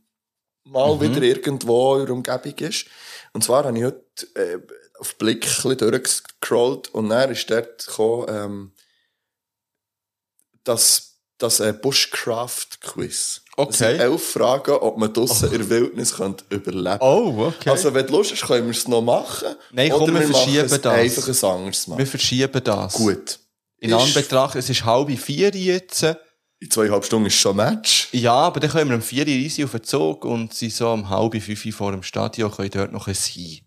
mal 0.63 0.95
Mhm. 0.95 1.01
wieder 1.01 1.21
irgendwo 1.23 1.97
in 1.97 2.05
der 2.05 2.13
Umgebung 2.15 2.55
ist. 2.69 2.85
Und 3.33 3.43
zwar 3.43 3.63
habe 3.65 3.77
ich 3.77 3.83
heute 3.83 4.35
äh, 4.35 4.59
auf 4.99 5.17
Blick 5.17 5.43
ein 5.45 5.49
bisschen 5.49 5.77
durchgescrollt 5.77 6.89
und 6.93 7.09
dann 7.09 7.31
ist 7.31 7.49
dort 7.49 7.85
gekommen, 7.85 8.25
ähm, 8.29 8.75
das, 10.63 11.06
das 11.37 11.59
äh, 11.59 11.73
Bushcraft-Quiz. 11.73 13.41
Das 13.45 13.47
Okay. 13.59 13.73
sind 13.73 13.99
elf 14.01 14.23
Fragen, 14.33 14.71
ob 14.71 14.97
man 14.99 15.11
draussen 15.11 15.51
in 15.51 15.57
der 15.57 15.69
Wildnis 15.69 16.13
könnte 16.15 16.43
überleben 16.49 16.99
Oh, 17.01 17.47
okay. 17.47 17.71
Also, 17.71 17.91
wenn 17.93 18.05
du 18.05 18.13
Lust 18.13 18.31
hast, 18.31 18.43
können 18.45 18.65
wir 18.67 18.71
es 18.71 18.87
noch 18.87 19.01
machen. 19.01 19.55
Nein, 19.71 19.89
komm, 19.91 20.13
wir 20.13 20.21
machen 20.21 20.31
verschieben 20.33 20.69
das. 20.69 20.85
einfach 20.85 21.27
ein 21.27 21.49
anderes 21.57 21.87
Mal. 21.87 21.97
wir 21.97 22.05
verschieben 22.07 22.63
das. 22.63 22.93
Gut. 22.93 23.39
In 23.79 23.89
Ist- 23.89 23.95
Anbetracht, 23.95 24.55
es 24.55 24.69
ist 24.69 24.85
halb 24.85 25.09
vier 25.19 25.49
jetzt. 25.49 26.03
In 26.59 26.69
zweieinhalb 26.71 27.03
Stunden 27.05 27.27
ist 27.27 27.35
schon 27.35 27.55
Match. 27.55 28.09
Ja, 28.11 28.33
aber 28.33 28.59
dann 28.59 28.69
können 28.71 28.89
wir 28.89 28.95
um 28.95 29.01
vier 29.01 29.25
easy 29.27 29.63
auf 29.63 29.71
den 29.71 29.83
Zug 29.83 30.23
und 30.25 30.53
sind 30.53 30.73
so 30.73 30.91
um 30.91 31.09
halb 31.09 31.41
fünf 31.41 31.75
vor 31.75 31.91
dem 31.91 32.03
Stadion, 32.03 32.51
können 32.51 32.69
dort 32.71 32.91
noch 32.91 33.07
ein 33.07 33.13
sein. 33.15 33.59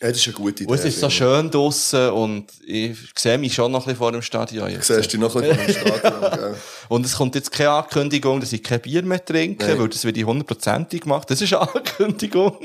Ja, 0.00 0.08
das 0.08 0.18
ist 0.18 0.26
eine 0.26 0.34
gute 0.34 0.64
Idee. 0.64 0.70
Und 0.72 0.78
es 0.78 0.84
ist 0.84 1.00
so 1.00 1.08
schön 1.08 1.50
draussen 1.50 2.10
und 2.10 2.46
ich 2.66 2.96
sehe 3.16 3.38
mich 3.38 3.54
schon 3.54 3.70
noch 3.72 3.80
ein 3.80 3.84
bisschen 3.84 3.98
vor 3.98 4.12
dem 4.12 4.22
Stadion 4.22 4.68
jetzt. 4.70 4.90
Du 4.90 4.94
siehst 4.96 5.12
dich 5.12 5.20
noch 5.20 5.34
ein 5.36 5.42
bisschen 5.42 5.66
im 5.66 5.72
Stadion, 6.00 6.20
gell? 6.32 6.56
Und 6.88 7.06
es 7.06 7.16
kommt 7.16 7.34
jetzt 7.34 7.52
keine 7.52 7.70
Ankündigung, 7.70 8.40
dass 8.40 8.52
ich 8.52 8.62
kein 8.62 8.80
Bier 8.80 9.02
mehr 9.02 9.24
trinke, 9.24 9.66
Nein. 9.66 9.78
weil 9.78 9.88
das 9.88 10.04
wird 10.04 10.16
ich 10.16 10.24
hundertprozentig 10.24 11.02
gemacht. 11.02 11.30
Das 11.30 11.40
ist 11.40 11.52
eine 11.52 11.62
Ankündigung. 11.74 12.58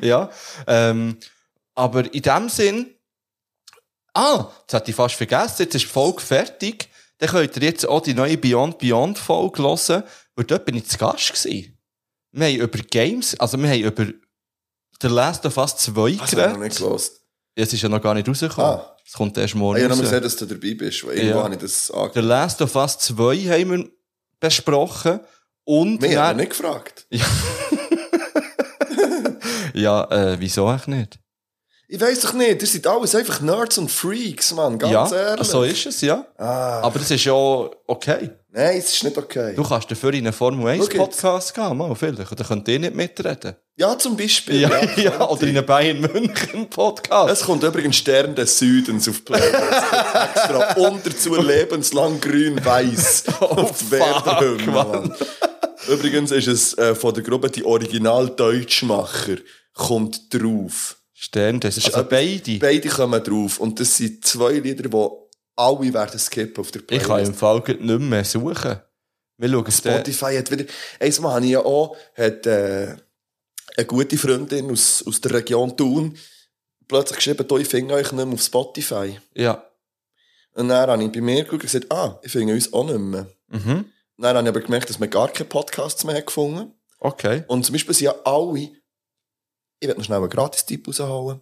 Ja. 0.00 0.30
Ähm, 0.66 1.18
aber 1.74 2.12
in 2.12 2.22
dem 2.22 2.48
Sinn, 2.48 2.94
ah, 4.14 4.50
das 4.66 4.74
hatte 4.74 4.90
ich 4.90 4.96
fast 4.96 5.14
vergessen, 5.14 5.62
jetzt 5.62 5.74
ist 5.74 5.84
die 5.84 5.88
Folge 5.88 6.20
fertig. 6.20 6.88
Dann 7.18 7.30
könnt 7.30 7.56
ihr 7.56 7.62
jetzt 7.62 7.86
auch 7.86 8.00
die 8.00 8.14
neue 8.14 8.36
Beyond 8.36 8.78
Beyond 8.78 9.18
Folge 9.18 9.62
hören, 9.62 10.02
weil 10.34 10.44
dort 10.44 10.64
bin 10.64 10.76
ich 10.76 10.88
zu 10.88 10.98
Gast 10.98 11.32
gewesen. 11.32 11.78
Wir 12.32 12.46
haben 12.46 12.56
über 12.56 12.78
Games, 12.78 13.38
also 13.38 13.58
wir 13.58 13.68
haben 13.68 13.80
über 13.80 14.06
The 15.00 15.08
Last 15.08 15.46
of 15.46 15.56
Us 15.56 15.76
2 15.76 16.12
Das 16.12 16.32
habe 16.32 16.42
ich 16.42 16.48
noch 16.48 16.58
nicht 16.58 16.78
geredet. 16.78 17.21
Ja, 17.56 17.64
Es 17.64 17.72
ist 17.72 17.82
ja 17.82 17.88
noch 17.88 18.00
gar 18.00 18.14
nicht 18.14 18.28
rausgekommen. 18.28 18.70
Ah. 18.80 18.96
Es 19.04 19.12
kommt 19.12 19.36
erst 19.36 19.54
Ah, 19.54 19.58
morgen 19.58 19.76
ich 19.78 19.84
habe 19.84 19.92
raus. 19.94 20.00
gesehen, 20.02 20.22
dass 20.22 20.36
du 20.36 20.46
dabei 20.46 20.74
bist, 20.74 21.06
weil 21.06 21.16
irgendwo 21.18 21.38
Ja. 21.38 21.44
habe 21.44 21.54
ich 21.54 21.60
das 21.60 21.86
The 21.88 21.92
angekündigt. 21.94 22.28
Last 22.28 22.62
of 22.62 22.76
Us 22.76 22.98
2 22.98 23.36
haben 23.48 23.70
wir 23.70 23.88
besprochen. 24.40 25.20
Und 25.64 26.02
dann- 26.02 26.16
haben 26.16 26.38
nicht 26.38 26.50
gefragt. 26.50 27.06
Ja, 29.74 30.04
äh, 30.10 30.36
wieso 30.38 30.66
eigentlich 30.66 30.86
nicht? 30.88 31.18
Ich 31.88 32.00
weiss 32.00 32.20
doch 32.20 32.32
nicht, 32.34 32.60
ihr 32.62 32.68
seid 32.68 32.86
alles 32.86 33.14
einfach 33.14 33.40
Nerds 33.40 33.78
und 33.78 33.90
Freaks, 33.90 34.52
Mann, 34.54 34.78
ganz 34.78 34.92
ja, 35.12 35.16
ehrlich. 35.30 35.46
so 35.46 35.62
ist 35.62 35.86
es, 35.86 36.00
ja. 36.02 36.26
Ah, 36.38 36.80
Aber 36.82 36.98
das 36.98 37.10
ist 37.10 37.24
ja 37.24 37.32
okay. 37.32 38.30
Nein, 38.52 38.76
es 38.78 38.92
ist 38.94 39.04
nicht 39.04 39.18
okay. 39.18 39.54
Du 39.56 39.62
kannst 39.64 39.90
dafür 39.90 40.12
in 40.14 40.24
einen 40.26 40.32
Formel 40.32 40.66
1 40.68 40.84
Schau 40.84 40.90
jetzt. 40.92 40.98
Podcast 40.98 41.54
gehen, 41.54 41.76
mal, 41.76 41.94
vielleicht. 41.94 42.30
Oder 42.32 42.44
könnt 42.44 42.68
ihr 42.68 42.78
nicht 42.78 42.94
mitreden? 42.94 43.56
Ja, 43.76 43.98
zum 43.98 44.16
Beispiel. 44.16 44.60
Ja, 44.60 44.68
ja, 44.70 45.10
könnte 45.18 45.28
oder 45.28 45.42
in 45.42 45.48
ich. 45.50 45.56
einen 45.58 45.66
Bayern 45.66 46.00
München 46.00 46.68
Podcast. 46.70 47.32
Es 47.32 47.46
kommt 47.46 47.62
übrigens 47.64 47.96
Stern 47.96 48.34
des 48.34 48.58
Südens 48.58 49.08
auf 49.08 49.24
Playlist. 49.24 49.54
extra. 50.34 50.72
Und 50.74 51.06
dazu 51.06 51.34
lebenslang 51.40 52.20
grün-weiß 52.20 53.24
auf 53.40 53.82
Oh, 53.90 53.96
Mann. 54.66 54.66
Mann. 54.66 55.14
Übrigens 55.88 56.30
ist 56.30 56.46
es 56.46 56.78
äh, 56.78 56.94
von 56.94 57.12
der 57.14 57.22
Gruppe 57.24 57.50
die 57.50 57.64
Original-Deutschmacher 57.64 59.36
kommt 59.74 60.32
drauf. 60.32 60.96
Stern, 61.14 61.60
das 61.60 61.76
ist 61.76 61.86
also 61.86 62.00
etwas- 62.00 62.10
beide. 62.10 62.58
Beide 62.58 62.88
kommen 62.88 63.22
drauf. 63.22 63.58
Und 63.60 63.78
das 63.80 63.96
sind 63.96 64.24
zwei 64.24 64.54
Lieder, 64.54 64.82
die 64.82 64.88
alle 65.56 65.92
werden 65.92 66.18
skippen 66.18 66.60
auf 66.60 66.70
der 66.70 66.80
Ich 66.82 66.86
Playlist. 66.86 67.06
kann 67.08 67.24
im 67.26 67.34
Fall 67.34 67.62
nicht 67.66 68.00
mehr 68.00 68.24
suchen. 68.24 68.80
Wir 69.38 69.48
schauen. 69.48 69.70
Spotify 69.72 70.36
hat 70.36 70.50
wieder. 70.50 70.64
Einmal 71.00 71.34
habe 71.34 71.44
ich 71.44 71.50
ja 71.52 71.60
auch 71.64 71.96
hat, 72.16 72.46
äh, 72.46 72.96
eine 73.76 73.86
gute 73.86 74.18
Freundin 74.18 74.70
aus, 74.70 75.04
aus 75.06 75.20
der 75.20 75.32
Region 75.32 75.76
Thun 75.76 76.16
plötzlich 76.88 77.16
geschrieben, 77.16 77.46
«Du, 77.48 77.56
ich 77.58 77.68
finde 77.68 77.94
euch 77.94 78.12
nicht 78.12 78.24
mehr 78.24 78.34
auf 78.34 78.42
Spotify. 78.42 79.18
Ja. 79.34 79.64
Und 80.54 80.68
dann 80.68 80.90
habe 80.90 81.02
ich 81.04 81.12
bei 81.12 81.20
mir 81.22 81.36
geguckt 81.44 81.52
und 81.64 81.70
gesagt, 81.72 81.90
ah, 81.90 82.20
ich 82.22 82.30
finde 82.30 82.52
uns 82.52 82.72
auch 82.72 82.84
nicht 82.84 82.98
mehr. 82.98 83.26
Mhm. 83.48 83.86
Dann 84.18 84.36
habe 84.36 84.46
ich 84.46 84.48
aber 84.48 84.60
gemerkt, 84.60 84.90
dass 84.90 84.98
man 84.98 85.08
gar 85.08 85.28
keine 85.28 85.48
Podcasts 85.48 86.04
mehr 86.04 86.20
gefunden 86.22 86.72
Okay. 86.98 87.42
Und 87.48 87.64
zum 87.64 87.72
Beispiel 87.72 87.94
sind 87.94 88.04
ja 88.04 88.14
alle, 88.24 88.60
ich 89.80 89.88
werde 89.88 89.98
noch 89.98 90.04
schnell 90.04 90.18
einen 90.18 90.28
Gratis-Tipp 90.28 90.86
rausholen. 90.86 91.40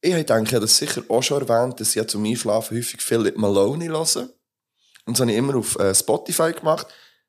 Ich 0.00 0.12
denke, 0.26 0.42
ich 0.44 0.54
habe 0.54 0.60
das 0.60 0.76
sicher 0.76 1.02
auch 1.08 1.22
schon 1.22 1.46
erwähnt, 1.46 1.80
dass 1.80 1.90
ich 1.90 1.94
ja 1.96 2.06
zum 2.06 2.24
Einschlafen 2.24 2.76
häufig 2.76 3.00
Philip 3.00 3.36
Maloney 3.36 3.86
höre. 3.86 4.28
Und 5.06 5.16
das 5.16 5.20
habe 5.20 5.30
ich 5.32 5.36
immer 5.38 5.56
auf 5.56 5.78
äh, 5.78 5.94
Spotify 5.94 6.52
gemacht. 6.52 6.86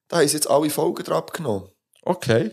Da 0.07 0.18
haben 0.18 0.27
sie 0.27 0.35
jetzt 0.35 0.49
alle 0.49 0.69
Folgen 0.69 1.03
drauf 1.03 1.27
genommen. 1.31 1.69
Okay. 2.03 2.52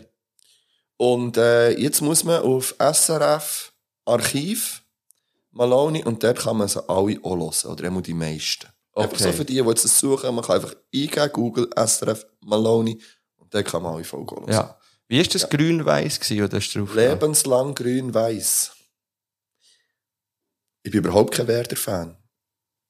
Und 0.97 1.37
äh, 1.37 1.71
jetzt 1.71 2.01
muss 2.01 2.23
man 2.23 2.41
auf 2.41 2.75
SRF 2.79 3.73
Archiv 4.05 4.83
Maloney 5.51 6.03
und 6.03 6.23
dort 6.23 6.39
kann 6.39 6.57
man 6.57 6.67
sie 6.67 6.79
alle 6.89 7.19
auch 7.23 7.37
hören. 7.37 7.71
Oder 7.71 7.83
immer 7.85 8.01
die 8.01 8.13
meisten. 8.13 8.67
Einfach 8.93 9.11
Okay. 9.13 9.23
so 9.23 9.31
für 9.33 9.45
die, 9.45 9.53
die 9.61 9.67
jetzt 9.67 9.83
das 9.83 9.99
suchen, 9.99 10.33
man 10.35 10.43
kann 10.43 10.55
einfach 10.55 10.75
eingeben, 10.93 11.29
Google 11.33 11.69
SRF 11.75 12.25
Maloney 12.41 13.01
und 13.37 13.53
dort 13.53 13.65
kann 13.65 13.83
man 13.83 13.95
alle 13.95 14.03
Folgen 14.05 14.35
hören. 14.37 14.51
Ja. 14.51 14.77
Wie 15.07 15.19
ist 15.19 15.35
das 15.35 15.49
grün-weiß 15.49 16.19
oder 16.31 16.59
du 16.59 16.59
drauf? 16.59 16.95
Lebenslang 16.95 17.75
grün-weiß. 17.75 18.71
Ich 20.85 20.91
bin 20.91 20.99
überhaupt 20.99 21.33
kein 21.33 21.47
Werder-Fan. 21.47 22.15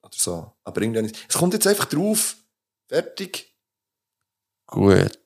Oder 0.04 0.14
so. 0.14 0.52
Aber 0.66 0.82
irgendwie 0.82 1.04
nicht. 1.04 1.26
Es 1.30 1.36
kommt 1.36 1.54
jetzt 1.54 1.66
einfach 1.66 1.86
drauf. 1.86 2.36
Fertig. 2.90 3.56
Gut. 4.68 5.18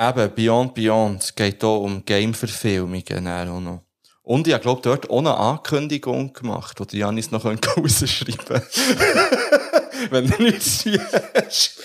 Eben, 0.00 0.34
Beyond 0.34 0.74
Beyond 0.74 1.36
geht 1.36 1.60
hier 1.60 1.68
um 1.68 2.02
Game-Verfilmungen 2.02 3.28
auch 3.28 3.60
noch. 3.60 3.84
Und 4.22 4.48
ich 4.48 4.58
glaube 4.58 4.80
dort 4.80 5.10
auch 5.10 5.18
eine 5.18 5.36
Ankündigung 5.36 6.32
gemacht, 6.32 6.78
die 6.90 6.98
Janis 6.98 7.30
noch 7.30 7.44
rausschreiben 7.76 8.38
könnte. 8.38 8.66
Wenn 10.10 10.30
du 10.30 10.42
nichts 10.42 10.86
hast. 11.34 11.78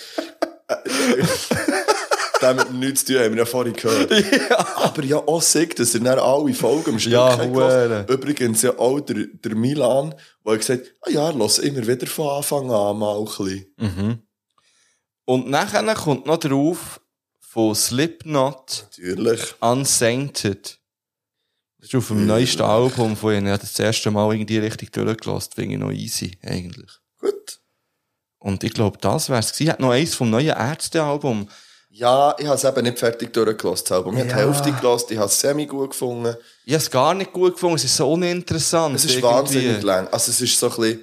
Damit 2.40 2.72
nichts 2.72 3.04
zu 3.04 3.14
tun, 3.14 3.22
haben 3.22 3.32
wir 3.32 3.38
ja 3.38 3.46
vorhin 3.46 3.72
gehört. 3.72 4.12
Aber 4.76 5.04
ja 5.04 5.16
auch 5.16 5.42
sagt, 5.42 5.78
dass 5.78 5.94
er 5.94 6.00
dann 6.00 6.18
alle 6.18 6.52
Folgen 6.54 6.90
am 6.90 6.98
Stück 6.98 7.12
Ja, 7.12 7.38
hat. 7.38 8.10
Übrigens 8.10 8.62
ja 8.62 8.78
auch 8.78 9.00
der, 9.00 9.26
der 9.32 9.54
Milan, 9.54 10.14
der 10.44 10.52
hat 10.52 10.60
gesagt 10.60 10.94
ah 11.02 11.10
ja, 11.10 11.30
lass 11.30 11.58
immer 11.58 11.86
wieder 11.86 12.06
von 12.06 12.28
Anfang 12.28 12.70
an 12.70 12.98
mal 12.98 13.18
ein 13.18 13.24
bisschen. 13.24 13.66
Mhm. 13.78 14.18
Und 15.24 15.50
nachher 15.50 15.82
kommt 15.94 16.26
noch 16.26 16.38
drauf 16.38 17.00
von 17.40 17.74
Slipknot 17.74 18.86
Natürlich. 18.90 19.54
Unsainted. 19.60 20.78
Das 21.78 21.88
ist 21.88 21.94
auf 21.94 22.08
dem 22.08 22.26
neuesten 22.26 22.62
Album 22.62 23.16
von 23.16 23.32
ihnen. 23.32 23.46
Ich 23.46 23.52
habe 23.52 23.60
das, 23.60 23.78
erste 23.78 24.10
Mal 24.10 24.32
irgendwie 24.32 24.58
richtig 24.58 24.92
durchgelassen. 24.92 25.52
Finde 25.54 25.74
ich 25.74 25.80
noch 25.80 25.92
easy, 25.92 26.38
eigentlich. 26.42 26.90
Gut. 27.20 27.60
Und 28.38 28.64
ich 28.64 28.72
glaube, 28.72 28.98
das 29.00 29.28
wär's 29.30 29.52
gewesen. 29.52 29.62
Ich 29.64 29.70
hatte 29.70 29.82
noch 29.82 29.90
eins 29.90 30.14
vom 30.14 30.30
neuen 30.30 30.56
Ärzte-Album. 30.56 31.48
Ja, 31.98 32.34
ich 32.38 32.46
habe 32.46 32.56
es 32.56 32.64
eben 32.64 32.82
nicht 32.82 32.98
fertig 32.98 33.32
durchgelassen, 33.32 33.84
das 33.88 33.92
Album. 33.96 34.14
Ich 34.16 34.20
habe 34.20 34.30
Ja. 34.30 34.36
die 34.36 34.42
Hälfte 34.44 34.72
gelassen, 34.72 35.06
ich 35.10 35.16
habe 35.18 35.28
es 35.28 35.40
semi 35.40 35.64
gut 35.66 35.90
gefunden. 35.90 36.36
Ich 36.66 36.72
habe 36.74 36.82
es 36.82 36.90
gar 36.90 37.14
nicht 37.14 37.32
gut 37.32 37.54
gefunden. 37.54 37.76
Es 37.76 37.84
ist 37.84 37.96
so 37.96 38.12
uninteressant. 38.12 38.96
Es 38.96 39.04
ist 39.06 39.12
irgendwie. 39.14 39.26
wahnsinnig 39.34 39.82
lang. 39.82 40.06
Also 40.08 40.30
es 40.30 40.40
ist 40.40 40.58
so 40.58 40.66
ein 40.66 40.76
bisschen... 40.76 41.00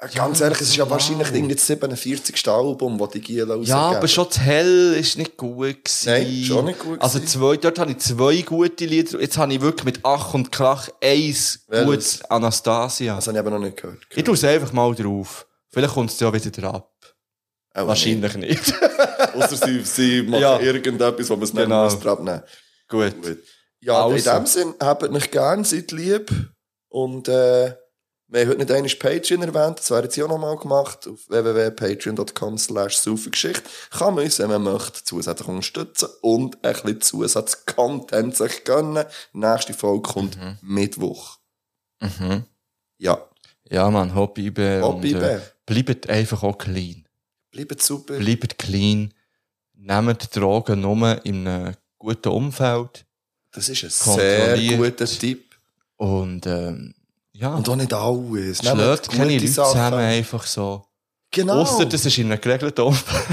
Äh, 0.00 0.08
Ganz 0.14 0.40
ehrlich, 0.42 0.60
es 0.60 0.68
ist 0.68 0.76
ja 0.76 0.90
wahrscheinlich 0.90 1.28
irgendwie 1.32 1.54
das 1.54 1.66
47. 1.66 2.46
Album, 2.48 2.98
das 2.98 3.08
die 3.10 3.20
Giel 3.20 3.44
rausgeben. 3.44 3.64
Ja, 3.66 3.96
aber 3.96 4.06
schon 4.08 4.26
das 4.28 4.38
Hell 4.40 4.94
ist 5.00 5.16
nicht 5.16 5.36
gut 5.38 5.58
gewesen. 5.82 6.10
Nein, 6.10 6.44
schon 6.44 6.64
nicht 6.66 6.78
gut 6.80 7.00
Also 7.00 7.20
zwei, 7.20 7.56
dort 7.56 7.78
habe 7.78 7.92
ich 7.92 7.98
zwei 7.98 8.42
gute 8.42 8.84
Lieder. 8.84 9.18
Jetzt 9.20 9.38
habe 9.38 9.54
ich 9.54 9.60
wirklich 9.62 9.84
mit 9.84 10.00
Ach 10.02 10.34
und 10.34 10.52
Krach 10.52 10.90
eins 11.02 11.60
Welches? 11.68 11.86
gutes 11.86 12.24
Anastasia. 12.30 13.14
Das 13.14 13.28
habe 13.28 13.36
ich 13.38 13.40
aber 13.40 13.50
noch 13.50 13.60
nicht 13.60 13.78
gehört. 13.80 13.98
ich 14.14 14.24
tue 14.24 14.34
es 14.34 14.44
einfach 14.44 14.72
mal 14.74 14.94
drauf. 14.94 15.46
Vielleicht 15.70 15.94
kommt 15.94 16.10
es 16.10 16.20
ja 16.20 16.30
wieder 16.32 16.50
drauf. 16.50 16.82
Auch 17.74 17.88
Wahrscheinlich 17.88 18.36
nicht. 18.36 18.66
nicht. 18.80 19.34
Ausser 19.34 19.56
sie, 19.66 19.80
sie 19.84 20.22
machen 20.28 20.40
Ja. 20.42 20.60
irgendetwas, 20.60 21.28
wo 21.28 21.34
man 21.34 21.42
es 21.44 21.52
nicht 21.52 21.62
Genau. 21.64 21.88
genau. 21.88 22.12
abnehmen 22.12 22.42
gut. 22.88 23.22
Gut. 23.22 23.38
Ja, 23.80 24.04
Also. 24.04 24.16
in 24.16 24.22
dem 24.36 24.46
Sinn, 24.46 24.74
habt 24.80 25.10
mich 25.10 25.30
gern, 25.30 25.64
seid 25.64 25.90
lieb. 25.92 26.30
Und 26.88 27.28
äh, 27.28 27.74
wir 28.28 28.40
haben 28.40 28.48
heute 28.48 28.58
nicht 28.58 28.70
einmal 28.72 28.90
Patreon 29.18 29.42
erwähnt, 29.42 29.78
das 29.80 29.90
wäre 29.90 30.04
jetzt 30.04 30.18
auch 30.22 30.28
nochmal 30.28 30.56
gemacht. 30.56 31.06
Auf 31.08 31.28
www.patreon.com 31.28 32.56
slash 32.58 32.96
Saufengeschichte 32.96 33.62
kann 33.90 34.14
man 34.14 34.24
uns, 34.24 34.38
wenn 34.38 34.48
man 34.48 34.62
möchte, 34.62 35.04
zusätzlich 35.04 35.48
unterstützen 35.48 36.08
und 36.22 36.64
ein 36.64 36.72
bisschen 36.72 37.00
Zusatzcontent 37.02 38.36
sich 38.36 38.64
gönnen. 38.64 39.04
Nächste 39.32 39.74
Folge 39.74 40.02
kommt 40.02 40.38
Mittwoch. 40.62 41.38
Mhm. 42.00 42.44
Ja, 42.98 43.18
Ja, 43.68 43.90
man, 43.90 44.14
Hobby 44.14 44.48
und, 44.50 45.04
äh, 45.04 45.40
Bleibt 45.66 46.08
einfach 46.08 46.42
auch 46.42 46.58
clean. 46.58 47.03
Bleibt 47.54 47.82
super. 47.82 48.18
Bleibt 48.18 48.58
clean. 48.58 49.12
Nehmt 49.74 50.34
Drogen 50.34 50.80
nur 50.80 51.24
in 51.24 51.46
einem 51.46 51.74
guten 51.98 52.28
Umfeld. 52.28 53.04
Das 53.52 53.68
ist 53.68 53.84
ein 53.84 53.90
sehr 53.90 54.76
guter 54.76 55.06
Tipp. 55.06 55.54
Und, 55.96 56.46
ähm, 56.46 56.94
ja. 57.32 57.54
Und 57.54 57.68
auch 57.68 57.76
nicht 57.76 57.92
alles. 57.92 58.58
Schlägt 58.58 59.10
keine 59.10 59.34
Leute 59.34 59.48
Sachen. 59.48 59.72
zusammen 59.72 59.98
einfach 59.98 60.46
so. 60.46 60.84
Genau. 61.30 61.60
Ausser, 61.60 61.86
das 61.86 62.06
ist 62.06 62.18
in 62.18 62.30
einem 62.30 62.40
geregelten 62.40 62.84
Umfeld. 62.84 63.24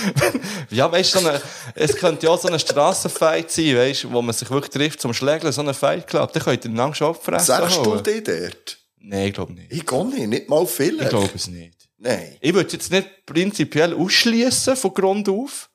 ja, 0.70 0.90
weißt 0.90 1.14
du, 1.14 1.18
so 1.20 1.28
eine, 1.28 1.40
es 1.74 1.96
könnte 1.96 2.26
ja 2.26 2.32
auch 2.32 2.40
so 2.40 2.48
ein 2.48 2.58
Strassenfight 2.58 3.50
sein, 3.50 3.76
weißt 3.76 4.10
wo 4.12 4.20
man 4.20 4.34
sich 4.34 4.50
wirklich 4.50 4.70
trifft 4.70 5.00
zum 5.00 5.14
Schlägeln, 5.14 5.52
so 5.52 5.62
einen 5.62 5.74
Fight 5.74 6.06
Club. 6.06 6.32
Dann 6.32 6.42
könnt 6.42 6.64
ihr 6.64 6.70
einander 6.70 6.94
schon 6.94 7.08
abfressen. 7.08 7.46
Sagst 7.46 7.76
du 7.76 7.96
dir 7.96 8.22
dort? 8.22 8.78
Nein, 8.98 9.28
ich 9.28 9.34
glaube 9.34 9.52
nicht. 9.54 9.72
Ich 9.72 9.86
gehe 9.86 10.04
nicht, 10.04 10.26
nicht 10.28 10.48
mal 10.48 10.66
viel. 10.66 11.00
Ich 11.00 11.08
glaube 11.08 11.30
es 11.34 11.48
nicht. 11.48 11.81
Nein. 12.04 12.36
Ich 12.40 12.52
würde 12.52 12.72
jetzt 12.72 12.90
nicht 12.90 13.08
prinzipiell 13.26 13.94
ausschließen 13.94 14.74
von 14.76 14.92
Grund 14.92 15.28
auf. 15.28 15.68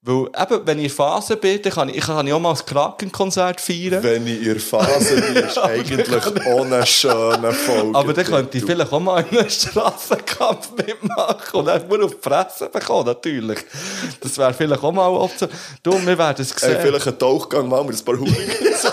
Weil 0.00 0.26
eben, 0.40 0.64
wenn 0.66 0.78
ich 0.78 0.84
in 0.84 0.90
Phase 0.90 1.36
bin, 1.36 1.60
dann 1.60 1.72
kann 1.72 1.88
ich, 1.88 1.96
ich 1.96 2.04
kann 2.04 2.26
ja 2.26 2.34
auch 2.36 2.40
mal 2.40 2.50
das 2.52 2.64
Krakenkonzert 2.64 3.60
feiern. 3.60 4.00
Wenn 4.02 4.26
ich 4.28 4.46
in 4.46 4.58
Phase 4.60 5.20
bin, 5.20 5.36
ist 5.44 5.58
eigentlich 5.58 6.46
ohne 6.46 6.86
schöne 6.86 7.52
Folge. 7.52 7.98
Aber 7.98 8.12
dann 8.12 8.24
könnte 8.24 8.58
ich 8.58 8.64
vielleicht 8.64 8.92
auch 8.92 9.00
mal 9.00 9.20
in 9.28 9.38
einem 9.38 9.50
Strassenkampf 9.50 10.70
mitmachen 10.76 11.60
und 11.60 11.66
dann 11.66 11.86
nur 11.88 12.04
auf 12.04 12.14
die 12.14 12.22
Fresse 12.28 12.68
bekommen, 12.68 13.06
natürlich. 13.06 13.58
Das 14.20 14.38
wäre 14.38 14.54
vielleicht 14.54 14.82
auch 14.82 14.92
mal 14.92 15.08
Option. 15.08 15.48
Du, 15.82 15.92
wir 16.06 16.16
werden 16.18 16.42
es 16.42 16.54
Hey, 16.60 16.70
sehen. 16.74 16.80
vielleicht 16.80 17.06
einen 17.08 17.18
Tauchgang 17.18 17.68
machen 17.68 17.88
wir 17.88 17.96
ein 17.96 18.04
paar 18.04 18.18
Hooligans. 18.18 18.92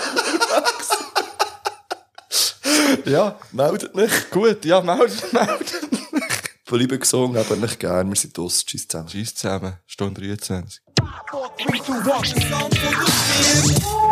ja, 3.04 3.36
Meldet 3.52 3.94
mich. 3.94 4.30
gut, 4.30 4.64
ja, 4.64 4.80
meldet, 4.80 5.32
meldet. 5.32 5.72
Bleiben 6.66 6.98
gesungen, 6.98 7.36
aber 7.36 7.54
nicht 7.54 7.78
gern. 7.78 8.08
Wir 8.08 8.16
sind 8.16 8.36
aus. 8.40 8.64
Tschüss 8.64 8.88
zusammen. 8.88 9.08
Tschüss 9.08 9.34
zusammen, 9.36 9.74
Stunde 9.86 10.20
23. 10.20 10.82
Heute 11.32 11.70
möchte 11.70 11.92
ich 11.92 11.98
eine 11.98 12.20
Geschichte 12.20 12.54
erzählen. 12.54 14.06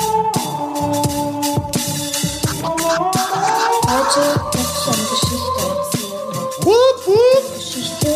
Wupp, 6.63 7.07
wupp. 7.07 7.55
Geschichte 7.57 8.07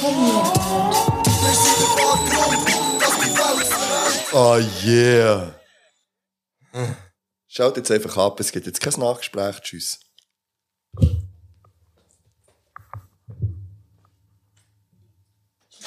von 0.00 0.14
mir. 0.24 0.68
Oh 4.32 4.58
yeah. 4.84 5.54
Schaut 7.48 7.76
jetzt 7.76 7.90
einfach 7.90 8.16
ab, 8.16 8.40
es 8.40 8.50
gibt 8.50 8.66
jetzt 8.66 8.80
kein 8.80 8.98
Nachgespräch. 8.98 9.60
Tschüss. 9.60 10.07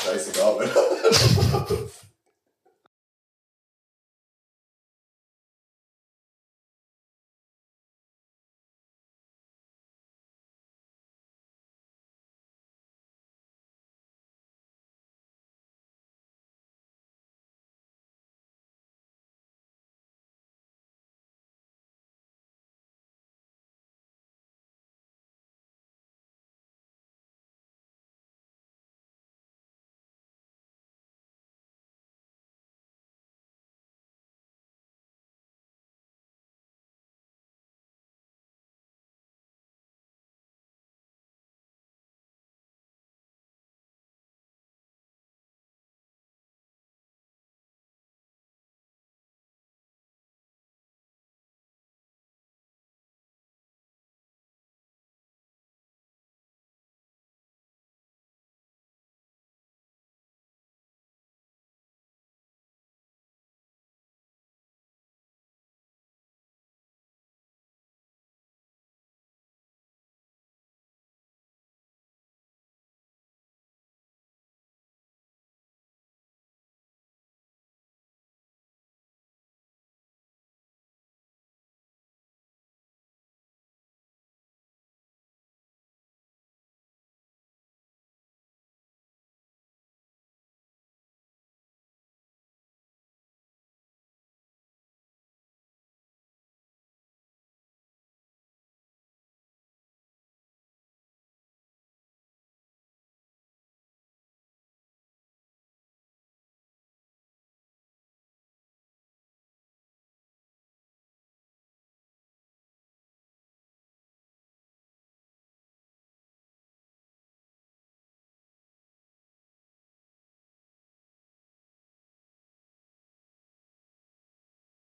Scheißegal. 0.04 0.70
Tschüss. 1.68 1.92